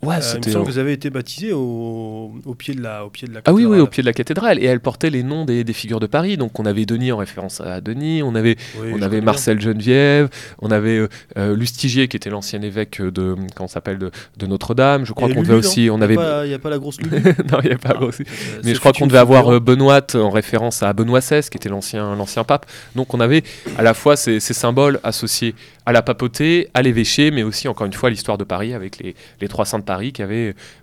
Ouais, 0.00 0.14
euh, 0.14 0.34
il 0.34 0.46
me 0.46 0.52
semble 0.52 0.66
que 0.66 0.70
vous 0.70 0.78
avez 0.78 0.92
été 0.92 1.10
baptisé 1.10 1.52
au, 1.52 2.32
au, 2.44 2.54
pied 2.54 2.72
de 2.72 2.80
la, 2.80 3.04
au 3.04 3.10
pied 3.10 3.26
de 3.26 3.34
la 3.34 3.40
cathédrale. 3.40 3.64
Ah 3.64 3.68
oui, 3.68 3.76
oui, 3.76 3.80
au 3.80 3.88
pied 3.88 4.00
de 4.02 4.06
la 4.06 4.12
cathédrale. 4.12 4.62
Et 4.62 4.66
elle 4.66 4.78
portait 4.78 5.10
les 5.10 5.24
noms 5.24 5.44
des, 5.44 5.64
des 5.64 5.72
figures 5.72 5.98
de 5.98 6.06
Paris. 6.06 6.36
Donc 6.36 6.60
on 6.60 6.66
avait 6.66 6.86
Denis 6.86 7.10
en 7.10 7.16
référence 7.16 7.60
à 7.60 7.80
Denis, 7.80 8.22
on 8.22 8.36
avait, 8.36 8.56
on 8.92 9.02
avait 9.02 9.20
Marcel 9.20 9.60
Geneviève, 9.60 10.28
on 10.60 10.70
avait 10.70 10.98
euh, 10.98 11.08
euh, 11.36 11.56
Lustigier 11.56 12.06
qui 12.06 12.16
était 12.16 12.30
l'ancien 12.30 12.62
évêque 12.62 13.02
de, 13.02 13.34
s'appelle, 13.66 13.98
de, 13.98 14.12
de 14.36 14.46
Notre-Dame. 14.46 15.04
Je 15.04 15.12
crois 15.12 15.32
qu'on 15.32 15.42
devait 15.42 15.54
aussi, 15.54 15.88
on 15.90 16.00
avait. 16.00 16.14
Il 16.14 16.48
n'y 16.48 16.54
a, 16.54 16.60
pas 16.60 16.70
la 16.70 16.78
grosse 16.78 17.00
Lulu. 17.00 17.16
non, 17.50 17.58
il 17.64 17.68
n'y 17.68 17.74
a 17.74 17.78
pas 17.78 17.94
la 17.94 17.98
grosse. 17.98 18.18
Mais 18.64 18.74
je 18.74 18.78
crois 18.78 18.92
qu'on 18.92 19.08
devait 19.08 19.18
avoir 19.18 19.60
Benoît 19.60 20.06
en 20.14 20.30
référence 20.30 20.84
à 20.84 20.92
Benoît 20.92 21.20
XVI, 21.20 21.40
qui 21.50 21.56
était 21.56 21.68
l'ancien, 21.68 22.14
l'ancien 22.14 22.44
pape. 22.44 22.66
Donc 22.94 23.14
on 23.14 23.20
avait 23.20 23.42
à 23.76 23.82
la 23.82 23.94
fois 23.94 24.16
ces, 24.16 24.38
ces 24.38 24.54
symboles 24.54 25.00
associés 25.02 25.56
à 25.86 25.92
la 25.92 26.02
papauté, 26.02 26.68
à 26.74 26.82
l'évêché, 26.82 27.30
mais 27.30 27.42
aussi 27.42 27.66
encore 27.66 27.86
une 27.86 27.94
fois 27.94 28.10
l'histoire 28.10 28.36
de 28.36 28.44
Paris 28.44 28.74
avec 28.74 28.98
les, 28.98 29.14
les 29.40 29.48
trois 29.48 29.64
saints 29.64 29.78
de 29.78 29.84
Paris 29.88 30.12
qui 30.12 30.22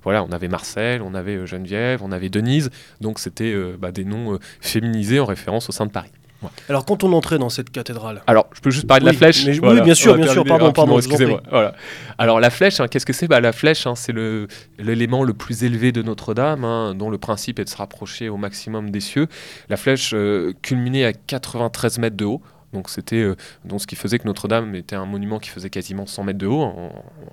voilà, 0.03 0.24
on 0.24 0.32
avait 0.32 0.47
Marcel, 0.47 1.03
on 1.03 1.14
avait 1.14 1.36
euh, 1.36 1.45
Geneviève, 1.45 2.01
on 2.03 2.12
avait 2.12 2.30
Denise, 2.30 2.72
donc 3.01 3.20
c'était 3.20 3.53
euh, 3.53 3.78
bah, 3.80 3.91
des 3.91 4.03
noms 4.03 4.34
euh, 4.34 4.39
féminisés 4.62 5.20
en 5.20 5.26
référence 5.26 5.70
aux 5.70 5.72
saints 5.72 5.86
de 5.86 5.91
Paris. 5.91 6.10
Alors, 6.70 6.86
quand 6.86 7.03
on 7.03 7.14
entrait 7.14 7.39
dans 7.39 7.49
cette 7.49 7.72
cathédrale. 7.72 8.22
Alors, 8.28 8.47
je 8.53 8.62
peux 8.62 8.70
juste 8.70 8.86
parler 8.86 9.01
de 9.01 9.06
la 9.08 9.14
flèche. 9.14 9.45
oui, 9.45 9.82
bien 9.82 9.95
sûr, 9.95 10.16
bien 10.16 10.28
sûr. 10.28 10.43
Pardon, 10.43 10.72
pardon. 10.72 10.97
Excusez-moi. 10.97 11.41
Voilà. 11.49 11.74
Alors, 12.20 12.39
la 12.39 12.51
flèche, 12.51 12.80
hein, 12.80 12.88
qu'est-ce 12.88 13.06
que 13.06 13.14
c'est? 13.14 13.28
Bah, 13.28 13.39
La 13.39 13.51
flèche, 13.51 13.88
hein, 13.88 13.95
c'est 13.95 14.14
l'élément 14.78 15.24
le, 15.24 15.34
plus 15.34 15.64
élevé 15.64 15.91
de 15.91 16.03
Notre-Dame, 16.03 16.64
hein, 16.64 16.93
dont 16.93 17.10
le 17.10 17.18
principe 17.18 17.58
est 17.58 17.64
de 17.64 17.70
se 17.70 17.78
rapprocher 17.78 18.30
au 18.30 18.38
maximum 18.38 18.91
des 18.91 18.99
cieux. 18.99 19.28
La 19.70 19.78
flèche 19.78 20.14
culminait 20.62 21.06
à 21.06 21.14
93 21.14 21.97
mètres 21.97 22.18
de 22.18 22.26
haut. 22.26 22.41
Donc 22.74 22.89
c'était 22.89 23.22
euh, 23.22 23.36
donc 23.63 23.82
ce 23.82 23.88
qui 23.88 23.95
faisait 23.95 24.20
que 24.20 24.26
Notre-Dame 24.26 24.76
était 24.76 24.95
un 24.95 25.05
monument 25.05 25.39
qui 25.39 25.49
faisait 25.49 25.70
quasiment 25.70 26.05
100 26.05 26.24
mètres 26.24 26.39
de 26.39 26.47
haut 26.47 26.61
en, 26.61 26.91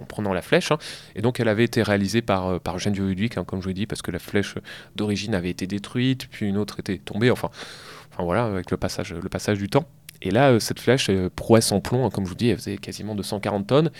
prenant 0.08 0.32
la 0.32 0.42
flèche. 0.42 0.70
Hein. 0.72 0.78
Et 1.14 1.22
donc 1.22 1.40
elle 1.40 1.48
avait 1.48 1.64
été 1.64 1.82
réalisée 1.82 2.22
par, 2.22 2.46
euh, 2.46 2.58
par 2.58 2.76
Eugène 2.76 2.94
hein, 3.36 3.44
comme 3.44 3.60
je 3.60 3.66
vous 3.66 3.72
dit, 3.72 3.86
parce 3.86 4.02
que 4.02 4.10
la 4.10 4.18
flèche 4.18 4.54
d'origine 4.96 5.34
avait 5.34 5.50
été 5.50 5.66
détruite, 5.66 6.28
puis 6.28 6.46
une 6.46 6.56
autre 6.56 6.80
était 6.80 6.98
tombée. 6.98 7.30
Enfin, 7.30 7.50
enfin 8.12 8.22
voilà, 8.22 8.44
avec 8.44 8.70
le 8.70 8.76
passage, 8.76 9.12
le 9.12 9.28
passage 9.28 9.58
du 9.58 9.68
temps. 9.68 9.86
Et 10.22 10.30
là, 10.30 10.50
euh, 10.50 10.58
cette 10.58 10.80
flèche, 10.80 11.08
euh, 11.10 11.28
prouesse 11.34 11.72
en 11.72 11.80
plomb, 11.80 12.06
hein, 12.06 12.10
comme 12.10 12.24
je 12.24 12.30
vous 12.30 12.36
dis, 12.36 12.48
elle 12.48 12.56
faisait 12.56 12.76
quasiment 12.76 13.14
240 13.14 13.66
tonnes. 13.66 13.90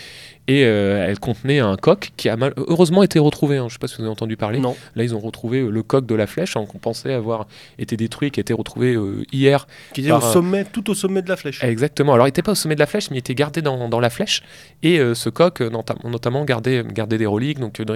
Et 0.49 0.65
euh, 0.65 1.05
elle 1.07 1.19
contenait 1.19 1.59
un 1.59 1.77
coq 1.77 2.13
qui 2.17 2.29
a 2.29 2.37
heureusement 2.57 3.03
été 3.03 3.19
retrouvé. 3.19 3.57
Hein. 3.57 3.63
je 3.63 3.65
ne 3.67 3.71
sais 3.71 3.79
pas 3.79 3.89
si 3.89 3.97
vous 3.97 4.03
avez 4.03 4.11
entendu 4.11 4.37
parler. 4.37 4.61
Non. 4.61 4.77
Là, 4.95 5.05
ils 5.05 5.15
ont 5.15 5.19
retrouvé 5.19 5.63
le 5.63 5.83
coq 5.83 6.07
de 6.07 6.15
la 6.15 6.27
flèche 6.27 6.57
hein, 6.57 6.65
qu'on 6.67 6.79
pensait 6.79 7.13
avoir 7.13 7.47
été 7.79 7.97
détruit, 7.97 8.31
qui 8.31 8.41
a 8.41 8.43
été 8.43 8.53
retrouvé 8.53 8.97
hier. 9.33 9.67
Qui 9.93 10.03
était 10.03 10.13
au 10.13 10.21
sommet, 10.21 10.65
tout 10.65 10.91
au 10.91 10.95
sommet 10.95 11.23
de 11.23 11.29
la 11.29 11.37
flèche. 11.37 11.63
Exactement. 11.63 12.15
Alors, 12.15 12.27
il 12.27 12.29
n'était 12.29 12.43
pas 12.43 12.53
au 12.53 12.57
sommet 12.57 12.75
de 12.75 12.81
la 12.81 12.87
flèche, 12.87 13.11
mais 13.11 13.17
il 13.17 13.21
était 13.21 13.35
gardé 13.35 13.63
dans, 13.63 13.89
dans 13.89 14.01
la 14.01 14.11
flèche. 14.11 14.43
Et 14.83 14.99
ce 15.15 15.29
coq, 15.29 15.61
notamment, 15.61 16.45
gardait, 16.45 16.85
gardait 16.85 17.19
des 17.19 17.27
reliques, 17.27 17.59
donc 17.59 17.79
une 17.79 17.91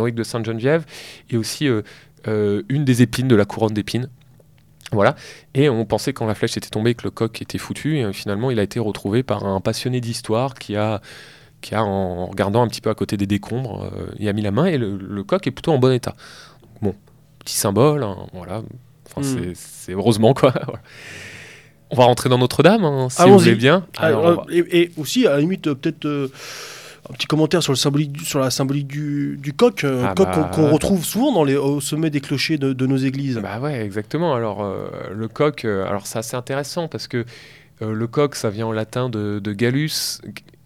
relique 0.00 0.14
de 0.14 0.22
Sainte-Geneviève, 0.22 0.84
et 1.30 1.36
aussi 1.36 1.68
une 2.26 2.84
des 2.84 3.02
épines 3.02 3.28
de 3.28 3.36
la 3.36 3.44
couronne 3.44 3.74
d'épines 3.74 4.08
Voilà. 4.92 5.16
Et 5.54 5.68
on 5.68 5.84
pensait 5.84 6.12
quand 6.12 6.26
la 6.26 6.34
flèche 6.34 6.56
était 6.56 6.70
tombée 6.70 6.94
que 6.94 7.04
le 7.04 7.10
coq 7.10 7.42
était 7.42 7.58
foutu. 7.58 7.98
Et 7.98 8.12
finalement, 8.12 8.50
il 8.50 8.58
a 8.58 8.62
été 8.62 8.80
retrouvé 8.80 9.22
par 9.22 9.44
un 9.44 9.60
passionné 9.60 10.00
d'histoire 10.00 10.54
qui 10.54 10.76
a, 10.76 11.00
qui 11.60 11.74
a, 11.74 11.84
en 11.84 12.26
regardant 12.26 12.62
un 12.62 12.68
petit 12.68 12.80
peu 12.80 12.90
à 12.90 12.94
côté 12.94 13.16
des 13.16 13.26
décombres, 13.26 13.90
il 14.18 14.28
a 14.28 14.32
mis 14.32 14.42
la 14.42 14.50
main 14.50 14.66
et 14.66 14.78
le, 14.78 15.22
coq 15.24 15.46
est 15.46 15.50
plutôt 15.50 15.72
en 15.72 15.78
bon 15.78 15.92
état. 15.92 16.14
bon, 16.80 16.94
petit 17.40 17.56
symbole, 17.56 18.02
hein, 18.02 18.16
voilà. 18.32 18.62
Enfin, 19.06 19.20
hmm. 19.26 19.52
c'est 19.54 19.92
heureusement 19.92 20.34
quoi. 20.34 20.52
On 21.90 21.96
va 21.96 22.04
rentrer 22.04 22.28
dans 22.28 22.38
Notre-Dame, 22.38 22.84
hein, 22.84 23.08
si 23.08 23.22
vous 23.22 23.38
voulez 23.38 23.54
bien. 23.54 23.86
Alors, 23.96 24.46
et, 24.50 24.90
aussi, 24.98 25.26
à 25.26 25.30
la 25.30 25.40
limite, 25.40 25.72
peut-être 25.72 26.30
un 27.10 27.14
petit 27.14 27.26
commentaire 27.26 27.62
sur, 27.62 27.72
le 27.72 27.76
symbolique, 27.76 28.20
sur 28.20 28.38
la 28.38 28.50
symbolique 28.50 28.86
du, 28.86 29.52
coq, 29.56 29.84
euh, 29.84 30.04
ah 30.06 30.14
coq 30.14 30.26
bah, 30.26 30.50
qu'on 30.54 30.70
retrouve 30.70 31.04
souvent 31.04 31.32
dans 31.32 31.44
les, 31.44 31.56
au 31.56 31.80
sommet 31.80 32.10
des 32.10 32.20
clochers 32.20 32.58
de, 32.58 32.86
nos 32.86 32.96
églises. 32.96 33.38
Bah 33.42 33.60
ouais, 33.60 33.84
exactement. 33.84 34.34
Alors 34.34 34.62
euh, 34.62 34.88
le 35.14 35.28
coq, 35.28 35.64
euh, 35.64 35.86
alors 35.86 36.06
c'est 36.06 36.18
assez 36.18 36.36
intéressant 36.36 36.88
parce 36.88 37.08
que 37.08 37.24
le 37.80 38.06
coq, 38.06 38.34
ça 38.34 38.50
vient 38.50 38.66
en 38.66 38.72
latin 38.72 39.08
de, 39.08 39.52
Gallus. 39.52 40.20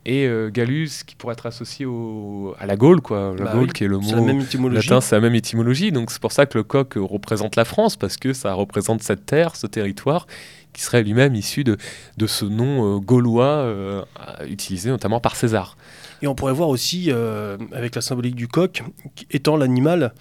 Et 0.05 0.29
Gallus, 0.53 1.05
qui 1.07 1.15
pourrait 1.15 1.35
être 1.35 1.47
associé 1.47 1.87
au, 1.87 2.57
à 2.59 2.67
la 2.67 2.75
Gaule, 2.75 3.01
quoi. 3.01 3.35
La 3.39 3.45
bah 3.45 3.53
Gaule, 3.55 3.73
qui 3.73 3.85
est 3.85 3.89
le 3.89 3.99
mot 3.99 4.69
la 4.69 4.75
latin, 4.75 5.01
c'est 5.01 5.15
la 5.15 5.21
même 5.21 5.35
étymologie. 5.37 5.93
Donc 5.93 6.11
c'est 6.11 6.21
pour 6.21 6.33
ça 6.33 6.47
que 6.47 6.59
le 6.59 6.65
coq 6.65 6.95
représente 6.97 7.55
la 7.55 7.65
France, 7.65 7.97
parce 7.97 8.17
que 8.17 8.33
ça 8.33 8.55
représente 8.55 9.03
cette 9.03 9.27
terre, 9.27 9.55
ce 9.55 9.69
territoire, 9.69 10.27
qui 10.73 10.83
serait 10.83 11.05
lui-même 11.05 11.37
issu 11.37 11.63
de, 11.63 11.77
de 12.17 12.27
ce 12.27 12.47
nom 12.47 12.99
gaulois 12.99 14.05
utilisé 14.49 14.91
notamment 14.91 15.21
par 15.21 15.37
César. 15.37 15.77
Et 16.23 16.29
on 16.29 16.35
pourrait 16.35 16.53
voir 16.53 16.69
aussi, 16.69 17.07
euh, 17.09 17.59
avec 17.73 17.97
la 17.97 18.01
symbolique 18.01 18.37
du 18.37 18.49
coq, 18.49 18.83
étant 19.31 19.57
l'animal 19.57 20.15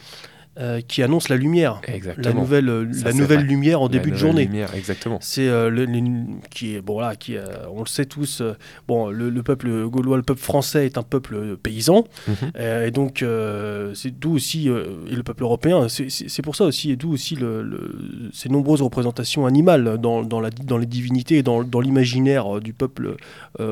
euh, 0.59 0.81
qui 0.81 1.01
annonce 1.01 1.29
la 1.29 1.37
lumière, 1.37 1.79
la 2.17 2.33
nouvelle, 2.33 2.67
euh, 2.67 2.85
la 3.05 3.13
nouvelle 3.13 3.45
lumière 3.45 3.81
en 3.81 3.87
début 3.87 4.11
de 4.11 4.17
journée. 4.17 4.43
Lumière, 4.43 4.75
exactement. 4.75 5.17
C'est 5.21 5.47
le, 5.47 5.85
qui 6.49 6.75
est 6.75 6.81
bon 6.81 6.99
là, 6.99 7.15
qui 7.15 7.37
on 7.73 7.79
le 7.79 7.87
sait 7.87 8.03
tous. 8.03 8.43
bon, 8.85 9.07
le, 9.07 9.31
peuple 9.43 9.87
gaulois, 9.87 10.17
le 10.17 10.23
peuple 10.23 10.41
français 10.41 10.85
est 10.85 10.97
un 10.97 11.03
peuple 11.03 11.55
paysan, 11.55 12.03
mhm. 12.27 12.51
et 12.85 12.91
donc 12.91 13.23
c'est 13.93 14.19
d'où 14.19 14.33
aussi 14.33 14.67
et 14.67 15.15
le 15.15 15.23
peuple 15.23 15.43
européen. 15.43 15.87
C'est 15.87 16.41
pour 16.41 16.57
ça 16.57 16.65
aussi 16.65 16.91
et 16.91 16.97
d'où 16.97 17.13
aussi 17.13 17.37
ces 18.33 18.49
nombreuses 18.49 18.81
représentations 18.81 19.45
animales 19.45 19.99
dans, 19.99 20.21
dans, 20.21 20.41
la, 20.41 20.49
dans 20.49 20.77
les 20.77 20.85
divinités 20.85 21.37
et 21.37 21.43
dans, 21.43 21.63
dans 21.63 21.79
l'imaginaire 21.79 22.59
du 22.59 22.73
peuple 22.73 23.15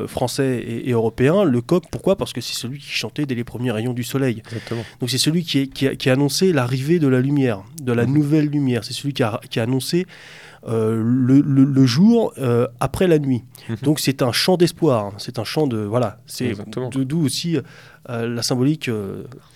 français 0.07 0.63
et, 0.65 0.91
européen. 0.93 1.43
Le 1.43 1.59
coq, 1.59 1.83
pourquoi? 1.91 2.15
Parce 2.15 2.31
que 2.31 2.39
c'est 2.39 2.55
celui 2.55 2.79
qui 2.79 2.87
chantait 2.87 3.25
dès 3.25 3.35
les 3.35 3.43
premiers 3.43 3.71
rayons 3.71 3.93
du 3.93 4.03
soleil. 4.03 4.41
Exactement. 4.45 4.83
Donc 5.01 5.09
c'est 5.09 5.17
celui 5.17 5.43
qui, 5.43 5.59
est, 5.59 5.67
qui, 5.67 5.85
a, 5.85 5.95
qui 5.95 6.09
a 6.09 6.13
annoncé 6.13 6.53
la 6.53 6.68
arrivée 6.69 6.99
de 6.99 7.07
la 7.07 7.19
lumière, 7.19 7.63
de 7.81 7.91
la 7.93 8.05
mhm. 8.05 8.13
nouvelle 8.13 8.45
lumière. 8.45 8.83
C'est 8.83 8.93
celui 8.93 9.13
qui 9.13 9.23
a, 9.23 9.39
annoncé 9.57 10.05
euh, 10.67 11.01
le, 11.01 11.85
jour 11.85 12.33
euh, 12.37 12.67
après 12.79 13.07
la 13.07 13.17
nuit. 13.17 13.43
Mhm. 13.69 13.77
Donc 13.83 13.99
c'est 13.99 14.21
un 14.21 14.33
chant 14.33 14.57
d'espoir, 14.57 15.05
hein. 15.05 15.13
c'est 15.17 15.39
un 15.39 15.45
chant 15.45 15.67
de 15.67 15.77
voilà, 15.77 16.19
c'est 16.25 16.53
d'où 16.91 17.23
aussi 17.23 17.57
euh, 18.09 18.27
la 18.27 18.41
symbolique 18.41 18.89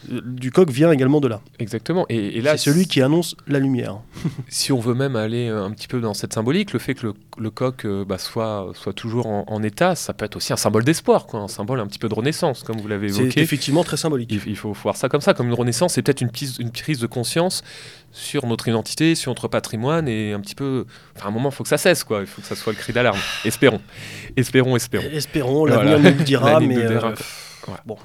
du 0.08 0.52
coq 0.52 0.70
vient 0.70 0.92
également 0.92 1.20
de 1.20 1.28
là. 1.28 1.42
Exactement. 1.60 2.06
Et, 2.10 2.40
là, 2.42 2.58
c'est 2.58 2.70
celui 2.70 2.88
qui 2.88 3.02
annonce 3.02 3.36
la 3.48 3.60
lumière. 3.60 4.00
si 4.48 4.72
on 4.72 4.80
veut 4.80 4.94
même 4.94 5.16
aller 5.16 5.48
un 5.50 5.72
petit 5.72 5.88
peu 5.88 6.00
dans 6.00 6.14
cette 6.14 6.34
symbolique, 6.34 6.72
le 6.72 6.80
fait 6.80 6.94
que 6.94 7.14
le, 7.38 7.50
coq 7.50 7.86
bah, 8.08 8.18
soit, 8.18 8.72
soit 8.74 8.94
toujours 8.94 9.26
en, 9.28 9.64
état, 9.64 9.96
ça 9.96 10.14
peut 10.14 10.26
être 10.26 10.36
aussi 10.36 10.54
un 10.54 10.58
symbole 10.58 10.84
d'espoir, 10.84 11.28
un 11.34 11.48
symbole 11.48 11.80
un 11.80 11.88
petit 11.88 12.00
peu 12.00 12.10
de 12.10 12.14
renaissance, 12.14 12.64
comme 12.64 12.80
vous 12.80 12.88
l'avez 12.88 13.08
évoqué. 13.08 13.32
C'est 13.32 13.42
effectivement 13.42 13.84
très 13.84 13.98
symbolique. 13.98 14.32
Il, 14.32 14.56
faut 14.56 14.72
voir 14.74 14.96
ça 14.96 15.10
comme 15.10 15.22
ça, 15.22 15.34
comme 15.34 15.48
une 15.48 15.54
renaissance. 15.54 15.94
C'est 15.94 16.02
peut-être 16.02 16.22
une, 16.22 16.32
une 16.60 16.72
prise 16.72 17.00
de 17.00 17.08
conscience 17.08 17.64
sur 18.14 18.46
notre 18.46 18.68
identité, 18.68 19.16
sur 19.16 19.32
notre 19.32 19.48
patrimoine, 19.48 20.08
et 20.08 20.32
un 20.32 20.40
petit 20.40 20.56
peu. 20.56 20.86
Enfin, 21.16 21.26
à 21.26 21.28
un 21.30 21.32
moment, 21.32 21.50
il 21.50 21.56
faut 21.56 21.64
que 21.64 21.70
ça 21.70 21.78
cesse, 21.78 22.04
quoi. 22.04 22.22
Il 22.22 22.28
faut 22.28 22.42
que 22.42 22.48
ça 22.48 22.56
soit 22.56 22.72
le 22.72 22.78
cri 22.78 22.94
d'alarme. 22.94 23.20
Espérons. 23.46 23.82
Espérons, 24.38 24.76
espérons. 24.78 25.10
Espérons, 25.12 25.66
l'avenir 25.66 26.00
nous 26.00 26.18
le 26.18 26.24
dira, 26.24 26.60
mais. 26.62 26.78
Euh, 26.78 27.16
bon, 27.86 27.98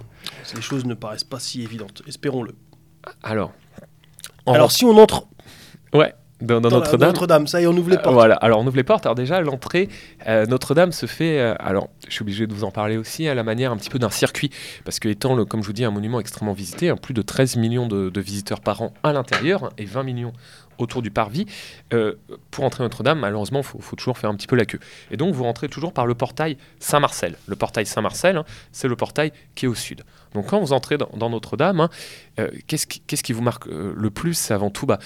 les 0.54 0.62
choses 0.62 0.86
ne 0.86 0.94
paraissent 0.94 1.24
pas 1.24 1.38
si 1.38 1.62
évidentes. 1.62 2.02
Espérons-le. 2.08 2.56
Alors. 3.22 3.52
Alors, 4.46 4.72
si 4.72 4.84
on 4.86 4.96
entre. 4.96 5.26
Ouais. 5.92 6.14
Dans, 6.40 6.60
Notre-Dame. 6.60 7.08
Notre-Dame, 7.08 7.46
ça 7.48 7.60
y 7.60 7.64
est, 7.64 7.66
on 7.66 7.76
ouvre 7.76 7.90
les 7.90 7.98
portes. 7.98 8.14
voilà, 8.14 8.36
alors 8.36 8.60
on 8.60 8.66
ouvre 8.66 8.76
les 8.76 8.84
portes. 8.84 9.06
Alors 9.06 9.16
déjà, 9.16 9.40
l'entrée, 9.40 9.88
euh, 10.28 10.46
Notre-Dame 10.46 10.92
se 10.92 11.06
fait. 11.06 11.40
Euh, 11.40 11.54
alors, 11.58 11.88
je 12.06 12.12
suis 12.12 12.22
obligé 12.22 12.46
de 12.46 12.54
vous 12.54 12.62
en 12.62 12.70
parler 12.70 12.96
aussi 12.96 13.26
à 13.26 13.34
la 13.34 13.42
manière 13.42 13.72
un 13.72 13.76
petit 13.76 13.90
peu 13.90 13.98
d'un 13.98 14.10
circuit, 14.10 14.50
parce 14.84 15.00
que 15.00 15.08
étant, 15.08 15.34
le, 15.34 15.44
comme 15.44 15.62
je 15.62 15.66
vous 15.66 15.72
dis, 15.72 15.84
un 15.84 15.90
monument 15.90 16.20
extrêmement 16.20 16.52
visité, 16.52 16.90
hein, 16.90 16.96
plus 16.96 17.12
de 17.12 17.22
13 17.22 17.56
millions 17.56 17.88
de, 17.88 18.20
visiteurs 18.20 18.60
par 18.60 18.82
an 18.82 18.92
à 19.02 19.12
l'intérieur 19.12 19.64
hein, 19.64 19.70
et 19.78 19.84
20 19.84 20.02
millions 20.04 20.32
autour 20.78 21.02
du 21.02 21.10
parvis. 21.10 21.46
Euh, 21.92 22.14
pour 22.52 22.62
entrer 22.62 22.84
Notre-Dame, 22.84 23.18
malheureusement, 23.18 23.60
il 23.60 23.82
faut, 23.82 23.96
toujours 23.96 24.16
faire 24.16 24.30
un 24.30 24.34
petit 24.36 24.46
peu 24.46 24.54
la 24.54 24.64
queue. 24.64 24.78
Et 25.10 25.16
donc, 25.16 25.34
vous 25.34 25.42
rentrez 25.42 25.68
toujours 25.68 25.92
par 25.92 26.06
le 26.06 26.14
portail 26.14 26.56
Saint-Marcel. 26.78 27.34
Le 27.48 27.56
portail 27.56 27.84
Saint-Marcel, 27.84 28.36
hein, 28.36 28.44
c'est 28.70 28.86
le 28.86 28.94
portail 28.94 29.32
qui 29.56 29.64
est 29.64 29.68
au 29.68 29.74
sud. 29.74 30.04
Donc, 30.34 30.46
quand 30.46 30.60
vous 30.60 30.72
entrez 30.72 30.98
dans, 30.98 31.30
Notre-Dame, 31.30 31.88
qu'est-ce 32.68 32.86
qui, 32.86 33.00
qui, 33.00 33.32
vous 33.32 33.42
marque 33.42 33.66
le 33.66 34.10
plus 34.10 34.34
C'est 34.34 34.54
avant 34.54 34.70
tout? 34.70 34.86
Bah, 34.86 34.98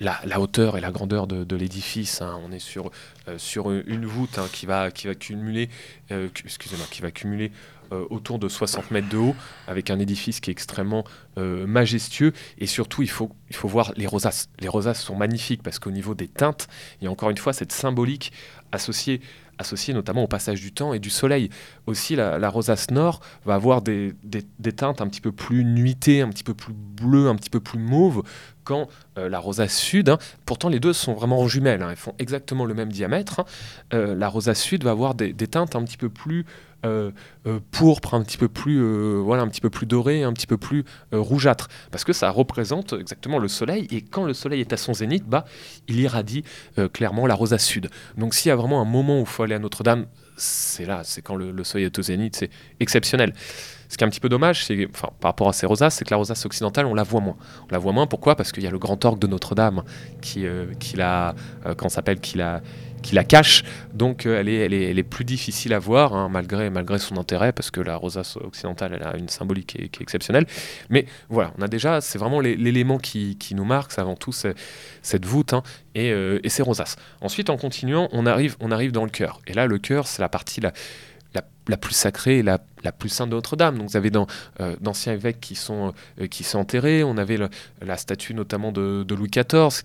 la, 0.00 0.40
hauteur 0.40 0.76
et 0.76 0.80
la 0.80 0.90
grandeur 0.90 1.26
de, 1.26 1.56
l'édifice. 1.56 2.22
Hein. 2.22 2.40
On 2.44 2.52
est 2.52 2.58
sur, 2.58 2.90
euh, 3.28 3.38
sur 3.38 3.70
une 3.70 4.06
voûte 4.06 4.38
hein, 4.38 4.48
qui, 4.52 4.66
va, 4.66 4.90
qui 4.90 5.06
va 5.06 5.14
cumuler, 5.14 5.68
euh, 6.10 6.28
excusez-moi, 6.44 6.86
qui 6.90 7.02
va 7.02 7.10
cumuler 7.10 7.52
euh, 7.92 8.06
autour 8.08 8.38
de 8.38 8.48
60 8.48 8.90
mètres 8.90 9.08
de 9.08 9.18
haut, 9.18 9.36
avec 9.66 9.90
un 9.90 9.98
édifice 9.98 10.40
qui 10.40 10.50
est 10.50 10.52
extrêmement 10.52 11.04
majestueux. 11.36 12.32
Et 12.58 12.66
surtout, 12.66 13.02
il 13.02 13.10
faut, 13.10 13.30
il 13.48 13.56
faut 13.56 13.68
voir 13.68 13.92
les 13.96 14.06
rosaces. 14.06 14.48
Les 14.60 14.68
rosaces 14.68 15.02
sont 15.02 15.16
magnifiques 15.16 15.62
parce 15.62 15.78
qu'au 15.78 15.90
niveau 15.90 16.14
des 16.14 16.28
teintes, 16.28 16.68
il 17.00 17.04
y 17.04 17.08
a 17.08 17.10
encore 17.10 17.30
une 17.30 17.38
fois 17.38 17.52
cette 17.52 17.72
symbolique 17.72 18.32
associée 18.72 19.20
associé 19.60 19.94
notamment 19.94 20.24
au 20.24 20.26
passage 20.26 20.60
du 20.60 20.72
temps 20.72 20.92
et 20.92 20.98
du 20.98 21.10
soleil. 21.10 21.50
Aussi, 21.86 22.16
la, 22.16 22.48
rosace 22.48 22.90
nord 22.90 23.20
va 23.44 23.54
avoir 23.54 23.82
des, 23.82 24.14
teintes 24.76 25.00
un 25.00 25.06
petit 25.06 25.20
peu 25.20 25.32
plus 25.32 25.64
nuitées, 25.64 26.22
un 26.22 26.28
petit 26.28 26.44
peu 26.44 26.54
plus 26.54 26.72
bleues, 26.72 27.28
un 27.28 27.36
petit 27.36 27.50
peu 27.50 27.60
plus 27.60 27.78
mauves 27.78 28.22
quand 28.64 28.88
euh, 29.18 29.28
la 29.28 29.38
rosace 29.38 29.74
sud, 29.74 30.10
hein. 30.10 30.18
pourtant 30.44 30.68
les 30.68 30.80
deux 30.80 30.92
sont 30.92 31.14
vraiment 31.14 31.46
jumelles, 31.48 31.82
hein. 31.82 31.88
elles 31.90 31.96
font 31.96 32.14
exactement 32.18 32.66
le 32.66 32.74
même 32.74 32.92
diamètre, 32.92 33.40
hein. 33.40 33.44
euh, 33.94 34.14
la 34.14 34.28
rosace 34.28 34.60
sud 34.60 34.84
va 34.84 34.90
avoir 34.90 35.14
des, 35.14 35.34
teintes 35.34 35.74
un 35.76 35.82
petit 35.82 35.96
peu 35.96 36.08
plus 36.08 36.44
euh, 36.84 37.10
pourpre, 37.70 38.14
un 38.14 38.22
petit 38.22 38.38
peu 38.38 38.48
plus, 38.48 38.80
voilà, 39.20 39.42
un 39.42 39.48
petit 39.48 39.60
peu 39.60 39.70
plus 39.70 39.86
doré, 39.86 40.22
un 40.22 40.32
petit 40.32 40.46
peu 40.46 40.56
plus 40.56 40.84
rougeâtre, 41.12 41.68
parce 41.90 42.04
que 42.04 42.12
ça 42.12 42.30
représente 42.30 42.92
exactement 42.92 43.38
le 43.38 43.48
soleil. 43.48 43.86
Et 43.90 44.02
quand 44.02 44.24
le 44.24 44.34
soleil 44.34 44.60
est 44.60 44.72
à 44.72 44.76
son 44.76 44.94
zénith, 44.94 45.24
bah, 45.26 45.44
il 45.88 46.00
irradie 46.00 46.44
clairement 46.92 47.26
la 47.26 47.34
rosace 47.34 47.64
sud. 47.64 47.90
Donc 48.16 48.34
s'il 48.34 48.48
y 48.48 48.52
a 48.52 48.56
vraiment 48.56 48.80
un 48.80 48.84
moment 48.86 49.18
où 49.18 49.22
il 49.22 49.26
faut 49.26 49.42
aller 49.42 49.54
à 49.54 49.58
Notre-Dame, 49.58 50.06
c'est 50.40 50.86
là, 50.86 51.02
c'est 51.04 51.22
quand 51.22 51.36
le, 51.36 51.64
soleil 51.64 51.86
est 51.86 51.98
au 51.98 52.02
zénith, 52.02 52.36
c'est 52.36 52.50
exceptionnel. 52.80 53.34
Ce 53.88 53.96
qui 53.96 54.04
est 54.04 54.06
un 54.06 54.10
petit 54.10 54.20
peu 54.20 54.28
dommage, 54.28 54.64
c'est 54.64 54.88
enfin, 54.94 55.08
par 55.20 55.30
rapport 55.30 55.48
à 55.48 55.52
ces 55.52 55.66
rosaces, 55.66 55.96
c'est 55.96 56.04
que 56.04 56.10
la 56.10 56.16
rosace 56.16 56.46
occidentale, 56.46 56.86
on 56.86 56.94
la 56.94 57.02
voit 57.02 57.20
moins. 57.20 57.36
On 57.64 57.72
la 57.72 57.78
voit 57.78 57.92
moins, 57.92 58.06
pourquoi? 58.06 58.36
Parce 58.36 58.52
qu'il 58.52 58.62
y 58.62 58.66
a 58.66 58.70
le 58.70 58.78
grand 58.78 59.04
orgue 59.04 59.18
de 59.18 59.26
Notre-Dame 59.26 59.82
qui, 60.20 60.46
euh, 60.46 60.66
qui 60.78 60.96
la, 60.96 61.34
euh, 61.66 61.88
s'appelle, 61.88 62.20
qui 62.20 62.38
la, 62.38 62.62
qui 63.02 63.14
la 63.14 63.24
cache. 63.24 63.64
Donc 63.92 64.26
euh, 64.26 64.38
elle, 64.40 64.48
est, 64.48 65.02
plus 65.02 65.24
difficile 65.24 65.74
à 65.74 65.78
voir, 65.78 66.14
hein, 66.14 66.28
malgré, 66.28 66.98
son 66.98 67.16
intérêt, 67.16 67.52
parce 67.52 67.70
que 67.70 67.80
la 67.80 67.96
rosace 67.96 68.36
occidentale, 68.36 68.92
elle 68.94 69.06
a 69.06 69.16
une 69.16 69.28
symbolique 69.28 69.68
qui 69.68 69.78
est, 69.78 70.00
exceptionnelle. 70.00 70.46
Mais 70.88 71.06
voilà, 71.28 71.52
on 71.58 71.62
a 71.62 71.68
déjà, 71.68 72.00
c'est 72.00 72.18
vraiment 72.18 72.40
l'élément 72.40 72.98
qui, 72.98 73.36
nous 73.54 73.64
marque, 73.64 73.92
c'est 73.92 74.00
avant 74.00 74.16
tout 74.16 74.32
cette 74.32 75.24
voûte 75.24 75.52
hein, 75.52 75.62
et, 75.94 76.08
et, 76.08 76.48
ces 76.48 76.62
rosaces. 76.62 76.96
Ensuite, 77.20 77.50
en 77.50 77.56
continuant, 77.56 78.08
on 78.12 78.26
arrive, 78.26 78.56
dans 78.92 79.04
le 79.04 79.10
cœur. 79.10 79.40
Et 79.46 79.52
là, 79.52 79.66
le 79.66 79.78
cœur, 79.78 80.06
c'est 80.06 80.22
la 80.22 80.28
partie 80.28 80.60
la, 80.60 81.76
plus 81.76 81.94
sacrée 81.94 82.42
la, 82.42 82.58
plus 82.92 83.08
sainte 83.08 83.30
de 83.30 83.34
Notre-Dame. 83.34 83.78
Donc 83.78 83.90
vous 83.90 83.96
avez 83.96 84.10
euh, 84.60 84.76
d'anciens 84.80 85.12
évêques 85.12 85.40
qui 85.40 85.54
sont, 85.54 85.92
euh, 86.20 86.28
enterrés, 86.54 87.04
on 87.04 87.16
avait 87.16 87.38
la 87.80 87.96
statue 87.96 88.34
notamment 88.34 88.72
de 88.72 89.14
Louis 89.14 89.30
XIV 89.30 89.82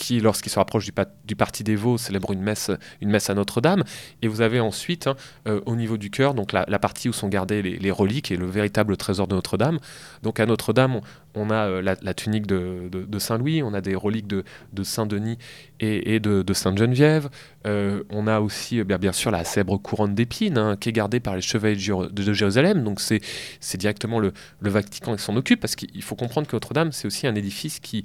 qui, 0.00 0.18
lorsqu'il 0.18 0.50
se 0.50 0.58
rapproche 0.58 0.86
du, 0.86 1.36
parti 1.36 1.62
des 1.62 1.76
Vaux, 1.76 1.98
célèbre 1.98 2.32
une 2.32 2.40
messe, 2.40 2.70
une 3.02 3.10
messe 3.10 3.28
à 3.28 3.34
Notre-Dame. 3.34 3.84
Et 4.22 4.28
vous 4.28 4.40
avez 4.40 4.58
ensuite, 4.58 5.06
hein, 5.06 5.14
euh, 5.46 5.60
au 5.66 5.76
niveau 5.76 5.98
du 5.98 6.10
cœur, 6.10 6.32
donc 6.32 6.52
la, 6.52 6.78
partie 6.78 7.10
où 7.10 7.12
sont 7.12 7.28
gardées 7.28 7.60
les, 7.62 7.90
reliques 7.90 8.32
et 8.32 8.36
le 8.36 8.46
véritable 8.46 8.96
trésor 8.96 9.28
de 9.28 9.34
Notre-Dame. 9.34 9.78
Donc 10.22 10.40
à 10.40 10.46
Notre-Dame, 10.46 11.00
on, 11.34 11.50
a 11.50 11.68
euh, 11.68 11.82
la, 11.82 12.14
tunique 12.14 12.46
de, 12.46 13.18
Saint-Louis, 13.18 13.62
on 13.62 13.74
a 13.74 13.82
des 13.82 13.94
reliques 13.94 14.26
de, 14.26 14.42
Saint-Denis 14.82 15.36
et, 15.80 16.18
de, 16.18 16.52
Sainte-Geneviève. 16.52 17.28
Euh, 17.66 18.02
on 18.08 18.26
a 18.26 18.40
aussi, 18.40 18.82
bien, 18.82 19.12
sûr, 19.12 19.30
la 19.30 19.44
célèbre 19.44 19.76
couronne 19.76 20.14
d'épines 20.14 20.56
hein, 20.56 20.76
qui 20.80 20.88
est 20.88 20.92
gardée 20.92 21.20
par 21.20 21.36
les 21.36 21.42
chevaliers 21.42 21.76
de, 22.10 22.32
Jérusalem. 22.32 22.82
Donc 22.84 23.00
c'est 23.00 23.76
directement 23.76 24.18
le, 24.18 24.32
Vatican 24.62 25.14
qui 25.14 25.22
s'en 25.22 25.36
occupe 25.36 25.60
parce 25.60 25.76
qu'il 25.76 26.02
faut 26.02 26.16
comprendre 26.16 26.46
que 26.46 26.56
Notre-Dame, 26.56 26.90
c'est 26.90 27.06
aussi 27.06 27.26
un 27.26 27.34
édifice 27.34 27.80
qui 27.80 28.02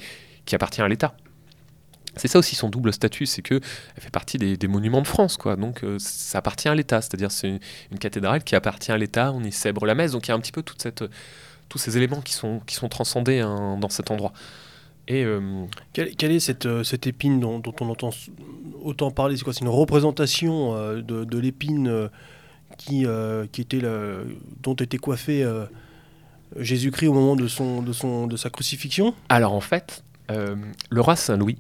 appartient 0.52 0.82
à 0.82 0.90
l'État. 0.90 1.16
C'est 2.18 2.28
ça 2.28 2.40
aussi 2.40 2.56
son 2.56 2.70
double 2.70 2.94
statut, 2.94 3.26
c'est 3.26 3.42
que 3.42 3.56
elle 3.56 4.04
fait 4.04 4.10
partie 4.10 4.38
des, 4.38 4.68
monuments 4.68 5.02
de 5.02 5.08
France, 5.08 5.38
quoi. 5.38 5.56
Donc 5.56 5.84
euh, 5.84 5.98
ça 6.00 6.40
appartient 6.40 6.70
à 6.70 6.76
l'État, 6.76 7.02
c'est-à-dire 7.02 7.32
c'est 7.32 7.60
une, 7.92 8.00
cathédrale 8.00 8.44
qui 8.44 8.56
appartient 8.56 8.92
à 8.92 8.98
l'État. 8.98 9.32
On 9.34 9.44
y 9.44 9.52
célèbre 9.52 9.86
la 9.86 9.96
messe, 9.96 10.12
donc 10.12 10.28
il 10.28 10.30
y 10.30 10.32
a 10.32 10.36
un 10.36 10.40
petit 10.40 10.52
peu 10.52 10.64
toute 10.64 10.82
cette, 10.82 11.04
tous 11.70 11.78
ces 11.78 11.98
éléments 11.98 12.22
qui 12.22 12.34
sont, 12.34 12.62
qui 12.66 12.76
sont 12.76 12.90
transcendés 12.90 13.40
hein, 13.40 13.78
dans 13.80 13.90
cet 13.90 14.12
endroit. 14.12 14.34
Et 15.08 15.24
euh, 15.24 15.66
Quelle, 15.94 16.16
quelle 16.16 16.32
est 16.32 16.40
cette, 16.40 16.66
euh, 16.66 16.84
cette 16.84 17.06
épine 17.06 17.40
dont, 17.40 17.60
dont 17.60 17.76
on 17.80 17.90
entend 17.90 18.10
autant 18.82 19.12
parler? 19.12 19.38
C'est 19.38 19.44
quoi? 19.44 19.54
C'est 19.54 19.62
une 19.62 19.70
représentation 19.70 20.76
euh, 20.76 21.02
de, 21.02 21.24
de 21.24 21.38
l'épine 21.38 22.10
qui, 22.78 23.06
qui 23.52 23.62
était 23.62 23.80
la- 23.80 24.24
dont 24.62 24.74
était 24.74 24.98
coiffé 24.98 25.48
Jésus-Christ 26.58 27.08
au 27.08 27.14
moment 27.14 27.36
de, 27.36 27.48
son, 27.48 27.82
de, 27.82 27.94
son, 27.94 28.28
de 28.28 28.36
sa 28.36 28.50
crucifixion? 28.50 29.14
Alors 29.30 29.54
en 29.54 29.62
fait, 29.62 30.04
le 30.28 31.02
roi 31.02 31.16
Saint-Louis 31.16 31.58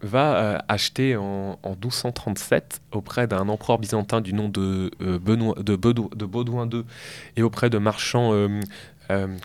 va 0.00 0.36
euh, 0.36 0.58
acheter 0.68 1.16
en, 1.16 1.58
en 1.62 1.70
1237 1.70 2.80
auprès 2.92 3.26
d'un 3.26 3.48
empereur 3.48 3.78
byzantin 3.78 4.20
du 4.20 4.32
nom 4.32 4.48
de, 4.48 4.90
euh, 5.00 5.18
Benoît, 5.18 5.54
de, 5.60 5.74
Bedou- 5.76 6.14
de 6.14 6.24
Baudouin 6.24 6.68
II 6.70 6.84
et 7.36 7.42
auprès 7.42 7.68
de 7.70 7.78
marchands, 7.78 8.30
euh, 8.32 8.60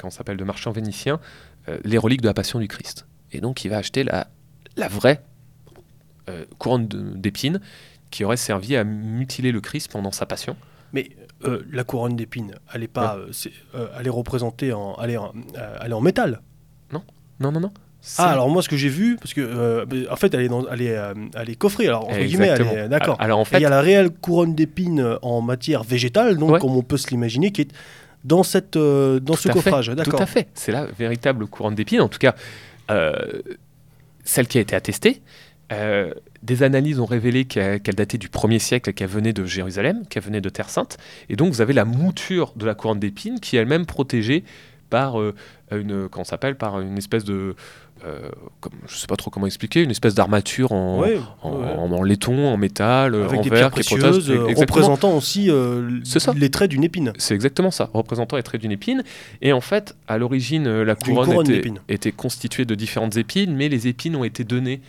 s'appelle, 0.09 0.37
de 0.37 0.43
marchands 0.43 0.71
vénitiens, 0.71 1.19
les 1.83 1.97
reliques 1.97 2.21
de 2.21 2.27
la 2.27 2.33
Passion 2.33 2.59
du 2.59 2.67
Christ. 2.67 3.07
Et 3.31 3.39
donc 3.41 3.63
il 3.65 3.69
va 3.69 3.77
acheter 3.77 4.03
la, 4.03 4.27
la 4.75 4.87
vraie 4.89 5.23
couronne 6.57 6.87
d'épines 6.87 7.59
qui 8.11 8.23
aurait 8.23 8.37
servi 8.37 8.75
à 8.75 8.83
mutiler 8.83 9.51
le 9.51 9.59
Christ 9.61 9.91
pendant 9.91 10.11
sa 10.11 10.25
passion. 10.25 10.55
Mais 10.93 11.09
euh, 11.45 11.63
la 11.71 11.83
couronne 11.83 12.15
d'épines, 12.15 12.55
elle 12.73 12.83
est 12.83 12.87
pas, 12.87 13.17
euh, 13.17 13.31
euh, 13.75 13.87
elle 13.97 14.05
est 14.07 14.11
représentée 14.11 14.71
en, 14.71 14.95
elle 15.01 15.09
est 15.09 15.17
en, 15.17 15.33
elle 15.81 15.91
est 15.91 15.95
en 15.95 16.01
métal? 16.01 16.41
Non, 17.39 17.51
non, 17.51 17.59
non. 17.59 17.71
c'est- 17.71 17.92
Ah, 18.17 18.31
alors 18.31 18.49
moi 18.49 18.61
ce 18.61 18.67
que 18.67 18.75
j'ai 18.75 18.89
vu, 18.89 19.15
parce 19.15 19.33
que 19.33 19.39
euh, 19.41 19.85
en 20.11 20.15
fait 20.17 20.33
elle 20.33 20.41
est, 20.41 20.47
dans, 20.49 20.67
elle 20.69 20.81
est, 20.81 20.95
euh, 20.97 21.13
elle 21.35 21.49
est 21.49 21.55
coffrée, 21.55 21.87
alors 21.87 22.09
entre 22.09 22.19
guillemets, 22.19 22.47
elle 22.47 22.61
Exactement. 22.61 22.83
est 22.85 22.89
d'accord. 22.89 23.15
Alors 23.19 23.39
en 23.39 23.45
fait, 23.45 23.59
il 23.59 23.61
y 23.63 23.65
a 23.65 23.69
la 23.69 23.79
réelle 23.81 24.09
couronne 24.09 24.55
d'épines 24.55 24.99
euh, 24.99 25.17
en 25.21 25.41
matière 25.41 25.83
végétale, 25.83 26.37
donc 26.37 26.51
Ouais. 26.51 26.59
comme 26.59 26.75
on 26.75 26.81
peut 26.81 26.97
se 26.97 27.07
l'imaginer, 27.09 27.51
qui 27.51 27.61
est 27.61 27.71
dans, 28.25 28.43
cette, 28.43 28.75
euh, 28.75 29.19
dans 29.21 29.35
ce 29.35 29.47
Tout 29.47 29.53
coffrage. 29.55 29.87
D'accord. 29.87 30.15
Tout 30.17 30.23
à 30.23 30.25
fait. 30.25 30.49
C'est 30.53 30.73
la 30.73 30.85
véritable 30.85 31.47
couronne 31.47 31.75
d'épines. 31.75 32.01
En 32.01 32.09
tout 32.09 32.19
cas, 32.19 32.35
celle 34.25 34.47
qui 34.47 34.57
a 34.57 34.61
été 34.61 34.75
attestée. 34.75 35.21
Des 36.43 36.61
analyses 36.61 36.99
ont 36.99 37.05
révélé 37.05 37.45
qu'elle 37.45 37.79
datait 37.81 38.17
du 38.17 38.27
1er 38.27 38.59
siècle, 38.59 38.91
qu'elle 38.93 39.07
venait 39.07 39.33
de 39.33 39.45
Jérusalem, 39.45 40.03
qu'elle 40.09 40.23
venait 40.23 40.41
de 40.41 40.49
Terre 40.49 40.69
Sainte. 40.69 40.97
Et 41.29 41.35
donc, 41.37 41.51
vous 41.53 41.61
avez 41.61 41.73
la 41.73 41.85
mouture 41.85 42.51
de 42.57 42.65
la 42.65 42.75
couronne 42.75 42.99
d'épines 42.99 43.39
qui 43.39 43.55
est 43.55 43.61
elle-même 43.61 43.85
protégée 43.85 44.43
par 44.89 45.15
une, 45.71 46.07
comment 46.09 46.23
s'appelle, 46.25 46.55
par 46.55 46.79
une 46.79 46.97
espèce 46.97 47.23
de, 47.23 47.55
euh, 48.05 48.29
comme, 48.59 48.73
je 48.87 48.95
sais 48.97 49.07
pas 49.07 49.15
trop 49.15 49.31
comment 49.31 49.45
expliquer, 49.45 49.81
une 49.83 49.91
espèce 49.91 50.13
d'armature 50.15 50.71
en, 50.71 50.99
Ouais, 50.99 51.17
en, 51.41 51.51
ouais. 51.51 51.65
en- 51.77 51.91
en 51.91 52.03
laiton, 52.03 52.47
en 52.47 52.57
métal, 52.57 53.15
Avec 53.15 53.39
en 53.39 53.41
des 53.43 53.49
verre, 53.49 53.71
euh, 53.73 54.47
représentant 54.55 55.15
aussi 55.15 55.49
euh, 55.49 55.89
les 56.35 56.49
traits 56.49 56.69
d'une 56.71 56.83
épine. 56.83 57.13
C'est 57.17 57.33
exactement 57.33 57.71
ça, 57.71 57.89
représentant 57.93 58.35
les 58.35 58.43
traits 58.43 58.61
d'une 58.61 58.71
épine. 58.71 59.03
Et 59.41 59.53
en 59.53 59.61
fait, 59.61 59.95
à 60.07 60.17
l'origine, 60.17 60.81
la 60.81 60.95
couronne, 60.95 61.25
couronne 61.29 61.45
était, 61.45 61.53
d'épines. 61.55 61.79
était 61.89 62.11
constituée 62.11 62.65
de 62.65 62.75
différentes 62.75 63.15
épines, 63.17 63.55
mais 63.55 63.69
les 63.69 63.87
épines 63.87 64.15
ont 64.15 64.23
été 64.23 64.43
données 64.43 64.81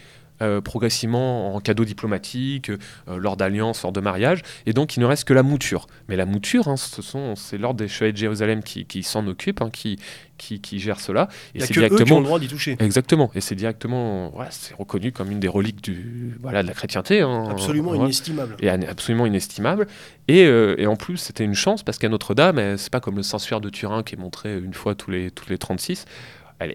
euh, 0.45 0.61
progressivement 0.61 1.55
en 1.55 1.61
cadeaux 1.61 1.85
diplomatiques, 1.85 2.71
euh, 2.71 2.79
lors 3.17 3.37
d'alliances, 3.37 3.83
lors 3.83 3.93
de 3.93 4.01
mariages, 4.01 4.43
et 4.67 4.73
donc 4.73 4.97
il 4.97 5.01
ne 5.01 5.07
reste 5.07 5.25
que 5.25 5.35
la 5.35 5.43
mouture. 5.43 5.87
Mais 6.09 6.17
la 6.17 6.27
mouture, 6.27 6.69
hein, 6.69 6.77
ce 6.77 7.03
sont, 7.03 7.35
c'est 7.37 7.59
l'ordre 7.59 7.79
des 7.79 7.89
chevaliers 7.89 8.13
de 8.13 8.19
Jérusalem 8.19 8.63
qui, 8.63 8.85
qui 8.85 9.03
s'en 9.03 9.27
occupe, 9.27 9.61
hein, 9.63 9.71
qui, 9.73 9.99
qui, 10.39 10.61
qui 10.61 10.79
gère 10.79 11.01
cela. 11.01 11.29
Il 11.55 11.57
Et 11.57 11.59
n'y 11.59 11.65
a 11.65 11.67
c'est 11.67 11.75
que 11.75 11.81
eux 11.81 11.83
qui 11.83 11.93
ont 11.93 11.97
directement 11.97 12.19
le 12.21 12.25
droit 12.27 12.39
d'y 12.39 12.49
toucher. 12.49 12.77
Exactement, 12.81 13.31
et 13.35 13.41
c'est 13.41 13.55
directement, 13.55 14.31
voilà, 14.31 14.51
c'est 14.51 14.75
reconnu 14.75 15.13
comme 15.13 15.31
une 15.31 15.41
des 15.41 15.49
reliques 15.49 15.83
du, 15.83 16.37
voilà, 16.41 16.63
de 16.63 16.69
la 16.69 16.75
chrétienté. 16.75 17.21
hein. 17.21 17.49
Absolument 17.51 17.95
inestimable. 17.95 18.57
et 18.61 18.69
absolument 18.69 19.27
inestimable. 19.27 19.87
Et, 20.29 20.45
euh, 20.47 20.75
et 20.79 20.87
en 20.87 20.97
plus, 20.97 21.17
c'était 21.19 21.45
une 21.45 21.55
chance 21.55 21.83
parce 21.83 21.99
qu'à 21.99 22.09
Notre-Dame, 22.09 22.77
c'est 22.79 22.91
pas 22.91 23.01
comme 23.01 23.17
le 23.17 23.23
Saint-Suaire 23.23 23.61
de 23.61 23.69
Turin 23.69 24.03
qui 24.03 24.15
est 24.15 24.19
montré 24.19 24.59
une 24.59 24.75
fois 24.75 24.95
tous 24.95 25.11
les, 25.11 25.31
tous 25.31 25.49
les 25.51 25.59
36. 25.59 26.05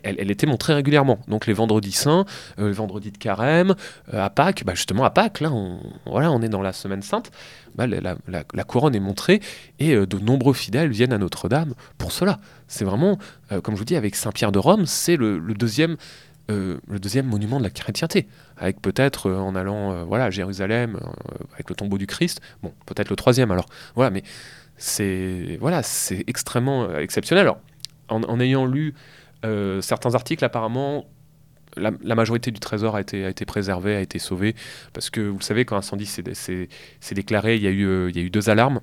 Elle, 0.04 0.32
était 0.32 0.48
montrée 0.48 0.74
régulièrement. 0.74 1.20
Donc 1.28 1.48
les 1.48 1.54
vendredis 1.54 1.92
saints, 1.92 2.26
euh, 2.60 2.68
les 2.68 2.74
vendredis 2.74 3.12
de 3.12 3.18
carême, 3.18 3.76
euh, 4.14 4.24
à 4.24 4.30
Pâques, 4.30 4.64
bah 4.66 4.74
justement 4.76 5.04
à 5.04 5.10
Pâques, 5.10 5.40
là, 5.40 5.52
on, 5.52 5.80
voilà, 6.06 6.32
on 6.32 6.42
est 6.42 6.50
dans 6.50 6.62
la 6.62 6.74
semaine 6.74 7.02
sainte, 7.02 7.32
bah, 7.76 7.86
la, 7.88 8.64
couronne 8.64 8.96
est 8.96 9.00
montrée 9.00 9.42
et 9.80 9.94
euh, 9.94 10.06
de 10.06 10.18
nombreux 10.18 10.54
fidèles 10.54 10.90
viennent 10.90 11.14
à 11.14 11.18
Notre-Dame 11.18 11.74
pour 11.98 12.12
cela. 12.12 12.40
C'est 12.68 12.86
vraiment, 12.86 13.18
euh, 13.52 13.62
comme 13.62 13.76
je 13.76 13.80
vous 13.80 13.86
dis, 13.86 13.96
avec 13.96 14.16
Saint-Pierre 14.16 14.52
de 14.52 14.60
Rome, 14.60 14.86
c'est 14.86 15.16
le, 15.16 15.40
deuxième, 15.54 15.98
le 16.48 17.00
deuxième 17.00 17.28
monument 17.28 17.60
de 17.60 17.64
la 17.64 17.70
chrétienté, 17.70 18.28
avec 18.58 18.82
peut-être 18.82 19.32
en 19.32 19.56
allant 19.56 20.06
voilà, 20.06 20.26
à 20.26 20.30
Jérusalem, 20.30 21.00
avec 21.54 21.70
le 21.70 21.76
tombeau 21.76 21.98
du 21.98 22.08
Christ, 22.08 22.42
bon, 22.64 22.74
peut-être 22.86 23.10
le 23.10 23.16
troisième 23.16 23.52
alors, 23.52 23.68
voilà, 23.96 24.10
mais 24.10 24.24
c'est 24.78 25.58
voilà, 25.60 25.82
extrêmement 26.28 26.96
exceptionnel. 26.98 27.44
Alors, 27.44 27.60
en 28.10 28.40
ayant 28.40 28.66
lu 28.66 28.96
euh, 29.46 29.82
certains 29.82 30.16
articles, 30.16 30.44
apparemment, 30.44 31.06
la, 31.78 32.16
majorité 32.16 32.52
du 32.52 32.60
trésor 32.60 32.96
a 32.96 33.02
été, 33.02 33.26
a 33.26 33.34
préservée, 33.46 33.96
a 33.96 34.02
été 34.02 34.20
sauvée, 34.20 34.56
parce 34.94 35.10
que 35.10 35.22
vous 35.22 35.38
le 35.38 35.44
savez, 35.44 35.66
quand 35.66 35.76
un 35.76 35.80
incendie 35.80 36.06
s'est- 36.06 36.68
déclaré, 37.12 37.56
il 37.56 37.62
y, 37.62 37.68
a 37.68 37.72
eu, 37.72 37.86
euh, 37.86 38.10
il 38.10 38.18
y 38.18 38.20
a 38.20 38.24
eu 38.24 38.30
deux 38.30 38.50
alarmes 38.50 38.82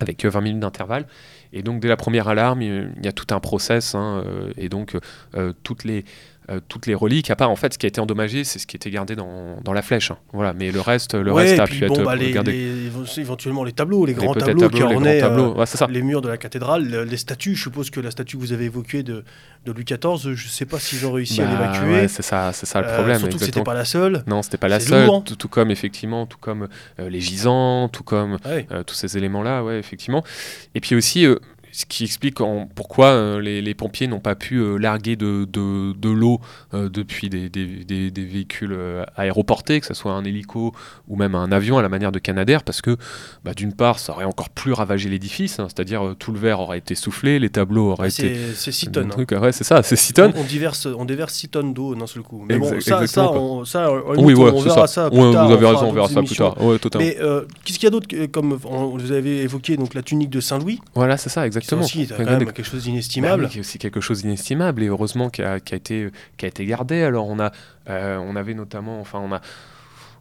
avec 0.00 0.24
euh, 0.24 0.30
20 0.30 0.40
minutes 0.40 0.60
d'intervalle. 0.60 1.06
Et 1.52 1.62
donc, 1.62 1.80
dès 1.80 1.88
la 1.88 1.96
première 1.96 2.28
alarme, 2.28 2.62
il 2.62 2.92
y 3.02 3.08
a 3.08 3.12
tout 3.12 3.34
un 3.34 3.40
process. 3.40 3.94
hein, 3.94 4.22
euh, 4.26 4.50
et 4.56 4.68
donc, 4.68 4.96
euh, 5.34 5.52
toutes, 5.62 5.84
les, 5.84 6.04
euh, 6.50 6.60
toutes 6.68 6.86
les 6.86 6.94
reliques, 6.94 7.30
à 7.30 7.36
part 7.36 7.50
en 7.50 7.56
fait, 7.56 7.72
ce 7.74 7.78
qui 7.78 7.86
a 7.86 7.88
été 7.88 8.00
endommagé, 8.00 8.44
c'est 8.44 8.58
ce 8.58 8.66
qui 8.66 8.76
était 8.76 8.90
gardé 8.90 9.16
dans, 9.16 9.56
dans 9.64 9.72
la 9.72 9.82
flèche. 9.82 10.10
hein. 10.12 10.18
Voilà. 10.32 10.52
Mais 10.52 10.70
le 10.70 10.80
reste, 10.80 11.14
le 11.14 11.32
Ouais, 11.32 11.42
reste 11.44 11.60
a 11.60 11.64
puis 11.64 11.80
pu 11.80 11.86
bon, 11.86 11.94
être 11.94 12.04
bah, 12.04 12.14
les, 12.16 12.30
éventuellement 13.18 13.64
les 13.64 13.72
tableaux, 13.72 14.06
les 14.06 14.14
grands 14.14 14.32
tableaux, 14.34 14.68
qui 14.68 14.82
ornaient 14.82 15.22
euh. 15.22 15.48
Ouais, 15.54 15.64
les 15.90 16.02
murs 16.02 16.22
de 16.22 16.28
la 16.28 16.36
cathédrale, 16.36 16.84
le- 16.88 17.04
les 17.04 17.16
statues. 17.16 17.54
Je 17.56 17.62
suppose 17.62 17.90
que 17.90 18.00
la 18.00 18.10
statue 18.10 18.36
que 18.36 18.42
vous 18.42 18.52
avez 18.52 18.64
évoquée 18.66 19.02
de, 19.02 19.24
de 19.64 19.72
Louis 19.72 19.84
XIV, 19.84 20.34
je 20.34 20.44
ne 20.46 20.50
sais 20.50 20.66
pas 20.66 20.78
s'ils 20.78 21.04
ont 21.06 21.12
réussi 21.12 21.42
à 21.42 21.46
Bah, 21.46 21.50
l'évacuer. 21.52 21.92
ouais, 22.02 22.08
c'est 22.08 22.22
ça, 22.22 22.52
c'est 22.52 22.66
ça 22.66 22.80
le 22.80 22.86
Euh, 22.86 22.94
problème. 22.94 23.18
surtout 23.18 23.38
que 23.38 23.44
c'était 23.44 23.60
exactement. 23.60 23.64
pas 23.64 23.74
la 23.74 23.84
seule. 23.84 24.22
Non, 24.26 24.42
c'était 24.42 24.56
pas 24.58 24.68
la 24.68 24.78
seule. 24.80 25.06
lourd. 25.06 25.24
Tout, 25.24 25.36
tout 25.36 25.48
comme 25.48 25.70
effectivement, 25.70 26.26
tout 26.26 26.38
comme 26.38 26.68
euh, 27.00 27.08
les 27.08 27.20
gisants, 27.20 27.88
tout 27.88 28.04
comme 28.04 28.38
euh, 28.46 28.82
tous 28.84 28.94
ces 28.94 29.16
éléments-là, 29.18 29.64
ouais, 29.64 29.78
effectivement. 29.78 30.22
Et 30.74 30.80
puis 30.80 30.94
aussi, 30.94 31.26
euh, 31.26 31.36
ce 31.78 31.84
qui 31.84 32.04
explique 32.04 32.40
en- 32.40 32.66
pourquoi 32.74 33.08
euh, 33.08 33.40
les, 33.40 33.60
les 33.60 33.74
pompiers 33.74 34.06
n'ont 34.06 34.18
pas 34.20 34.34
pu 34.34 34.56
euh, 34.56 34.78
larguer 34.78 35.14
de, 35.14 35.46
de, 35.52 35.92
de 35.92 36.08
l'eau 36.08 36.40
euh, 36.72 36.88
depuis 36.88 37.28
des, 37.28 37.50
des- 37.50 37.84
des- 37.84 38.10
des 38.10 38.24
véhicules 38.24 38.74
aéroportés, 39.16 39.80
que 39.80 39.86
ce 39.86 39.92
soit 39.94 40.12
un 40.12 40.24
hélico 40.24 40.72
ou 41.08 41.16
même 41.16 41.34
un 41.34 41.52
avion 41.52 41.76
à 41.78 41.82
la 41.82 41.88
manière 41.88 42.12
de 42.12 42.18
Canadair, 42.18 42.62
parce 42.62 42.80
que 42.80 42.96
bah, 43.44 43.52
d'une 43.54 43.74
part, 43.74 43.98
ça 43.98 44.12
aurait 44.12 44.24
encore 44.24 44.48
plus 44.50 44.72
ravagé 44.72 45.08
l'édifice, 45.10 45.58
hein, 45.60 45.66
c'est-à-dire 45.68 46.14
tout 46.18 46.32
le 46.32 46.38
verre 46.38 46.60
aurait 46.60 46.78
été 46.78 46.94
soufflé, 46.94 47.38
les 47.38 47.50
tableaux 47.50 47.90
auraient 47.92 48.08
été. 48.08 48.34
C'est 48.34 48.54
c'est 48.54 48.72
6 48.72 48.90
tonnes. 48.92 49.12
hein. 49.16 49.38
ouais, 49.40 49.52
c'est 49.52 49.64
ça, 49.64 49.82
c'est 49.82 49.96
6 49.96 50.14
tonnes. 50.14 50.32
On, 50.34 50.40
on 50.40 50.44
diverse, 50.44 50.86
on 50.86 51.04
déverse 51.04 51.34
6 51.34 51.48
tonnes 51.50 51.74
d'eau 51.74 51.94
d'un 51.94 52.06
seul 52.06 52.22
coup. 52.22 52.42
Mais 52.48 52.58
bon, 52.58 52.68
ça, 52.68 52.80
ça, 52.80 53.02
exactement, 53.02 53.58
on, 53.58 53.64
ça, 53.66 53.92
Oui, 54.16 54.32
ouais, 54.34 54.50
on 54.50 54.58
c'est 54.60 54.64
verra 54.68 54.86
ça. 54.86 55.04
ça 55.04 55.10
plus 55.10 55.18
Ouais, 55.20 55.32
tard, 55.32 55.46
vous 55.46 55.52
avez 55.52 55.66
raison, 55.66 55.88
on 55.88 55.92
verra 55.92 56.08
ça 56.08 56.22
plus 56.22 56.36
tard. 56.36 56.56
Mais 56.98 57.16
qu'est-ce 57.64 57.78
qu'il 57.78 57.84
y 57.84 57.86
a 57.86 57.90
d'autre 57.90 58.08
comme 58.32 58.54
vous 58.54 59.12
avez 59.12 59.42
évoqué 59.42 59.76
donc 59.76 59.94
la 59.94 60.02
tunique 60.02 60.30
de 60.30 60.40
Saint-Louis, 60.40 60.80
Voilà, 60.94 61.16
c'est 61.16 61.28
ça, 61.28 61.46
qui 61.48 61.65
exactement. 61.74 61.84
aussi 61.84 62.02
est 62.02 62.16
quand 62.16 62.24
même 62.38 62.52
quelque 62.52 62.62
chose 62.62 62.84
Bah 62.84 62.90
d'inestimable. 62.90 63.44
oui, 63.44 63.48
qui 63.50 63.56
est 63.58 63.60
aussi 63.60 63.78
quelque 63.78 64.00
chose 64.00 64.22
d'inestimable 64.22 64.82
et 64.82 64.86
heureusement 64.86 65.30
qui 65.30 65.42
a, 65.42 65.60
qui 65.60 65.74
a 65.74 65.76
été, 65.76 66.10
qui 66.36 66.44
a 66.44 66.48
été 66.48 66.64
gardé. 66.66 67.02
Alors 67.02 67.28
on 67.28 67.38
a, 67.38 67.52
euh, 67.88 68.18
on 68.18 68.36
avait 68.36 68.54
notamment, 68.54 69.00
enfin 69.00 69.18
on 69.18 69.32
a, 69.32 69.40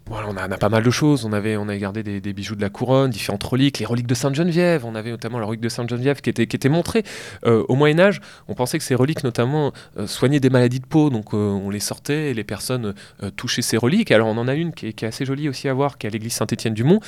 voilà, 0.08 0.28
on 0.30 0.38
a, 0.38 0.47
pas 0.58 0.70
mal 0.70 0.84
de 0.84 0.91
choses. 0.91 1.26
On 1.26 1.34
avait, 1.34 1.58
on 1.58 1.68
a 1.68 1.76
gardé 1.78 2.03
des, 2.03 2.34
bijoux 2.34 2.56
de 2.56 2.62
la 2.62 2.70
couronne, 2.70 3.10
différentes 3.10 3.43
reliques, 3.43 3.80
les 3.80 3.88
reliques 3.88 4.06
de 4.06 4.14
Sainte 4.14 4.36
Geneviève. 4.36 4.86
On 4.86 4.93
avait 4.93 5.10
notamment 5.10 5.39
la 5.39 5.47
relique 5.47 5.62
de 5.62 5.70
Sainte 5.70 5.89
Geneviève 5.89 6.22
qui 6.22 6.30
était, 6.30 6.70
montrée 6.70 7.03
Euh, 7.43 7.64
au 7.70 7.76
Moyen 7.76 7.97
Âge. 7.99 8.22
On 8.48 8.53
pensait 8.53 8.77
que 8.77 8.84
ces 8.84 8.94
reliques 8.94 9.23
notamment 9.23 9.73
euh, 9.98 10.06
soignaient 10.06 10.40
des 10.40 10.52
maladies 10.52 10.80
de 10.80 10.86
peau, 10.86 11.10
donc 11.10 11.34
euh, 11.34 11.38
on 11.38 11.72
les 11.72 11.80
sortait 11.80 12.30
et 12.30 12.34
les 12.36 12.44
personnes 12.44 12.94
touchaient 13.36 13.64
ces 13.64 13.77
reliques. 13.77 14.11
Alors 14.11 14.27
on 14.27 14.38
en 14.38 14.48
a 14.48 14.53
une 14.53 14.73
qui 14.73 14.88
est, 14.88 15.03
assez 15.03 15.26
jolie 15.26 15.49
aussi 15.49 15.68
à 15.68 15.73
voir, 15.73 15.98
qui 15.98 16.06
est 16.06 16.10
à 16.10 16.11
l'église 16.11 16.34
Saint-Étienne-du-Mont. 16.34 16.99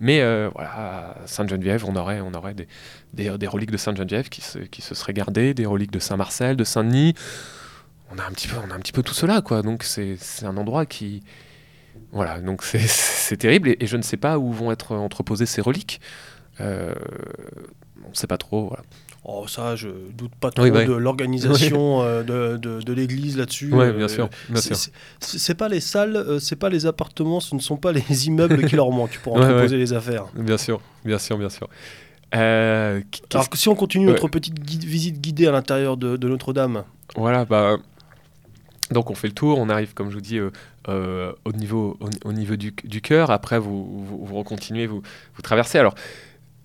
Mais 0.00 0.20
voilà, 0.48 0.70
à 0.70 1.16
Sainte 1.26 1.50
Geneviève, 1.50 1.84
on 1.86 1.94
aurait, 1.94 2.54
des, 3.12 3.46
reliques 3.48 3.70
de 3.70 3.76
Sainte 3.76 3.98
Geneviève 3.98 4.30
qui 4.30 4.40
se, 4.40 4.94
seraient 4.94 5.12
gardées, 5.12 5.52
des 5.52 5.66
reliques 5.66 5.92
de 5.92 5.98
Saint 5.98 6.16
Marcel, 6.16 6.56
de 6.56 6.64
Saint 6.64 6.84
Denis. 6.84 7.14
On 8.10 8.18
a 8.18 8.24
un 8.24 8.30
petit 8.30 8.48
peu, 8.48 8.56
on 8.66 8.70
a 8.70 8.74
un 8.74 8.78
petit 8.78 8.92
peu 8.92 9.02
tout 9.02 9.14
cela, 9.14 9.42
quoi. 9.42 9.60
Donc 9.62 9.82
c'est 9.82 10.16
un 10.42 10.56
endroit 10.56 10.86
qui, 10.86 11.22
voilà, 12.12 12.40
donc 12.40 12.62
c'est- 12.62 13.36
terrible 13.36 13.68
et, 13.70 13.76
et 13.80 13.86
je 13.86 13.96
ne 13.96 14.02
sais 14.02 14.16
pas 14.16 14.38
où 14.38 14.52
vont 14.52 14.70
être 14.72 14.94
entreposées 14.94 15.46
ces 15.46 15.60
reliques. 15.60 16.00
Euh, 16.60 16.94
on 18.04 18.10
ne 18.10 18.14
sait 18.14 18.26
pas 18.26 18.38
trop. 18.38 18.68
Voilà. 18.68 18.82
Oh, 19.24 19.46
ça, 19.48 19.74
je 19.74 19.88
doute 20.16 20.34
pas 20.36 20.50
trop 20.52 20.62
Oui, 20.64 20.70
de 20.70 20.92
l'organisation 20.92 22.02
euh, 22.02 22.22
de, 22.22 22.56
de- 22.58 22.80
de 22.80 22.92
l'église 22.92 23.36
là-dessus. 23.36 23.72
Ouais, 23.72 23.86
Euh, 23.86 23.92
bien 23.92 24.06
sûr, 24.08 24.28
c'est- 25.20 25.54
pas 25.54 25.68
les 25.68 25.80
salles, 25.80 26.38
c'est 26.40 26.54
pas 26.56 26.68
les 26.68 26.86
appartements, 26.86 27.40
ce 27.40 27.54
ne 27.56 27.60
sont 27.60 27.76
pas 27.76 27.90
les 27.92 28.04
immeubles 28.28 28.64
qui 28.66 28.76
leur 28.76 28.90
manquent 28.92 29.18
pour 29.18 29.34
Ouais, 29.34 29.44
entreposer 29.44 29.76
les 29.78 29.92
affaires. 29.92 30.26
Bien 30.34 30.56
sûr, 30.56 30.80
bien 31.04 31.18
sûr, 31.18 31.36
bien 31.38 31.48
sûr. 31.50 31.68
Euh, 32.34 33.00
Alors 33.34 33.48
que 33.50 33.58
si 33.58 33.68
on 33.68 33.74
continue 33.74 34.06
Ouais. 34.06 34.12
notre 34.12 34.28
petite 34.28 34.58
guide- 34.60 34.84
visite 34.84 35.20
guidée 35.20 35.46
à 35.48 35.52
l'intérieur 35.52 35.96
de, 35.96 36.16
de 36.16 36.28
Notre-Dame, 36.28 36.84
Voilà, 37.16 37.44
bah. 37.44 37.76
Donc 38.92 39.10
on 39.10 39.14
fait 39.16 39.26
le 39.26 39.32
tour, 39.34 39.58
on 39.58 39.68
arrive, 39.68 39.94
comme 39.94 40.10
je 40.10 40.14
vous 40.14 40.20
dis, 40.20 40.38
euh, 40.38 40.50
au 40.88 41.52
niveau, 41.52 41.96
au, 42.00 42.28
au 42.28 42.32
niveau 42.32 42.56
du, 42.56 42.72
du 42.84 43.00
cœur. 43.00 43.30
Après, 43.30 43.58
vous, 43.58 44.04
vous, 44.04 44.24
vous 44.24 44.36
recontinuez, 44.36 44.86
vous, 44.86 45.02
vous 45.34 45.42
traversez. 45.42 45.78
Alors, 45.78 45.94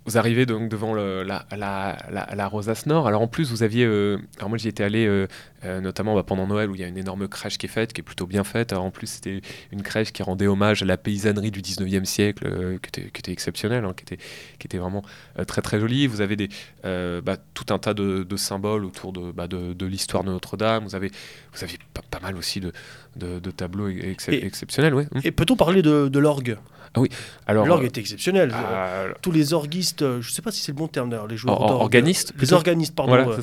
vous 0.06 0.18
arrivez 0.18 0.46
donc 0.46 0.70
devant 0.70 0.94
le, 0.94 1.24
la, 1.24 1.46
la, 1.56 1.98
la, 2.10 2.28
la, 2.34 2.48
Rosace 2.48 2.86
Nord. 2.88 3.08
Alors 3.08 3.22
en 3.22 3.28
plus, 3.28 3.52
vous 3.52 3.62
aviez. 3.62 3.86
Euh, 3.86 4.18
alors 4.38 4.50
moi, 4.50 4.58
j'y 4.58 4.68
étais 4.68 4.84
allé 4.84 5.06
euh, 5.06 5.28
euh, 5.64 5.80
notamment 5.80 6.16
bah, 6.16 6.24
pendant 6.24 6.48
Noël 6.48 6.70
où 6.72 6.76
il 6.76 6.82
y 6.82 6.84
a 6.84 6.88
une 6.88 6.98
énorme 6.98 7.28
crèche 7.28 7.58
qui 7.58 7.68
est 7.68 7.70
faite, 7.70 7.94
qui 7.94 8.02
est 8.02 8.04
plutôt 8.04 8.26
bien 8.26 8.44
faite. 8.44 8.72
Alors 8.72 8.86
en 8.86 8.92
plus, 8.92 9.08
c'était 9.08 9.42
une 9.72 9.84
crèche 9.84 10.12
qui 10.12 10.24
rendait 10.24 10.48
hommage 10.48 10.82
à 10.82 10.86
la 10.86 10.98
paysannerie 10.98 11.52
du 11.52 11.62
19e 11.62 12.06
siècle, 12.06 12.46
qui, 12.82 12.88
était, 12.88 13.12
qui, 13.12 13.20
était, 13.20 13.32
exceptionnelle, 13.32 13.86
hein, 13.86 13.94
qui, 13.96 14.04
était, 14.04 14.24
qui 14.58 14.68
était 14.68 14.80
vraiment 14.80 15.04
très 15.48 15.62
très 15.62 15.80
jolie. 15.80 16.08
Vous 16.08 16.22
avez 16.22 16.36
des, 16.36 16.50
bah, 16.84 17.38
tout 17.54 17.72
un 17.72 17.78
tas 17.78 17.94
de, 17.94 18.24
de 18.24 18.38
symboles 18.38 18.86
autour 18.86 19.14
de, 19.14 19.32
bah, 19.32 19.48
de, 19.48 19.74
de 19.74 19.86
l'histoire 19.86 20.24
de 20.24 20.32
Notre-Dame. 20.32 20.84
Vous 20.84 20.96
avez, 20.96 21.12
vous 21.54 21.64
avez 21.64 21.78
pas, 21.94 22.02
pas 22.10 22.20
mal 22.20 22.38
aussi 22.38 22.60
de, 22.60 22.72
de, 23.16 23.52
tableaux 23.52 23.88
exceptionnels. 23.88 24.94
Ouais. 24.94 25.08
Et 25.24 25.32
peut-on 25.32 25.56
parler 25.56 25.82
de, 25.82 26.20
l'orgue? 26.20 26.58
Ah 26.94 27.00
oui. 27.00 27.10
Alors 27.48 27.66
l'orgue 27.66 27.86
est 27.86 27.98
exceptionnel. 27.98 28.52
Ah, 28.54 29.06
Tous 29.22 29.32
les 29.32 29.54
orguistes, 29.54 30.02
je 30.02 30.28
ne 30.28 30.32
sais 30.32 30.42
pas 30.42 30.52
si 30.52 30.62
c'est 30.62 30.74
le 30.74 30.78
bon 30.78 30.88
terme 30.88 31.10
d'ailleurs, 31.10 31.28
les 31.28 31.38
joueurs 31.38 31.62
organistes, 31.62 32.34
les 32.40 32.52
organistes 32.52 32.94
pardon, 32.94 33.34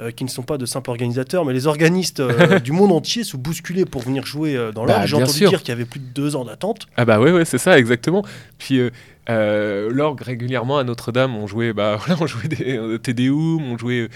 euh, 0.00 0.10
qui 0.10 0.24
ne 0.24 0.28
sont 0.28 0.42
pas 0.42 0.58
de 0.58 0.66
simples 0.66 0.90
organisateurs, 0.90 1.46
mais 1.46 1.54
les 1.54 1.66
organistes 1.66 2.20
euh, 2.20 2.58
du 2.60 2.72
monde 2.72 2.92
entier 2.92 3.24
se 3.24 3.38
bousculaient 3.38 3.86
pour 3.86 4.02
venir 4.02 4.26
jouer 4.26 4.54
euh, 4.54 4.70
dans 4.70 4.84
l'orgue. 4.84 5.00
Bah, 5.00 5.06
J'ai 5.06 5.16
entendu 5.16 5.38
dire 5.38 5.60
qu'il 5.60 5.70
y 5.70 5.72
avait 5.72 5.86
plus 5.86 6.00
de 6.00 6.12
deux 6.12 6.36
ans 6.36 6.44
d'attente. 6.44 6.88
Ah 6.98 7.06
bah 7.06 7.18
oui, 7.20 7.30
ouais, 7.30 7.46
c'est 7.46 7.58
ça 7.58 7.78
exactement. 7.78 8.22
Puis 8.58 8.80
l'orgue 9.26 10.20
régulièrement 10.20 10.78
à 10.78 10.84
Notre-Dame, 10.84 11.34
on 11.36 11.46
jouait, 11.46 11.72
bah 11.72 11.98
on 12.20 12.26
jouait 12.26 12.48
des 12.48 13.30
on 13.30 13.78
jouait 13.78 14.10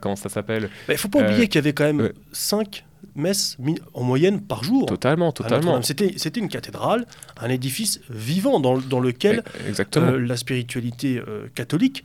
comment 0.00 0.16
ça 0.16 0.28
s'appelle? 0.28 0.70
Il 0.84 0.86
bah, 0.86 0.94
ne 0.94 0.98
faut 0.98 1.08
pas 1.08 1.20
oublier 1.20 1.48
qu'il 1.48 1.56
y 1.56 1.58
avait 1.58 1.72
quand 1.72 1.84
même 1.84 2.12
5 2.32 2.84
messes 3.14 3.56
en 3.94 4.02
moyenne 4.02 4.40
par 4.40 4.64
jour. 4.64 4.86
Totalement, 4.86 5.32
totalement. 5.32 5.80
C'était, 5.82 6.14
c'était 6.16 6.40
une 6.40 6.48
cathédrale, 6.48 7.06
un 7.40 7.48
édifice 7.48 8.00
vivant 8.10 8.60
dans, 8.60 8.78
dans 8.78 9.00
lequel 9.00 9.42
Exactement. 9.66 10.12
la 10.12 10.36
spiritualité 10.36 11.22
catholique 11.54 12.04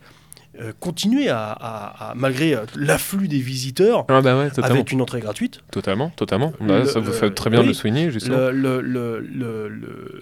euh, 0.58 0.72
continuer 0.80 1.28
à, 1.28 2.14
malgré 2.16 2.54
euh, 2.54 2.64
l'afflux 2.76 3.28
des 3.28 3.40
visiteurs, 3.40 4.06
ah 4.08 4.22
bah 4.22 4.48
avec 4.62 4.90
une 4.90 5.02
entrée 5.02 5.20
gratuite. 5.20 5.60
Totalement, 5.70 6.10
totalement. 6.10 6.52
Bah, 6.60 6.86
ça 6.86 6.98
vous 6.98 7.12
fait 7.12 7.30
très 7.30 7.50
bien 7.50 7.62
de 7.62 7.68
le 7.68 7.74
souligner, 7.74 8.10
justement. 8.10 8.50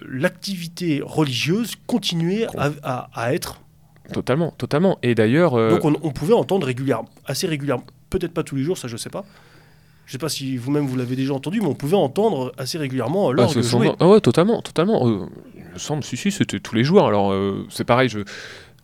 L'activité 0.08 1.02
religieuse 1.04 1.74
continuait 1.86 2.46
à, 2.56 3.08
à, 3.12 3.32
être. 3.32 3.60
Totalement, 4.12 4.50
totalement. 4.50 4.98
Et 5.02 5.14
d'ailleurs. 5.14 5.54
Euh, 5.54 5.70
Donc 5.78 5.84
on, 5.84 6.10
pouvait 6.10 6.34
entendre 6.34 6.66
régulièrement, 6.66 7.08
assez 7.26 7.46
régulièrement, 7.46 7.84
peut-être 8.10 8.34
pas 8.34 8.42
tous 8.42 8.56
les 8.56 8.64
jours, 8.64 8.76
ça 8.76 8.88
je 8.88 8.96
sais 8.96 9.10
pas. 9.10 9.24
Je 10.06 10.12
sais 10.12 10.18
pas 10.18 10.28
si 10.28 10.56
vous-même 10.56 10.86
vous, 10.86 10.96
l'avez 10.96 11.16
déjà 11.16 11.32
entendu, 11.32 11.60
mais 11.60 11.66
on 11.66 11.74
pouvait 11.74 11.96
entendre 11.96 12.52
assez 12.58 12.78
régulièrement 12.78 13.32
l'orgue 13.32 13.56
ah, 13.56 13.62
jouer. 13.62 13.92
Ah 14.00 14.08
ouais, 14.08 14.20
totalement, 14.20 14.60
totalement. 14.60 15.06
il 15.56 15.64
me 15.72 15.78
semble, 15.78 16.04
si, 16.04 16.16
si, 16.16 16.30
c'était 16.30 16.60
tous 16.60 16.74
les 16.74 16.84
jours. 16.84 17.06
Alors 17.06 17.34
c'est 17.70 17.84
pareil, 17.84 18.08
je 18.08 18.20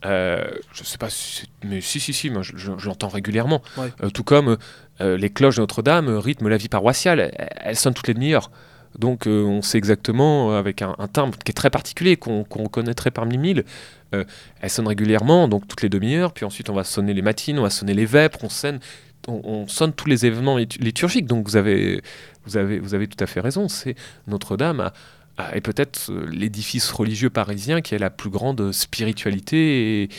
euh, 0.05 0.43
je 0.73 0.83
sais 0.83 0.97
pas 0.97 1.11
si 1.11 1.47
mais 1.63 1.79
si, 1.79 1.99
si, 1.99 2.13
si, 2.13 2.29
moi 2.29 2.41
je, 2.41 2.71
l'entends 2.87 3.07
régulièrement. 3.07 3.61
Euh, 3.77 4.09
tout 4.09 4.23
comme 4.23 4.57
euh, 4.99 5.17
les 5.17 5.29
cloches 5.29 5.55
de 5.57 5.61
Notre-Dame 5.61 6.09
rythment 6.09 6.49
la 6.49 6.57
vie 6.57 6.69
paroissiale, 6.69 7.31
elles, 7.37 7.75
sonnent 7.75 7.93
toutes 7.93 8.07
les 8.07 8.13
demi-heures. 8.13 8.49
Donc 8.97 9.25
on 9.25 9.61
sait 9.61 9.77
exactement, 9.77 10.53
avec 10.57 10.81
un, 10.81 10.95
timbre 11.13 11.37
qui 11.37 11.51
est 11.51 11.53
très 11.53 11.69
particulier, 11.69 12.17
qu'on 12.17 12.43
reconnaîtrait 12.43 13.11
parmi 13.11 13.37
mille, 13.37 13.63
elles 14.11 14.69
sonnent 14.69 14.89
régulièrement, 14.89 15.47
donc 15.47 15.65
toutes 15.65 15.81
les 15.81 15.87
demi-heures, 15.87 16.33
puis 16.33 16.43
ensuite 16.43 16.69
on 16.69 16.73
va 16.73 16.83
sonner 16.83 17.13
les 17.13 17.21
matines, 17.21 17.57
on 17.57 17.61
va 17.61 17.69
sonner 17.69 17.93
les 17.93 18.05
vêpres, 18.05 18.39
on 18.43 18.49
sonne, 18.49 18.81
on, 19.27 19.67
sonne 19.67 19.93
tous 19.93 20.07
les 20.07 20.25
événements 20.25 20.57
liturgiques. 20.57 21.25
Donc 21.25 21.47
vous 21.47 21.55
avez, 21.55 22.01
vous 22.45 22.57
avez, 22.57 22.79
vous 22.79 22.93
avez 22.93 23.07
tout 23.07 23.21
à 23.23 23.27
fait 23.27 23.39
raison, 23.39 23.67
c'est 23.67 23.95
Notre-Dame 24.27 24.91
ah, 25.37 25.55
et 25.55 25.61
peut-être 25.61 26.11
euh, 26.11 26.27
l'édifice 26.29 26.91
religieux 26.91 27.29
parisien 27.29 27.81
qui 27.81 27.95
a 27.95 27.97
la 27.97 28.09
plus 28.09 28.29
grande 28.29 28.71
spiritualité 28.73 30.03
et 30.03 30.09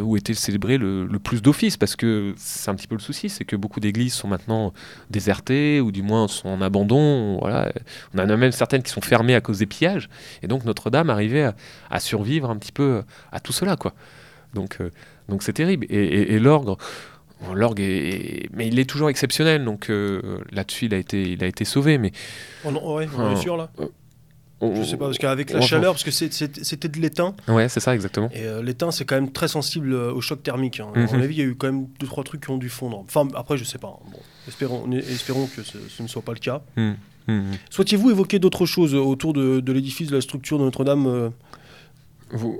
où 0.00 0.16
était 0.16 0.32
célébré 0.32 0.78
le, 0.78 1.06
plus 1.22 1.42
d'offices, 1.42 1.76
parce 1.76 1.94
que 1.94 2.32
c'est 2.38 2.70
un 2.70 2.74
petit 2.74 2.86
peu 2.86 2.94
le 2.94 3.00
souci, 3.00 3.28
c'est 3.28 3.44
que 3.44 3.56
beaucoup 3.56 3.78
d'églises 3.78 4.14
sont 4.14 4.26
maintenant 4.26 4.72
désertées, 5.10 5.82
ou 5.82 5.92
du 5.92 6.02
moins 6.02 6.26
sont 6.28 6.48
en 6.48 6.62
abandon. 6.62 7.38
On 7.42 8.18
en 8.18 8.28
a 8.28 8.36
même 8.36 8.52
certaines 8.52 8.82
qui 8.82 8.90
sont 8.90 9.02
fermées 9.02 9.34
à 9.34 9.42
cause 9.42 9.58
des 9.58 9.66
pillages, 9.66 10.08
et 10.42 10.46
donc 10.46 10.64
Notre-Dame 10.64 11.10
arrivait 11.10 11.52
à, 11.90 12.00
survivre 12.00 12.48
un 12.48 12.56
petit 12.56 12.72
peu 12.72 13.02
à 13.32 13.40
tout 13.40 13.52
cela. 13.52 13.76
quoi. 13.76 13.92
Donc 14.54 14.78
euh, 14.80 14.90
donc 15.28 15.42
c'est 15.42 15.52
terrible. 15.52 15.86
Et, 15.90 16.38
l'orgue, 16.38 16.76
l'orgue 17.54 17.80
est, 17.80 18.48
mais 18.52 18.68
il 18.68 18.78
est 18.78 18.88
toujours 18.88 19.10
exceptionnel, 19.10 19.64
donc 19.64 19.90
euh, 19.90 20.38
là-dessus 20.50 20.86
il 20.86 20.94
a 20.94 20.98
été, 20.98 21.22
il 21.22 21.42
a 21.44 21.46
été 21.46 21.64
sauvé. 21.64 21.98
Mais 21.98 22.12
oh 22.64 22.70
on 22.70 23.00
est 23.00 23.36
sûr 23.36 23.56
là. 23.56 23.70
Je 24.62 24.84
sais 24.84 24.96
pas, 24.96 25.06
parce 25.06 25.18
qu'avec 25.18 25.50
la 25.50 25.60
chaleur, 25.60 25.92
parce 25.92 26.04
que 26.04 26.10
c'était 26.12 26.88
de 26.88 27.00
l'étain. 27.00 27.34
Ouais, 27.48 27.68
c'est 27.68 27.80
ça, 27.80 27.94
exactement. 27.94 28.30
Et 28.32 28.44
euh, 28.44 28.62
l'étain, 28.62 28.92
c'est 28.92 29.04
quand 29.04 29.16
même 29.16 29.32
très 29.32 29.48
sensible 29.48 29.92
euh, 29.92 30.12
au 30.12 30.20
choc 30.20 30.42
thermique. 30.42 30.78
Hein. 30.78 30.88
Mhm. 30.94 31.08
À 31.08 31.12
mon 31.12 31.22
avis, 31.22 31.34
il 31.34 31.38
y 31.38 31.42
a 31.42 31.46
eu 31.46 31.56
quand 31.56 31.66
même 31.66 31.86
deux, 31.98 32.06
trois 32.06 32.22
trucs 32.22 32.42
qui 32.42 32.50
ont 32.50 32.58
dû 32.58 32.68
fondre. 32.68 32.98
Enfin, 33.00 33.26
après, 33.34 33.56
je 33.56 33.64
sais 33.64 33.78
pas. 33.78 33.98
Bon, 34.12 34.18
espérons, 34.46 34.88
espérons 34.92 35.48
que 35.48 35.62
ce, 35.62 36.02
ne 36.02 36.06
soit 36.06 36.22
pas 36.22 36.32
le 36.32 36.38
cas. 36.38 36.62
Mhm. 36.76 36.96
Mhm. 37.26 37.44
Souhaitiez-vous 37.70 38.10
évoquer 38.10 38.38
d'autres 38.38 38.66
choses 38.66 38.94
autour 38.94 39.32
de, 39.32 39.60
de 39.60 39.72
l'édifice, 39.72 40.08
de 40.10 40.14
la 40.14 40.20
structure 40.20 40.58
de 40.58 40.64
Notre-Dame 40.64 41.32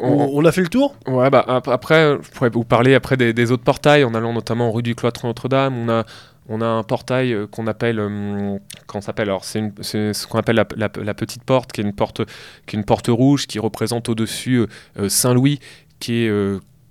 on, 0.01 0.45
a 0.45 0.53
fait 0.53 0.61
le 0.61 0.69
tour 0.69 0.95
Ouais, 1.07 1.31
bah 1.31 1.45
après, 1.49 2.19
je 2.23 2.31
pourrais 2.31 2.51
vous 2.51 2.65
parler 2.65 2.95
après 2.95 3.17
des, 3.17 3.33
des 3.33 3.51
autres 3.51 3.65
portails, 3.65 4.05
en 4.05 4.15
allant 4.15 4.33
notamment 4.33 4.71
rue 4.71 4.83
du 4.83 4.95
Cloître 4.95 5.27
Notre-Dame. 5.27 5.77
On 5.77 5.89
a 5.89 6.05
on 6.49 6.61
a 6.61 6.67
un 6.67 6.83
portail 6.83 7.33
euh, 7.33 7.47
qu'on 7.47 7.67
appelle, 7.67 7.99
euh, 7.99 8.59
s'appelle 9.01 9.29
Alors 9.29 9.45
c'est 9.45 9.73
ce 9.81 10.27
qu'on 10.27 10.39
appelle 10.39 10.57
la, 10.77 11.15
petite 11.15 11.45
porte, 11.45 11.73
qui 11.73 11.81
est 11.81 11.85
une 11.85 11.95
porte, 11.95 12.23
qui 12.67 12.77
est 12.77 12.79
une 12.79 12.85
porte 12.85 13.09
rouge, 13.09 13.47
qui 13.47 13.59
représente 13.59 14.09
au-dessus 14.09 14.67
euh, 14.99 15.09
Saint 15.09 15.35
Louis, 15.35 15.61
qui 16.01 16.25
est 16.25 16.31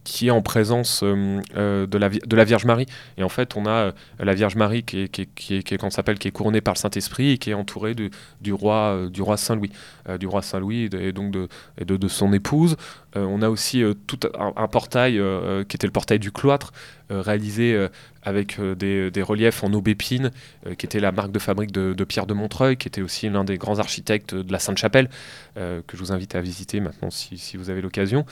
qui 0.04 0.28
est 0.28 0.32
en 0.32 0.42
présence 0.42 1.04
de, 1.04 1.98
la, 1.98 2.10
de 2.10 2.36
la 2.36 2.44
Vierge 2.44 2.66
Marie. 2.66 2.86
Et 3.18 3.24
en 3.24 3.30
fait, 3.30 3.56
on 3.56 3.66
a 3.66 3.94
la 4.20 4.34
Vierge 4.34 4.56
Marie 4.56 4.84
qui 4.84 5.02
est, 5.02 5.08
qui 5.08 5.28
qui 5.28 5.64
qui 5.64 5.78
s'appelle, 5.90 6.18
qui 6.18 6.28
est 6.28 6.32
couronnée 6.32 6.62
par 6.62 6.74
le 6.74 6.80
Saint-Esprit 6.80 7.32
et 7.32 7.38
qui 7.38 7.52
est 7.52 7.54
entourée 7.54 7.94
de, 7.94 8.10
du 8.42 8.54
roi, 8.54 9.08
du 9.12 9.22
roi 9.22 9.38
Saint-Louis, 9.38 9.72
du 10.20 10.28
roi 10.28 10.42
Saint-Louis 10.42 10.90
et 10.94 11.12
donc 11.12 11.32
de, 11.32 11.48
et 11.78 11.86
de, 11.86 12.08
son 12.08 12.34
épouse. 12.34 12.78
on 13.16 13.42
a 13.42 13.50
aussi 13.50 13.84
tout 14.08 14.20
un, 14.38 14.68
portail 14.68 15.22
qui 15.68 15.76
était 15.76 15.88
le 15.88 15.94
portail 15.94 16.20
du 16.20 16.32
cloître, 16.32 16.72
réalisé 17.10 17.88
avec 18.24 18.60
euh, 18.60 18.76
des, 18.76 19.22
reliefs 19.22 19.64
en 19.64 19.74
aubépine, 19.74 20.32
euh, 20.66 20.76
qui 20.76 20.86
était 20.86 21.00
la 21.00 21.12
marque 21.12 21.32
de 21.32 21.40
fabrique 21.40 21.72
de, 21.72 22.04
Pierre 22.04 22.26
de 22.26 22.34
Montreuil, 22.34 22.78
qui 22.78 22.88
était 22.88 23.02
aussi 23.02 23.30
l'un 23.30 23.44
des 23.44 23.58
grands 23.58 23.80
architectes 23.80 24.36
de 24.36 24.52
la 24.52 24.60
Sainte-Chapelle, 24.60 25.10
euh, 25.58 25.82
que 25.88 25.98
je 25.98 26.02
vous 26.02 26.12
invite 26.12 26.36
à 26.36 26.42
visiter 26.42 26.80
maintenant 26.80 27.10
si, 27.10 27.58
vous 27.58 27.70
avez 27.70 27.82
l'occasion. 27.82 28.26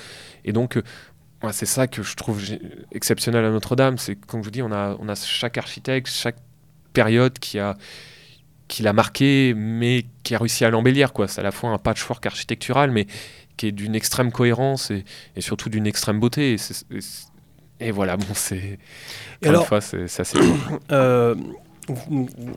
Et 0.45 0.51
donc, 0.51 0.79
c'est 1.51 1.65
ça 1.65 1.87
que 1.87 2.03
je 2.03 2.15
trouve 2.15 2.41
exceptionnel 2.91 3.45
à 3.45 3.49
Notre-Dame, 3.49 3.97
c'est 3.97 4.15
comme 4.15 4.41
je 4.41 4.45
vous 4.45 4.51
dis, 4.51 4.61
on 4.61 4.71
a, 4.71 4.95
on 4.99 5.07
a 5.07 5.15
chaque 5.15 5.57
architecte, 5.57 6.07
chaque 6.07 6.37
période 6.93 7.39
qui 7.39 7.59
a 7.59 7.77
qui 8.69 8.83
l'a 8.83 8.93
marqué, 8.93 9.53
mais 9.55 10.05
qui 10.23 10.35
a 10.35 10.37
réussi 10.37 10.63
à 10.63 10.69
l'embellir. 10.69 11.11
C'est 11.27 11.39
à 11.39 11.43
la 11.43 11.51
fois 11.51 11.71
un 11.71 11.77
patchwork 11.77 12.25
architectural, 12.25 12.91
mais 12.91 13.07
qui 13.57 13.67
est 13.67 13.71
d'une 13.73 13.95
extrême 13.95 14.31
cohérence 14.31 14.91
et, 14.91 15.03
surtout 15.39 15.69
d'une 15.69 15.87
extrême 15.87 16.19
beauté. 16.19 16.55
Et 17.81 17.91
voilà, 17.91 18.15
bon, 18.15 18.27
c'est. 18.33 18.79
Une 19.41 19.55
fois, 19.63 19.81
c'est 19.81 20.03
assez. 20.19 20.37
euh, 20.91 21.35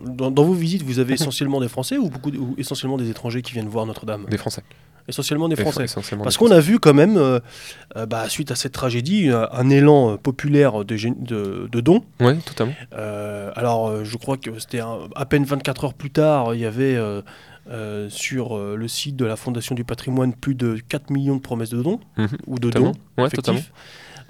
dans, 0.05 0.45
vos 0.45 0.53
visites, 0.53 0.83
vous 0.83 0.99
avez 0.99 1.15
essentiellement 1.15 1.61
des 1.61 1.69
Français 1.69 1.97
ou, 1.97 2.11
beaucoup, 2.11 2.31
ou 2.31 2.55
essentiellement 2.59 2.99
des 2.99 3.09
étrangers 3.11 3.43
qui 3.43 3.53
viennent 3.53 3.69
voir 3.69 3.87
Notre-Dame? 3.87 4.27
Des 4.29 4.39
Français. 4.39 4.63
Essentiellement 5.09 5.49
des 5.49 5.57
Français. 5.57 5.87
Parce 6.23 6.37
qu'on 6.37 6.51
a 6.51 6.61
vu 6.61 6.79
quand 6.79 6.95
même, 6.95 7.17
euh, 7.17 7.41
euh, 7.97 8.07
bah, 8.07 8.29
suite 8.29 8.51
à 8.51 8.55
cette 8.55 8.73
tragédie, 8.73 9.31
un 9.31 9.71
élan 9.71 10.17
populaire 10.17 10.85
de, 10.85 10.97
de, 10.97 11.69
de 11.71 11.81
dons. 11.81 12.05
Oui, 12.21 12.39
totalement. 12.39 12.75
Euh, 12.95 13.51
alors, 13.55 14.05
je 14.05 14.17
crois 14.17 14.37
que 14.37 14.59
c'était 14.59 14.81
à 14.81 15.27
peine 15.27 15.45
24 15.45 15.85
heures 15.85 15.95
plus 15.95 16.11
tard, 16.11 16.55
il 16.55 16.61
y 16.61 16.67
avait 16.67 16.99
sur 18.09 18.59
le 18.59 18.89
site 18.89 19.17
de 19.17 19.25
la 19.25 19.37
Fondation 19.37 19.75
du 19.75 19.85
patrimoine 19.85 20.35
plus 20.35 20.55
de 20.55 20.79
4 20.89 21.11
millions 21.11 21.37
de 21.37 21.43
promesses 21.43 21.71
de 21.71 21.83
dons, 21.83 22.01
mhm. 22.17 22.29
ou 22.47 22.59
de 22.59 22.71
dons. 22.71 22.93
Ouais, 23.19 23.29
totalement. 23.31 23.61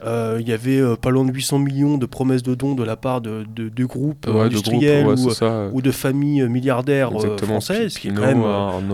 Euh, 0.05 0.39
il 0.41 0.49
y 0.49 0.53
avait 0.53 0.81
euh, 0.81 0.97
pas 0.97 1.11
loin 1.11 1.25
de 1.25 1.33
800 1.33 1.59
millions 1.61 1.97
de 1.97 2.07
promesses 2.07 2.43
de 2.43 2.55
dons 2.55 2.75
de 2.75 2.83
la 2.83 2.97
part 2.97 3.21
de, 3.21 3.45
de, 3.55 3.85
groupes 3.85 4.27
industriels 4.29 5.07
ou, 5.73 5.83
de 5.83 5.91
familles 5.91 6.49
milliardaires 6.49 7.11
euh, 7.15 7.37
françaises, 7.39 7.93
ce 7.93 8.01
qui 8.01 8.09
est 8.09 8.13
quand 8.13 8.23
même 8.23 8.45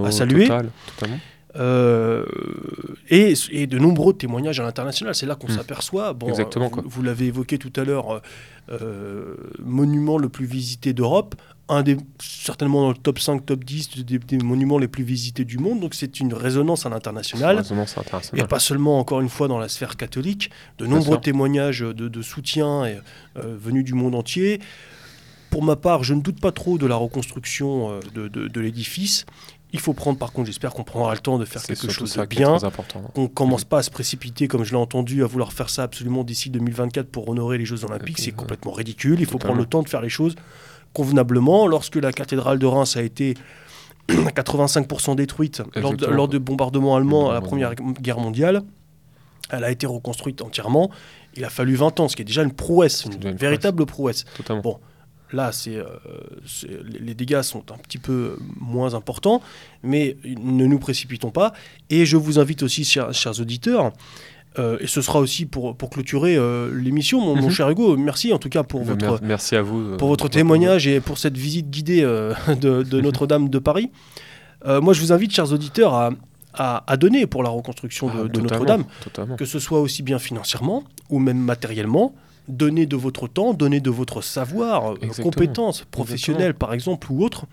à 0.04 0.10
saluer. 0.10 0.48
Et, 1.54 3.34
et, 3.50 3.66
de 3.66 3.78
nombreux 3.78 4.12
témoignages 4.12 4.60
à 4.60 4.62
l'international. 4.62 5.14
C'est 5.14 5.26
là 5.26 5.34
qu'on 5.34 5.48
hmm. 5.48 5.56
s'appperçoit. 5.56 6.12
Bon, 6.12 6.28
Exactement, 6.28 6.70
vous 6.84 7.02
l'avez 7.02 7.26
évoqué 7.26 7.58
tout 7.58 7.72
à 7.76 7.84
l'heure, 7.84 8.22
monument 9.58 10.18
le 10.18 10.28
plus 10.28 10.46
visité 10.46 10.92
d'Europe, 10.92 11.34
un 11.68 11.82
des, 11.82 11.96
certainement 12.20 12.82
dans 12.82 12.88
le 12.88 12.96
top 12.96 13.18
5, 13.18 13.44
top 13.44 13.64
10 13.64 14.04
des, 14.04 14.38
monuments 14.38 14.78
les 14.78 14.88
plus 14.88 15.04
visités 15.04 15.44
du 15.44 15.58
monde. 15.58 15.80
Donc 15.80 15.94
c'est 15.94 16.20
une 16.20 16.32
résonance 16.32 16.86
à 16.86 16.88
l'international. 16.88 17.62
Et 18.34 18.44
pas 18.44 18.58
seulement, 18.58 18.98
encore 18.98 19.20
une 19.20 19.28
fois, 19.28 19.48
dans 19.48 19.58
la 19.58 19.68
sphère 19.68 19.96
catholique. 19.96 20.50
De 20.78 20.86
nombreux 20.86 21.20
témoignages 21.20 21.80
de, 21.80 22.22
soutien 22.22 22.86
et, 22.86 22.98
euh, 23.36 23.56
venus 23.58 23.84
du 23.84 23.94
monde 23.94 24.14
entier. 24.14 24.60
Pour 25.50 25.62
ma 25.62 25.76
part, 25.76 26.04
je 26.04 26.14
ne 26.14 26.20
doute 26.20 26.40
pas 26.40 26.52
trop 26.52 26.76
de 26.78 26.86
la 26.86 26.96
reconstruction 26.96 27.90
euh, 27.90 28.00
de, 28.14 28.28
de 28.28 28.60
l'édifice. 28.60 29.24
Il 29.72 29.80
faut 29.80 29.92
prendre, 29.92 30.18
par 30.18 30.32
contre, 30.32 30.46
j'espère 30.46 30.72
qu'on 30.72 30.84
prendra 30.84 31.12
le 31.12 31.20
temps 31.20 31.38
de 31.38 31.44
faire 31.44 31.62
quelque 31.62 31.90
chose 31.90 32.14
de 32.14 32.24
bien, 32.24 32.54
important. 32.54 33.02
qu'on 33.14 33.22
ne 33.22 33.26
commence 33.26 33.64
pas 33.64 33.78
à 33.78 33.82
se 33.82 33.90
précipiter, 33.90 34.48
comme 34.48 34.64
je 34.64 34.70
l'ai 34.70 34.80
entendu, 34.80 35.22
à 35.22 35.26
vouloir 35.26 35.52
faire 35.52 35.68
ça 35.68 35.82
absolument 35.82 36.24
d'ici 36.24 36.48
2024 36.48 37.08
pour 37.08 37.28
honorer 37.28 37.58
les 37.58 37.66
Jeux 37.66 37.84
Olympiques. 37.84 38.18
C'est 38.18 38.32
complètement 38.32 38.72
ridicule. 38.72 39.20
Il 39.20 39.26
faut 39.26 39.32
Totalement. 39.32 39.54
prendre 39.54 39.60
le 39.60 39.68
temps 39.68 39.82
de 39.82 39.88
faire 39.88 40.00
les 40.00 40.08
choses 40.08 40.36
convenablement. 40.92 41.66
Lorsque 41.66 41.96
la 41.96 42.12
cathédrale 42.12 42.58
de 42.58 42.66
Reims 42.66 42.96
a 42.96 43.02
été 43.02 43.34
à 44.08 44.30
85% 44.30 45.16
détruite 45.16 45.62
lors 45.76 45.94
de, 45.94 46.06
lors 46.06 46.28
de 46.28 46.38
bombardements 46.38 46.96
allemands 46.96 47.30
à 47.30 47.34
la. 47.34 47.40
Première 47.40 47.74
Guerre 47.74 48.18
mondiale, 48.18 48.62
elle 49.50 49.64
a 49.64 49.70
été 49.70 49.86
reconstruite 49.86 50.42
entièrement. 50.42 50.90
Il 51.34 51.44
a 51.44 51.50
fallu 51.50 51.74
20 51.76 52.00
ans, 52.00 52.08
ce 52.08 52.16
qui 52.16 52.22
est 52.22 52.24
déjà 52.24 52.42
une 52.42 52.52
prouesse, 52.52 53.04
une, 53.04 53.36
véritable 53.36 53.86
prouesse. 53.86 54.24
Totalement. 54.36 54.62
Bon, 54.62 54.78
Là, 55.32 55.52
c'est, 55.52 55.76
euh, 55.76 55.84
les 57.00 57.14
dégâts 57.14 57.42
sont 57.42 57.64
un 57.70 57.76
petit 57.78 57.98
peu 57.98 58.36
moins 58.60 58.94
importants, 58.94 59.42
mais 59.82 60.16
ne 60.24 60.64
nous 60.66 60.78
précipitons 60.78 61.30
pas. 61.30 61.52
Et 61.90 62.06
je 62.06 62.16
vous 62.16 62.38
invite 62.38 62.62
aussi, 62.62 62.84
chers, 62.84 63.12
chers 63.12 63.38
auditeurs, 63.40 63.92
euh, 64.58 64.78
et 64.80 64.86
ce 64.86 65.02
sera 65.02 65.18
aussi 65.20 65.44
pour, 65.44 65.76
pour 65.76 65.90
clôturer 65.90 66.36
euh, 66.36 66.72
l'émission, 66.74 67.20
mon, 67.20 67.36
mon 67.36 67.42
Mhm. 67.48 67.50
cher 67.50 67.68
Hugo, 67.70 67.96
merci 67.98 68.32
en 68.32 68.38
tout 68.38 68.48
cas 68.48 68.62
pour 68.62 68.82
votre, 68.82 69.20
Merci 69.22 69.54
à 69.56 69.62
vous. 69.62 69.78
euh, 69.80 69.96
pour 69.98 70.08
votre 70.08 70.28
témoignage 70.28 70.86
et 70.86 71.00
pour 71.00 71.18
cette 71.18 71.36
visite 71.36 71.68
guidée 71.70 72.00
de, 72.60 72.82
de 72.82 73.00
Notre-Dame 73.02 73.48
de 73.50 73.58
Paris. 73.58 73.90
Moi, 74.66 74.92
je 74.94 75.00
vous 75.00 75.12
invite, 75.12 75.32
chers 75.32 75.52
auditeurs, 75.52 75.94
à, 75.94 76.10
à- 76.54 76.82
à 76.90 76.96
donner 76.96 77.26
pour 77.26 77.42
la 77.44 77.50
reconstruction 77.50 78.10
Ah, 78.12 78.22
de, 78.22 78.28
totalement, 78.28 78.78
Notre-Dame, 79.04 79.36
que 79.36 79.44
ce 79.44 79.58
soit 79.60 79.80
aussi 79.80 80.02
bien 80.02 80.18
financièrement 80.18 80.82
ou 81.10 81.18
même 81.20 81.38
matériellement. 81.38 82.14
Donner 82.48 82.86
de 82.86 82.96
votre 82.96 83.28
temps, 83.28 83.52
donner 83.54 83.80
de 83.80 83.90
votre 83.90 84.22
savoir, 84.22 84.92
euh, 84.92 84.94
Exactement. 85.02 85.24
compétences 85.30 85.84
professionnelles 85.90 86.54
par 86.54 86.72
exemple 86.72 87.08
ou 87.10 87.22
autres. 87.24 87.44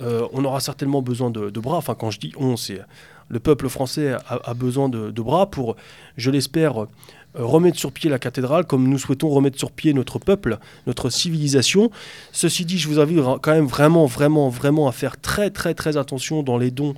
Euh, 0.00 0.28
on 0.32 0.44
aura 0.44 0.60
certainement 0.60 1.00
besoin 1.00 1.30
de, 1.30 1.48
de 1.48 1.60
bras. 1.60 1.78
Enfin, 1.78 1.94
quand 1.94 2.10
je 2.10 2.20
dis 2.20 2.32
on, 2.36 2.56
c'est 2.56 2.80
le 3.28 3.40
peuple 3.40 3.68
français 3.68 4.12
a, 4.12 4.40
a 4.44 4.54
besoin 4.54 4.88
de, 4.88 5.10
de 5.10 5.22
bras 5.22 5.50
pour, 5.50 5.76
je 6.16 6.30
l'espère, 6.30 6.82
euh, 6.82 6.88
remettre 7.34 7.78
sur 7.78 7.92
pied 7.92 8.08
la 8.10 8.18
cathédrale 8.18 8.66
comme 8.66 8.88
nous 8.88 8.98
souhaitons 8.98 9.28
remettre 9.30 9.58
sur 9.58 9.70
pied 9.70 9.92
notre 9.92 10.18
peuple, 10.18 10.58
notre 10.86 11.10
civilisation. 11.10 11.90
Ceci 12.32 12.64
dit, 12.64 12.78
je 12.78 12.88
vous 12.88 13.00
invite 13.00 13.20
quand 13.42 13.52
même 13.52 13.66
vraiment, 13.66 14.06
vraiment, 14.06 14.48
vraiment 14.48 14.88
à 14.88 14.92
faire 14.92 15.20
très, 15.20 15.50
très, 15.50 15.74
très 15.74 15.96
attention 15.96 16.42
dans 16.42 16.58
les 16.58 16.70
dons 16.70 16.94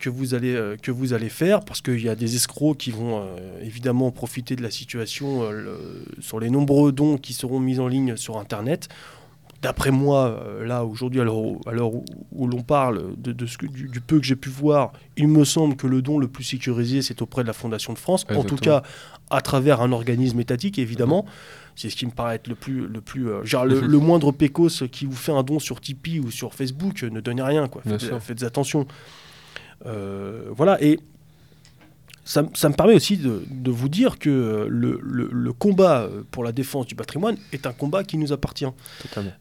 que 0.00 0.08
vous 0.10 0.34
allez, 0.34 0.54
euh, 0.54 0.76
que 0.76 0.90
vous 0.90 1.12
allez 1.12 1.28
faire, 1.28 1.60
parce 1.60 1.80
qu'il 1.82 2.00
y 2.02 2.08
a 2.08 2.16
des 2.16 2.34
escrocs 2.34 2.76
qui 2.78 2.90
vont 2.90 3.20
euh, 3.20 3.26
évidemment 3.62 4.10
profiter 4.10 4.56
de 4.56 4.62
la 4.62 4.70
situation 4.70 5.42
euh, 5.44 5.52
le- 5.52 6.04
sur 6.20 6.40
les 6.40 6.50
nombreux 6.50 6.90
dons 6.90 7.18
qui 7.18 7.32
seront 7.34 7.60
mis 7.60 7.78
en 7.78 7.86
ligne 7.86 8.16
sur 8.16 8.38
Internet. 8.38 8.88
D'après 9.62 9.90
moi, 9.90 10.42
là, 10.64 10.86
aujourd'hui, 10.86 11.20
à 11.20 11.24
l'heure 11.24 11.36
où, 11.92 12.46
l'on 12.46 12.62
parle 12.62 13.14
de, 13.18 13.30
de 13.32 13.44
ce 13.44 13.58
que, 13.58 13.66
du, 13.66 13.88
du 13.88 14.00
peu 14.00 14.18
que 14.18 14.24
j'ai 14.24 14.34
pu 14.34 14.48
voir, 14.48 14.92
il 15.18 15.28
me 15.28 15.44
semble 15.44 15.76
que 15.76 15.86
le 15.86 16.00
don 16.00 16.16
le 16.18 16.28
plus 16.28 16.44
sécurisé, 16.44 17.02
c'est 17.02 17.20
auprès 17.20 17.42
de 17.42 17.46
la 17.46 17.52
Fondation 17.52 17.92
de 17.92 17.98
France, 17.98 18.24
en 18.30 18.42
tout 18.42 18.56
cas 18.56 18.82
à 19.28 19.42
travers 19.42 19.82
un 19.82 19.92
organisme 19.92 20.40
étatique, 20.40 20.78
évidemment. 20.78 21.26
C'est 21.76 21.90
ce 21.90 21.96
qui 21.96 22.06
me 22.06 22.10
paraît 22.10 22.36
être 22.36 22.48
le 22.48 22.54
plus... 22.54 22.86
Le, 22.88 23.02
plus, 23.02 23.26
genre, 23.44 23.66
le, 23.66 23.82
Mhm. 23.82 23.86
le 23.86 23.98
moindre 23.98 24.32
pécos 24.32 24.82
qui 24.90 25.04
vous 25.04 25.12
fait 25.14 25.32
un 25.32 25.42
don 25.42 25.58
sur 25.58 25.78
Tipeee 25.82 26.20
ou 26.20 26.30
sur 26.30 26.54
Facebook, 26.54 27.02
ne 27.02 27.20
donnez 27.20 27.42
rien. 27.42 27.68
Quoi. 27.68 27.82
Faites 28.18 28.42
attention. 28.42 28.86
Euh, 29.86 30.48
voilà, 30.50 30.82
et 30.82 30.98
ça, 32.32 32.44
ça 32.54 32.68
me 32.68 32.74
permet 32.74 32.94
aussi 32.94 33.16
de, 33.16 33.42
de 33.50 33.70
vous 33.72 33.88
dire 33.88 34.12
que 34.24 34.66
le, 34.68 35.00
le- 35.02 35.30
le 35.32 35.52
combat 35.52 36.02
euh, 36.02 36.22
pour 36.30 36.44
la 36.44 36.52
défense 36.52 36.86
du 36.86 36.94
patrimoine 36.94 37.36
est 37.52 37.66
un 37.66 37.72
combat 37.72 38.04
qui 38.04 38.16
nous 38.18 38.32
appartient. 38.32 38.70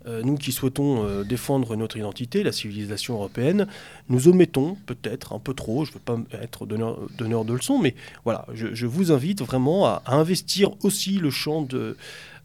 Euh, 0.07 0.23
nous 0.23 0.37
qui 0.43 0.51
souhaitons 0.51 1.05
euh, 1.05 1.23
défendre 1.23 1.75
notre 1.75 1.97
identité, 1.97 2.41
la 2.41 2.51
civilisation 2.51 3.13
européenne, 3.13 3.67
nous 4.09 4.27
omettons 4.27 4.75
peut-être 4.87 5.33
un 5.33 5.39
peu 5.39 5.53
trop, 5.53 5.85
je 5.85 5.91
ne 5.91 5.93
veux 5.95 5.99
pas 5.99 6.17
être 6.41 6.65
donneur, 6.65 6.97
donneur 7.15 7.45
de 7.45 7.53
leçons, 7.53 7.77
mais 7.77 7.93
voilà, 8.23 8.45
je, 8.55 8.73
je 8.73 8.87
vous 8.87 9.11
invite 9.11 9.41
vraiment 9.43 9.85
à, 9.85 10.01
à 10.07 10.15
investir 10.15 10.71
aussi 10.83 11.19
le 11.19 11.29
champ 11.29 11.61
de, 11.61 11.95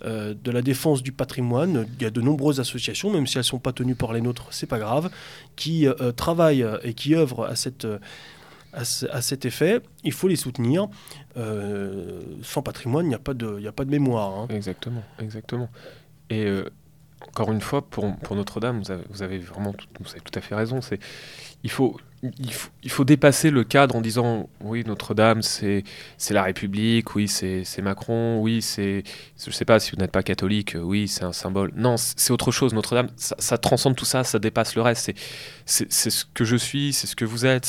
euh, 0.05 0.35
de 0.45 0.51
la 0.51 0.61
défense 0.61 1.03
du 1.03 1.12
patrimoine. 1.12 1.87
Il 1.97 2.03
y 2.03 2.07
a 2.07 2.11
de 2.11 2.21
nombreuses 2.21 2.61
associations, 2.61 3.11
même 3.11 3.27
si 3.27 3.39
elles 3.39 3.49
ne 3.49 3.55
sont 3.55 3.59
pas 3.59 3.73
tenues 3.73 3.95
par 3.95 4.12
les 4.12 4.21
nôtres, 4.21 4.49
c'est 4.51 4.66
pas 4.69 4.79
grave, 4.79 5.09
qui 5.57 5.87
euh, 5.89 6.12
travaillent 6.12 6.66
et 6.83 6.93
qui 6.93 7.15
œuvrent 7.15 7.45
à 7.45 7.57
cette... 7.57 7.87
à, 8.75 8.85
ce- 8.85 9.07
à 9.07 9.23
cet 9.23 9.45
effet, 9.45 9.81
il 10.03 10.13
faut 10.13 10.29
les 10.29 10.37
soutenir. 10.37 10.89
Euh, 11.37 12.23
sans 12.43 12.63
patrimoine, 12.63 13.07
il 13.07 13.11
n'y 13.11 13.15
a, 13.15 13.19
pas 13.19 13.35
de- 13.35 13.67
a 13.67 13.73
pas 13.73 13.85
de 13.85 13.91
mémoire. 13.91 14.39
hein. 14.39 14.47
Exactement, 14.51 15.03
exactement. 15.19 15.69
Et 16.31 16.45
euh, 16.45 16.65
encore 17.29 17.53
une 17.53 17.61
fois, 17.61 17.83
pour, 17.83 18.07
Notre-Dame, 18.35 18.83
vous 19.11 19.23
avez, 19.23 19.39
vraiment 19.39 19.73
tout, 19.73 19.87
vous 20.01 20.11
avez 20.11 20.21
tout 20.21 20.37
à 20.39 20.41
fait 20.41 20.55
raison. 20.55 20.81
Il 21.63 21.71
faut, 21.71 21.97
dépasser 23.05 23.51
le 23.51 23.65
cadre 23.65 23.97
en 23.97 24.01
disant 24.01 24.49
oui 24.61 24.85
Notre-Dame 24.87 25.43
c'est 25.43 25.85
la 26.31 26.43
République, 26.43 27.15
oui 27.15 27.29
c'est 27.29 27.83
Macron, 27.83 28.41
oui 28.41 28.63
c'est 28.63 29.03
je 29.45 29.51
sais 29.51 29.65
pas 29.65 29.81
si 29.81 29.91
vous 29.91 29.97
n'êtes 29.97 30.13
pas 30.13 30.23
catholique, 30.23 30.77
oui 30.81 31.09
c'est 31.09 31.25
un 31.25 31.33
symbole. 31.33 31.73
Non 31.75 31.97
c'est 31.97 32.31
autre 32.31 32.53
chose. 32.53 32.73
Notre-Dame 32.73 33.09
ça, 33.17 33.59
transcende 33.59 33.97
tout 33.97 34.05
ça, 34.05 34.25
ça 34.25 34.39
dépasse 34.39 34.75
le 34.75 34.83
reste. 34.83 35.13
C'est 35.67 35.91
ce 35.91 36.25
que 36.25 36.45
je 36.45 36.57
suis, 36.57 36.93
c'est 36.93 37.07
ce 37.07 37.17
que 37.17 37.25
vous 37.25 37.47
êtes, 37.47 37.67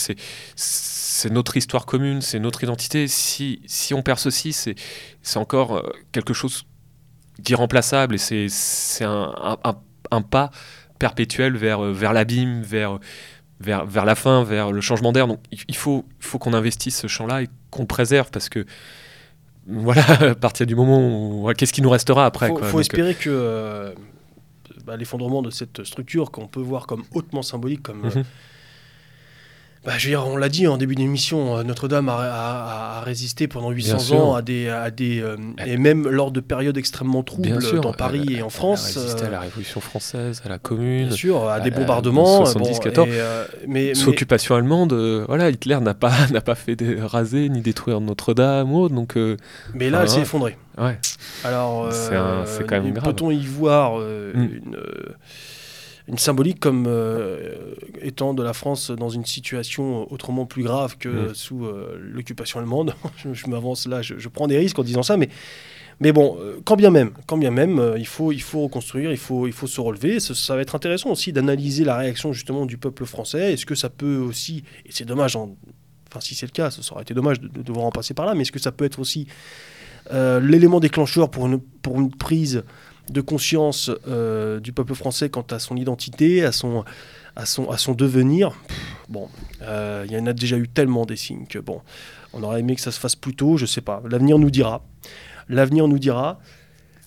c'est 0.55 1.29
notre 1.31 1.57
histoire 1.57 1.85
commune, 1.85 2.21
c'est 2.21 2.39
notre 2.39 2.63
identité. 2.63 3.07
Si 3.07 3.93
on 3.93 4.03
perd 4.03 4.19
ceci, 4.19 4.53
c'est 4.53 4.75
c'est 5.21 5.39
encore 5.39 5.77
euh, 5.77 5.89
quelque 6.11 6.33
chose 6.33 6.65
d'irremplaçable 7.39 8.15
et 8.15 8.47
c'est 8.49 9.03
un, 9.03 9.57
un, 9.63 9.75
un- 10.11 10.21
pas 10.21 10.51
perpétuel 10.99 11.57
vers, 11.57 11.83
euh, 11.83 11.91
vers 11.91 12.13
l'abîme, 12.13 12.61
vers, 12.61 12.99
vers, 13.59 13.85
vers 13.85 14.05
la 14.05 14.15
fin, 14.15 14.43
vers 14.43 14.71
le 14.71 14.81
changement 14.81 15.11
d'air. 15.11 15.27
Donc 15.27 15.39
il 15.67 15.75
faut, 15.75 16.05
faut 16.19 16.39
qu'on 16.39 16.53
investisse 16.53 16.97
ce 16.99 17.07
champ-là 17.07 17.43
et 17.43 17.49
qu'on 17.71 17.81
le 17.81 17.87
préserve 17.87 18.29
parce 18.31 18.49
que 18.49 18.65
voilà, 19.67 20.03
à 20.31 20.35
partir 20.35 20.65
du 20.65 20.75
moment 20.75 20.99
où. 21.45 21.51
Qu'est-ce 21.57 21.73
qui 21.73 21.81
nous 21.81 21.89
restera 21.89 22.25
après 22.25 22.47
Il 22.47 22.57
faut, 22.59 22.71
Donc, 22.71 22.81
espérer 22.81 23.15
que 23.15 23.29
euh, 23.31 23.93
bah, 24.85 24.95
l'effondrement 24.95 25.41
de 25.41 25.49
cette 25.49 25.83
structure 25.83 26.31
qu'on 26.31 26.47
peut 26.47 26.61
voir 26.61 26.85
comme 26.87 27.03
hautement 27.13 27.41
symbolique, 27.41 27.81
comme... 27.83 28.05
euh, 28.05 28.09
Mhm. 28.19 28.23
Bah, 29.85 29.93
je 29.97 30.05
veux 30.07 30.11
dire, 30.11 30.25
on 30.27 30.35
l'a 30.37 30.49
dit 30.49 30.67
en 30.67 30.77
début 30.77 30.95
d'émission, 30.95 31.57
euh, 31.57 31.63
Notre-Dame 31.63 32.09
a, 32.09 32.13
a- 32.15 32.97
a 32.97 33.01
résisté 33.01 33.47
pendant 33.47 33.69
800 33.69 33.99
sûr. 33.99 34.19
ans 34.19 34.35
à 34.35 34.41
des... 34.41 34.67
À 34.69 34.89
des 34.91 35.21
euh, 35.21 35.35
Elle- 35.57 35.69
et 35.69 35.77
même 35.77 36.07
lors 36.07 36.31
de 36.31 36.39
périodes 36.39 36.77
extrêmement 36.77 37.23
Bien 37.23 37.23
troubles 37.57 37.61
sûr, 37.61 37.81
dans 37.81 37.93
Paris 37.93 38.23
elle- 38.27 38.33
et 38.37 38.41
en 38.41 38.45
elle 38.45 38.51
France. 38.51 38.97
a 38.97 38.99
résisté 39.01 39.23
euh, 39.23 39.27
à 39.27 39.29
la 39.31 39.39
Révolution 39.41 39.81
française, 39.81 40.41
à 40.45 40.49
la 40.49 40.57
Commune. 40.57 41.07
Bien 41.07 41.15
sûr, 41.15 41.47
à 41.49 41.59
des 41.59 41.69
euh, 41.71 41.73
bombardements. 41.75 42.41
euh, 42.41 42.45
70, 42.45 42.77
bon, 42.77 42.79
14. 42.79 43.07
et, 43.07 43.11
euh, 43.13 43.45
mais, 43.67 43.93
Sous 43.93 44.07
mais- 44.09 44.15
occupation 44.15 44.55
allemande, 44.55 44.93
euh, 44.93 45.23
voilà, 45.27 45.49
Hitler 45.49 45.79
n'a 45.81 45.93
pas, 45.93 46.11
n'a 46.31 46.41
pas 46.41 46.55
fait 46.55 46.75
raser 47.01 47.49
ni 47.49 47.61
détruire 47.61 48.01
Notre-Dame 48.01 48.71
ou 48.73 48.79
autre, 48.81 48.95
donc 48.95 49.15
euh, 49.17 49.37
mais 49.73 49.89
là, 49.89 49.99
elle 50.01 50.09
s'est 50.09 50.15
ouais. 50.17 50.21
effondrée. 50.23 50.57
ouais, 50.79 50.97
Alors, 51.43 51.91
C'est 51.93 52.09
euh, 52.13 52.43
quand 52.67 52.81
même. 52.81 52.93
Peut-on 52.95 53.29
y 53.31 53.45
voir 53.45 53.99
euh, 53.99 54.33
Mm. 54.33 54.41
une, 54.65 54.75
euh, 54.75 55.13
une 56.07 56.17
symbolique 56.19 56.59
comme 56.59 56.85
euh, 56.87 57.55
étant 58.01 58.33
de 58.33 58.43
la 58.43 58.53
France 58.53 58.91
dans 58.91 59.09
une 59.09 59.25
situation 59.25 60.11
autrement 60.11 60.45
plus 60.45 60.63
grave 60.63 60.97
que 60.97 61.29
Mm. 61.29 61.35
sous 61.35 61.65
euh, 61.65 61.97
l'occupation 61.99 62.59
allemande 62.59 62.93
Je, 63.17 63.33
je 63.33 63.47
m'avance 63.47 63.87
là, 63.87 64.01
je, 64.01 64.15
je 64.19 64.29
prends 64.29 64.47
des 64.47 64.57
risques 64.57 64.77
en 64.77 64.83
disant 64.83 65.01
ça, 65.03 65.17
mais, 65.17 65.29
mais 65.99 66.11
bon, 66.11 66.37
euh, 66.39 66.57
quand 66.63 66.75
bien 66.75 66.91
même, 66.91 67.11
quand 67.25 67.37
bien 67.37 67.49
même 67.51 67.79
euh, 67.79 67.97
il, 67.97 68.05
faut, 68.05 68.31
il 68.31 68.41
faut 68.41 68.61
reconstruire, 68.61 69.11
il 69.11 69.17
faut, 69.17 69.47
il 69.47 69.53
faut 69.53 69.65
se 69.67 69.81
relever. 69.81 70.19
Ça, 70.19 70.35
ça 70.35 70.55
va 70.55 70.61
être 70.61 70.75
intéressant 70.75 71.09
aussi 71.09 71.33
d'analyser 71.33 71.83
la 71.85 71.97
réaction 71.97 72.33
justement 72.33 72.65
du 72.67 72.77
peuple 72.77 73.05
français. 73.05 73.53
Est-ce 73.53 73.65
que 73.65 73.75
ça 73.75 73.89
peut 73.89 74.17
aussi, 74.17 74.63
et 74.85 74.89
c'est 74.91 75.05
dommage, 75.05 75.35
en- 75.35 75.55
enfin 76.11 76.19
si 76.21 76.35
c'est 76.35 76.45
le 76.45 76.51
cas, 76.51 76.69
ça 76.69 76.81
aurait 76.91 77.01
été 77.01 77.13
dommage 77.15 77.39
de, 77.41 77.47
de 77.47 77.61
devoir 77.63 77.85
en 77.85 77.91
passer 77.91 78.13
par 78.13 78.25
là, 78.27 78.35
mais 78.35 78.41
est-ce 78.43 78.51
que 78.51 78.59
ça 78.59 78.71
peut 78.71 78.85
être 78.85 78.99
aussi 78.99 79.27
euh, 80.13 80.39
l'élément 80.39 80.79
déclencheur 80.79 81.31
pour 81.31 81.47
une, 81.47 81.59
pour 81.59 81.99
une 81.99 82.11
prise 82.11 82.63
de 83.09 83.21
conscience 83.21 83.91
euh, 84.07 84.59
du 84.59 84.71
peuple 84.71 84.95
français 84.95 85.29
quant 85.29 85.45
à 85.51 85.59
son 85.59 85.75
identité, 85.75 86.43
à 86.43 86.51
son, 86.51 86.83
à 87.35 87.45
son, 87.45 87.69
à 87.69 87.77
son 87.77 87.93
devenir. 87.93 88.51
Pff, 88.67 88.77
bon, 89.09 89.29
euh, 89.61 90.05
il 90.07 90.13
y 90.13 90.17
en 90.17 90.25
a 90.25 90.33
déjà 90.33 90.57
eu 90.57 90.67
tellement 90.67 91.05
des 91.05 91.15
signes 91.15 91.45
que 91.47 91.59
bon, 91.59 91.81
on 92.33 92.43
aurait 92.43 92.59
aimé 92.59 92.75
que 92.75 92.81
ça 92.81 92.91
se 92.91 92.99
fasse 92.99 93.15
plus 93.15 93.35
tôt, 93.35 93.57
je 93.57 93.65
sais 93.65 93.81
pas. 93.81 94.01
L'avenir 94.09 94.39
nous 94.39 94.51
dira. 94.51 94.83
L'avenir 95.49 95.87
nous 95.87 95.99
dira. 95.99 96.39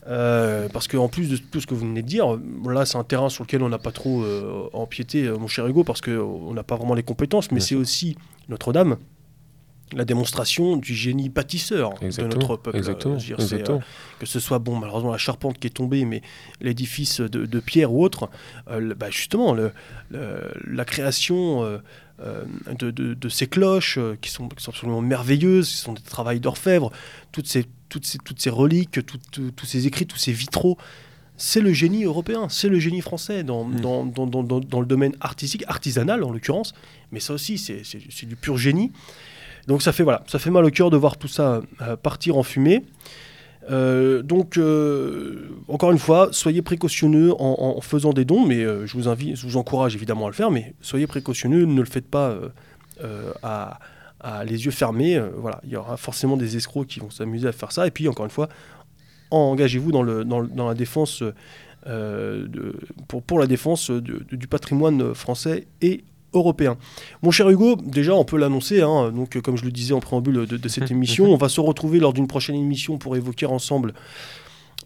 Euh, 0.07 0.71
parce 0.73 0.89
qu'en 0.89 1.09
plus 1.09 1.29
de 1.29 1.37
tout 1.37 1.61
ce 1.61 1.67
que 1.67 1.75
vous 1.75 1.87
venez 1.87 2.01
de 2.01 2.07
dire, 2.07 2.39
là 2.67 2.87
c'est 2.87 2.97
un 2.97 3.05
terrain 3.05 3.29
sur 3.29 3.45
lequel 3.45 3.63
on 3.63 3.69
n'a 3.69 3.79
pas 3.79 3.93
trop 3.93 4.23
euh, 4.23 4.71
empiété, 4.73 5.29
mon 5.29 5.49
cher 5.49 5.67
Hugo, 5.67 5.85
parce 5.85 6.01
qu'on 6.01 6.55
n'a 6.55 6.63
pas 6.63 6.77
vraiment 6.77 6.95
les 6.95 7.03
compétences, 7.03 7.53
mais 7.53 7.61
c'est 7.61 7.75
aussi 7.75 8.17
Notre-Dame, 8.49 8.97
la 9.95 10.05
démonstration 10.05 10.77
du 10.77 10.95
génie 10.95 11.29
bâtisseur 11.29 11.95
de 12.01 12.07
notre 12.35 12.57
peuple. 12.57 12.77
exactement, 12.77 13.17
dire, 13.17 13.37
euh, 13.39 13.43
exactement. 13.43 13.83
que 14.19 14.27
ce 14.27 14.41
soit 14.41 14.59
bon 14.59 14.77
malheureusement 14.77 15.13
la 15.13 15.19
charpente 15.19 15.59
qui 15.59 15.67
est 15.67 15.71
tombée 15.71 16.05
mais 16.05 16.23
l'édifice 16.61 17.21
de, 17.21 17.47
de 17.47 17.61
pierre 17.61 17.93
ou 17.93 18.03
autre 18.05 18.29
euh, 18.71 18.95
bah, 18.95 19.11
justement 19.11 19.53
le- 19.55 19.73
le- 20.11 20.53
la 20.71 20.85
création 20.85 21.63
euh, 21.65 21.79
euh, 22.21 22.45
de, 22.79 22.91
de- 22.91 23.15
de 23.15 23.29
ces 23.29 23.47
cloches 23.47 23.97
euh, 23.99 24.17
qui, 24.21 24.31
sont, 24.31 24.49
qui 24.49 24.63
sont 24.63 24.71
absolument 24.73 25.01
merveilleuses 25.01 25.69
qui 25.71 25.77
sont 25.77 25.93
des 25.93 26.03
travails 26.03 26.41
d'orfèvre 26.41 26.91
toutes 27.33 27.47
ces, 27.47 27.65
toutes 27.89 28.05
ces, 28.07 28.19
toutes 28.19 28.41
ces 28.41 28.51
reliques 28.51 29.05
tout- 29.07 29.19
tout- 29.31 29.51
tous 29.53 29.67
ces 29.67 29.87
écrits 29.87 30.07
tous 30.07 30.19
ces 30.19 30.33
vitraux 30.33 30.77
c'est 31.41 31.61
le 31.61 31.73
génie 31.73 32.03
européen, 32.03 32.49
c'est 32.49 32.69
le 32.69 32.81
génie 32.81 33.01
français 33.01 33.45
dans, 33.45 33.63
Mm. 33.65 33.81
dans, 33.81 34.81
le 34.81 34.87
domaine 34.87 35.15
artistique, 35.21 35.63
artisanal 35.69 36.25
en 36.25 36.33
l'occurrence, 36.33 36.75
mais 37.13 37.21
ça 37.21 37.33
aussi 37.33 37.59
c'est 37.59 38.27
du 38.27 38.35
pur 38.35 38.59
génie. 38.59 38.91
Donc 39.69 39.83
ça 39.83 39.93
fait, 39.93 40.03
voilà, 40.03 40.25
ça 40.27 40.39
fait 40.39 40.51
mal 40.51 40.65
au 40.65 40.71
cœur 40.71 40.89
de 40.89 40.97
voir 40.97 41.19
tout 41.19 41.29
ça 41.29 41.61
euh, 41.83 41.95
partir 41.95 42.39
en 42.39 42.43
fumée. 42.43 42.85
Euh, 43.71 44.23
donc, 44.23 44.57
euh, 44.57 45.51
encore 45.69 45.93
une 45.93 45.99
fois, 45.99 46.31
soyez 46.33 46.63
précautionneux 46.63 47.35
en, 47.39 47.79
faisant 47.83 48.15
des 48.15 48.25
dons, 48.25 48.47
mais 48.47 48.63
je 48.63 48.93
vous 48.95 49.09
invite, 49.09 49.37
je 49.37 49.47
vous 49.47 49.59
encourage 49.59 49.95
évidemment 49.95 50.25
à 50.25 50.31
le 50.31 50.35
faire, 50.35 50.51
mais 50.51 50.75
soyez 50.81 51.07
précautionneux, 51.07 51.67
ne 51.67 51.81
le 51.81 51.87
faites 51.87 52.09
pas 52.09 52.35
à, 53.43 53.79
les 54.47 54.65
yeux 54.65 54.71
fermés. 54.71 55.23
voilà, 55.37 55.61
il 55.65 55.71
y 55.71 55.77
aura 55.77 55.99
forcément 55.99 56.39
des 56.39 56.57
escrocs 56.57 56.87
qui 56.87 57.01
vont 57.01 57.11
s'amuser 57.11 57.47
à 57.47 57.53
faire 57.53 57.71
ça. 57.71 57.87
Et 57.87 57.91
puis, 57.91 58.09
encore 58.09 58.25
une 58.25 58.31
fois, 58.31 58.49
engagez-vous 59.31 59.93
dans, 59.93 60.03
la 60.03 60.75
défense 60.75 61.23
pour, 63.07 63.39
la 63.39 63.47
défense 63.47 63.91
du 63.91 64.49
patrimoine 64.49 65.15
français 65.15 65.67
et 65.83 66.05
européen. 66.35 66.77
Mon 67.23 67.31
cher 67.31 67.49
Hugo, 67.51 67.77
déjà 67.83 68.15
on 68.15 68.25
peut 68.25 68.37
l'annoncer, 68.39 68.83
hein, 68.83 69.11
donc 69.11 69.37
euh, 69.37 69.41
comme 69.41 69.57
je 69.57 69.65
le 69.65 69.71
disais 69.71 69.95
en 69.95 70.01
préambule 70.01 70.47
de, 70.47 70.57
de 70.57 70.69
cette 70.69 70.91
émission, 70.91 71.27
on 71.33 71.37
va 71.37 71.49
se 71.49 71.61
retrouver 71.61 71.99
lors 72.01 72.13
d'une 72.13 72.27
prochaine 72.29 72.57
émission 72.57 72.99
pour 72.99 73.17
évoquer 73.17 73.47
ensemble 73.47 73.95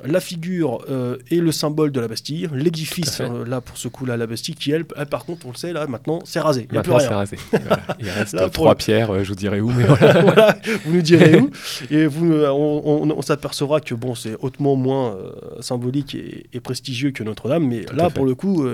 la 0.04 0.18
figure 0.20 0.80
euh, 0.90 1.16
et 1.30 1.36
le 1.36 1.52
symbole 1.52 1.92
de 1.92 2.00
la 2.00 2.08
Bastille, 2.08 2.48
l'édifice, 2.52 3.20
euh, 3.20 3.44
là 3.46 3.60
pour 3.60 3.76
ce 3.76 3.86
coup-là, 3.86 4.16
la 4.16 4.26
Bastille, 4.26 4.54
qui 4.56 4.72
elle, 4.72 4.84
elle, 4.96 5.06
par 5.06 5.24
contre 5.24 5.46
on 5.46 5.50
le 5.50 5.56
sait, 5.56 5.72
là 5.72 5.86
maintenant 5.86 6.18
c'est 6.24 6.40
rasé, 6.40 6.66
il 6.68 6.72
n'y 6.72 6.78
a 6.78 6.82
plus 6.82 6.90
Maintenant, 6.90 6.98
rien. 6.98 7.08
c'est 7.08 7.14
rasé. 7.14 7.36
Voilà. 7.52 7.82
Il 8.00 8.08
reste 8.18 8.32
Là, 8.34 8.48
trois 8.50 8.70
le- 8.72 8.76
pierres, 8.78 9.10
euh, 9.14 9.22
je 9.22 9.28
vous 9.28 9.34
dirai 9.36 9.60
où, 9.60 9.70
mais 9.70 9.84
voilà. 9.86 10.22
voilà, 10.22 10.56
vous 10.86 10.94
nous 10.94 11.02
direz 11.02 11.38
où. 11.38 11.50
Et 11.90 12.06
vous, 12.06 12.32
on, 12.32 12.82
on- 12.84 13.10
on 13.16 13.22
s'apercevra 13.22 13.80
que 13.80 13.94
bon, 13.94 14.16
c'est 14.16 14.34
hautement 14.40 14.74
moins 14.74 15.16
symbolique 15.60 16.16
et, 16.16 16.46
et 16.52 16.58
prestigieux 16.58 17.12
que 17.12 17.22
Notre-Dame, 17.22 17.64
mais 17.68 17.84
Tout 17.84 17.94
là, 17.94 18.10
pour 18.10 18.24
le 18.24 18.34
coup, 18.34 18.66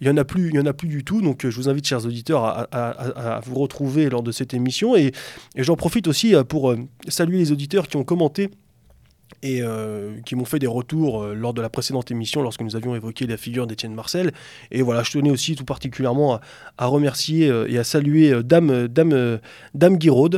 il 0.00 0.06
y 0.06 0.10
en 0.10 0.16
a 0.16 0.24
plus, 0.24 0.48
il 0.48 0.54
y 0.54 0.58
en 0.58 0.66
a 0.66 0.72
plus 0.72 0.88
du 0.88 1.04
tout. 1.04 1.20
Donc, 1.20 1.44
euh, 1.44 1.50
je 1.50 1.56
vous 1.56 1.68
invite, 1.68 1.86
chers 1.86 2.04
auditeurs, 2.04 2.44
à, 2.72 3.40
vous 3.44 3.54
retrouver 3.54 4.08
lors 4.08 4.22
de 4.22 4.32
cette 4.32 4.54
émission. 4.54 4.96
Et, 4.96 5.12
j'en 5.56 5.76
profite 5.76 6.08
aussi 6.08 6.34
euh, 6.34 6.44
pour 6.44 6.70
euh, 6.70 6.78
saluer 7.08 7.38
les 7.38 7.52
auditeurs 7.52 7.88
qui 7.88 7.96
ont 7.96 8.04
commenté. 8.04 8.50
Et 9.42 9.62
qui 10.24 10.36
m'ont 10.36 10.44
fait 10.46 10.58
des 10.58 10.66
retours 10.66 11.26
lors 11.26 11.52
de 11.52 11.60
la 11.60 11.68
précédente 11.68 12.10
émission 12.10 12.40
lorsque 12.40 12.62
nous 12.62 12.76
avions 12.76 12.94
évoqué 12.94 13.26
la 13.26 13.36
figure 13.36 13.66
d'Étienne 13.66 13.94
Marcel. 13.94 14.32
Et 14.70 14.80
voilà, 14.80 15.02
je 15.02 15.10
tenais 15.10 15.30
aussi 15.30 15.54
tout 15.54 15.66
particulièrement 15.66 16.40
à, 16.78 16.86
remercier 16.86 17.50
et 17.68 17.76
à 17.76 17.84
saluer 17.84 18.42
Dame, 18.42 18.88
Dame, 18.88 19.40
Dame 19.74 19.98
Guiraud, 19.98 20.30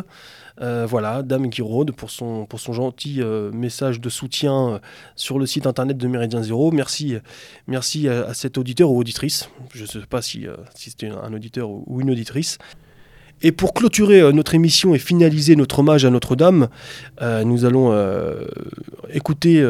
euh, 0.62 0.86
voilà, 0.88 1.22
Dame 1.22 1.48
Guiraud, 1.48 1.84
pour 1.84 2.10
son, 2.10 2.46
pour 2.46 2.60
son 2.60 2.72
gentil 2.72 3.20
euh, 3.20 3.50
message 3.52 4.00
de 4.00 4.08
soutien 4.08 4.68
euh, 4.68 4.78
sur 5.14 5.38
le 5.38 5.44
site 5.44 5.66
internet 5.66 5.98
de 5.98 6.08
Méridien 6.08 6.42
Zéro. 6.42 6.70
Merci, 6.72 7.16
merci 7.66 8.08
à, 8.08 8.32
cet 8.32 8.56
auditeur 8.56 8.90
ou 8.90 8.98
auditrice. 8.98 9.50
Je 9.74 9.82
ne 9.82 9.86
sais 9.86 9.98
pas 10.08 10.22
si, 10.22 10.46
si 10.74 10.90
c'était 10.90 11.08
un 11.08 11.32
auditeur 11.32 11.68
ou, 11.68 12.00
une 12.00 12.10
auditrice. 12.10 12.58
Et 13.42 13.52
pour 13.52 13.74
clôturer 13.74 14.32
notre 14.32 14.54
émission 14.54 14.94
et 14.94 14.98
finaliser 14.98 15.56
notre 15.56 15.80
hommage 15.80 16.06
à 16.06 16.10
Notre-Dame, 16.10 16.68
nous 17.20 17.66
allons 17.66 17.94
écouter 19.10 19.62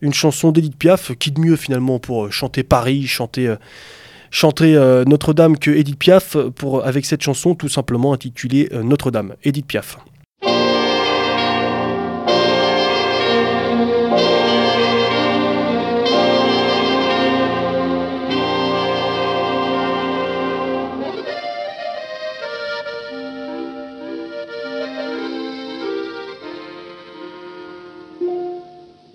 une 0.00 0.14
chanson 0.14 0.52
d'Edith 0.52 0.76
Piaf. 0.76 1.12
Qui 1.18 1.32
de 1.32 1.40
mieux 1.40 1.56
finalement 1.56 1.98
pour 1.98 2.32
chanter 2.32 2.62
Paris, 2.62 3.08
chanter, 3.08 3.52
chanter 4.30 4.74
Notre-Dame 5.08 5.58
que 5.58 5.72
Edith 5.72 5.98
Piaf 5.98 6.36
pour, 6.54 6.86
avec 6.86 7.04
cette 7.04 7.22
chanson 7.22 7.56
tout 7.56 7.68
simplement 7.68 8.12
intitulée 8.12 8.68
Notre-Dame. 8.72 9.34
Edith 9.42 9.66
Piaf. 9.66 9.98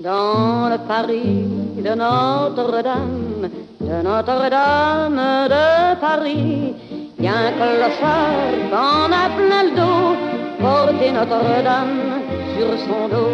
Dans 0.05 0.69
le 0.69 0.77
Paris 0.87 1.47
de 1.77 1.93
Notre-Dame, 1.95 3.49
de 3.81 3.97
Notre-Dame 4.03 5.47
de 5.49 5.99
Paris. 5.99 6.75
Y 7.19 7.27
a 7.27 7.33
un 7.33 7.51
clochard 7.53 9.09
a 9.11 9.29
plein 9.35 9.63
le 9.63 9.75
dos, 9.79 10.15
porter 10.61 11.11
Notre-Dame 11.11 12.21
sur 12.55 12.69
son 12.85 13.07
dos. 13.09 13.33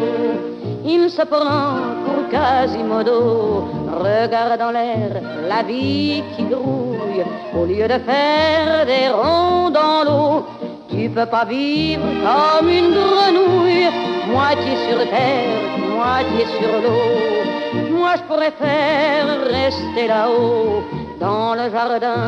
Il 0.86 1.10
se 1.10 1.24
prend 1.24 1.76
pour 2.06 2.30
Quasimodo, 2.30 3.68
regarde 4.06 4.62
en 4.62 4.72
l'air 4.72 5.22
la 5.50 5.64
vie 5.64 6.24
qui 6.38 6.44
grouille, 6.44 7.26
au 7.54 7.66
lieu 7.66 7.88
de 7.94 8.00
faire 8.10 8.86
des 8.86 9.10
ronds 9.10 9.72
dans 9.72 10.04
l'eau. 10.08 10.46
Tu 10.90 11.10
peux 11.10 11.26
pas 11.26 11.44
vivre 11.44 12.08
comme 12.26 12.70
une 12.70 12.92
grenouille, 12.94 13.90
moitié 14.32 14.74
sur 14.88 15.00
terre, 15.10 15.81
moitié 16.02 16.44
sur 16.58 16.74
l'eau. 16.84 17.96
Moi 17.98 18.14
je 18.20 18.26
préfère 18.36 19.28
rester 19.60 20.08
là-haut, 20.08 20.84
dans 21.20 21.54
le 21.60 21.66
jardin 21.76 22.26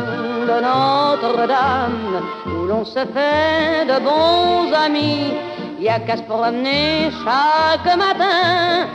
de 0.50 0.56
Notre-Dame, 0.68 2.14
où 2.54 2.60
l'on 2.70 2.84
se 2.84 3.02
fait 3.14 3.84
de 3.92 3.98
bons 4.08 4.66
amis. 4.86 5.32
Y 5.80 5.88
a 5.88 5.98
qu'à 6.06 6.16
se 6.16 6.22
promener 6.22 7.10
chaque 7.24 7.90
matin, 8.04 8.86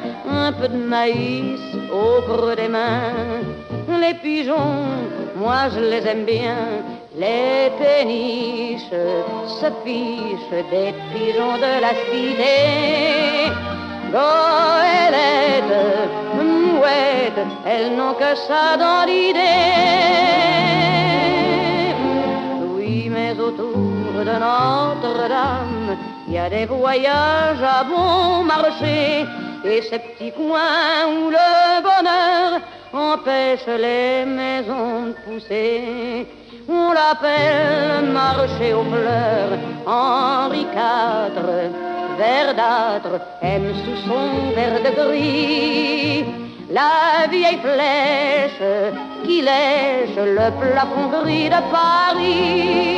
un 0.44 0.52
peu 0.54 0.68
de 0.76 0.82
maïs 0.96 1.66
au 2.02 2.22
creux 2.28 2.56
des 2.56 2.72
mains. 2.78 3.42
Les 4.04 4.16
pigeons, 4.26 4.78
moi 5.36 5.62
je 5.74 5.82
les 5.92 6.04
aime 6.12 6.26
bien. 6.36 6.62
Les 7.24 7.70
péniches 7.82 9.02
se 9.60 9.68
fichent 9.84 10.64
des 10.76 10.92
pigeons 11.12 11.58
de 11.66 11.72
la 11.86 11.94
cité. 12.06 12.56
Goélette, 14.12 15.78
mouette, 16.36 17.48
elles 17.66 17.96
n'ont 17.96 18.14
que 18.14 18.36
ça 18.48 18.76
dans 18.78 19.06
l'idée. 19.06 19.40
Oui, 22.76 23.10
mais 23.10 23.40
autour 23.40 23.76
de 24.16 24.36
Notre-Dame, 24.48 25.98
il 26.28 26.34
y 26.34 26.38
a 26.40 26.50
des 26.50 26.66
voyages 26.66 27.62
à 27.62 27.84
bon 27.84 28.44
marché 28.44 29.26
et 29.64 29.82
ces 29.84 30.00
petits 30.00 30.32
coins 30.32 31.06
où 31.08 31.30
le 31.30 31.82
bonheur 31.82 32.62
empêche 32.94 33.68
les 33.68 34.26
maisons 34.26 35.08
de 35.08 35.16
pousser. 35.26 36.28
On 36.68 36.92
l'appelle 36.94 38.12
marché 38.12 38.74
aux 38.74 38.84
fleurs, 38.84 39.58
Henri 39.86 40.62
IV, 40.62 41.89
verdâtre, 42.20 43.16
aime 43.42 43.74
sous 43.84 44.00
son 44.08 44.52
verre 44.56 44.82
de 44.86 44.92
gris. 45.00 46.26
La 46.70 47.28
vieille 47.28 47.60
flèche 47.66 48.64
qui 49.26 49.42
lèche 49.42 50.18
le 50.18 50.48
plafond 50.60 51.08
gris 51.16 51.50
de 51.50 51.62
Paris. 51.72 52.90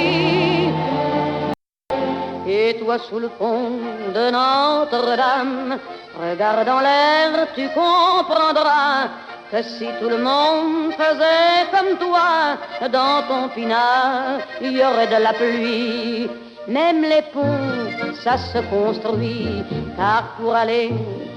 Et 2.48 2.76
toi 2.80 2.98
sous 2.98 3.19
le 3.19 3.30
pont 3.30 3.80
de 4.15 4.31
Notre-Dame, 4.31 5.77
regarde 6.19 6.68
en 6.68 6.81
l'air, 6.81 7.48
tu 7.56 7.69
comprendras 7.69 9.07
que 9.52 9.61
si 9.61 9.88
tout 9.99 10.10
le 10.10 10.18
monde 10.18 10.91
faisait 11.02 11.68
comme 11.72 11.98
toi, 11.98 12.57
dans 12.89 13.22
ton 13.30 13.48
pinard, 13.56 14.39
il 14.61 14.73
y 14.77 14.84
aurait 14.84 15.07
de 15.07 15.23
la 15.23 15.34
pluie. 15.34 16.30
Même 16.67 17.01
les 17.01 17.23
ponts, 17.33 18.13
ça 18.23 18.38
se 18.38 18.59
construit, 18.69 19.63
car 19.97 20.35
pour 20.38 20.53
aller 20.53 20.91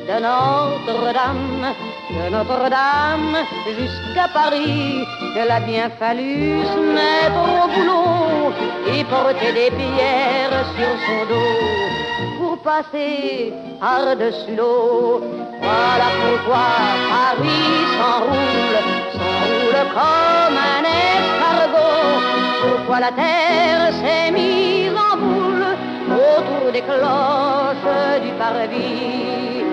de 0.06 0.20
Notre-Dame, 0.20 1.72
de 2.10 2.30
Notre-Dame 2.30 3.36
jusqu'à 3.66 4.28
Paris, 4.34 5.02
il 5.34 5.51
a 5.51 5.60
bien 5.60 5.88
fallu 5.98 6.62
se 6.62 6.78
mettre 6.78 7.40
au 7.40 7.68
boulot 7.72 8.52
et 8.92 9.02
porter 9.05 9.52
des 9.52 9.70
pierres 9.70 10.66
sur 10.76 10.92
son 11.06 11.20
dos 11.32 12.38
pour 12.38 12.59
passer 12.59 13.52
par-dessus 13.80 14.56
l'eau. 14.56 15.22
Voilà 15.62 16.09
pourquoi 16.20 16.66
Paris 17.09 17.70
s'enroule, 17.96 18.78
s'enroule 19.14 19.80
comme 19.94 20.59
un 20.59 20.84
escargot. 20.84 22.34
Pourquoi 22.66 23.01
la 23.01 23.12
terre 23.12 23.93
s'est 23.93 24.31
mise 24.31 24.93
en 24.93 25.16
boule 25.16 25.66
autour 26.09 26.73
des 26.73 26.81
cloches 26.81 28.23
du 28.23 28.31
parvis 28.39 29.65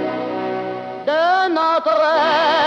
de 1.07 1.49
Notre-Dame. 1.59 2.61